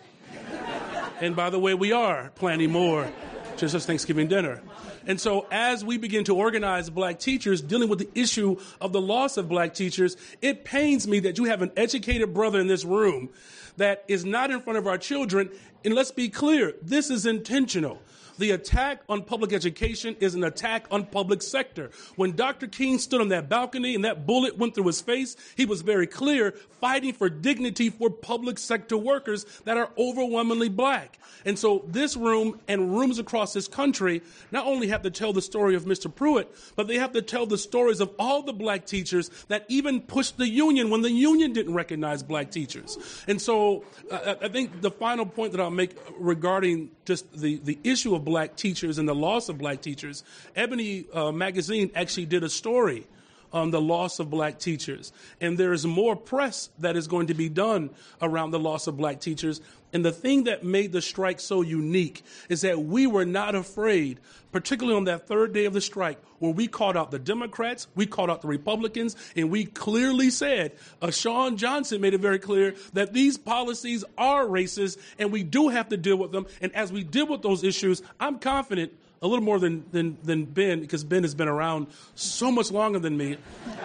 And 1.23 1.35
by 1.35 1.49
the 1.49 1.59
way, 1.59 1.73
we 1.73 1.93
are 1.93 2.33
planning 2.35 2.71
more 2.71 3.11
just 3.57 3.75
as 3.75 3.87
Thanksgiving 3.87 4.29
dinner. 4.29 4.61
And 5.07 5.19
so, 5.19 5.47
as 5.51 5.83
we 5.85 5.97
begin 5.97 6.25
to 6.25 6.37
organize 6.37 6.91
black 6.91 7.19
teachers 7.19 7.63
dealing 7.63 7.89
with 7.89 7.99
the 7.99 8.11
issue 8.15 8.59
of 8.81 8.93
the 8.93 9.01
loss 9.01 9.39
of 9.39 9.49
black 9.49 9.73
teachers, 9.73 10.17
it 10.43 10.65
pains 10.65 11.09
me 11.09 11.21
that 11.21 11.39
you 11.39 11.45
have 11.45 11.63
an 11.63 11.73
educated 11.77 12.35
brother 12.35 12.61
in 12.61 12.67
this 12.67 12.85
room 12.85 13.31
that 13.79 14.05
is 14.07 14.25
not 14.25 14.51
in 14.51 14.61
front 14.61 14.79
of 14.79 14.87
our 14.87 14.99
children. 14.99 15.51
And 15.85 15.95
let's 15.95 16.11
be 16.11 16.29
clear 16.29 16.75
this 16.83 17.11
is 17.11 17.27
intentional. 17.27 18.01
The 18.39 18.53
attack 18.53 19.03
on 19.09 19.23
public 19.23 19.53
education 19.53 20.17
is 20.21 20.35
an 20.35 20.45
attack 20.45 20.87
on 20.91 21.07
public 21.07 21.43
sector. 21.43 21.91
When 22.17 22.37
Dr. 22.37 22.69
King 22.69 22.99
stood 22.99 23.21
on 23.21 23.29
that 23.29 23.49
balcony 23.49 23.95
and 23.95 24.05
that 24.05 24.27
bullet 24.27 24.57
went 24.57 24.75
through 24.75 24.87
his 24.87 25.01
face, 25.01 25.37
he 25.57 25.67
was 25.67 25.83
very 25.83 26.07
clear 26.07 26.55
fighting 26.81 27.13
for 27.13 27.29
dignity 27.29 27.91
for 27.91 28.11
public 28.11 28.59
sector 28.59 28.97
workers 28.97 29.45
that 29.65 29.77
are 29.77 29.91
overwhelmingly 29.99 30.69
black. 30.69 31.19
And 31.45 31.59
so 31.59 31.85
this 31.87 32.17
room 32.17 32.61
and 32.69 32.97
rooms 32.97 33.19
across 33.19 33.53
this 33.53 33.69
country 33.69 34.23
not 34.53 34.67
only 34.67 34.89
have 34.89 35.03
to 35.03 35.11
tell 35.11 35.33
the 35.33 35.43
story 35.43 35.75
of 35.75 35.85
Mr. 35.85 36.13
Pruitt, 36.13 36.55
but 36.77 36.87
they 36.87 36.97
have 36.97 37.13
to 37.13 37.23
tell 37.23 37.47
the 37.47 37.59
stories 37.59 38.01
of 38.01 38.11
all 38.19 38.43
the 38.43 38.53
black 38.53 38.87
teachers 38.87 39.31
that 39.49 39.65
even 39.69 40.01
pushed 40.01 40.37
the 40.37 40.49
union 40.49 40.91
when 40.91 41.03
the 41.03 41.11
union 41.11 41.53
didn't 41.53 41.75
recognize 41.75 42.23
black 42.23 42.51
teachers. 42.51 42.99
And 43.27 43.41
so 43.41 43.85
uh, 44.11 44.37
I 44.43 44.49
think 44.49 44.81
the 44.81 44.91
final 44.91 45.27
point 45.27 45.53
that 45.53 45.61
I'll 45.61 45.71
make 45.71 45.97
regarding 46.19 46.91
just 47.05 47.33
the, 47.33 47.59
the 47.65 47.79
issue 47.83 48.15
of 48.15 48.25
black 48.29 48.57
teachers 48.57 48.99
and 48.99 49.09
the 49.09 49.15
loss 49.15 49.49
of 49.49 49.57
black 49.57 49.81
teachers, 49.81 50.23
Ebony 50.55 51.07
uh, 51.15 51.33
Magazine 51.33 51.91
actually 51.95 52.27
did 52.27 52.45
a 52.45 52.49
story 52.51 53.07
on 53.55 53.71
the 53.71 53.81
loss 53.81 54.19
of 54.19 54.29
black 54.29 54.59
teachers. 54.59 55.13
And 55.41 55.57
there 55.57 55.73
is 55.73 55.87
more 55.87 56.15
press 56.15 56.69
that 56.81 56.95
is 56.95 57.09
going 57.09 57.29
to 57.29 57.35
be 57.35 57.49
done 57.49 57.89
around 58.21 58.51
the 58.51 58.59
loss 58.59 58.87
of 58.87 58.99
black 58.99 59.21
teachers. 59.21 59.63
And 59.93 60.05
the 60.05 60.13
thing 60.13 60.45
that 60.45 60.65
made 60.65 60.93
the 60.93 61.01
strike 61.01 61.41
so 61.41 61.63
unique 61.63 62.23
is 62.49 62.61
that 62.61 62.81
we 62.81 63.07
were 63.07 63.25
not 63.25 63.55
afraid, 63.55 64.21
particularly 64.53 64.97
on 64.97 65.05
that 65.05 65.27
third 65.27 65.53
day 65.53 65.65
of 65.65 65.73
the 65.73 65.81
strike, 65.81 66.21
where 66.39 66.53
we 66.53 66.69
called 66.69 66.97
out 66.97 67.11
the 67.11 67.19
Democrats, 67.19 67.89
we 67.95 68.07
called 68.07 68.31
out 68.31 68.43
the 68.43 68.49
Republicans, 68.49 69.17
and 69.35 69.51
we 69.51 69.65
clearly 69.65 70.31
said, 70.31 70.73
uh, 71.01 71.11
Shawn 71.11 71.57
Johnson 71.57 72.01
made 72.01 72.15
it 72.15 72.21
very 72.21 72.39
clear 72.39 72.75
that 72.93 73.13
these 73.13 73.39
policies 73.39 74.05
are 74.17 74.45
racist 74.45 74.99
and 75.19 75.33
we 75.33 75.43
do 75.43 75.69
have 75.69 75.89
to 75.89 75.97
deal 75.97 76.17
with 76.17 76.33
them. 76.33 76.47
And 76.61 76.75
as 76.75 76.93
we 76.93 77.03
deal 77.03 77.27
with 77.27 77.43
those 77.43 77.65
issues, 77.65 78.03
I'm 78.21 78.39
confident 78.39 78.93
a 79.21 79.27
little 79.27 79.45
more 79.45 79.59
than, 79.59 79.85
than, 79.91 80.17
than 80.23 80.45
Ben, 80.45 80.81
because 80.81 81.05
Ben 81.05 81.23
has 81.23 81.35
been 81.35 81.49
around 81.49 81.89
so 82.15 82.51
much 82.51 82.71
longer 82.71 82.99
than 82.99 83.17
me. 83.17 83.37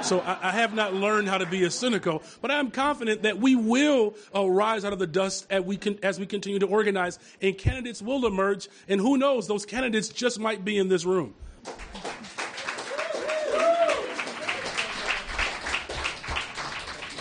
So 0.01 0.19
I, 0.19 0.49
I 0.49 0.51
have 0.51 0.73
not 0.73 0.93
learned 0.93 1.27
how 1.27 1.37
to 1.37 1.45
be 1.45 1.63
a 1.63 1.71
cynical, 1.71 2.21
but 2.41 2.51
I'm 2.51 2.71
confident 2.71 3.23
that 3.23 3.39
we 3.39 3.55
will 3.55 4.15
uh, 4.35 4.47
rise 4.47 4.85
out 4.85 4.93
of 4.93 4.99
the 4.99 5.07
dust 5.07 5.47
as 5.49 5.63
we, 5.63 5.77
can, 5.77 5.97
as 6.03 6.19
we 6.19 6.25
continue 6.25 6.59
to 6.59 6.67
organize, 6.67 7.19
and 7.41 7.57
candidates 7.57 8.01
will 8.01 8.25
emerge. 8.25 8.67
And 8.87 9.01
who 9.01 9.17
knows, 9.17 9.47
those 9.47 9.65
candidates 9.65 10.09
just 10.09 10.39
might 10.39 10.63
be 10.63 10.77
in 10.77 10.89
this 10.89 11.05
room. 11.05 11.33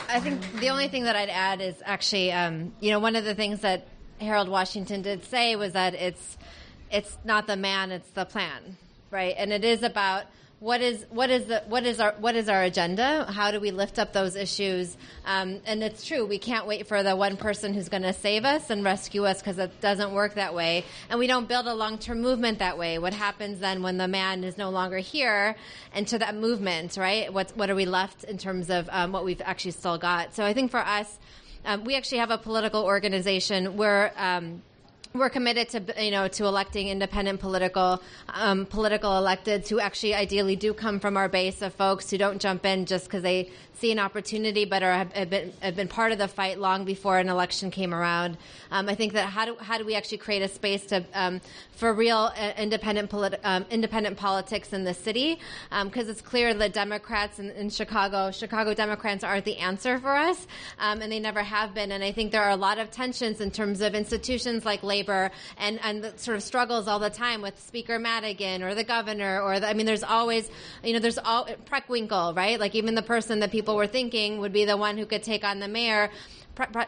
I 0.08 0.20
think 0.20 0.60
the 0.60 0.68
only 0.68 0.88
thing 0.88 1.04
that 1.04 1.16
I'd 1.16 1.30
add 1.30 1.62
is 1.62 1.74
actually, 1.86 2.32
um, 2.32 2.74
you 2.80 2.90
know, 2.90 2.98
one 2.98 3.16
of 3.16 3.24
the 3.24 3.34
things 3.34 3.60
that 3.60 3.88
Harold 4.20 4.48
Washington 4.48 5.00
did 5.00 5.24
say 5.24 5.56
was 5.56 5.72
that 5.72 5.94
it's 5.94 6.36
it's 6.92 7.16
not 7.24 7.46
the 7.46 7.56
man, 7.56 7.90
it's 7.90 8.10
the 8.10 8.24
plan, 8.24 8.76
right? 9.10 9.34
And 9.36 9.52
it 9.52 9.64
is 9.64 9.82
about 9.82 10.24
what 10.62 10.80
is 10.80 11.04
what 11.10 11.28
is 11.28 11.46
the 11.46 11.60
what 11.66 11.84
is 11.84 11.98
our 11.98 12.14
what 12.20 12.36
is 12.36 12.48
our 12.48 12.62
agenda? 12.62 13.24
How 13.28 13.50
do 13.50 13.58
we 13.58 13.72
lift 13.72 13.98
up 13.98 14.12
those 14.12 14.36
issues? 14.36 14.96
Um, 15.26 15.60
and 15.66 15.82
it's 15.82 16.06
true, 16.06 16.24
we 16.24 16.38
can't 16.38 16.68
wait 16.68 16.86
for 16.86 17.02
the 17.02 17.16
one 17.16 17.36
person 17.36 17.74
who's 17.74 17.88
going 17.88 18.04
to 18.04 18.12
save 18.12 18.44
us 18.44 18.70
and 18.70 18.84
rescue 18.84 19.24
us 19.24 19.40
because 19.40 19.58
it 19.58 19.80
doesn't 19.80 20.12
work 20.12 20.34
that 20.34 20.54
way. 20.54 20.84
And 21.10 21.18
we 21.18 21.26
don't 21.26 21.48
build 21.48 21.66
a 21.66 21.74
long 21.74 21.98
term 21.98 22.20
movement 22.20 22.60
that 22.60 22.78
way. 22.78 23.00
What 23.00 23.12
happens 23.12 23.58
then 23.58 23.82
when 23.82 23.98
the 23.98 24.06
man 24.06 24.44
is 24.44 24.56
no 24.56 24.70
longer 24.70 24.98
here 24.98 25.56
and 25.92 26.06
to 26.06 26.18
that 26.20 26.36
movement, 26.36 26.96
right? 26.96 27.32
What 27.32 27.50
what 27.56 27.68
are 27.68 27.74
we 27.74 27.86
left 27.86 28.22
in 28.22 28.38
terms 28.38 28.70
of 28.70 28.88
um, 28.92 29.10
what 29.10 29.24
we've 29.24 29.42
actually 29.44 29.72
still 29.72 29.98
got? 29.98 30.32
So 30.36 30.44
I 30.44 30.52
think 30.52 30.70
for 30.70 30.78
us, 30.78 31.18
um, 31.64 31.82
we 31.82 31.96
actually 31.96 32.18
have 32.18 32.30
a 32.30 32.38
political 32.38 32.84
organization 32.84 33.76
where 33.76 34.12
um, 34.16 34.62
we're 35.14 35.30
committed 35.30 35.68
to 35.68 36.04
you 36.04 36.10
know 36.10 36.28
to 36.28 36.44
electing 36.44 36.88
independent 36.88 37.40
political 37.40 38.02
um, 38.28 38.64
political 38.66 39.10
electeds 39.10 39.68
who 39.68 39.78
actually 39.78 40.14
ideally 40.14 40.56
do 40.56 40.72
come 40.72 41.00
from 41.00 41.16
our 41.16 41.28
base 41.28 41.62
of 41.62 41.74
folks 41.74 42.10
who 42.10 42.18
don't 42.18 42.40
jump 42.40 42.64
in 42.64 42.86
just 42.86 43.04
because 43.04 43.22
they 43.22 43.50
see 43.82 43.90
an 43.90 43.98
opportunity, 43.98 44.64
but 44.64 44.80
are 44.84 44.92
have 44.92 45.28
been, 45.28 45.52
have 45.60 45.74
been 45.74 45.88
part 45.88 46.12
of 46.12 46.18
the 46.18 46.28
fight 46.28 46.60
long 46.60 46.84
before 46.84 47.18
an 47.18 47.28
election 47.28 47.68
came 47.68 47.92
around. 47.92 48.36
Um, 48.70 48.88
I 48.88 48.94
think 48.94 49.12
that 49.14 49.26
how 49.26 49.44
do 49.44 49.56
how 49.56 49.76
do 49.76 49.84
we 49.84 49.96
actually 49.96 50.18
create 50.18 50.40
a 50.40 50.48
space 50.48 50.86
to 50.86 51.04
um, 51.14 51.40
for 51.72 51.92
real 51.92 52.30
uh, 52.36 52.52
independent 52.56 53.10
politi- 53.10 53.40
um, 53.42 53.66
independent 53.70 54.16
politics 54.16 54.72
in 54.72 54.84
the 54.84 54.94
city? 54.94 55.40
Because 55.84 56.06
um, 56.06 56.10
it's 56.10 56.20
clear 56.22 56.54
that 56.54 56.72
Democrats 56.72 57.40
in, 57.40 57.50
in, 57.50 57.70
Chicago, 57.70 58.30
Chicago 58.30 58.72
Democrats 58.72 59.24
aren't 59.24 59.44
the 59.44 59.56
answer 59.56 59.98
for 59.98 60.14
us, 60.14 60.46
um, 60.78 61.02
and 61.02 61.10
they 61.10 61.18
never 61.18 61.42
have 61.42 61.74
been. 61.74 61.90
And 61.90 62.04
I 62.04 62.12
think 62.12 62.30
there 62.30 62.44
are 62.44 62.50
a 62.50 62.62
lot 62.68 62.78
of 62.78 62.92
tensions 62.92 63.40
in 63.40 63.50
terms 63.50 63.80
of 63.80 63.96
institutions 63.96 64.64
like 64.64 64.84
labor 64.84 65.01
and 65.08 65.80
and 65.82 66.04
the 66.04 66.16
sort 66.18 66.36
of 66.36 66.42
struggles 66.42 66.86
all 66.86 66.98
the 66.98 67.10
time 67.10 67.42
with 67.42 67.58
Speaker 67.60 67.98
Madigan 67.98 68.62
or 68.62 68.74
the 68.74 68.84
governor 68.84 69.40
or 69.40 69.58
the, 69.58 69.68
I 69.68 69.74
mean, 69.74 69.86
there's 69.86 70.04
always 70.04 70.48
you 70.84 70.92
know 70.92 70.98
there's 70.98 71.18
all 71.18 71.46
Preckwinkle, 71.66 72.36
right? 72.36 72.60
Like 72.60 72.74
even 72.74 72.94
the 72.94 73.02
person 73.02 73.40
that 73.40 73.50
people 73.50 73.72
people 73.72 73.76
were 73.76 73.86
thinking 73.86 74.38
would 74.38 74.52
be 74.52 74.64
the 74.64 74.76
one 74.76 74.98
who 74.98 75.06
could 75.06 75.22
take 75.22 75.44
on 75.44 75.60
the 75.60 75.68
mayor 75.68 76.10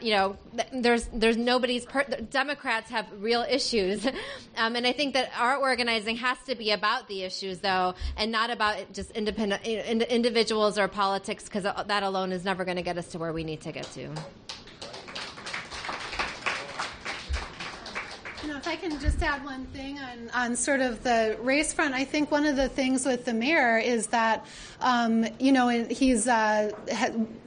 you 0.03 0.11
know, 0.11 0.37
there's 0.75 1.09
there's 1.15 1.39
nobody's 1.39 1.87
per- 1.87 2.05
Democrats 2.05 2.91
have 2.91 3.07
real 3.19 3.47
issues, 3.49 4.05
um, 4.59 4.77
and 4.77 4.87
I 4.87 4.93
think 4.93 5.15
that 5.15 5.31
our 5.39 5.57
organizing 5.57 6.17
has 6.17 6.37
to 6.49 6.55
be 6.55 6.71
about 6.71 7.09
the 7.09 7.23
issues 7.23 7.61
though, 7.61 7.95
and 8.19 8.31
not 8.31 8.51
about 8.51 8.93
just 8.93 9.11
independent 9.13 9.65
individuals 9.65 10.79
or 10.79 10.87
politics 10.87 11.45
because 11.45 11.63
that 11.63 12.03
alone 12.03 12.31
is 12.33 12.45
never 12.45 12.67
going 12.67 12.77
to 12.77 12.83
get 12.83 12.99
us 12.99 13.09
to 13.13 13.19
where 13.19 13.33
we 13.33 13.43
need 13.43 13.63
to 13.63 13.73
get 13.73 13.91
to. 13.93 14.11
If 18.51 18.69
I 18.69 18.77
can 18.77 18.99
just 19.01 19.23
add 19.23 19.45
one 19.45 19.67
thing 19.67 19.99
on, 19.99 20.31
on 20.35 20.57
sort 20.57 20.81
of 20.81 21.03
the 21.03 21.37
race 21.41 21.73
front, 21.73 21.95
I 21.95 22.05
think 22.05 22.31
one 22.31 22.45
of 22.45 22.57
the 22.57 22.69
things 22.69 23.07
with 23.07 23.25
the 23.25 23.33
mayor 23.33 23.79
is 23.79 24.09
that, 24.09 24.47
um, 24.81 25.27
you 25.39 25.53
know, 25.53 25.69
he's 25.69 26.27
uh, 26.29 26.71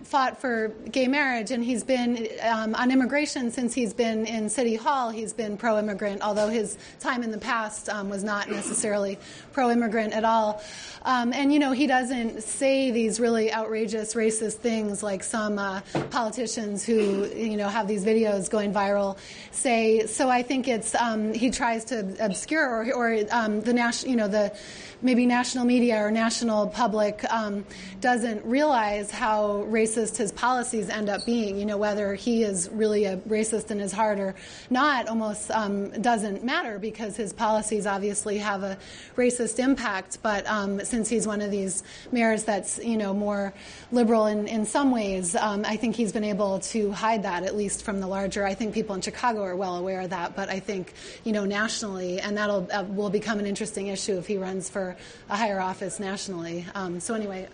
fought 0.07 0.39
for 0.39 0.69
gay 0.89 1.07
marriage, 1.07 1.51
and 1.51 1.61
he's 1.61 1.83
been 1.83 2.29
um, 2.41 2.73
on 2.75 2.91
immigration 2.91 3.51
since 3.51 3.73
he's 3.73 3.93
been 3.93 4.25
in 4.25 4.49
City 4.49 4.75
Hall. 4.75 5.09
He's 5.09 5.33
been 5.33 5.57
pro 5.57 5.77
immigrant, 5.77 6.21
although 6.21 6.47
his 6.47 6.77
time 7.01 7.23
in 7.23 7.31
the 7.31 7.37
past 7.37 7.89
um, 7.89 8.07
was 8.07 8.23
not 8.23 8.49
necessarily 8.49 9.19
pro 9.51 9.69
immigrant 9.69 10.13
at 10.13 10.23
all. 10.23 10.63
Um, 11.03 11.33
and, 11.33 11.51
you 11.51 11.59
know, 11.59 11.73
he 11.73 11.87
doesn't 11.87 12.43
say 12.43 12.91
these 12.91 13.19
really 13.19 13.51
outrageous 13.51 14.13
racist 14.13 14.55
things 14.55 15.03
like 15.03 15.23
some 15.23 15.59
uh, 15.59 15.81
politicians 16.09 16.85
who, 16.85 17.25
you 17.25 17.57
know, 17.57 17.67
have 17.67 17.87
these 17.87 18.05
videos 18.05 18.49
going 18.49 18.73
viral 18.73 19.17
say. 19.51 20.05
So 20.05 20.29
I 20.29 20.41
think 20.41 20.69
it's, 20.69 20.95
um, 20.95 21.33
he 21.33 21.49
tries 21.49 21.83
to 21.85 22.15
obscure 22.19 22.65
or, 22.65 22.93
or 22.93 23.25
um, 23.31 23.59
the 23.59 23.73
national, 23.73 24.11
you 24.11 24.17
know, 24.17 24.29
the 24.29 24.55
maybe 25.01 25.25
national 25.25 25.65
media 25.65 26.03
or 26.03 26.11
national 26.11 26.67
public 26.67 27.23
um, 27.31 27.65
doesn't 28.01 28.43
realize 28.45 29.11
how 29.11 29.65
racist 29.69 30.17
his 30.17 30.31
policies 30.31 30.89
end 30.89 31.09
up 31.09 31.25
being. 31.25 31.57
You 31.57 31.65
know, 31.65 31.77
whether 31.77 32.15
he 32.15 32.43
is 32.43 32.69
really 32.71 33.05
a 33.05 33.17
racist 33.17 33.71
in 33.71 33.79
his 33.79 33.91
heart 33.91 34.19
or 34.19 34.35
not 34.69 35.07
almost 35.07 35.51
um, 35.51 35.89
doesn't 36.01 36.43
matter 36.43 36.79
because 36.79 37.15
his 37.15 37.33
policies 37.33 37.85
obviously 37.85 38.37
have 38.37 38.63
a 38.63 38.77
racist 39.15 39.59
impact. 39.59 40.19
But 40.21 40.47
um, 40.47 40.83
since 40.83 41.09
he's 41.09 41.27
one 41.27 41.41
of 41.41 41.51
these 41.51 41.83
mayors 42.11 42.43
that's, 42.43 42.79
you 42.79 42.97
know, 42.97 43.13
more 43.13 43.53
liberal 43.91 44.27
in, 44.27 44.47
in 44.47 44.65
some 44.65 44.91
ways, 44.91 45.35
um, 45.35 45.63
I 45.65 45.75
think 45.77 45.95
he's 45.95 46.11
been 46.11 46.23
able 46.23 46.59
to 46.59 46.91
hide 46.91 47.23
that, 47.23 47.43
at 47.43 47.55
least 47.55 47.83
from 47.83 47.99
the 47.99 48.07
larger. 48.07 48.45
I 48.45 48.53
think 48.53 48.73
people 48.73 48.95
in 48.95 49.01
Chicago 49.01 49.43
are 49.43 49.55
well 49.55 49.75
aware 49.75 50.01
of 50.01 50.09
that, 50.11 50.35
but 50.35 50.49
I 50.49 50.59
think, 50.59 50.93
you 51.23 51.31
know, 51.31 51.45
nationally, 51.45 52.19
and 52.19 52.37
that'll 52.37 52.67
uh, 52.71 52.83
will 52.83 53.09
become 53.09 53.39
an 53.39 53.45
interesting 53.45 53.87
issue 53.87 54.17
if 54.17 54.27
he 54.27 54.37
runs 54.37 54.69
for 54.69 54.86
a 55.29 55.35
higher 55.35 55.59
office 55.59 55.99
nationally. 55.99 56.65
Um, 56.75 56.99
so 56.99 57.13
anyway, 57.13 57.47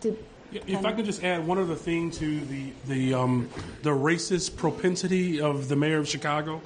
did. 0.00 0.18
If 0.52 0.84
I 0.84 0.92
could 0.92 1.06
just 1.06 1.24
add 1.24 1.46
one 1.46 1.58
other 1.58 1.74
thing 1.74 2.10
to 2.12 2.40
the 2.40 2.72
the 2.86 3.14
um, 3.14 3.48
the 3.82 3.90
racist 3.90 4.56
propensity 4.56 5.40
of 5.40 5.68
the 5.68 5.76
mayor 5.76 5.98
of 5.98 6.08
Chicago, 6.08 6.60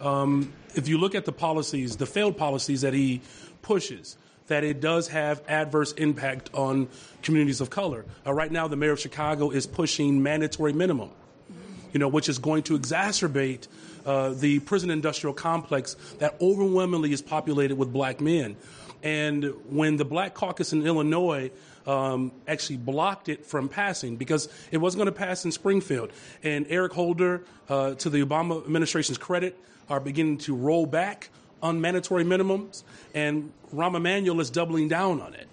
um, 0.00 0.52
if 0.74 0.88
you 0.88 0.98
look 0.98 1.14
at 1.14 1.24
the 1.24 1.32
policies, 1.32 1.96
the 1.96 2.06
failed 2.06 2.36
policies 2.36 2.82
that 2.82 2.92
he 2.92 3.22
pushes, 3.62 4.18
that 4.48 4.64
it 4.64 4.80
does 4.80 5.08
have 5.08 5.42
adverse 5.48 5.92
impact 5.92 6.50
on 6.54 6.88
communities 7.22 7.60
of 7.60 7.70
color. 7.70 8.04
Uh, 8.26 8.32
right 8.32 8.50
now, 8.50 8.68
the 8.68 8.76
mayor 8.76 8.92
of 8.92 9.00
Chicago 9.00 9.50
is 9.50 9.66
pushing 9.66 10.22
mandatory 10.22 10.72
minimum, 10.72 11.10
you 11.92 11.98
know, 11.98 12.08
which 12.08 12.28
is 12.28 12.38
going 12.38 12.62
to 12.64 12.78
exacerbate 12.78 13.68
uh, 14.04 14.30
the 14.30 14.58
prison 14.60 14.90
industrial 14.90 15.34
complex 15.34 15.94
that 16.18 16.34
overwhelmingly 16.40 17.12
is 17.12 17.22
populated 17.22 17.76
with 17.76 17.92
black 17.92 18.20
men. 18.20 18.56
And 19.02 19.44
when 19.68 19.96
the 19.96 20.04
Black 20.04 20.34
Caucus 20.34 20.72
in 20.72 20.86
Illinois 20.86 21.50
um, 21.86 22.32
actually 22.46 22.76
blocked 22.76 23.28
it 23.28 23.46
from 23.46 23.68
passing 23.68 24.16
because 24.16 24.48
it 24.70 24.76
wasn't 24.78 25.04
going 25.04 25.12
to 25.12 25.18
pass 25.18 25.44
in 25.44 25.52
Springfield, 25.52 26.10
and 26.42 26.66
Eric 26.68 26.92
Holder, 26.92 27.42
uh, 27.68 27.94
to 27.94 28.10
the 28.10 28.22
Obama 28.24 28.62
administration's 28.64 29.18
credit, 29.18 29.58
are 29.88 30.00
beginning 30.00 30.38
to 30.38 30.54
roll 30.54 30.86
back 30.86 31.30
on 31.62 31.80
mandatory 31.80 32.24
minimums, 32.24 32.82
and 33.14 33.52
Rahm 33.74 33.96
Emanuel 33.96 34.40
is 34.40 34.50
doubling 34.50 34.88
down 34.88 35.20
on 35.20 35.34
it. 35.34 35.48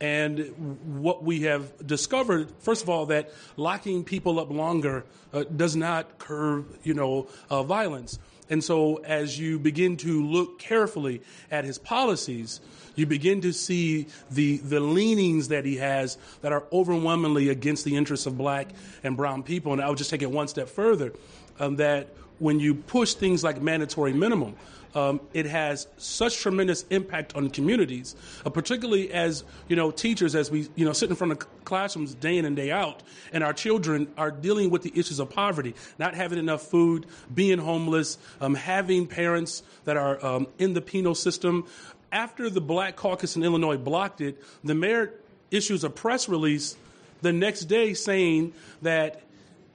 And 0.00 0.98
what 1.00 1.22
we 1.22 1.42
have 1.42 1.86
discovered, 1.86 2.50
first 2.58 2.82
of 2.82 2.88
all, 2.88 3.06
that 3.06 3.30
locking 3.56 4.02
people 4.02 4.40
up 4.40 4.50
longer 4.50 5.04
uh, 5.32 5.44
does 5.44 5.76
not 5.76 6.18
curb, 6.18 6.76
you 6.82 6.94
know, 6.94 7.28
uh, 7.48 7.62
violence. 7.62 8.18
And 8.50 8.62
so, 8.62 8.96
as 8.96 9.38
you 9.38 9.58
begin 9.58 9.96
to 9.98 10.24
look 10.24 10.58
carefully 10.58 11.22
at 11.50 11.64
his 11.64 11.78
policies, 11.78 12.60
you 12.94 13.06
begin 13.06 13.40
to 13.42 13.52
see 13.52 14.08
the 14.30 14.58
the 14.58 14.80
leanings 14.80 15.48
that 15.48 15.64
he 15.64 15.76
has 15.76 16.18
that 16.42 16.52
are 16.52 16.64
overwhelmingly 16.72 17.48
against 17.48 17.84
the 17.84 17.96
interests 17.96 18.26
of 18.26 18.36
black 18.36 18.68
and 19.02 19.16
brown 19.16 19.42
people. 19.42 19.72
And 19.72 19.80
I 19.80 19.88
would 19.88 19.98
just 19.98 20.10
take 20.10 20.22
it 20.22 20.30
one 20.30 20.48
step 20.48 20.68
further, 20.68 21.12
um, 21.58 21.76
that 21.76 22.08
when 22.42 22.58
you 22.58 22.74
push 22.74 23.14
things 23.14 23.44
like 23.44 23.62
mandatory 23.62 24.12
minimum, 24.12 24.56
um, 24.96 25.20
it 25.32 25.46
has 25.46 25.86
such 25.96 26.38
tremendous 26.38 26.84
impact 26.90 27.36
on 27.36 27.48
communities, 27.50 28.16
uh, 28.44 28.50
particularly 28.50 29.12
as 29.12 29.44
you 29.68 29.76
know 29.76 29.92
teachers, 29.92 30.34
as 30.34 30.50
we 30.50 30.68
you 30.74 30.84
know 30.84 30.92
sit 30.92 31.08
in 31.08 31.14
front 31.16 31.32
of 31.32 31.64
classrooms 31.64 32.14
day 32.14 32.36
in 32.36 32.44
and 32.44 32.56
day 32.56 32.72
out, 32.72 33.04
and 33.32 33.44
our 33.44 33.52
children 33.52 34.08
are 34.18 34.32
dealing 34.32 34.70
with 34.70 34.82
the 34.82 34.92
issues 34.94 35.20
of 35.20 35.30
poverty, 35.30 35.74
not 35.98 36.14
having 36.14 36.38
enough 36.38 36.62
food, 36.62 37.06
being 37.32 37.58
homeless, 37.58 38.18
um, 38.40 38.54
having 38.54 39.06
parents 39.06 39.62
that 39.84 39.96
are 39.96 40.22
um, 40.24 40.48
in 40.58 40.74
the 40.74 40.82
penal 40.82 41.14
system. 41.14 41.64
After 42.10 42.50
the 42.50 42.60
Black 42.60 42.96
Caucus 42.96 43.36
in 43.36 43.44
Illinois 43.44 43.78
blocked 43.78 44.20
it, 44.20 44.42
the 44.64 44.74
mayor 44.74 45.14
issues 45.50 45.84
a 45.84 45.90
press 45.90 46.28
release 46.28 46.76
the 47.22 47.32
next 47.32 47.66
day 47.66 47.94
saying 47.94 48.52
that 48.82 49.22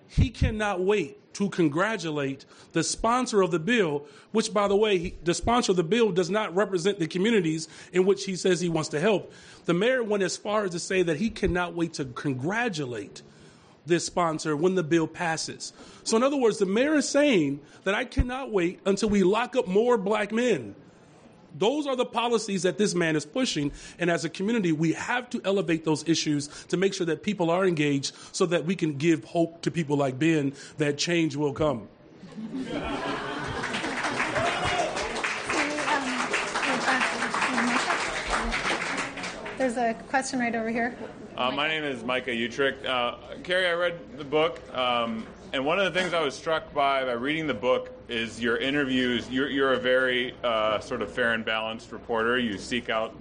he 0.09 0.29
cannot 0.29 0.81
wait 0.81 1.17
to 1.37 1.49
congratulate 1.49 2.45
the 2.71 2.83
sponsor 2.83 3.43
of 3.43 3.51
the 3.51 3.59
bill, 3.59 4.07
which, 4.31 4.51
by 4.51 4.67
the 4.67 4.75
way, 4.75 4.97
he, 4.97 5.13
the 5.23 5.35
sponsor 5.35 5.71
of 5.71 5.75
the 5.75 5.83
bill 5.83 6.11
does 6.11 6.31
not 6.31 6.55
represent 6.55 6.97
the 6.97 7.05
communities 7.05 7.67
in 7.93 8.07
which 8.07 8.25
he 8.25 8.35
says 8.35 8.59
he 8.59 8.69
wants 8.69 8.89
to 8.89 8.99
help. 8.99 9.31
The 9.65 9.73
mayor 9.75 10.03
went 10.03 10.23
as 10.23 10.35
far 10.35 10.63
as 10.63 10.71
to 10.71 10.79
say 10.79 11.03
that 11.03 11.17
he 11.17 11.29
cannot 11.29 11.75
wait 11.75 11.93
to 11.93 12.05
congratulate 12.05 13.21
this 13.85 14.03
sponsor 14.03 14.57
when 14.57 14.73
the 14.73 14.81
bill 14.81 15.05
passes. 15.05 15.73
So, 16.03 16.17
in 16.17 16.23
other 16.23 16.37
words, 16.37 16.57
the 16.57 16.65
mayor 16.65 16.95
is 16.95 17.07
saying 17.07 17.59
that 17.83 17.93
I 17.93 18.03
cannot 18.03 18.51
wait 18.51 18.79
until 18.83 19.09
we 19.09 19.21
lock 19.21 19.55
up 19.55 19.67
more 19.67 19.95
black 19.95 20.31
men 20.31 20.73
those 21.59 21.87
are 21.87 21.95
the 21.95 22.05
policies 22.05 22.63
that 22.63 22.77
this 22.77 22.93
man 22.95 23.15
is 23.15 23.25
pushing. 23.25 23.71
And 23.99 24.09
as 24.09 24.25
a 24.25 24.29
community, 24.29 24.71
we 24.71 24.93
have 24.93 25.29
to 25.31 25.41
elevate 25.43 25.85
those 25.85 26.07
issues 26.07 26.47
to 26.69 26.77
make 26.77 26.93
sure 26.93 27.05
that 27.05 27.23
people 27.23 27.49
are 27.49 27.65
engaged 27.65 28.13
so 28.31 28.45
that 28.47 28.65
we 28.65 28.75
can 28.75 28.97
give 28.97 29.23
hope 29.23 29.61
to 29.63 29.71
people 29.71 29.97
like 29.97 30.19
Ben 30.19 30.53
that 30.77 30.97
change 30.97 31.35
will 31.35 31.53
come. 31.53 31.87
There's 39.57 39.77
a 39.77 39.95
question 40.09 40.39
right 40.39 40.53
over 40.53 40.69
here. 40.69 40.95
Uh, 41.35 41.51
my 41.51 41.67
name 41.67 41.83
is 41.83 42.03
Micah 42.03 42.31
Uetricht. 42.31 42.85
Uh, 42.85 43.15
Kari, 43.43 43.67
I 43.67 43.73
read 43.73 44.17
the 44.17 44.23
book, 44.23 44.61
um, 44.75 45.25
and 45.51 45.65
one 45.65 45.79
of 45.79 45.91
the 45.91 45.99
things 45.99 46.13
I 46.13 46.21
was 46.21 46.35
struck 46.35 46.73
by 46.73 47.03
by 47.05 47.13
reading 47.13 47.47
the 47.47 47.53
book 47.55 47.96
is 48.09 48.39
your 48.39 48.57
interviews. 48.57 49.29
You're, 49.29 49.49
you're 49.49 49.73
a 49.73 49.79
very 49.79 50.33
uh, 50.43 50.79
sort 50.79 51.01
of 51.01 51.11
fair 51.11 51.33
and 51.33 51.43
balanced 51.43 51.91
reporter. 51.91 52.39
You 52.39 52.57
seek 52.57 52.89
out 52.89 53.15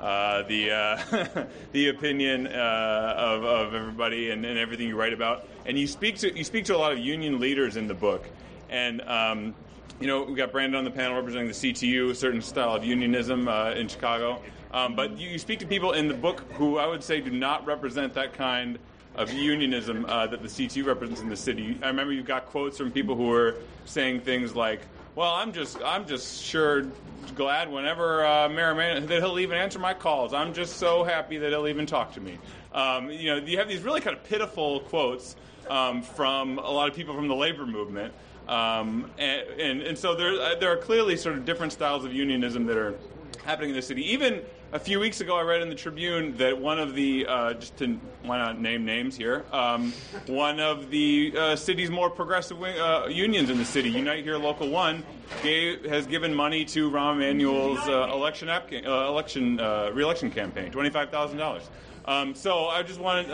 uh, 0.00 0.42
the 0.42 0.70
uh, 0.70 1.46
the 1.72 1.88
opinion 1.88 2.46
uh, 2.46 3.14
of, 3.16 3.44
of 3.44 3.74
everybody 3.74 4.30
and, 4.30 4.44
and, 4.44 4.58
everything 4.58 4.88
you 4.88 4.96
write 4.96 5.12
about, 5.12 5.46
and 5.66 5.78
you 5.78 5.86
speak 5.86 6.18
to 6.18 6.36
you 6.36 6.44
speak 6.44 6.64
to 6.66 6.76
a 6.76 6.78
lot 6.78 6.92
of 6.92 6.98
union 6.98 7.38
leaders 7.38 7.76
in 7.76 7.86
the 7.86 7.94
book, 7.94 8.28
and. 8.68 9.00
Um, 9.02 9.54
you 10.00 10.06
know, 10.06 10.22
we 10.22 10.34
got 10.34 10.50
Brandon 10.50 10.78
on 10.78 10.84
the 10.84 10.90
panel 10.90 11.14
representing 11.14 11.48
the 11.48 11.52
CTU, 11.52 12.10
a 12.10 12.14
certain 12.14 12.40
style 12.40 12.74
of 12.74 12.82
unionism 12.82 13.46
uh, 13.46 13.72
in 13.72 13.86
Chicago. 13.86 14.40
Um, 14.72 14.96
but 14.96 15.18
you, 15.18 15.28
you 15.28 15.38
speak 15.38 15.58
to 15.58 15.66
people 15.66 15.92
in 15.92 16.08
the 16.08 16.14
book 16.14 16.40
who 16.54 16.78
I 16.78 16.86
would 16.86 17.04
say 17.04 17.20
do 17.20 17.30
not 17.30 17.66
represent 17.66 18.14
that 18.14 18.32
kind 18.32 18.78
of 19.16 19.32
unionism 19.32 20.04
uh, 20.06 20.26
that 20.26 20.42
the 20.42 20.48
CTU 20.48 20.84
represents 20.84 21.20
in 21.20 21.28
the 21.28 21.36
city. 21.36 21.78
I 21.82 21.88
remember 21.88 22.12
you 22.12 22.22
got 22.22 22.46
quotes 22.46 22.78
from 22.78 22.90
people 22.90 23.16
who 23.16 23.26
were 23.26 23.56
saying 23.84 24.20
things 24.20 24.54
like, 24.54 24.80
"Well, 25.14 25.32
I'm 25.32 25.52
just 25.52 25.82
I'm 25.84 26.06
just 26.06 26.42
sure 26.42 26.86
glad 27.34 27.70
whenever 27.70 28.24
uh, 28.24 28.48
Mayor 28.48 28.74
Man 28.74 29.06
that 29.06 29.20
he'll 29.20 29.38
even 29.38 29.58
answer 29.58 29.78
my 29.78 29.94
calls. 29.94 30.32
I'm 30.32 30.54
just 30.54 30.76
so 30.76 31.04
happy 31.04 31.38
that 31.38 31.50
he'll 31.50 31.68
even 31.68 31.86
talk 31.86 32.14
to 32.14 32.20
me." 32.20 32.38
Um, 32.72 33.10
you 33.10 33.34
know, 33.34 33.36
you 33.44 33.58
have 33.58 33.68
these 33.68 33.82
really 33.82 34.00
kind 34.00 34.16
of 34.16 34.22
pitiful 34.24 34.80
quotes 34.80 35.36
um, 35.68 36.02
from 36.02 36.58
a 36.58 36.70
lot 36.70 36.88
of 36.88 36.94
people 36.94 37.14
from 37.14 37.28
the 37.28 37.34
labor 37.34 37.66
movement. 37.66 38.14
Um, 38.48 39.10
and, 39.18 39.48
and, 39.60 39.82
and, 39.82 39.98
so 39.98 40.16
there, 40.16 40.32
uh, 40.32 40.56
there 40.58 40.72
are 40.72 40.76
clearly 40.76 41.16
sort 41.16 41.36
of 41.36 41.44
different 41.44 41.72
styles 41.72 42.04
of 42.04 42.12
unionism 42.12 42.66
that 42.66 42.76
are 42.76 42.96
happening 43.44 43.70
in 43.70 43.76
the 43.76 43.82
city. 43.82 44.12
Even 44.12 44.42
a 44.72 44.78
few 44.78 45.00
weeks 45.00 45.20
ago, 45.20 45.36
I 45.36 45.42
read 45.42 45.62
in 45.62 45.68
the 45.68 45.74
Tribune 45.74 46.36
that 46.36 46.58
one 46.58 46.78
of 46.78 46.94
the, 46.94 47.26
uh, 47.26 47.54
just 47.54 47.76
to 47.78 47.98
why 48.22 48.38
not 48.38 48.60
name 48.60 48.84
names 48.84 49.16
here, 49.16 49.44
um, 49.52 49.92
one 50.26 50.60
of 50.60 50.90
the 50.90 51.34
uh, 51.36 51.56
city's 51.56 51.90
more 51.90 52.10
progressive 52.10 52.62
uh, 52.62 53.06
unions 53.08 53.50
in 53.50 53.58
the 53.58 53.64
city, 53.64 53.90
Unite 53.90 54.22
Here 54.22 54.36
Local 54.36 54.68
One, 54.68 55.04
gave, 55.42 55.84
has 55.86 56.06
given 56.06 56.34
money 56.34 56.64
to 56.66 56.90
Rahm 56.90 57.16
Emanuel's 57.16 57.80
uh, 57.88 58.10
election 58.12 58.48
uh, 58.48 58.62
election 59.08 59.58
uh, 59.60 59.90
reelection 59.92 60.30
campaign, 60.30 60.70
twenty 60.70 60.90
five 60.90 61.10
thousand 61.10 61.38
dollars. 61.38 61.68
Um, 62.04 62.34
so 62.34 62.66
I 62.66 62.82
just 62.82 62.98
wanted 62.98 63.30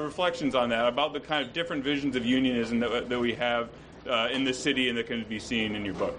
reflections 0.00 0.54
on 0.54 0.68
that 0.70 0.86
about 0.86 1.12
the 1.12 1.20
kind 1.20 1.46
of 1.46 1.52
different 1.52 1.82
visions 1.82 2.16
of 2.16 2.24
unionism 2.24 2.80
that, 2.80 3.08
that 3.08 3.18
we 3.18 3.32
have 3.34 3.70
in 4.32 4.44
the 4.44 4.52
city 4.52 4.88
and 4.88 4.98
that 4.98 5.06
can 5.06 5.24
be 5.24 5.38
seen 5.38 5.74
in 5.74 5.84
your 5.84 5.94
book. 5.94 6.18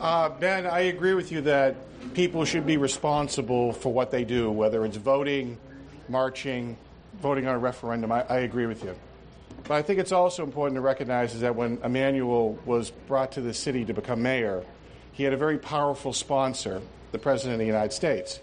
Uh, 0.00 0.28
ben, 0.28 0.66
I 0.66 0.80
agree 0.80 1.14
with 1.14 1.30
you 1.30 1.42
that 1.42 1.76
people 2.14 2.44
should 2.44 2.66
be 2.66 2.76
responsible 2.76 3.72
for 3.72 3.92
what 3.92 4.10
they 4.10 4.24
do, 4.24 4.50
whether 4.50 4.84
it's 4.84 4.96
voting, 4.96 5.58
marching, 6.08 6.76
voting 7.20 7.46
on 7.46 7.54
a 7.54 7.58
referendum. 7.58 8.10
I, 8.10 8.24
I 8.28 8.38
agree 8.38 8.66
with 8.66 8.82
you. 8.82 8.94
But 9.64 9.74
I 9.74 9.82
think 9.82 10.00
it's 10.00 10.12
also 10.12 10.42
important 10.42 10.76
to 10.76 10.80
recognize 10.80 11.34
is 11.34 11.42
that 11.42 11.54
when 11.54 11.78
Emanuel 11.84 12.58
was 12.64 12.90
brought 12.90 13.32
to 13.32 13.40
the 13.40 13.54
city 13.54 13.84
to 13.84 13.94
become 13.94 14.22
mayor, 14.22 14.64
he 15.12 15.22
had 15.22 15.32
a 15.32 15.36
very 15.36 15.58
powerful 15.58 16.12
sponsor, 16.12 16.82
the 17.12 17.18
President 17.18 17.54
of 17.54 17.58
the 17.60 17.66
United 17.66 17.92
States. 17.92 18.40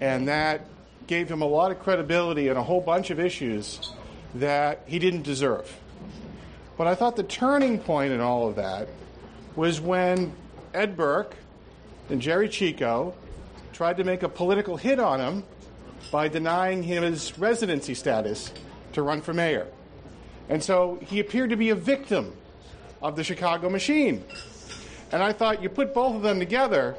And 0.00 0.28
that 0.28 0.62
gave 1.06 1.30
him 1.30 1.42
a 1.42 1.46
lot 1.46 1.70
of 1.70 1.80
credibility 1.80 2.48
in 2.48 2.56
a 2.56 2.62
whole 2.62 2.80
bunch 2.80 3.10
of 3.10 3.20
issues 3.20 3.92
that 4.34 4.80
he 4.86 4.98
didn't 4.98 5.22
deserve. 5.22 5.70
But 6.78 6.86
I 6.86 6.94
thought 6.94 7.16
the 7.16 7.22
turning 7.24 7.78
point 7.78 8.12
in 8.12 8.20
all 8.20 8.48
of 8.48 8.56
that 8.56 8.88
was 9.54 9.80
when 9.80 10.32
Ed 10.74 10.96
Burke, 10.96 11.36
and 12.10 12.20
Gery 12.20 12.50
Chico 12.50 13.14
tried 13.72 13.96
to 13.96 14.04
make 14.04 14.22
a 14.22 14.28
political 14.28 14.76
hit 14.76 14.98
on 14.98 15.20
him 15.20 15.44
by 16.10 16.28
denying 16.28 16.82
him 16.82 17.02
his 17.02 17.38
residency 17.38 17.94
status 17.94 18.52
to 18.92 19.02
run 19.02 19.22
for 19.22 19.32
mayor. 19.32 19.66
And 20.48 20.62
so 20.62 20.98
he 21.00 21.20
appeared 21.20 21.50
to 21.50 21.56
be 21.56 21.70
a 21.70 21.74
victim 21.74 22.36
of 23.00 23.16
the 23.16 23.24
Chicago 23.24 23.70
machine. 23.70 24.24
And 25.12 25.22
I 25.22 25.32
thought 25.32 25.62
you 25.62 25.68
put 25.68 25.94
both 25.94 26.16
of 26.16 26.22
them 26.22 26.38
together, 26.38 26.96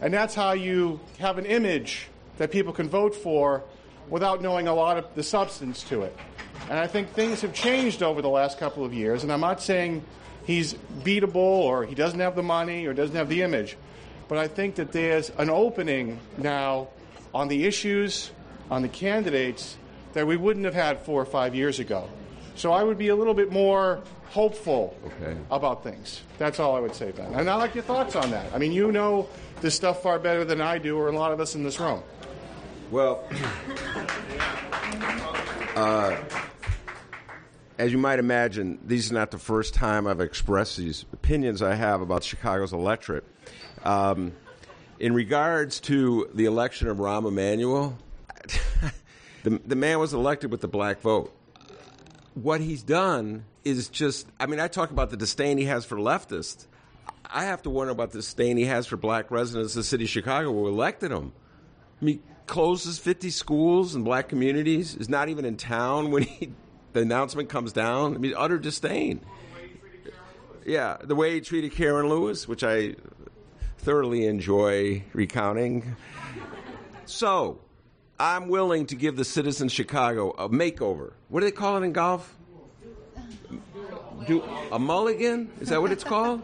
and 0.00 0.12
that's 0.12 0.34
how 0.34 0.52
you 0.52 0.98
have 1.18 1.38
an 1.38 1.46
image 1.46 2.08
that 2.38 2.50
people 2.50 2.72
can 2.72 2.88
vote 2.88 3.14
for 3.14 3.62
without 4.08 4.40
knowing 4.40 4.66
a 4.66 4.74
lot 4.74 4.96
of 4.96 5.14
the 5.14 5.22
substance 5.22 5.82
to 5.84 6.02
it. 6.02 6.16
And 6.70 6.78
I 6.78 6.86
think 6.86 7.10
things 7.10 7.40
have 7.42 7.52
changed 7.52 8.02
over 8.02 8.22
the 8.22 8.28
last 8.28 8.58
couple 8.58 8.84
of 8.84 8.94
years, 8.94 9.22
and 9.22 9.32
I'm 9.32 9.40
not 9.40 9.60
saying 9.60 10.04
he's 10.48 10.74
beatable 11.04 11.36
or 11.36 11.84
he 11.84 11.94
doesn't 11.94 12.20
have 12.20 12.34
the 12.34 12.42
money 12.42 12.86
or 12.86 12.94
doesn't 12.94 13.14
have 13.14 13.28
the 13.28 13.42
image. 13.42 13.76
But 14.28 14.38
I 14.38 14.48
think 14.48 14.76
that 14.76 14.92
there's 14.92 15.28
an 15.36 15.50
opening 15.50 16.18
now 16.38 16.88
on 17.34 17.48
the 17.48 17.66
issues, 17.66 18.30
on 18.70 18.80
the 18.80 18.88
candidates 18.88 19.76
that 20.14 20.26
we 20.26 20.38
wouldn't 20.38 20.64
have 20.64 20.74
had 20.74 21.00
four 21.00 21.20
or 21.20 21.26
five 21.26 21.54
years 21.54 21.78
ago. 21.78 22.08
So 22.56 22.72
I 22.72 22.82
would 22.82 22.96
be 22.96 23.08
a 23.08 23.14
little 23.14 23.34
bit 23.34 23.52
more 23.52 24.02
hopeful 24.30 24.96
okay. 25.04 25.36
about 25.50 25.84
things. 25.84 26.22
That's 26.38 26.58
all 26.58 26.74
I 26.74 26.80
would 26.80 26.94
say, 26.94 27.12
Ben. 27.12 27.34
And 27.34 27.48
I 27.48 27.54
like 27.56 27.74
your 27.74 27.84
thoughts 27.84 28.16
on 28.16 28.30
that. 28.30 28.50
I 28.54 28.58
mean, 28.58 28.72
you 28.72 28.90
know 28.90 29.28
this 29.60 29.74
stuff 29.74 30.02
far 30.02 30.18
better 30.18 30.46
than 30.46 30.62
I 30.62 30.78
do, 30.78 30.96
or 30.96 31.08
a 31.08 31.12
lot 31.12 31.32
of 31.32 31.40
us 31.40 31.54
in 31.56 31.62
this 31.62 31.78
room. 31.78 32.02
Well, 32.90 33.22
uh, 35.76 36.16
as 37.78 37.92
you 37.92 37.98
might 37.98 38.18
imagine, 38.18 38.78
these 38.84 39.10
are 39.10 39.14
not 39.14 39.30
the 39.30 39.38
first 39.38 39.72
time 39.72 40.06
I've 40.06 40.20
expressed 40.20 40.76
these 40.76 41.04
opinions 41.12 41.62
I 41.62 41.76
have 41.76 42.00
about 42.00 42.24
Chicago's 42.24 42.72
electorate. 42.72 43.24
Um, 43.84 44.32
in 44.98 45.14
regards 45.14 45.78
to 45.80 46.28
the 46.34 46.46
election 46.46 46.88
of 46.88 46.96
Rahm 46.96 47.26
Emanuel, 47.26 47.96
the, 49.44 49.60
the 49.64 49.76
man 49.76 50.00
was 50.00 50.12
elected 50.12 50.50
with 50.50 50.60
the 50.60 50.68
black 50.68 51.00
vote. 51.00 51.32
What 52.34 52.60
he's 52.60 52.82
done 52.82 53.44
is 53.64 53.88
just, 53.88 54.26
I 54.40 54.46
mean, 54.46 54.58
I 54.58 54.66
talk 54.66 54.90
about 54.90 55.10
the 55.10 55.16
disdain 55.16 55.56
he 55.56 55.66
has 55.66 55.84
for 55.84 55.96
leftists. 55.96 56.66
I 57.30 57.44
have 57.44 57.62
to 57.62 57.70
wonder 57.70 57.92
about 57.92 58.10
the 58.10 58.18
disdain 58.18 58.56
he 58.56 58.64
has 58.64 58.86
for 58.86 58.96
black 58.96 59.30
residents 59.30 59.74
of 59.74 59.80
the 59.80 59.84
city 59.84 60.04
of 60.04 60.10
Chicago 60.10 60.52
who 60.52 60.66
elected 60.66 61.12
him. 61.12 61.32
I 62.00 62.04
mean, 62.04 62.22
closes 62.46 62.98
50 62.98 63.30
schools 63.30 63.94
and 63.94 64.04
black 64.04 64.28
communities, 64.28 64.96
is 64.96 65.08
not 65.08 65.28
even 65.28 65.44
in 65.44 65.56
town 65.56 66.10
when 66.10 66.22
he, 66.24 66.52
the 66.92 67.00
announcement 67.00 67.48
comes 67.48 67.72
down. 67.72 68.14
I 68.14 68.18
mean, 68.18 68.34
utter 68.36 68.58
disdain. 68.58 69.20
Yeah, 70.64 70.98
the 71.02 71.14
way 71.14 71.34
he 71.34 71.40
treated 71.40 71.72
Karen 71.72 72.08
Lewis, 72.08 72.46
which 72.46 72.62
I 72.62 72.96
thoroughly 73.78 74.26
enjoy 74.26 75.04
recounting. 75.12 75.96
So, 77.06 77.60
I'm 78.20 78.48
willing 78.48 78.86
to 78.86 78.96
give 78.96 79.16
the 79.16 79.24
citizens 79.24 79.72
Chicago 79.72 80.32
a 80.32 80.48
makeover. 80.48 81.12
What 81.28 81.40
do 81.40 81.46
they 81.46 81.52
call 81.52 81.78
it 81.78 81.84
in 81.84 81.92
golf? 81.92 82.34
Do 84.26 84.42
a 84.72 84.78
mulligan? 84.78 85.50
Is 85.60 85.68
that 85.70 85.80
what 85.80 85.92
it's 85.92 86.04
called? 86.04 86.42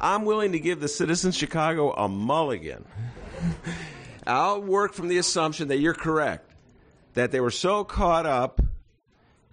I'm 0.00 0.24
willing 0.24 0.52
to 0.52 0.60
give 0.60 0.80
the 0.80 0.88
citizens 0.88 1.36
Chicago 1.36 1.92
a 1.92 2.08
mulligan. 2.08 2.84
I'll 4.26 4.60
work 4.60 4.92
from 4.92 5.08
the 5.08 5.18
assumption 5.18 5.68
that 5.68 5.78
you're 5.78 5.94
correct, 5.94 6.50
that 7.14 7.32
they 7.32 7.40
were 7.40 7.50
so 7.50 7.82
caught 7.82 8.26
up 8.26 8.60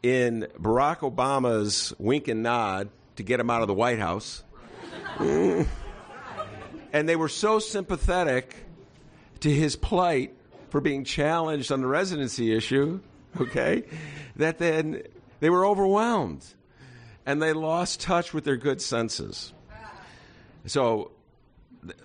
in 0.05 0.47
Barack 0.61 0.99
Obama's 0.99 1.91
wink 1.97 2.27
and 2.27 2.43
nod 2.43 2.89
to 3.15 3.23
get 3.23 3.39
him 3.39 3.49
out 3.49 3.63
of 3.63 3.67
the 3.67 3.73
White 3.73 3.97
House. 3.97 4.43
and 5.19 5.65
they 6.93 7.15
were 7.15 7.27
so 7.27 7.57
sympathetic 7.57 8.55
to 9.39 9.49
his 9.51 9.75
plight 9.75 10.35
for 10.69 10.79
being 10.79 11.05
challenged 11.05 11.71
on 11.71 11.81
the 11.81 11.87
residency 11.87 12.55
issue, 12.55 12.99
okay, 13.41 13.83
that 14.35 14.59
then 14.59 15.01
they 15.39 15.49
were 15.49 15.65
overwhelmed 15.65 16.45
and 17.25 17.41
they 17.41 17.53
lost 17.53 17.99
touch 17.99 18.31
with 18.31 18.43
their 18.43 18.57
good 18.57 18.83
senses. 18.83 19.53
So 20.67 21.13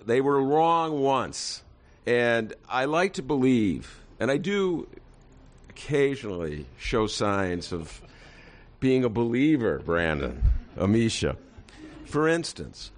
they 0.03 0.21
were 0.21 0.41
wrong 0.41 1.01
once. 1.01 1.61
And 2.07 2.55
I 2.67 2.85
like 2.85 3.13
to 3.13 3.21
believe, 3.21 4.01
and 4.19 4.31
I 4.31 4.37
do 4.37 4.87
occasionally 5.71 6.65
show 6.77 7.07
signs 7.07 7.71
of 7.71 8.01
being 8.81 9.05
a 9.05 9.09
believer, 9.09 9.79
Brandon, 9.79 10.43
Amisha. 10.75 11.37
For 12.05 12.27
instance, 12.27 12.91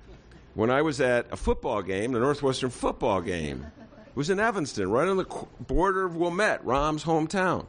when 0.56 0.72
I 0.72 0.82
was 0.82 1.00
at 1.00 1.32
a 1.32 1.38
football 1.38 1.84
game, 1.84 2.14
the 2.14 2.20
Northwestern 2.20 2.72
football 2.72 3.22
game, 3.22 3.68
it 4.08 4.16
was 4.16 4.32
in 4.32 4.40
Evanston, 4.40 4.90
right 4.90 5.08
on 5.08 5.18
the 5.18 5.46
border 5.60 6.04
of 6.04 6.16
Wilmette, 6.16 6.66
Rahm's 6.66 7.04
hometown. 7.04 7.68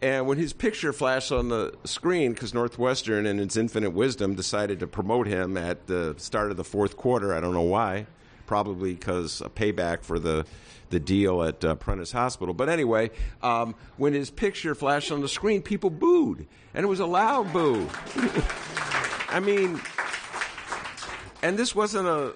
And 0.00 0.28
when 0.28 0.38
his 0.38 0.52
picture 0.52 0.92
flashed 0.92 1.32
on 1.32 1.48
the 1.48 1.74
screen, 1.82 2.32
because 2.32 2.54
Northwestern, 2.54 3.26
in 3.26 3.40
its 3.40 3.56
infinite 3.56 3.90
wisdom, 3.90 4.36
decided 4.36 4.78
to 4.80 4.86
promote 4.86 5.26
him 5.26 5.56
at 5.56 5.88
the 5.88 6.14
start 6.18 6.52
of 6.52 6.56
the 6.56 6.64
fourth 6.64 6.96
quarter, 6.96 7.34
I 7.34 7.40
don't 7.40 7.54
know 7.54 7.62
why, 7.62 8.06
probably 8.46 8.94
because 8.94 9.40
a 9.40 9.48
payback 9.48 10.02
for 10.02 10.18
the 10.18 10.46
the 10.88 11.00
deal 11.00 11.42
at 11.42 11.64
uh, 11.64 11.74
Prentice 11.74 12.12
Hospital. 12.12 12.54
But 12.54 12.68
anyway, 12.68 13.10
um, 13.42 13.74
when 13.96 14.12
his 14.12 14.30
picture 14.30 14.74
flashed 14.74 15.10
on 15.10 15.20
the 15.20 15.28
screen, 15.28 15.62
people 15.62 15.90
booed, 15.90 16.46
and 16.74 16.84
it 16.84 16.86
was 16.86 17.00
a 17.00 17.06
loud 17.06 17.52
boo. 17.52 17.88
I 19.28 19.40
mean, 19.40 19.80
and 21.42 21.58
this 21.58 21.74
wasn't 21.74 22.06
a 22.06 22.34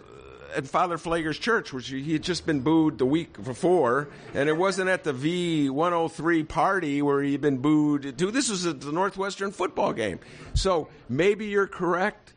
at 0.55 0.67
Father 0.67 0.99
Pfleger's 0.99 1.39
church, 1.39 1.73
which 1.73 1.89
he 1.89 2.13
had 2.13 2.23
just 2.23 2.47
been 2.47 2.61
booed 2.61 2.99
the 2.99 3.07
week 3.07 3.43
before, 3.43 4.09
and 4.35 4.49
it 4.49 4.57
wasn't 4.57 4.89
at 4.89 5.05
the 5.05 5.13
V103 5.13 6.47
party 6.49 7.03
where 7.03 7.23
he'd 7.23 7.41
been 7.41 7.59
booed. 7.59 8.19
Too. 8.19 8.31
This 8.31 8.51
was 8.51 8.67
at 8.67 8.81
the 8.81 8.93
Northwestern 8.93 9.53
football 9.53 9.93
game. 9.93 10.21
So 10.55 10.89
maybe 11.09 11.47
you're 11.47 11.67
correct, 11.67 12.35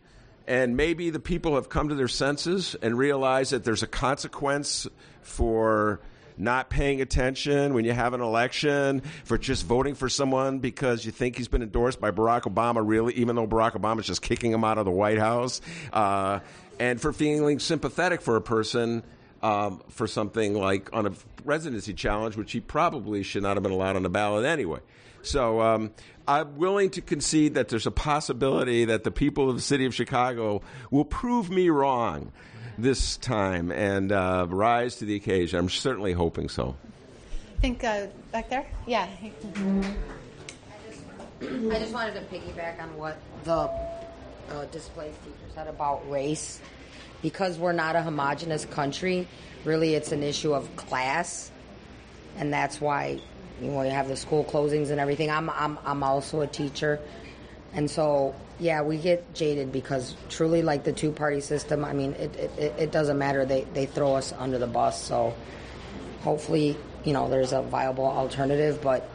and 0.48 0.76
maybe 0.76 1.10
the 1.10 1.20
people 1.20 1.56
have 1.56 1.70
come 1.70 1.90
to 1.90 1.96
their 1.96 2.08
senses 2.08 2.76
and 2.82 2.98
realize 2.98 3.52
that 3.52 3.64
there's 3.64 3.84
a 3.84 3.88
consequence 3.88 4.88
for 5.22 6.02
not 6.38 6.70
paying 6.70 7.02
attention 7.02 7.74
when 7.74 7.86
you 7.86 7.94
have 7.94 8.14
an 8.14 8.22
election, 8.22 9.02
for 9.24 9.38
just 9.38 9.66
voting 9.66 9.96
for 9.96 10.10
someone 10.10 10.60
because 10.60 11.06
you 11.06 11.12
think 11.12 11.38
he's 11.38 11.48
been 11.48 11.62
endorsed 11.62 12.02
by 12.02 12.12
Barack 12.12 12.42
Obama, 12.42 12.82
really, 12.84 13.14
even 13.14 13.36
though 13.36 13.48
Barack 13.48 13.74
Obama's 13.74 14.08
just 14.08 14.22
kicking 14.22 14.52
him 14.52 14.64
out 14.64 14.78
of 14.78 14.86
the 14.86 14.92
White 14.92 15.20
House, 15.20 15.62
uh, 15.92 16.40
and 16.80 17.00
for 17.00 17.14
feeling 17.14 17.60
sympathetic 17.60 18.22
for 18.22 18.36
a 18.36 18.42
person. 18.42 19.04
Um, 19.42 19.82
for 19.90 20.08
something 20.08 20.54
like 20.54 20.90
on 20.94 21.06
a 21.06 21.12
residency 21.44 21.94
challenge, 21.94 22.38
which 22.38 22.54
he 22.54 22.62
probably 22.62 23.24
should 23.24 23.44
not 23.44 23.58
have 23.58 23.64
been 23.64 23.74
allowed 23.74 23.98
on 23.98 24.04
the 24.04 24.10
ballot 24.10 24.46
anyway. 24.46 24.80
So 25.22 25.60
um, 25.60 25.92
I'm 26.28 26.58
willing 26.58 26.90
to 26.92 27.02
concede 27.02 27.56
that 27.56 27.68
there's 27.70 27.88
a 27.88 27.92
possibility 27.92 28.86
that 28.86 29.04
the 29.04 29.12
people 29.12 29.50
of 29.50 29.56
the 29.56 29.62
city 29.62 29.86
of 29.86 29.94
Chicago 29.94 30.62
will 30.90 31.06
prove 31.06 31.50
me 31.50 31.70
wrong 31.70 32.32
this 32.78 33.18
time 33.18 33.72
and 33.72 34.12
uh, 34.12 34.46
rise 34.50 34.96
to 34.98 35.06
the 35.06 35.16
occasion. 35.16 35.60
I'm 35.60 35.70
certainly 35.70 36.14
hoping 36.14 36.50
so. 36.50 36.76
I 37.58 37.62
think 37.62 37.84
uh, 37.84 38.08
back 38.32 38.50
there? 38.50 38.66
Yeah. 38.88 39.08
I 41.42 41.80
just 41.80 41.94
wanted 41.94 42.14
to 42.16 42.22
piggyback 42.34 42.82
on 42.82 42.96
what 42.98 43.18
the 43.44 43.70
uh, 44.50 44.66
displaced 44.72 45.22
teacher 45.24 45.54
said 45.54 45.68
about 45.68 46.10
race. 46.10 46.62
Because 47.22 47.58
we're 47.58 47.74
not 47.74 47.96
a 47.96 48.02
homogenous 48.02 48.66
country, 48.66 49.28
really 49.64 49.96
it's 49.96 50.12
an 50.12 50.24
issue 50.24 50.54
of 50.54 50.74
class. 50.76 51.52
And 52.38 52.52
that's 52.52 52.82
why 52.82 53.22
you 53.62 53.72
know, 53.72 53.82
you 53.82 53.92
have 53.92 54.08
the 54.08 54.16
school 54.16 54.44
closings 54.44 54.90
and 54.90 55.00
everything. 55.00 55.30
I'm, 55.30 55.50
I'm, 55.50 55.78
I'm 55.86 56.04
also 56.04 56.42
a 56.42 56.48
teacher. 56.48 57.00
And 57.74 57.90
so, 57.90 58.36
yeah, 58.60 58.82
we 58.82 58.98
get 58.98 59.34
jaded 59.34 59.72
because 59.72 60.16
truly, 60.30 60.62
like 60.62 60.84
the 60.84 60.94
two 60.94 61.12
party 61.12 61.42
system, 61.42 61.84
I 61.84 61.94
mean, 61.94 62.14
it, 62.14 62.36
it, 62.36 62.74
it 62.78 62.92
doesn't 62.92 63.18
matter. 63.18 63.46
They, 63.46 63.64
they 63.74 63.86
throw 63.86 64.16
us 64.16 64.34
under 64.34 64.58
the 64.58 64.68
bus. 64.68 65.02
So 65.02 65.36
hopefully, 66.22 66.78
you 67.04 67.14
know, 67.14 67.30
there's 67.30 67.54
a 67.54 67.62
viable 67.62 68.06
alternative. 68.06 68.82
But 68.82 69.10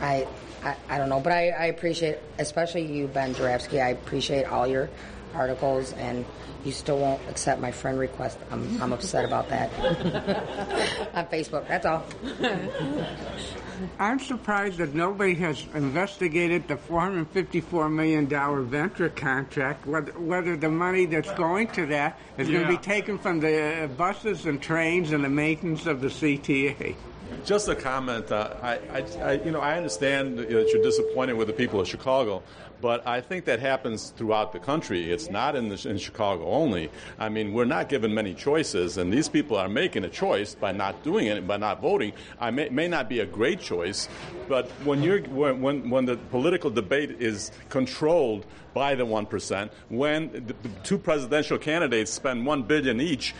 I, 0.00 0.26
I, 0.62 0.76
I 0.88 0.98
don't 0.98 1.08
know. 1.08 1.20
But 1.20 1.32
I, 1.32 1.50
I 1.50 1.64
appreciate, 1.66 2.18
especially 2.38 2.86
you, 2.86 3.06
Ben 3.06 3.34
Joravsky, 3.34 3.80
I 3.80 3.90
appreciate 3.90 4.44
all 4.44 4.66
your 4.66 4.88
articles 5.36 5.92
and 5.94 6.24
you 6.64 6.72
still 6.72 6.98
won't 6.98 7.20
accept 7.28 7.60
my 7.60 7.70
friend 7.70 7.98
request. 7.98 8.38
I'm, 8.50 8.82
I'm 8.82 8.92
upset 8.92 9.24
about 9.24 9.48
that. 9.50 9.72
On 11.14 11.26
Facebook, 11.26 11.68
that's 11.68 11.86
all. 11.86 12.04
I'm 13.98 14.18
surprised 14.18 14.78
that 14.78 14.94
nobody 14.94 15.34
has 15.34 15.64
investigated 15.74 16.66
the 16.66 16.76
$454 16.76 17.92
million 17.92 18.26
Ventra 18.26 19.14
contract, 19.14 19.86
whether, 19.86 20.12
whether 20.12 20.56
the 20.56 20.70
money 20.70 21.06
that's 21.06 21.30
going 21.32 21.68
to 21.68 21.86
that 21.86 22.18
is 22.38 22.48
going 22.48 22.62
to 22.62 22.68
be 22.68 22.78
taken 22.78 23.18
from 23.18 23.40
the 23.40 23.84
uh, 23.84 23.86
buses 23.88 24.46
and 24.46 24.60
trains 24.60 25.12
and 25.12 25.22
the 25.22 25.28
maintenance 25.28 25.86
of 25.86 26.00
the 26.00 26.08
CTA. 26.08 26.96
Just 27.44 27.68
a 27.68 27.74
comment. 27.74 28.30
Uh, 28.30 28.54
I, 28.62 28.72
I, 28.72 29.00
I, 29.20 29.32
you 29.32 29.50
know, 29.50 29.60
I 29.60 29.76
understand 29.76 30.38
that 30.38 30.50
you're 30.50 30.82
disappointed 30.82 31.34
with 31.34 31.48
the 31.48 31.52
people 31.52 31.80
of 31.80 31.88
Chicago, 31.88 32.42
but 32.80 33.06
I 33.06 33.20
think 33.20 33.44
that 33.46 33.60
happens 33.60 34.10
throughout 34.10 34.52
the 34.52 34.58
country. 34.58 35.10
It's 35.10 35.30
not 35.30 35.56
in, 35.56 35.68
the, 35.68 35.88
in 35.88 35.98
Chicago 35.98 36.46
only. 36.46 36.90
I 37.18 37.28
mean, 37.28 37.52
we're 37.52 37.64
not 37.64 37.88
given 37.88 38.14
many 38.14 38.34
choices, 38.34 38.98
and 38.98 39.12
these 39.12 39.28
people 39.28 39.56
are 39.56 39.68
making 39.68 40.04
a 40.04 40.08
choice 40.08 40.54
by 40.54 40.72
not 40.72 41.02
doing 41.02 41.26
it, 41.26 41.46
by 41.46 41.56
not 41.56 41.80
voting. 41.80 42.12
I 42.40 42.50
may, 42.50 42.68
may 42.68 42.88
not 42.88 43.08
be 43.08 43.20
a 43.20 43.26
great 43.26 43.60
choice, 43.60 44.08
but 44.48 44.68
when 44.84 45.02
you're 45.02 45.20
when, 45.22 45.90
when, 45.90 46.04
the 46.06 46.16
political 46.16 46.70
debate 46.70 47.16
is 47.20 47.50
controlled 47.68 48.46
by 48.74 48.94
the 48.94 49.06
one 49.06 49.26
percent, 49.26 49.72
when 49.88 50.30
the, 50.32 50.40
the 50.40 50.68
two 50.84 50.98
presidential 50.98 51.58
candidates 51.58 52.12
spend 52.12 52.44
one 52.44 52.62
billion 52.62 53.00
each, 53.00 53.34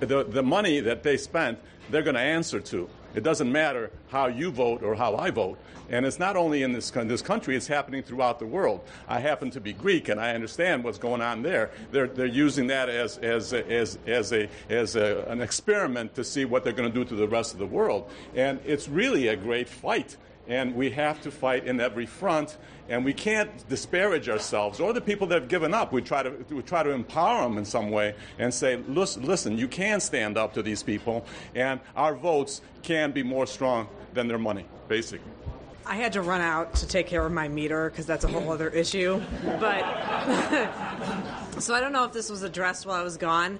the, 0.00 0.24
the 0.24 0.42
money 0.42 0.80
that 0.80 1.02
they 1.02 1.16
spent, 1.16 1.58
they're 1.90 2.02
going 2.02 2.14
to 2.14 2.20
answer 2.20 2.60
to. 2.60 2.88
It 3.18 3.24
doesn't 3.24 3.50
matter 3.50 3.90
how 4.10 4.28
you 4.28 4.52
vote 4.52 4.84
or 4.84 4.94
how 4.94 5.16
I 5.16 5.32
vote. 5.32 5.58
And 5.90 6.06
it's 6.06 6.20
not 6.20 6.36
only 6.36 6.62
in 6.62 6.72
this, 6.72 6.88
this 6.92 7.20
country, 7.20 7.56
it's 7.56 7.66
happening 7.66 8.04
throughout 8.04 8.38
the 8.38 8.46
world. 8.46 8.80
I 9.08 9.18
happen 9.18 9.50
to 9.50 9.60
be 9.60 9.72
Greek 9.72 10.08
and 10.08 10.20
I 10.20 10.36
understand 10.36 10.84
what's 10.84 10.98
going 10.98 11.20
on 11.20 11.42
there. 11.42 11.72
They're, 11.90 12.06
they're 12.06 12.26
using 12.26 12.68
that 12.68 12.88
as, 12.88 13.18
as, 13.18 13.52
as, 13.52 13.98
as, 14.06 14.32
a, 14.32 14.48
as 14.70 14.94
a, 14.94 15.24
an 15.26 15.40
experiment 15.40 16.14
to 16.14 16.22
see 16.22 16.44
what 16.44 16.62
they're 16.62 16.72
going 16.72 16.92
to 16.92 16.96
do 16.96 17.04
to 17.06 17.16
the 17.16 17.26
rest 17.26 17.54
of 17.54 17.58
the 17.58 17.66
world. 17.66 18.08
And 18.36 18.60
it's 18.64 18.88
really 18.88 19.26
a 19.26 19.34
great 19.34 19.68
fight. 19.68 20.16
And 20.48 20.74
we 20.74 20.90
have 20.90 21.20
to 21.22 21.30
fight 21.30 21.66
in 21.66 21.78
every 21.78 22.06
front, 22.06 22.56
and 22.88 23.04
we 23.04 23.12
can't 23.12 23.68
disparage 23.68 24.28
ourselves 24.28 24.80
or 24.80 24.92
the 24.94 25.00
people 25.00 25.26
that 25.28 25.42
have 25.42 25.48
given 25.48 25.74
up. 25.74 25.92
We 25.92 26.00
try 26.00 26.22
to 26.22 26.30
we 26.50 26.62
try 26.62 26.82
to 26.82 26.90
empower 26.90 27.42
them 27.42 27.58
in 27.58 27.66
some 27.66 27.90
way 27.90 28.14
and 28.38 28.52
say, 28.52 28.76
listen, 28.88 29.24
listen, 29.24 29.58
you 29.58 29.68
can 29.68 30.00
stand 30.00 30.38
up 30.38 30.54
to 30.54 30.62
these 30.62 30.82
people, 30.82 31.26
and 31.54 31.80
our 31.94 32.14
votes 32.14 32.62
can 32.82 33.12
be 33.12 33.22
more 33.22 33.46
strong 33.46 33.88
than 34.14 34.26
their 34.26 34.38
money, 34.38 34.64
basically. 34.88 35.30
I 35.84 35.94
had 35.94 36.12
to 36.14 36.22
run 36.22 36.42
out 36.42 36.74
to 36.76 36.86
take 36.86 37.06
care 37.06 37.24
of 37.24 37.32
my 37.32 37.48
meter 37.48 37.88
because 37.88 38.04
that's 38.04 38.24
a 38.24 38.28
whole 38.28 38.52
other 38.52 38.68
issue. 38.68 39.22
But 39.58 39.80
so 41.58 41.74
I 41.74 41.80
don't 41.80 41.92
know 41.92 42.04
if 42.04 42.12
this 42.12 42.28
was 42.28 42.42
addressed 42.42 42.84
while 42.84 43.00
I 43.00 43.02
was 43.02 43.16
gone, 43.16 43.58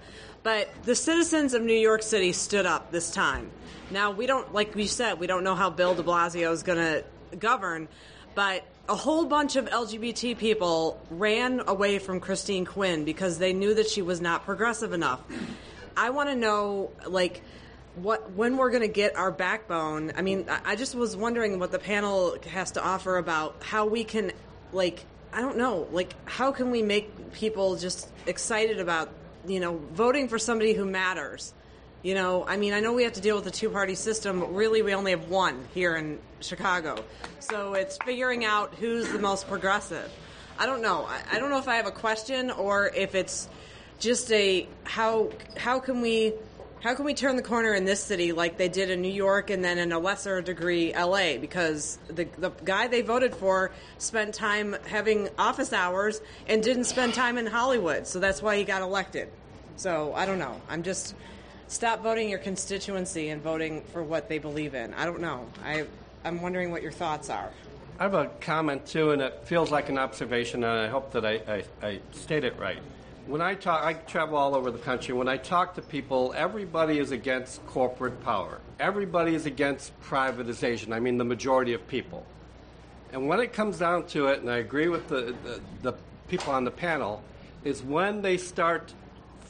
but 0.48 0.66
the 0.84 0.94
citizens 0.94 1.52
of 1.52 1.60
New 1.60 1.76
York 1.76 2.02
City 2.02 2.32
stood 2.32 2.64
up 2.64 2.90
this 2.90 3.10
time. 3.10 3.50
Now 3.90 4.12
we 4.12 4.24
don't, 4.24 4.54
like 4.54 4.74
we 4.74 4.86
said, 4.86 5.20
we 5.20 5.26
don't 5.26 5.44
know 5.44 5.54
how 5.54 5.68
Bill 5.68 5.94
De 5.94 6.02
Blasio 6.02 6.50
is 6.52 6.62
going 6.62 6.78
to 6.78 7.04
govern, 7.36 7.86
but 8.34 8.64
a 8.88 8.94
whole 8.94 9.26
bunch 9.26 9.56
of 9.56 9.66
LGBT 9.66 10.38
people 10.38 10.98
ran 11.10 11.60
away 11.66 11.98
from 11.98 12.18
Christine 12.18 12.64
Quinn 12.64 13.04
because 13.04 13.36
they 13.36 13.52
knew 13.52 13.74
that 13.74 13.90
she 13.90 14.00
was 14.00 14.22
not 14.22 14.46
progressive 14.46 14.94
enough. 14.94 15.20
I 15.94 16.08
want 16.08 16.30
to 16.30 16.34
know, 16.34 16.92
like 17.06 17.42
what 17.96 18.30
when 18.32 18.56
we're 18.56 18.70
going 18.70 18.80
to 18.80 18.88
get 18.88 19.16
our 19.16 19.30
backbone. 19.30 20.12
I 20.16 20.22
mean, 20.22 20.46
I 20.64 20.76
just 20.76 20.94
was 20.94 21.14
wondering 21.14 21.58
what 21.58 21.72
the 21.72 21.78
panel 21.78 22.38
has 22.48 22.70
to 22.70 22.82
offer 22.82 23.18
about 23.18 23.56
how 23.60 23.84
we 23.84 24.02
can, 24.02 24.32
like, 24.72 25.04
I 25.30 25.42
don't 25.42 25.58
know, 25.58 25.86
like, 25.92 26.14
how 26.24 26.52
can 26.52 26.70
we 26.70 26.80
make 26.80 27.34
people 27.34 27.76
just 27.76 28.08
excited 28.26 28.80
about 28.80 29.10
you 29.48 29.60
know, 29.60 29.80
voting 29.92 30.28
for 30.28 30.38
somebody 30.38 30.74
who 30.74 30.84
matters. 30.84 31.52
You 32.02 32.14
know, 32.14 32.44
I 32.46 32.56
mean, 32.56 32.74
I 32.74 32.80
know 32.80 32.92
we 32.92 33.02
have 33.02 33.14
to 33.14 33.20
deal 33.20 33.34
with 33.34 33.46
a 33.46 33.50
two 33.50 33.70
party 33.70 33.96
system, 33.96 34.40
but 34.40 34.54
really 34.54 34.82
we 34.82 34.94
only 34.94 35.10
have 35.10 35.28
one 35.28 35.66
here 35.74 35.96
in 35.96 36.20
Chicago. 36.40 37.02
So 37.40 37.74
it's 37.74 37.98
figuring 38.04 38.44
out 38.44 38.74
who's 38.74 39.10
the 39.10 39.18
most 39.18 39.48
progressive. 39.48 40.10
I 40.58 40.66
don't 40.66 40.82
know. 40.82 41.06
I, 41.06 41.22
I 41.32 41.38
don't 41.38 41.50
know 41.50 41.58
if 41.58 41.68
I 41.68 41.76
have 41.76 41.86
a 41.86 41.92
question 41.92 42.50
or 42.50 42.88
if 42.94 43.14
it's 43.14 43.48
just 43.98 44.30
a 44.32 44.68
how 44.84 45.30
how 45.56 45.80
can 45.80 46.00
we 46.00 46.34
how 46.80 46.94
can 46.94 47.04
we 47.04 47.14
turn 47.14 47.36
the 47.36 47.42
corner 47.42 47.74
in 47.74 47.84
this 47.84 48.02
city 48.02 48.32
like 48.32 48.56
they 48.56 48.68
did 48.68 48.90
in 48.90 49.02
New 49.02 49.12
York 49.12 49.50
and 49.50 49.64
then 49.64 49.78
in 49.78 49.92
a 49.92 49.98
lesser 49.98 50.40
degree 50.40 50.94
LA 50.94 51.36
because 51.38 51.98
the 52.08 52.28
the 52.38 52.50
guy 52.64 52.86
they 52.86 53.02
voted 53.02 53.34
for 53.34 53.72
spent 53.98 54.34
time 54.34 54.76
having 54.86 55.28
office 55.38 55.72
hours 55.72 56.20
and 56.46 56.62
didn't 56.62 56.84
spend 56.84 57.14
time 57.14 57.38
in 57.38 57.46
Hollywood. 57.46 58.06
So 58.06 58.20
that's 58.20 58.40
why 58.40 58.56
he 58.56 58.64
got 58.64 58.82
elected. 58.82 59.28
So 59.76 60.12
I 60.14 60.26
don't 60.26 60.38
know. 60.38 60.60
I'm 60.68 60.82
just 60.82 61.14
stop 61.66 62.02
voting 62.02 62.28
your 62.28 62.38
constituency 62.38 63.28
and 63.30 63.42
voting 63.42 63.82
for 63.92 64.02
what 64.02 64.28
they 64.28 64.38
believe 64.38 64.74
in. 64.74 64.94
I 64.94 65.04
don't 65.04 65.20
know. 65.20 65.46
I 65.64 65.86
I'm 66.24 66.40
wondering 66.40 66.70
what 66.70 66.82
your 66.82 66.92
thoughts 66.92 67.30
are. 67.30 67.50
I 67.98 68.04
have 68.04 68.14
a 68.14 68.26
comment 68.40 68.86
too, 68.86 69.10
and 69.10 69.20
it 69.20 69.40
feels 69.44 69.72
like 69.72 69.88
an 69.88 69.98
observation, 69.98 70.62
and 70.62 70.72
I 70.72 70.86
hope 70.86 71.10
that 71.12 71.26
I, 71.26 71.40
I, 71.48 71.64
I 71.82 72.00
state 72.12 72.44
it 72.44 72.56
right. 72.56 72.78
When 73.28 73.42
I 73.42 73.56
talk, 73.56 73.84
I 73.84 73.92
travel 73.92 74.38
all 74.38 74.54
over 74.54 74.70
the 74.70 74.78
country. 74.78 75.12
When 75.12 75.28
I 75.28 75.36
talk 75.36 75.74
to 75.74 75.82
people, 75.82 76.32
everybody 76.34 76.98
is 76.98 77.10
against 77.10 77.64
corporate 77.66 78.24
power. 78.24 78.58
Everybody 78.80 79.34
is 79.34 79.44
against 79.44 79.92
privatization. 80.00 80.94
I 80.94 81.00
mean, 81.00 81.18
the 81.18 81.26
majority 81.26 81.74
of 81.74 81.86
people. 81.86 82.24
And 83.12 83.28
when 83.28 83.40
it 83.40 83.52
comes 83.52 83.78
down 83.78 84.06
to 84.06 84.28
it, 84.28 84.40
and 84.40 84.50
I 84.50 84.56
agree 84.56 84.88
with 84.88 85.08
the, 85.08 85.34
the, 85.44 85.60
the 85.82 85.92
people 86.28 86.54
on 86.54 86.64
the 86.64 86.70
panel, 86.70 87.22
is 87.64 87.82
when 87.82 88.22
they 88.22 88.38
start 88.38 88.94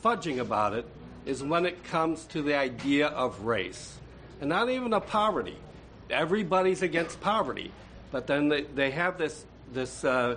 fudging 0.02 0.40
about 0.40 0.74
it, 0.74 0.84
is 1.24 1.44
when 1.44 1.64
it 1.64 1.84
comes 1.84 2.24
to 2.26 2.42
the 2.42 2.56
idea 2.56 3.06
of 3.06 3.42
race. 3.42 3.96
And 4.40 4.48
not 4.48 4.68
even 4.70 4.92
of 4.92 5.06
poverty. 5.06 5.56
Everybody's 6.10 6.82
against 6.82 7.20
poverty. 7.20 7.70
But 8.10 8.26
then 8.26 8.48
they, 8.48 8.62
they 8.62 8.90
have 8.90 9.18
this, 9.18 9.46
this 9.72 10.04
uh, 10.04 10.36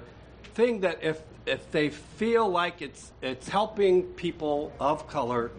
thing 0.54 0.82
that 0.82 1.00
if, 1.02 1.24
if 1.46 1.72
they 1.72 1.90
feel 1.90 2.48
like 2.48 2.82
it's, 2.82 3.12
it's 3.22 3.48
helping 3.48 4.04
people 4.04 4.72
of 4.80 5.08
color, 5.08 5.52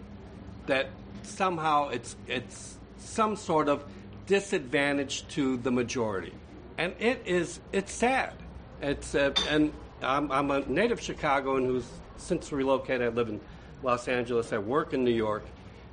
that 0.65 0.89
somehow 1.23 1.89
it's, 1.89 2.15
it's 2.27 2.77
some 2.97 3.35
sort 3.35 3.67
of 3.67 3.83
disadvantage 4.25 5.27
to 5.29 5.57
the 5.57 5.71
majority. 5.71 6.33
And 6.77 6.93
it 6.99 7.23
is, 7.25 7.59
it's 7.71 7.93
sad. 7.93 8.33
It's, 8.81 9.13
uh, 9.13 9.33
and 9.49 9.73
I'm, 10.01 10.31
I'm 10.31 10.51
a 10.51 10.61
native 10.61 11.01
Chicagoan 11.01 11.65
who's 11.65 11.85
since 12.17 12.51
relocated. 12.51 13.01
I 13.01 13.09
live 13.09 13.29
in 13.29 13.39
Los 13.83 14.07
Angeles. 14.07 14.53
I 14.53 14.57
work 14.57 14.93
in 14.93 15.03
New 15.03 15.11
York. 15.11 15.43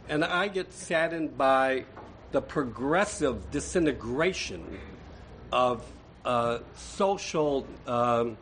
And 0.08 0.24
I 0.24 0.48
get 0.48 0.72
saddened 0.72 1.36
by 1.36 1.84
the 2.32 2.40
progressive 2.40 3.50
disintegration 3.50 4.78
of 5.52 5.84
uh, 6.24 6.58
social 6.74 7.66
um, 7.86 8.36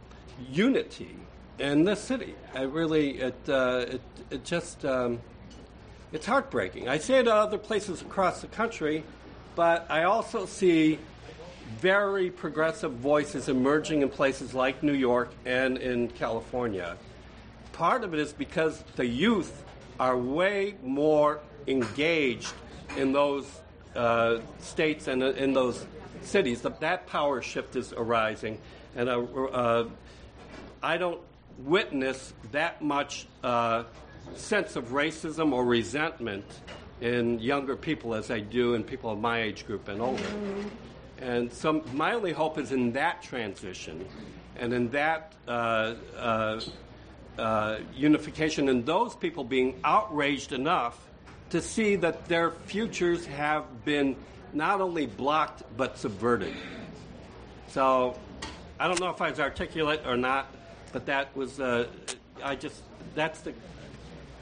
unity 0.51 1.17
in 1.59 1.85
this 1.85 2.01
city. 2.01 2.35
I 2.55 2.63
really, 2.63 3.19
it, 3.19 3.49
uh, 3.49 3.87
it, 3.89 4.01
it 4.31 4.45
just, 4.45 4.85
um, 4.85 5.21
it's 6.13 6.27
heartbreaking. 6.27 6.89
I 6.89 6.99
see 6.99 7.15
it 7.15 7.29
other 7.29 7.59
places 7.59 8.03
across 8.03 8.41
the 8.41 8.47
country, 8.47 9.05
but 9.55 9.87
I 9.91 10.05
also 10.05 10.47
see 10.47 10.99
very 11.81 12.31
progressive 12.31 12.93
voices 12.93 13.49
emerging 13.49 14.03
in 14.03 14.09
places 14.09 14.55
like 14.55 14.83
New 14.83 14.95
York 14.95 15.31
and 15.45 15.77
in 15.79 16.09
California. 16.09 16.97
Part 17.73 18.05
of 18.05 18.15
it 18.15 18.21
is 18.21 18.33
because 18.33 18.83
the 18.97 19.07
youth 19.07 19.65
are 20.01 20.17
way 20.17 20.77
more 20.83 21.41
engaged 21.67 22.53
in 22.97 23.13
those 23.13 23.61
uh, 23.95 24.39
states 24.61 25.09
and 25.09 25.23
in 25.23 25.53
those 25.53 25.87
cities. 26.23 26.63
That 26.63 27.07
power 27.07 27.43
shift 27.43 27.77
is 27.77 27.93
arising, 27.93 28.59
and 28.97 29.09
uh, 29.09 29.21
uh, 29.21 29.89
I 30.83 30.97
don't 30.97 31.21
witness 31.59 32.33
that 32.53 32.83
much 32.83 33.27
uh, 33.43 33.85
sense 34.35 34.77
of 34.77 34.89
racism 34.89 35.53
or 35.53 35.65
resentment 35.65 36.45
in 37.01 37.39
younger 37.39 37.77
people 37.77 38.15
as 38.15 38.31
I 38.31 38.41
do 38.41 38.75
in 38.75 38.85
people 38.85 39.11
of 39.11 39.19
my 39.19 39.43
age 39.43 39.67
group 39.67 39.89
and 39.89 40.01
older. 40.01 40.25
And 41.21 41.53
so 41.53 41.85
my 41.93 42.15
only 42.15 42.33
hope 42.33 42.59
is 42.59 42.73
in 42.73 42.93
that 42.93 43.23
transition 43.23 44.07
and 44.57 44.73
in 44.73 44.91
that 44.91 45.33
uh, 45.47 45.95
uh, 46.17 46.61
uh, 47.39 47.79
unification 47.95 48.69
and 48.69 48.85
those 48.85 49.15
people 49.15 49.45
being 49.45 49.81
outraged 49.85 50.53
enough 50.53 50.99
to 51.51 51.63
see 51.63 51.97
that 51.97 52.27
their 52.27 52.51
futures 52.51 53.25
have 53.27 53.85
been 53.85 54.17
not 54.53 54.81
only 54.81 55.07
blocked 55.07 55.63
but 55.77 55.99
subverted. 55.99 56.55
So 57.69 58.19
I 58.79 58.87
don't 58.87 59.01
know 59.01 59.11
if 59.11 59.21
I 59.21 59.31
was 59.31 59.41
articulate 59.41 60.03
or 60.07 60.17
not, 60.17 60.47
but 60.93 61.07
that 61.07 61.35
was 61.37 61.61
uh, 61.61 61.87
I 62.43 62.55
just 62.57 62.83
that's 63.15 63.41
the 63.41 63.53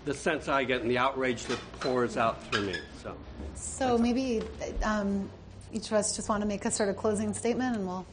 the 0.05 0.15
sense 0.15 0.49
I 0.49 0.65
get 0.65 0.83
and 0.83 0.91
the 0.91 0.99
outrage 0.99 1.45
that 1.47 1.59
pours 1.81 2.17
out 2.17 2.45
through 2.47 2.67
me. 2.67 2.77
So 3.03 3.17
So 3.55 3.99
maybe 3.99 4.43
um, 4.85 5.29
each 5.73 5.87
of 5.87 5.95
us 5.95 6.15
just 6.15 6.29
want 6.29 6.43
to 6.43 6.47
make 6.47 6.65
a 6.65 6.71
sort 6.71 6.89
of 6.89 6.97
closing 6.97 7.35
statement, 7.35 7.77
and 7.77 7.87
we'll. 7.87 8.07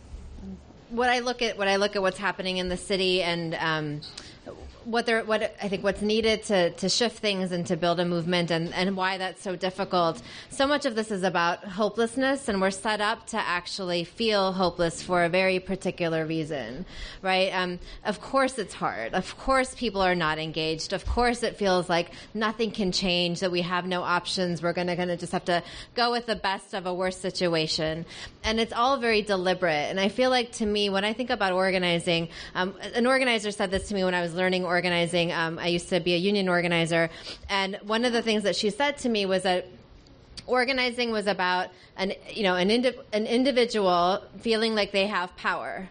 what 0.89 1.09
I 1.09 1.19
look 1.19 1.41
at, 1.41 1.57
what 1.57 1.67
I 1.67 1.75
look 1.75 1.95
at, 1.95 2.01
what's 2.01 2.17
happening 2.17 2.57
in 2.57 2.69
the 2.69 2.77
city, 2.77 3.21
and 3.21 3.55
um, 3.55 4.01
what 4.85 5.05
they're, 5.05 5.23
what 5.23 5.55
I 5.61 5.67
think 5.67 5.83
what's 5.83 6.01
needed 6.01 6.43
to 6.43 6.71
to 6.71 6.89
shift 6.89 7.19
things 7.19 7.51
and 7.51 7.65
to 7.67 7.77
build 7.77 7.99
a 7.99 8.05
movement, 8.05 8.51
and 8.51 8.73
and 8.73 8.95
why 8.97 9.17
that's 9.17 9.41
so 9.41 9.55
difficult. 9.55 10.21
So 10.49 10.67
much 10.67 10.85
of 10.85 10.95
this 10.95 11.11
is 11.11 11.23
about 11.23 11.63
hopelessness, 11.63 12.49
and 12.49 12.61
we're 12.61 12.71
set 12.71 13.01
up 13.01 13.27
to 13.27 13.37
actually 13.37 14.03
feel 14.03 14.51
hopeless 14.51 15.01
for 15.01 15.23
a 15.23 15.29
very 15.29 15.59
particular 15.59 16.25
reason, 16.25 16.85
right? 17.21 17.49
Um, 17.53 17.79
of 18.05 18.21
course, 18.21 18.57
it's 18.57 18.73
hard. 18.73 19.13
Of 19.13 19.37
course, 19.37 19.73
people 19.75 20.01
are 20.01 20.15
not 20.15 20.39
engaged. 20.39 20.93
Of 20.93 21.05
course, 21.05 21.43
it 21.43 21.57
feels 21.57 21.89
like 21.89 22.11
nothing 22.33 22.71
can 22.71 22.91
change. 22.91 23.39
That 23.39 23.51
we 23.51 23.61
have 23.61 23.85
no 23.85 24.03
options. 24.03 24.61
We're 24.61 24.73
gonna 24.73 24.95
gonna 24.95 25.17
just 25.17 25.31
have 25.31 25.45
to 25.45 25.63
go 25.95 26.11
with 26.11 26.25
the 26.25 26.35
best 26.35 26.73
of 26.73 26.85
a 26.85 26.93
worse 26.93 27.17
situation, 27.17 28.05
and 28.43 28.59
it's 28.59 28.73
all 28.73 28.97
very 28.97 29.21
deliberate. 29.21 29.89
And 29.89 29.99
I 29.99 30.09
feel 30.09 30.29
like 30.29 30.51
to 30.53 30.65
me, 30.65 30.89
when 30.89 31.03
I 31.03 31.13
think 31.13 31.29
about 31.29 31.51
organizing, 31.53 32.29
um, 32.55 32.75
an 32.93 33.07
organizer 33.07 33.51
said 33.51 33.71
this 33.71 33.87
to 33.89 33.93
me 33.93 34.03
when 34.03 34.13
I 34.13 34.21
was 34.21 34.33
learning 34.33 34.65
organizing. 34.73 35.31
Um, 35.31 35.59
I 35.59 35.67
used 35.67 35.89
to 35.89 35.99
be 35.99 36.13
a 36.15 36.21
union 36.31 36.49
organizer, 36.49 37.09
and 37.49 37.79
one 37.83 38.05
of 38.05 38.11
the 38.13 38.21
things 38.21 38.43
that 38.43 38.55
she 38.55 38.69
said 38.69 38.97
to 39.03 39.09
me 39.09 39.25
was 39.25 39.43
that 39.43 39.67
organizing 40.47 41.11
was 41.11 41.27
about 41.27 41.69
an 41.95 42.13
you 42.37 42.43
know 42.43 42.55
an 42.55 42.69
indi- 42.71 42.99
an 43.13 43.25
individual 43.27 44.21
feeling 44.39 44.73
like 44.75 44.91
they 44.91 45.07
have 45.07 45.29
power. 45.37 45.89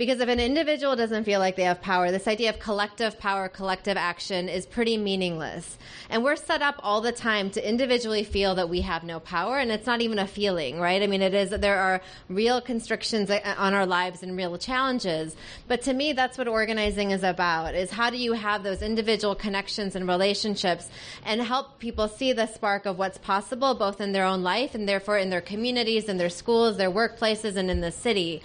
Because 0.00 0.20
if 0.20 0.30
an 0.30 0.40
individual 0.40 0.96
doesn't 0.96 1.24
feel 1.24 1.40
like 1.40 1.56
they 1.56 1.64
have 1.64 1.82
power, 1.82 2.10
this 2.10 2.26
idea 2.26 2.48
of 2.48 2.58
collective 2.58 3.18
power, 3.18 3.50
collective 3.50 3.98
action 3.98 4.48
is 4.48 4.64
pretty 4.64 4.96
meaningless. 4.96 5.76
And 6.08 6.24
we're 6.24 6.36
set 6.36 6.62
up 6.62 6.76
all 6.78 7.02
the 7.02 7.12
time 7.12 7.50
to 7.50 7.68
individually 7.68 8.24
feel 8.24 8.54
that 8.54 8.70
we 8.70 8.80
have 8.80 9.04
no 9.04 9.20
power, 9.20 9.58
and 9.58 9.70
it's 9.70 9.86
not 9.86 10.00
even 10.00 10.18
a 10.18 10.26
feeling, 10.26 10.80
right? 10.80 11.02
I 11.02 11.06
mean, 11.06 11.20
it 11.20 11.34
is, 11.34 11.50
there 11.50 11.78
are 11.78 12.00
real 12.30 12.62
constrictions 12.62 13.30
on 13.30 13.74
our 13.74 13.84
lives 13.84 14.22
and 14.22 14.38
real 14.38 14.56
challenges. 14.56 15.36
But 15.68 15.82
to 15.82 15.92
me, 15.92 16.14
that's 16.14 16.38
what 16.38 16.48
organizing 16.48 17.10
is 17.10 17.22
about, 17.22 17.74
is 17.74 17.90
how 17.90 18.08
do 18.08 18.16
you 18.16 18.32
have 18.32 18.62
those 18.62 18.80
individual 18.80 19.34
connections 19.34 19.94
and 19.94 20.08
relationships 20.08 20.88
and 21.26 21.42
help 21.42 21.78
people 21.78 22.08
see 22.08 22.32
the 22.32 22.46
spark 22.46 22.86
of 22.86 22.98
what's 22.98 23.18
possible, 23.18 23.74
both 23.74 24.00
in 24.00 24.12
their 24.12 24.24
own 24.24 24.42
life 24.42 24.74
and 24.74 24.88
therefore 24.88 25.18
in 25.18 25.28
their 25.28 25.42
communities, 25.42 26.08
in 26.08 26.16
their 26.16 26.30
schools, 26.30 26.78
their 26.78 26.90
workplaces, 26.90 27.56
and 27.56 27.70
in 27.70 27.82
the 27.82 27.92
city. 27.92 28.40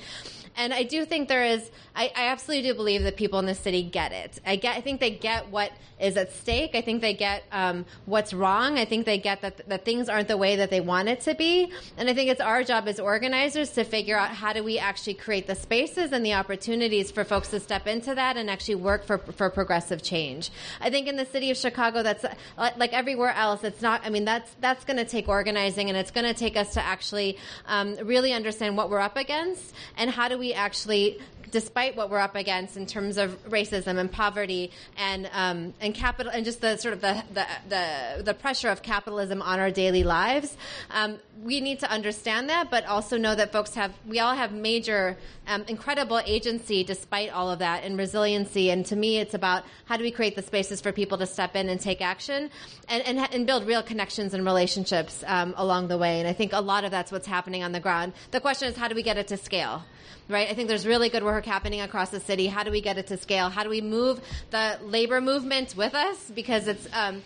And 0.57 0.73
I 0.73 0.83
do 0.83 1.05
think 1.05 1.27
there 1.27 1.43
is, 1.43 1.69
I, 1.95 2.11
I, 2.15 2.27
absolutely 2.27 2.69
do 2.69 2.75
believe 2.75 3.03
that 3.03 3.17
people 3.17 3.39
in 3.39 3.45
the 3.45 3.55
city 3.55 3.83
get 3.83 4.11
it. 4.11 4.39
I 4.45 4.55
get, 4.55 4.77
I 4.77 4.81
think 4.81 4.99
they 4.99 5.11
get 5.11 5.49
what 5.49 5.71
is 5.99 6.17
at 6.17 6.31
stake. 6.33 6.71
I 6.75 6.81
think 6.81 7.01
they 7.01 7.13
get 7.13 7.43
um, 7.51 7.85
what's 8.05 8.33
wrong. 8.33 8.77
I 8.77 8.85
think 8.85 9.05
they 9.05 9.17
get 9.17 9.41
that, 9.41 9.67
that 9.69 9.85
things 9.85 10.09
aren't 10.09 10.27
the 10.27 10.37
way 10.37 10.57
that 10.57 10.69
they 10.69 10.81
want 10.81 11.07
it 11.07 11.21
to 11.21 11.35
be. 11.35 11.71
And 11.97 12.09
I 12.09 12.13
think 12.13 12.29
it's 12.29 12.41
our 12.41 12.63
job 12.63 12.87
as 12.87 12.99
organizers 12.99 13.71
to 13.71 13.83
figure 13.83 14.17
out 14.17 14.29
how 14.29 14.53
do 14.53 14.63
we 14.63 14.77
actually 14.77 15.13
create 15.15 15.47
the 15.47 15.55
spaces 15.55 16.11
and 16.11 16.25
the 16.25 16.33
opportunities 16.33 17.11
for 17.11 17.23
folks 17.23 17.49
to 17.49 17.59
step 17.59 17.87
into 17.87 18.15
that 18.15 18.37
and 18.37 18.49
actually 18.49 18.75
work 18.75 19.05
for, 19.05 19.17
for 19.17 19.49
progressive 19.49 20.03
change. 20.03 20.51
I 20.81 20.89
think 20.89 21.07
in 21.07 21.15
the 21.15 21.25
city 21.25 21.51
of 21.51 21.57
Chicago, 21.57 22.03
that's 22.03 22.25
like 22.57 22.93
everywhere 22.93 23.31
else, 23.31 23.63
it's 23.63 23.81
not, 23.81 24.01
I 24.05 24.09
mean, 24.09 24.25
that's, 24.25 24.53
that's 24.59 24.83
going 24.83 24.97
to 24.97 25.05
take 25.05 25.27
organizing 25.27 25.89
and 25.89 25.97
it's 25.97 26.11
going 26.11 26.25
to 26.25 26.33
take 26.33 26.57
us 26.57 26.73
to 26.73 26.83
actually 26.83 27.37
um, 27.67 27.95
really 28.03 28.33
understand 28.33 28.75
what 28.75 28.89
we're 28.89 28.99
up 28.99 29.17
against 29.17 29.73
and 29.97 30.09
how 30.09 30.27
do 30.27 30.37
we 30.37 30.44
actually 30.53 31.19
despite 31.51 31.95
what 31.95 32.09
we're 32.09 32.19
up 32.19 32.35
against 32.35 32.77
in 32.77 32.85
terms 32.85 33.17
of 33.17 33.43
racism 33.49 33.97
and 33.97 34.11
poverty 34.11 34.71
and 34.97 35.29
um, 35.33 35.73
and 35.81 35.93
capital 35.93 36.31
and 36.31 36.45
just 36.45 36.61
the 36.61 36.77
sort 36.77 36.93
of 36.93 37.01
the, 37.01 37.23
the 37.33 37.45
the 37.69 38.23
the 38.23 38.33
pressure 38.33 38.69
of 38.69 38.81
capitalism 38.81 39.41
on 39.41 39.59
our 39.59 39.71
daily 39.71 40.03
lives. 40.03 40.57
Um, 40.91 41.19
we 41.43 41.59
need 41.59 41.79
to 41.79 41.91
understand 41.91 42.49
that, 42.49 42.71
but 42.71 42.85
also 42.85 43.17
know 43.17 43.35
that 43.35 43.51
folks 43.51 43.75
have 43.75 43.93
we 44.07 44.19
all 44.19 44.35
have 44.35 44.51
major, 44.51 45.17
um, 45.47 45.63
incredible 45.67 46.21
agency 46.25 46.83
despite 46.83 47.29
all 47.29 47.51
of 47.51 47.59
that 47.59 47.83
and 47.83 47.97
resiliency. 47.97 48.71
And 48.71 48.85
to 48.87 48.95
me, 48.95 49.17
it's 49.17 49.33
about 49.33 49.63
how 49.85 49.97
do 49.97 50.03
we 50.03 50.11
create 50.11 50.35
the 50.35 50.41
spaces 50.41 50.81
for 50.81 50.91
people 50.91 51.17
to 51.17 51.25
step 51.25 51.55
in 51.55 51.69
and 51.69 51.79
take 51.79 52.01
action 52.01 52.49
and 52.87 53.03
and, 53.03 53.33
and 53.33 53.45
build 53.45 53.67
real 53.67 53.83
connections 53.83 54.33
and 54.33 54.45
relationships 54.45 55.23
um, 55.27 55.53
along 55.57 55.87
the 55.87 55.97
way. 55.97 56.19
And 56.19 56.27
I 56.27 56.33
think 56.33 56.53
a 56.53 56.61
lot 56.61 56.83
of 56.83 56.91
that's 56.91 57.11
what's 57.11 57.27
happening 57.27 57.63
on 57.63 57.71
the 57.71 57.79
ground. 57.79 58.13
The 58.31 58.39
question 58.39 58.69
is, 58.69 58.77
how 58.77 58.87
do 58.87 58.95
we 58.95 59.03
get 59.03 59.17
it 59.17 59.27
to 59.27 59.37
scale? 59.37 59.83
right? 60.27 60.49
I 60.49 60.53
think 60.53 60.67
there's 60.67 60.87
really 60.87 61.09
good 61.09 61.23
work 61.23 61.34
happening 61.43 61.81
across 61.81 62.11
the 62.11 62.19
city. 62.21 62.47
How 62.47 62.63
do 62.63 62.71
we 62.71 62.79
get 62.79 62.97
it 62.97 63.07
to 63.07 63.17
scale? 63.17 63.49
How 63.49 63.63
do 63.63 63.69
we 63.69 63.81
move 63.81 64.21
the 64.51 64.79
labor 64.83 65.19
movement 65.19 65.75
with 65.75 65.93
us? 65.93 66.31
Because 66.33 66.69
it's, 66.69 66.87
um, 66.93 67.21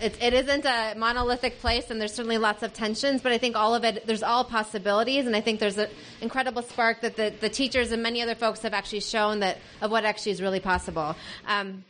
it, 0.00 0.22
it 0.22 0.34
isn't 0.34 0.64
a 0.64 0.94
monolithic 0.96 1.58
place, 1.58 1.90
and 1.90 2.00
there's 2.00 2.12
certainly 2.12 2.38
lots 2.38 2.62
of 2.62 2.72
tensions. 2.72 3.22
But 3.22 3.32
I 3.32 3.38
think 3.38 3.56
all 3.56 3.74
of 3.74 3.82
it, 3.82 4.06
there's 4.06 4.22
all 4.22 4.44
possibilities, 4.44 5.26
and 5.26 5.34
I 5.34 5.40
think 5.40 5.58
there's 5.58 5.78
an 5.78 5.88
incredible 6.20 6.62
spark 6.62 7.00
that 7.00 7.16
the, 7.16 7.32
the 7.40 7.48
teachers 7.48 7.90
and 7.90 8.02
many 8.02 8.22
other 8.22 8.36
folks 8.36 8.60
have 8.60 8.74
actually 8.74 9.00
shown 9.00 9.40
that 9.40 9.58
of 9.80 9.90
what 9.90 10.04
actually 10.04 10.32
is 10.32 10.42
really 10.42 10.60
possible. 10.60 11.16
Um, 11.48 11.82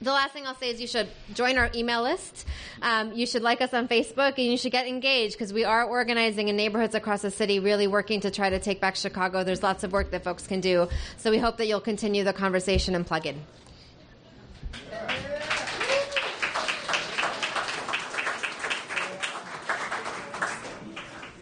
the 0.00 0.12
last 0.12 0.32
thing 0.32 0.46
I'll 0.46 0.54
say 0.54 0.70
is 0.70 0.80
you 0.80 0.86
should 0.86 1.08
join 1.32 1.56
our 1.56 1.70
email 1.74 2.02
list. 2.02 2.46
Um, 2.82 3.12
you 3.12 3.26
should 3.26 3.42
like 3.42 3.60
us 3.60 3.72
on 3.72 3.88
Facebook 3.88 4.34
and 4.36 4.46
you 4.46 4.56
should 4.56 4.72
get 4.72 4.86
engaged 4.86 5.34
because 5.34 5.52
we 5.52 5.64
are 5.64 5.84
organizing 5.84 6.48
in 6.48 6.56
neighborhoods 6.56 6.94
across 6.94 7.22
the 7.22 7.30
city, 7.30 7.60
really 7.60 7.86
working 7.86 8.20
to 8.20 8.30
try 8.30 8.50
to 8.50 8.58
take 8.58 8.80
back 8.80 8.96
Chicago. 8.96 9.44
There's 9.44 9.62
lots 9.62 9.84
of 9.84 9.92
work 9.92 10.10
that 10.10 10.24
folks 10.24 10.46
can 10.46 10.60
do. 10.60 10.88
So 11.16 11.30
we 11.30 11.38
hope 11.38 11.56
that 11.56 11.66
you'll 11.66 11.80
continue 11.80 12.24
the 12.24 12.32
conversation 12.32 12.94
and 12.94 13.06
plug 13.06 13.26
in. 13.26 13.42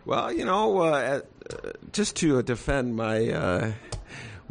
Well, 0.04 0.32
you 0.32 0.44
know, 0.44 0.78
uh, 0.78 1.20
uh, 1.50 1.70
just 1.92 2.16
to 2.16 2.42
defend 2.42 2.96
my 2.96 3.30
uh, 3.30 3.72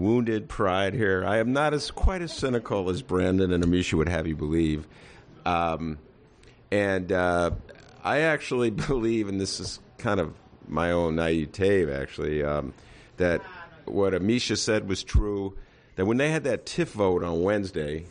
wounded 0.02 0.50
pride 0.50 0.94
here. 0.94 1.24
I 1.26 1.38
am 1.38 1.54
not 1.54 1.74
as 1.74 1.92
quite 1.92 2.22
as 2.22 2.34
cynical 2.34 2.90
as 2.90 3.02
Brandon 3.02 3.54
and 3.54 3.64
Amisha 3.64 3.94
would 3.94 4.10
have 4.10 4.28
you 4.28 4.36
believe. 4.36 4.88
Um, 5.46 6.00
and 6.72 7.12
uh, 7.12 7.52
I 8.04 8.22
actually 8.22 8.70
believe, 8.88 9.30
and 9.30 9.40
this 9.40 9.60
is 9.60 9.80
kind 9.98 10.20
of 10.20 10.34
my 10.68 10.92
own 10.92 11.16
naivete, 11.16 11.92
actually, 11.92 12.44
um, 12.44 12.74
that 13.18 13.42
what 13.86 14.14
Amisha 14.14 14.58
said 14.58 14.88
was 14.90 15.04
true. 15.04 15.56
That 15.96 16.06
when 16.06 16.18
they 16.18 16.32
had 16.32 16.46
that 16.46 16.66
TIF 16.66 16.88
vote 16.88 17.24
on 17.24 17.44
Wednesday, 17.44 18.06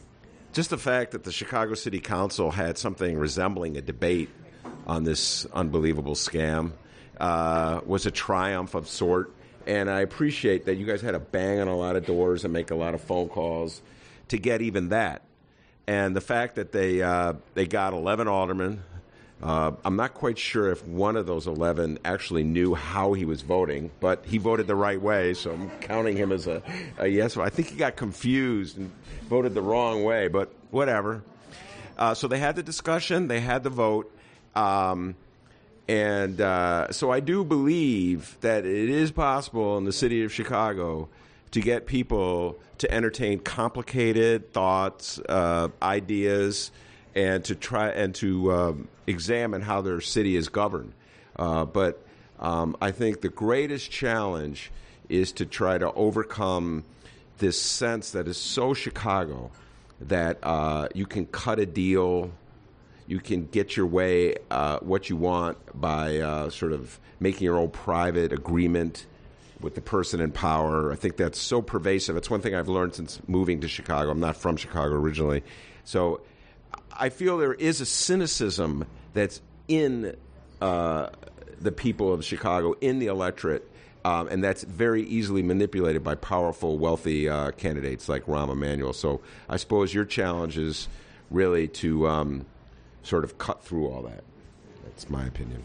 just 0.52 0.70
the 0.70 0.78
fact 0.78 1.12
that 1.12 1.24
the 1.24 1.32
Chicago 1.32 1.74
City 1.74 1.98
Council 1.98 2.50
had 2.50 2.78
something 2.78 3.18
resembling 3.18 3.76
a 3.76 3.80
debate 3.80 4.28
on 4.86 5.04
this 5.04 5.46
unbelievable 5.46 6.14
scam 6.14 6.72
uh, 7.18 7.80
was 7.84 8.06
a 8.06 8.10
triumph 8.10 8.74
of 8.74 8.86
sort 8.86 9.32
and 9.70 9.88
I 9.88 10.00
appreciate 10.00 10.64
that 10.64 10.74
you 10.74 10.84
guys 10.84 11.00
had 11.00 11.12
to 11.12 11.20
bang 11.20 11.60
on 11.60 11.68
a 11.68 11.76
lot 11.76 11.94
of 11.94 12.04
doors 12.04 12.42
and 12.42 12.52
make 12.52 12.72
a 12.72 12.74
lot 12.74 12.92
of 12.92 13.00
phone 13.02 13.28
calls 13.28 13.80
to 14.26 14.36
get 14.36 14.62
even 14.62 14.88
that. 14.88 15.22
And 15.86 16.16
the 16.16 16.20
fact 16.20 16.56
that 16.56 16.72
they 16.72 17.00
uh, 17.02 17.34
they 17.54 17.66
got 17.66 17.92
11 17.92 18.26
aldermen, 18.26 18.82
uh, 19.40 19.70
I'm 19.84 19.94
not 19.94 20.14
quite 20.14 20.38
sure 20.38 20.72
if 20.72 20.84
one 20.84 21.14
of 21.14 21.26
those 21.26 21.46
11 21.46 22.00
actually 22.04 22.42
knew 22.42 22.74
how 22.74 23.12
he 23.12 23.24
was 23.24 23.42
voting, 23.42 23.92
but 24.00 24.24
he 24.26 24.38
voted 24.38 24.66
the 24.66 24.74
right 24.74 25.00
way, 25.00 25.34
so 25.34 25.52
I'm 25.52 25.70
counting 25.78 26.16
him 26.16 26.32
as 26.32 26.48
a, 26.48 26.62
a 26.98 27.06
yes. 27.06 27.36
I 27.36 27.48
think 27.48 27.68
he 27.68 27.76
got 27.76 27.94
confused 27.94 28.76
and 28.76 28.90
voted 29.28 29.54
the 29.54 29.62
wrong 29.62 30.02
way, 30.02 30.26
but 30.26 30.52
whatever. 30.72 31.22
Uh, 31.96 32.14
so 32.14 32.26
they 32.26 32.40
had 32.40 32.56
the 32.56 32.64
discussion, 32.64 33.28
they 33.28 33.40
had 33.40 33.62
the 33.62 33.70
vote. 33.70 34.12
Um, 34.56 35.14
and 35.90 36.40
uh, 36.40 36.92
so 36.92 37.10
I 37.10 37.18
do 37.18 37.44
believe 37.44 38.36
that 38.42 38.64
it 38.64 38.88
is 38.88 39.10
possible 39.10 39.76
in 39.76 39.84
the 39.84 39.92
city 39.92 40.22
of 40.22 40.32
Chicago 40.32 41.08
to 41.50 41.60
get 41.60 41.86
people 41.86 42.60
to 42.78 42.88
entertain 42.94 43.40
complicated 43.40 44.52
thoughts, 44.52 45.18
uh, 45.28 45.66
ideas, 45.82 46.70
and 47.16 47.44
to 47.46 47.56
try 47.56 47.88
and 47.88 48.14
to 48.14 48.52
um, 48.52 48.88
examine 49.08 49.62
how 49.62 49.80
their 49.80 50.00
city 50.00 50.36
is 50.36 50.48
governed. 50.48 50.92
Uh, 51.34 51.64
but 51.64 52.00
um, 52.38 52.76
I 52.80 52.92
think 52.92 53.20
the 53.20 53.28
greatest 53.28 53.90
challenge 53.90 54.70
is 55.08 55.32
to 55.32 55.44
try 55.44 55.76
to 55.76 55.92
overcome 55.94 56.84
this 57.38 57.60
sense 57.60 58.12
that 58.12 58.28
is 58.28 58.36
so 58.36 58.74
Chicago 58.74 59.50
that 60.02 60.38
uh, 60.44 60.86
you 60.94 61.04
can 61.04 61.26
cut 61.26 61.58
a 61.58 61.66
deal 61.66 62.30
you 63.10 63.18
can 63.18 63.44
get 63.46 63.76
your 63.76 63.86
way 63.86 64.36
uh, 64.52 64.78
what 64.78 65.10
you 65.10 65.16
want 65.16 65.58
by 65.78 66.18
uh, 66.18 66.48
sort 66.48 66.72
of 66.72 67.00
making 67.18 67.44
your 67.44 67.58
own 67.58 67.68
private 67.68 68.32
agreement 68.32 69.04
with 69.60 69.74
the 69.74 69.80
person 69.80 70.20
in 70.20 70.30
power. 70.30 70.92
I 70.92 70.94
think 70.94 71.16
that's 71.16 71.36
so 71.36 71.60
pervasive. 71.60 72.16
It's 72.16 72.30
one 72.30 72.40
thing 72.40 72.54
I've 72.54 72.68
learned 72.68 72.94
since 72.94 73.20
moving 73.26 73.62
to 73.62 73.68
Chicago. 73.68 74.12
I'm 74.12 74.20
not 74.20 74.36
from 74.36 74.56
Chicago 74.56 74.94
originally. 74.94 75.42
So 75.82 76.20
I 76.92 77.08
feel 77.08 77.36
there 77.36 77.52
is 77.52 77.80
a 77.80 77.84
cynicism 77.84 78.86
that's 79.12 79.42
in 79.66 80.14
uh, 80.60 81.08
the 81.60 81.72
people 81.72 82.12
of 82.12 82.24
Chicago, 82.24 82.76
in 82.80 83.00
the 83.00 83.08
electorate, 83.08 83.68
um, 84.04 84.28
and 84.28 84.42
that's 84.42 84.62
very 84.62 85.02
easily 85.02 85.42
manipulated 85.42 86.04
by 86.04 86.14
powerful, 86.14 86.78
wealthy 86.78 87.28
uh, 87.28 87.50
candidates 87.50 88.08
like 88.08 88.24
Rahm 88.26 88.52
Emanuel. 88.52 88.92
So 88.92 89.20
I 89.48 89.56
suppose 89.56 89.92
your 89.92 90.04
challenge 90.04 90.56
is 90.56 90.86
really 91.28 91.66
to. 91.66 92.06
Um, 92.06 92.46
sort 93.02 93.24
of 93.24 93.38
cut 93.38 93.62
through 93.64 93.88
all 93.88 94.02
that. 94.02 94.24
That's 94.84 95.08
my 95.08 95.24
opinion. 95.26 95.64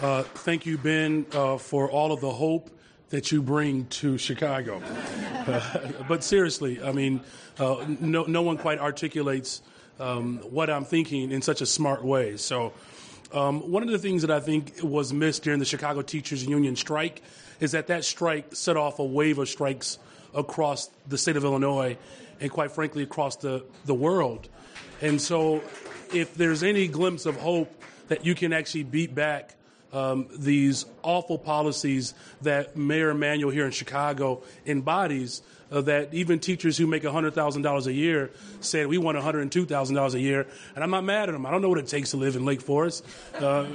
Uh, 0.00 0.22
thank 0.22 0.64
you, 0.64 0.78
Ben, 0.78 1.26
uh, 1.32 1.58
for 1.58 1.90
all 1.90 2.12
of 2.12 2.20
the 2.20 2.30
hope 2.30 2.70
that 3.10 3.32
you 3.32 3.42
bring 3.42 3.86
to 3.86 4.16
Chicago. 4.16 4.80
Uh, 4.84 6.02
but 6.08 6.22
seriously, 6.22 6.80
I 6.82 6.92
mean, 6.92 7.20
uh, 7.58 7.84
no, 8.00 8.24
no 8.24 8.42
one 8.42 8.58
quite 8.58 8.78
articulates 8.78 9.62
um, 9.98 10.38
what 10.50 10.70
I'm 10.70 10.84
thinking 10.84 11.32
in 11.32 11.42
such 11.42 11.60
a 11.62 11.66
smart 11.66 12.04
way. 12.04 12.36
So, 12.36 12.72
um, 13.32 13.70
one 13.70 13.82
of 13.82 13.90
the 13.90 13.98
things 13.98 14.22
that 14.22 14.30
I 14.30 14.40
think 14.40 14.74
was 14.82 15.12
missed 15.12 15.42
during 15.42 15.58
the 15.58 15.64
Chicago 15.64 16.00
Teachers 16.02 16.44
Union 16.46 16.76
strike 16.76 17.22
is 17.60 17.72
that 17.72 17.88
that 17.88 18.04
strike 18.04 18.54
set 18.54 18.76
off 18.76 19.00
a 19.00 19.04
wave 19.04 19.38
of 19.38 19.48
strikes 19.48 19.98
across 20.34 20.88
the 21.08 21.18
state 21.18 21.36
of 21.36 21.44
Illinois 21.44 21.98
and 22.40 22.50
quite 22.50 22.72
frankly 22.72 23.02
across 23.02 23.36
the, 23.36 23.64
the 23.84 23.94
world. 23.94 24.48
And 25.00 25.20
so, 25.20 25.62
if 26.12 26.34
there's 26.34 26.62
any 26.62 26.88
glimpse 26.88 27.26
of 27.26 27.36
hope 27.36 27.72
that 28.08 28.24
you 28.24 28.34
can 28.34 28.52
actually 28.52 28.84
beat 28.84 29.14
back 29.14 29.54
um, 29.92 30.28
these 30.36 30.84
awful 31.02 31.38
policies 31.38 32.14
that 32.42 32.76
Mayor 32.76 33.10
Emanuel 33.10 33.50
here 33.50 33.64
in 33.64 33.70
Chicago 33.70 34.42
embodies, 34.66 35.42
that 35.70 36.14
even 36.14 36.38
teachers 36.38 36.76
who 36.78 36.86
make 36.86 37.02
$100,000 37.02 37.86
a 37.86 37.92
year 37.92 38.30
said 38.60 38.86
we 38.86 38.98
want 38.98 39.18
$102,000 39.18 40.14
a 40.14 40.20
year. 40.20 40.46
And 40.74 40.82
I'm 40.82 40.90
not 40.90 41.04
mad 41.04 41.28
at 41.28 41.32
them. 41.32 41.44
I 41.44 41.50
don't 41.50 41.62
know 41.62 41.68
what 41.68 41.78
it 41.78 41.86
takes 41.86 42.10
to 42.12 42.16
live 42.16 42.36
in 42.36 42.44
Lake 42.44 42.60
Forest. 42.60 43.04
Uh, 43.34 43.66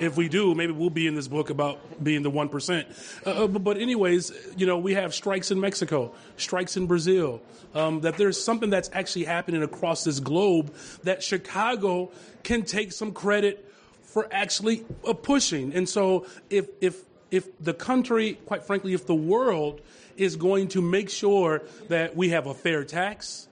if 0.00 0.16
we 0.16 0.28
do, 0.28 0.54
maybe 0.54 0.72
we'll 0.72 0.90
be 0.90 1.06
in 1.06 1.14
this 1.14 1.28
book 1.28 1.50
about 1.50 2.02
being 2.02 2.22
the 2.22 2.30
1%. 2.30 3.22
Uh, 3.26 3.30
uh, 3.30 3.46
but, 3.46 3.64
but, 3.64 3.76
anyways, 3.76 4.32
you 4.56 4.66
know, 4.66 4.78
we 4.78 4.94
have 4.94 5.14
strikes 5.14 5.50
in 5.50 5.60
Mexico, 5.60 6.12
strikes 6.36 6.76
in 6.76 6.86
Brazil, 6.86 7.42
um, 7.74 8.00
that 8.00 8.16
there's 8.16 8.42
something 8.42 8.70
that's 8.70 8.90
actually 8.92 9.24
happening 9.24 9.62
across 9.62 10.04
this 10.04 10.20
globe 10.20 10.74
that 11.02 11.22
Chicago 11.22 12.10
can 12.42 12.62
take 12.62 12.92
some 12.92 13.12
credit 13.12 13.68
for 14.02 14.28
actually 14.30 14.84
uh, 15.06 15.12
pushing. 15.12 15.74
And 15.74 15.88
so 15.88 16.26
if, 16.50 16.66
if, 16.80 17.02
if 17.30 17.46
the 17.58 17.74
country, 17.74 18.34
quite 18.46 18.64
frankly, 18.64 18.94
if 18.94 19.06
the 19.06 19.14
world 19.14 19.80
is 20.16 20.36
going 20.36 20.68
to 20.68 20.82
make 20.82 21.10
sure 21.10 21.62
that 21.88 22.16
we 22.16 22.30
have 22.30 22.46
a 22.46 22.54
fair 22.54 22.84
tax, 22.84 23.48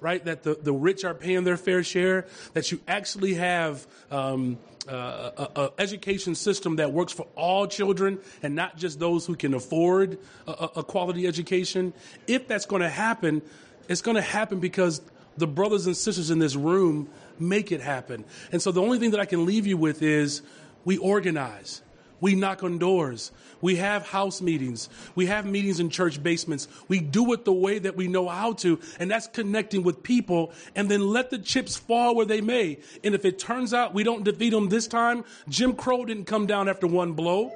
right? 0.00 0.24
That 0.24 0.42
the, 0.42 0.54
the 0.54 0.72
rich 0.72 1.04
are 1.04 1.14
paying 1.14 1.44
their 1.44 1.56
fair 1.56 1.82
share, 1.82 2.26
that 2.54 2.70
you 2.72 2.80
actually 2.88 3.34
have 3.34 3.86
um, 4.10 4.58
uh, 4.88 5.68
education 5.78 6.34
system 6.34 6.76
that 6.76 6.92
works 6.92 7.12
for 7.12 7.26
all 7.36 7.66
children 7.66 8.18
and 8.42 8.54
not 8.54 8.76
just 8.76 8.98
those 8.98 9.26
who 9.26 9.36
can 9.36 9.54
afford 9.54 10.18
a, 10.46 10.68
a 10.76 10.82
quality 10.82 11.26
education. 11.26 11.92
If 12.26 12.48
that's 12.48 12.66
going 12.66 12.82
to 12.82 12.88
happen, 12.88 13.42
it's 13.88 14.02
going 14.02 14.16
to 14.16 14.22
happen 14.22 14.60
because 14.60 15.02
the 15.36 15.46
brothers 15.46 15.86
and 15.86 15.96
sisters 15.96 16.30
in 16.30 16.38
this 16.38 16.56
room 16.56 17.08
make 17.38 17.72
it 17.72 17.80
happen. 17.80 18.24
And 18.52 18.60
so 18.60 18.72
the 18.72 18.82
only 18.82 18.98
thing 18.98 19.12
that 19.12 19.20
I 19.20 19.24
can 19.24 19.46
leave 19.46 19.66
you 19.66 19.76
with 19.76 20.02
is 20.02 20.42
we 20.84 20.96
organize. 20.98 21.82
We 22.20 22.34
knock 22.34 22.62
on 22.62 22.78
doors. 22.78 23.32
We 23.60 23.76
have 23.76 24.06
house 24.06 24.40
meetings. 24.40 24.88
We 25.14 25.26
have 25.26 25.46
meetings 25.46 25.80
in 25.80 25.90
church 25.90 26.22
basements. 26.22 26.68
We 26.88 27.00
do 27.00 27.32
it 27.32 27.44
the 27.44 27.52
way 27.52 27.78
that 27.78 27.96
we 27.96 28.08
know 28.08 28.28
how 28.28 28.52
to, 28.54 28.78
and 28.98 29.10
that's 29.10 29.26
connecting 29.26 29.82
with 29.82 30.02
people 30.02 30.52
and 30.74 30.90
then 30.90 31.00
let 31.00 31.30
the 31.30 31.38
chips 31.38 31.76
fall 31.76 32.14
where 32.14 32.26
they 32.26 32.40
may. 32.40 32.78
And 33.04 33.14
if 33.14 33.24
it 33.24 33.38
turns 33.38 33.74
out 33.74 33.94
we 33.94 34.04
don't 34.04 34.24
defeat 34.24 34.50
them 34.50 34.68
this 34.68 34.86
time, 34.86 35.24
Jim 35.48 35.74
Crow 35.74 36.04
didn't 36.04 36.26
come 36.26 36.46
down 36.46 36.68
after 36.68 36.86
one 36.86 37.12
blow. 37.12 37.52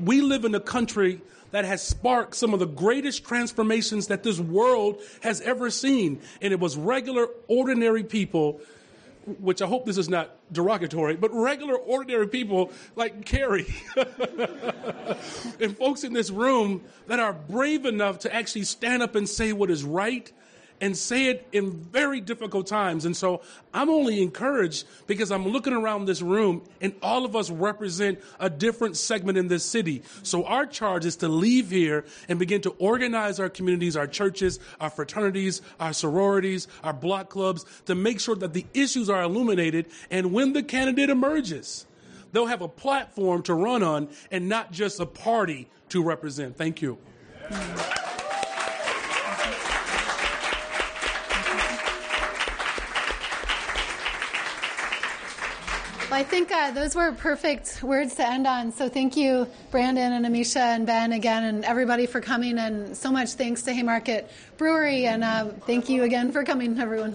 we 0.00 0.20
live 0.20 0.44
in 0.44 0.54
a 0.54 0.60
country 0.60 1.20
that 1.50 1.64
has 1.64 1.82
sparked 1.82 2.34
some 2.34 2.52
of 2.52 2.60
the 2.60 2.66
greatest 2.66 3.24
transformations 3.24 4.08
that 4.08 4.22
this 4.22 4.38
world 4.38 5.00
has 5.22 5.40
ever 5.40 5.70
seen. 5.70 6.20
And 6.42 6.52
it 6.52 6.60
was 6.60 6.76
regular, 6.76 7.28
ordinary 7.46 8.04
people, 8.04 8.60
which 9.40 9.62
I 9.62 9.66
hope 9.66 9.84
this 9.86 9.98
is 9.98 10.08
not 10.08 10.30
derogatory, 10.52 11.16
but 11.16 11.32
regular, 11.32 11.76
ordinary 11.76 12.28
people 12.28 12.72
like 12.96 13.24
Kari 13.24 13.66
and 15.60 15.76
folks 15.76 16.04
in 16.04 16.12
this 16.12 16.30
room 16.30 16.84
that 17.06 17.20
are 17.20 17.32
brave 17.32 17.84
enough 17.84 18.20
to 18.20 18.34
actually 18.34 18.64
stand 18.64 19.02
up 19.02 19.14
and 19.14 19.28
say 19.28 19.52
what 19.52 19.70
is 19.70 19.84
right 19.84 20.32
and 20.80 20.96
say 20.96 21.26
it 21.26 21.46
in 21.52 21.72
very 21.72 22.20
difficult 22.20 22.66
times. 22.66 23.04
And 23.04 23.16
so 23.16 23.42
I'm 23.74 23.90
only 23.90 24.22
encouraged 24.22 24.86
because 25.06 25.30
I'm 25.30 25.46
looking 25.48 25.72
around 25.72 26.06
this 26.06 26.22
room 26.22 26.62
and 26.80 26.94
all 27.02 27.24
of 27.24 27.34
us 27.34 27.50
represent 27.50 28.20
a 28.38 28.48
different 28.48 28.96
segment 28.96 29.38
in 29.38 29.48
this 29.48 29.64
city. 29.64 30.02
So 30.22 30.44
our 30.44 30.66
charge 30.66 31.04
is 31.04 31.16
to 31.16 31.28
leave 31.28 31.70
here 31.70 32.04
and 32.28 32.38
begin 32.38 32.60
to 32.62 32.70
organize 32.78 33.40
our 33.40 33.48
communities, 33.48 33.96
our 33.96 34.06
churches, 34.06 34.58
our 34.80 34.90
fraternities, 34.90 35.62
our 35.80 35.92
sororities, 35.92 36.68
our 36.82 36.92
block 36.92 37.28
clubs 37.28 37.64
to 37.86 37.94
make 37.94 38.20
sure 38.20 38.36
that 38.36 38.52
the 38.52 38.66
issues 38.74 39.10
are 39.10 39.22
illuminated. 39.22 39.86
And 40.10 40.32
when 40.32 40.52
the 40.52 40.62
candidate 40.62 41.10
emerges, 41.10 41.86
they'll 42.32 42.46
have 42.46 42.62
a 42.62 42.68
platform 42.68 43.42
to 43.44 43.54
run 43.54 43.82
on 43.82 44.08
and 44.30 44.48
not 44.48 44.72
just 44.72 45.00
a 45.00 45.06
party 45.06 45.68
to 45.90 46.02
represent. 46.02 46.56
Thank 46.56 46.82
you. 46.82 46.98
Well, 56.10 56.18
I 56.18 56.24
think 56.24 56.50
uh, 56.50 56.70
those 56.70 56.94
were 56.94 57.12
perfect 57.12 57.82
words 57.82 58.14
to 58.14 58.26
end 58.26 58.46
on. 58.46 58.72
So 58.72 58.88
thank 58.88 59.14
you, 59.14 59.46
Brandon 59.70 60.14
and 60.14 60.24
Amisha 60.24 60.56
and 60.56 60.86
Ben 60.86 61.12
again, 61.12 61.44
and 61.44 61.66
everybody 61.66 62.06
for 62.06 62.22
coming. 62.22 62.56
And 62.56 62.96
so 62.96 63.12
much 63.12 63.32
thanks 63.32 63.60
to 63.64 63.74
Haymarket 63.74 64.30
Brewery. 64.56 65.04
And 65.04 65.22
uh, 65.22 65.48
thank 65.66 65.90
you 65.90 66.04
again 66.04 66.32
for 66.32 66.44
coming, 66.44 66.80
everyone. 66.80 67.14